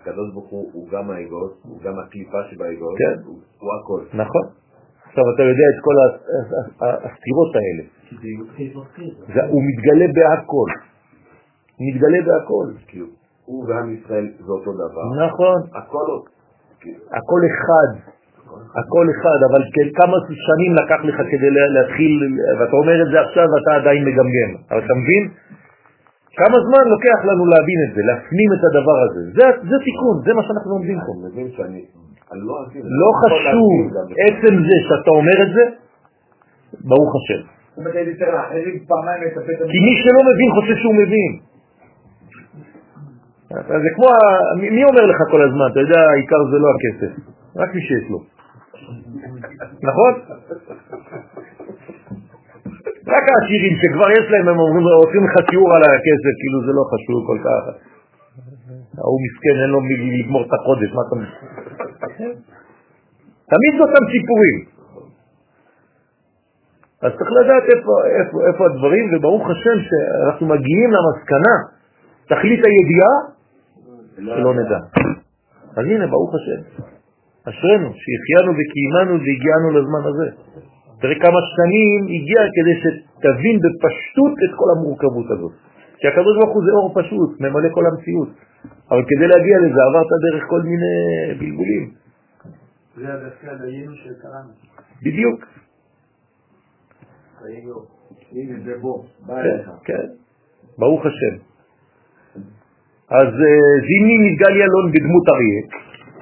הקדוש 0.00 0.32
ברוך 0.32 0.50
הוא 0.50 0.70
הוא 0.72 0.88
גם 0.88 1.10
האגוז, 1.10 1.52
הוא 1.62 1.80
גם 1.84 1.98
הקליפה 1.98 2.38
שבאגוז, 2.50 2.94
כן. 2.98 3.20
הוא 3.26 3.38
הוא 3.58 3.70
הכל. 3.76 4.00
נכון. 4.16 4.44
עכשיו 5.08 5.24
אתה 5.34 5.42
יודע 5.42 5.66
את 5.72 5.78
כל 5.86 5.96
הסתירות 6.80 7.52
האלה. 7.60 7.84
זה 9.34 9.40
הוא 9.52 9.62
מתגלה 9.68 10.06
בהכל. 10.16 10.70
מתגלה 11.80 12.18
בהכל. 12.26 12.66
כאילו, 12.86 13.06
הוא 13.44 13.68
ועם 13.68 13.94
ישראל 13.94 14.26
זה 14.38 14.52
אותו 14.52 14.72
דבר. 14.72 15.26
נכון. 15.26 15.58
הכל 15.74 16.06
הכל 17.18 17.40
אחד. 17.50 17.88
הכל 18.80 19.06
אחד, 19.14 19.38
אבל 19.50 19.62
כן, 19.74 19.88
כמה 20.00 20.16
שנים 20.46 20.72
לקח 20.80 21.00
לך 21.08 21.18
כדי 21.30 21.50
לה- 21.56 21.72
להתחיל, 21.76 22.14
ואתה 22.58 22.76
אומר 22.82 22.96
את 23.02 23.08
זה 23.12 23.20
עכשיו 23.20 23.46
ואתה 23.52 23.70
עדיין 23.80 24.02
מגמגם. 24.08 24.50
אבל 24.70 24.80
אתה 24.84 24.94
מבין? 25.02 25.24
כמה 26.40 26.56
זמן 26.66 26.84
לוקח 26.94 27.18
לנו 27.28 27.44
להבין 27.52 27.78
את 27.86 27.94
זה, 27.94 28.00
להפנים 28.08 28.50
את 28.56 28.62
הדבר 28.68 28.98
הזה. 29.06 29.20
זה, 29.38 29.44
זה 29.70 29.76
תיקון, 29.86 30.16
זה 30.26 30.30
מה 30.34 30.42
שאנחנו 30.46 30.70
לומדים 30.70 30.98
פה. 31.06 31.12
אני 31.14 31.32
מבין 31.32 31.48
שאני 31.56 31.80
אני 32.32 32.40
לא. 32.48 32.54
לא 33.00 33.06
יכול 33.14 33.30
חשוב. 33.38 33.72
עצם 34.26 34.54
זה 34.68 34.76
שאתה 34.88 35.10
אומר 35.10 35.36
את 35.46 35.50
זה, 35.56 35.64
ברוך 36.90 37.12
השם. 37.18 37.42
כי 39.72 39.78
מי 39.86 39.92
שלא 40.02 40.20
מבין 40.30 40.50
חושב 40.58 40.76
שהוא 40.82 40.94
מבין. 41.02 41.32
זה 43.82 43.90
כמו, 43.96 44.08
מי 44.76 44.84
אומר 44.84 45.06
לך 45.06 45.18
כל 45.30 45.42
הזמן, 45.48 45.66
אתה 45.72 45.80
יודע, 45.80 46.00
העיקר 46.10 46.40
זה 46.50 46.58
לא 46.58 46.68
הכסף, 46.74 47.12
רק 47.56 47.74
מי 47.74 47.80
שיש 47.80 48.10
לו. 48.10 48.33
נכון? 49.88 50.12
רק 53.06 53.24
העשירים 53.30 53.74
שכבר 53.80 54.10
יש 54.10 54.26
להם, 54.30 54.48
הם 54.48 54.58
אומרים, 54.58 54.84
עושים 54.86 55.24
לך 55.24 55.34
שיעור 55.50 55.74
על 55.74 55.82
הכסף, 55.82 56.34
כאילו 56.40 56.58
זה 56.66 56.72
לא 56.78 56.84
חשוב 56.92 57.18
כל 57.26 57.38
כך. 57.46 57.62
ההוא 58.98 59.20
מסכן, 59.24 59.56
אין 59.62 59.70
לו 59.70 59.80
מי 59.80 59.94
לגמור 60.18 60.42
את 60.46 60.52
החודש, 60.52 60.90
מה 60.94 61.02
אתה... 61.06 61.16
תמיד 63.52 63.72
זה 63.76 63.82
אותם 63.82 64.04
סיפורים. 64.12 64.58
אז 67.02 67.12
צריך 67.18 67.30
לדעת 67.40 67.62
איפה, 67.74 67.92
איפה, 68.18 68.46
איפה 68.46 68.66
הדברים, 68.66 69.04
וברוך 69.12 69.50
השם 69.50 69.78
שאנחנו 69.88 70.46
מגיעים 70.46 70.90
למסקנה, 70.96 71.56
תכלית 72.28 72.60
הידיעה, 72.66 73.14
שלא 74.16 74.54
נדע. 74.54 74.78
אז 75.76 75.84
הנה, 75.84 76.06
ברוך 76.06 76.34
השם, 76.34 76.84
אשרנו, 77.48 77.88
שהחיינו 78.02 78.50
וקיימנו 78.58 79.14
והגיענו 79.24 79.68
לזמן 79.76 80.02
הזה. 80.08 80.28
תראה 81.00 81.16
כמה 81.24 81.40
שנים 81.56 82.00
הגיע 82.14 82.40
כדי 82.56 82.74
שתבין 82.82 83.56
בפשטות 83.64 84.34
את 84.44 84.52
כל 84.58 84.68
המורכבות 84.76 85.28
הזאת. 85.30 85.52
כי 85.98 86.08
הקדוש 86.08 86.34
ברוך 86.38 86.54
הוא 86.54 86.62
זה 86.66 86.70
אור 86.78 86.90
פשוט, 87.00 87.40
ממלא 87.40 87.68
כל 87.74 87.84
המציאות. 87.86 88.28
אבל 88.90 89.02
כדי 89.08 89.26
להגיע 89.28 89.56
לזה 89.58 89.80
עברת 89.88 90.10
דרך 90.24 90.44
כל 90.48 90.62
מיני 90.62 90.94
בלבולים. 91.38 91.90
זה 92.96 93.14
הדפי 93.14 93.46
הדיינו 93.48 93.94
שקראנו. 93.94 94.50
בדיוק. 95.02 95.44
הנה, 98.32 98.60
זה 98.64 98.78
בו. 98.80 99.04
בא 99.26 99.34
כן, 99.34 99.40
אליך. 99.40 99.70
כן, 99.84 100.06
ברוך 100.78 101.06
השם. 101.06 101.36
אז 103.10 103.28
אה, 103.28 103.74
זימני 103.86 104.16
מתגל 104.24 104.56
ילון 104.56 104.92
בדמות 104.92 105.28
אריה, 105.28 105.60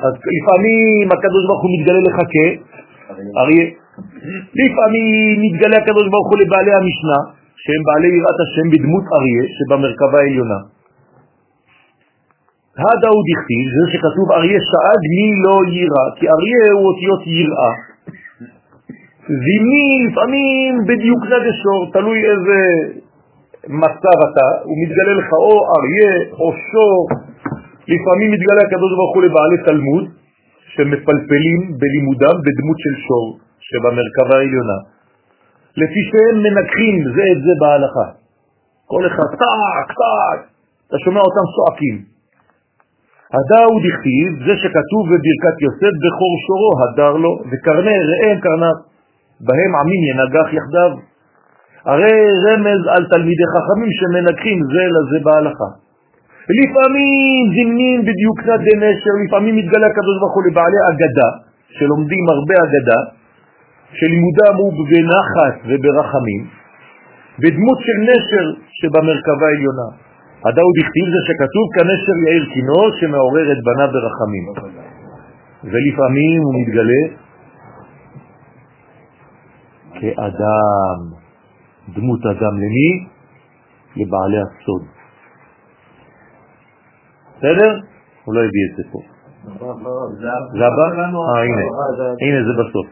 אז 0.06 0.14
לפעמים 0.36 1.06
הקדוש 1.14 1.42
ברוך 1.46 1.62
הוא 1.62 1.70
מתגלה 1.74 2.00
לך 2.08 2.18
כאריה, 2.32 3.66
לפעמים 4.60 5.36
מתגלה 5.44 5.76
הקדוש 5.82 6.06
ברוך 6.12 6.28
הוא 6.30 6.38
לבעלי 6.42 6.74
המשנה, 6.78 7.20
שהם 7.62 7.82
בעלי 7.86 8.08
יראת 8.18 8.38
השם 8.44 8.66
בדמות 8.72 9.04
אריה 9.16 9.44
שבמרכבה 9.56 10.18
העליונה. 10.20 10.60
הדה 12.78 13.08
הוא 13.14 13.22
דכתיב, 13.28 13.64
זה 13.76 13.84
שכתוב 13.92 14.26
אריה 14.32 14.58
שאג 14.68 15.02
מי 15.16 15.28
לא 15.44 15.56
יירא, 15.74 16.04
כי 16.16 16.24
אריה 16.34 16.64
הוא 16.76 16.84
אותיות 16.88 17.22
יראה. 17.26 17.72
זימי 19.44 19.88
לפעמים 20.06 20.70
בדיוק 20.88 21.22
נגשור, 21.32 21.80
תלוי 21.92 22.18
איזה 22.32 22.60
מצב 23.68 24.16
אתה, 24.26 24.48
הוא 24.64 24.76
מתגלה 24.82 25.12
לך 25.20 25.28
או 25.32 25.54
אריה 25.76 26.14
או 26.40 26.52
שור, 26.70 27.08
לפעמים 27.88 28.28
מתגלה 28.34 28.62
הקדוש 28.66 28.92
ברוך 28.96 29.14
הוא 29.14 29.22
לבעלי 29.22 29.58
תלמוד, 29.66 30.04
שמפלפלים 30.74 31.60
בלימודם 31.80 32.36
בדמות 32.44 32.78
של 32.84 32.94
שור, 33.06 33.26
שבמרכבה 33.66 34.36
העליונה. 34.38 34.78
לפי 35.80 36.00
שהם 36.10 36.36
מנגחים 36.44 36.96
זה 37.14 37.24
את 37.32 37.40
זה 37.44 37.52
בהלכה. 37.60 38.06
כל 38.86 39.06
אחד 39.06 39.28
טק, 39.42 39.88
טק, 40.00 40.38
אתה 40.88 40.96
שומע 41.04 41.20
אותם 41.20 41.46
צועקים. 41.54 41.96
הדר 43.36 43.64
הוא 43.72 43.80
דכתיב, 43.86 44.28
זה 44.46 44.54
שכתוב 44.62 45.02
בברכת 45.10 45.56
יוסף, 45.66 45.92
בכור 46.02 46.32
שורו 46.44 46.70
הדר 46.82 47.14
לו, 47.24 47.32
וקרני 47.50 47.98
ראם 48.10 48.40
קרניו, 48.44 48.76
בהם 49.46 49.72
עמים 49.80 50.02
ינגח 50.10 50.48
יחדיו. 50.58 50.92
הרי 51.84 52.16
רמז 52.44 52.82
על 52.94 53.04
תלמידי 53.12 53.46
חכמים 53.54 53.90
שמנגחים 53.98 54.58
זה 54.72 54.84
לזה 54.94 55.18
בהלכה. 55.24 55.70
לפעמים 56.50 57.42
זמנים 57.54 57.98
בדיוקנת 58.06 58.60
דנשר, 58.66 59.14
לפעמים 59.26 59.56
מתגלה 59.56 59.86
הקדוש 59.86 60.16
ברוך 60.20 60.34
הוא 60.34 60.44
לבעלי 60.50 60.80
אגדה, 60.90 61.28
שלומדים 61.68 62.24
הרבה 62.34 62.54
אגדה, 62.66 63.00
שלימודם 63.98 64.54
הוא 64.58 64.72
בנחת 64.90 65.56
וברחמים, 65.68 66.42
בדמות 67.38 67.78
של 67.86 67.98
נשר 68.08 68.46
שבמרכבה 68.78 69.46
העליונה. 69.46 69.88
הדאו 70.44 70.70
דכתיב 70.78 71.06
זה 71.14 71.20
שכתוב 71.28 71.64
כנשר 71.74 72.16
יאיר 72.26 72.44
כינור 72.54 72.86
שמעורר 73.00 73.52
את 73.52 73.60
בניו 73.66 73.88
ברחמים. 73.94 74.44
ולפעמים 75.64 76.42
הוא 76.42 76.54
מתגלה 76.60 77.02
כאדם, 80.00 80.98
דמות 81.94 82.26
אדם 82.26 82.54
למי? 82.62 82.90
לבעלי 83.96 84.38
הסוד. 84.38 85.01
בסדר? 87.42 87.70
הוא 88.24 88.34
לא 88.34 88.40
הביא 88.40 88.64
את 88.70 88.76
זה 88.76 88.82
פה. 88.92 89.00
זה 90.58 90.66
הבא? 90.66 90.86
אה, 91.34 91.42
הנה, 91.42 91.64
הנה 92.22 92.38
זה 92.46 92.52
בסוף. 92.60 92.86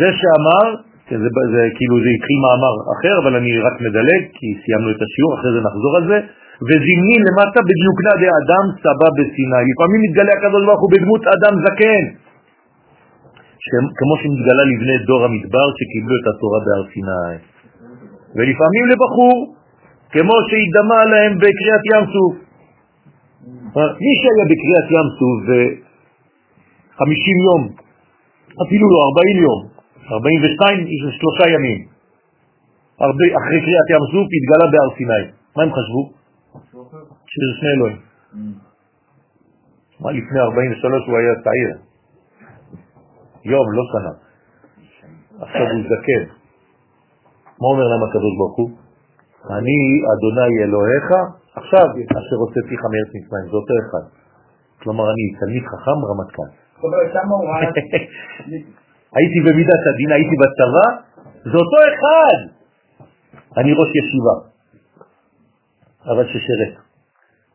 זה 0.00 0.08
שאמר 0.18 0.66
כן, 1.08 1.18
זה, 1.54 1.60
כאילו 1.76 1.94
זה 2.04 2.10
התחיל 2.16 2.38
מאמר 2.44 2.74
אחר, 2.94 3.14
אבל 3.22 3.32
אני 3.40 3.52
רק 3.66 3.76
מדלג, 3.86 4.22
כי 4.36 4.46
סיימנו 4.62 4.90
את 4.94 5.00
השיעור, 5.04 5.30
אחרי 5.36 5.50
זה 5.54 5.60
נחזור 5.68 5.92
על 5.98 6.04
זה. 6.10 6.18
וזימני 6.66 7.16
למטה 7.26 7.60
בדיוקנה 7.68 8.12
דאדם 8.22 8.64
סבא 8.82 9.08
בסיני. 9.18 9.62
לפעמים 9.70 10.00
מתגלה 10.04 10.32
הקדוש 10.36 10.62
ברוך 10.66 10.82
הוא 10.84 10.90
בדמות 10.94 11.22
אדם 11.34 11.54
זקן, 11.64 12.04
כמו 13.98 14.14
שמתגלה 14.20 14.64
לבני 14.70 14.96
דור 15.08 15.22
המדבר 15.24 15.66
שקיבלו 15.76 16.14
את 16.20 16.26
התורה 16.30 16.58
בהר 16.64 16.84
סיני. 16.92 17.34
ולפעמים 18.36 18.84
לבחור, 18.92 19.36
כמו 20.14 20.36
שהתדמה 20.48 21.00
להם 21.12 21.32
בקריאת 21.42 21.84
ים 21.92 22.04
סוף. 22.14 22.45
מי 23.76 24.12
שהיה 24.20 24.44
בקריאת 24.50 24.86
ים 24.94 25.08
סוף 25.18 25.36
זה 25.48 25.60
50 26.98 27.38
יום, 27.48 27.62
אפילו 28.64 28.84
לא 28.94 28.98
40 29.08 29.36
יום, 29.46 29.60
42 30.12 30.86
יש 30.86 31.02
שלושה 31.18 31.44
ימים. 31.54 31.78
הרבה, 33.00 33.26
אחרי 33.38 33.58
קריאת 33.64 33.88
ים 33.94 34.04
סוף 34.12 34.26
התגלה 34.36 34.66
בהר 34.72 34.90
סיני. 34.96 35.24
מה 35.56 35.62
הם 35.62 35.72
חשבו? 35.78 36.02
שזה 37.30 37.50
שני 37.58 37.70
אלוהים. 37.76 37.98
מה 40.00 40.10
לפני 40.12 40.40
43 40.40 41.06
הוא 41.06 41.18
היה 41.18 41.34
צעיר? 41.44 41.70
יום, 43.44 43.66
לא 43.72 43.82
שנה. 43.92 44.12
עכשיו 45.42 45.62
הוא 45.62 45.82
זקן. 45.90 46.24
מה 47.60 47.66
אומר 47.72 47.86
להם 47.90 48.02
הקדוש 48.08 48.32
ברוך 48.38 48.56
הוא? 48.56 48.85
אני 49.50 49.78
אדוני 50.12 50.64
אלוהיך, 50.64 51.06
עכשיו 51.54 51.86
אשר 52.18 52.36
הוצאתיך 52.36 52.80
מארץ 52.92 53.10
מצרים, 53.14 53.46
זה 53.50 53.56
אותו 53.56 53.74
אחד. 53.82 54.04
כלומר, 54.82 55.04
אני 55.12 55.24
תלמיד 55.40 55.62
חכם 55.62 55.98
רמטכ"ל. 56.10 56.50
הייתי 59.16 59.38
במידת 59.46 59.82
הדין, 59.90 60.10
הייתי 60.12 60.36
בצבא, 60.42 60.86
זה 61.44 61.56
אותו 61.62 61.78
אחד. 61.90 62.38
אני 63.56 63.72
ראש 63.72 63.90
ישיבה, 64.00 64.36
אבל 66.12 66.24
ששרת, 66.26 66.74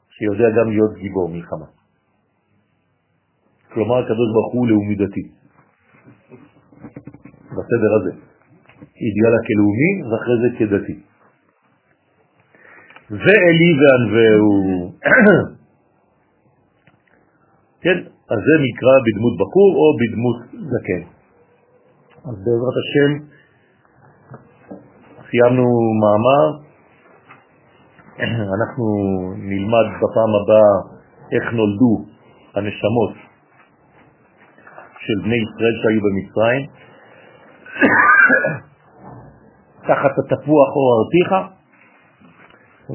שיודע 0.09 0.49
גם 0.57 0.69
להיות 0.69 0.93
גיבור 0.93 1.29
מלחמה. 1.29 1.65
כלומר, 3.73 3.97
הקדוש 3.99 4.29
ברוך 4.33 4.53
הוא 4.53 4.67
לאומי 4.67 4.95
דתי. 4.95 5.25
בסדר 7.51 7.91
הזה. 8.01 8.11
התגלה 9.05 9.39
כלאומי 9.47 9.91
ואחרי 10.03 10.35
זה 10.41 10.57
כדתי. 10.59 11.10
ואלי 13.11 13.71
וענווהו. 13.79 14.51
כן, 17.83 17.97
אז 18.31 18.39
זה 18.47 18.55
נקרא 18.67 18.95
בדמות 19.05 19.35
בקור 19.41 19.71
או 19.79 19.85
בדמות 19.99 20.37
זקן. 20.71 21.03
אז 22.29 22.35
בעזרת 22.45 22.77
השם 22.81 23.11
סיימנו 25.29 25.67
מאמר, 26.01 26.45
אנחנו 28.55 28.85
נלמד 29.37 29.87
בפעם 30.01 30.31
הבאה 30.41 30.73
איך 31.31 31.45
נולדו 31.53 31.93
הנשמות 32.55 33.13
של 34.99 35.17
בני 35.23 35.35
ישראל 35.35 35.75
שהיו 35.81 36.01
במצרים, 36.05 36.61
תחת 39.87 40.13
התפוח 40.19 40.69
או 40.75 40.81
הרתיחה, 40.93 41.60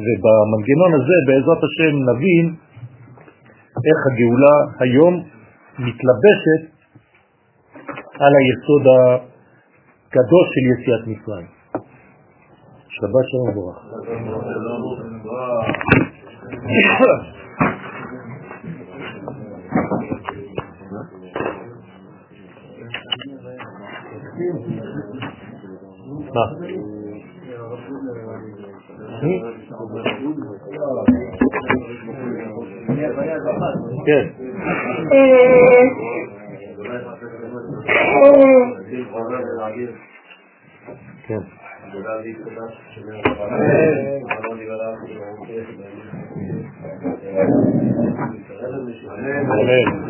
ובמנגנון 0.04 0.92
הזה 0.98 1.16
בעזרת 1.26 1.60
השם 1.66 1.94
נבין 2.08 2.46
איך 3.86 3.98
הגאולה 4.08 4.56
היום 4.80 5.14
מתלבשת 5.78 6.62
על 8.20 8.32
היסוד 8.38 8.84
הקדוש 10.06 10.46
של 10.54 10.64
יציאת 10.72 11.02
מצרים. 11.06 11.46
שבת 12.88 13.26
שלום 13.30 13.48
וברכה. 13.48 13.80
מה? 26.34 26.44
כן. 34.06 34.28
כן. 41.26 41.42
אמן. 49.52 50.06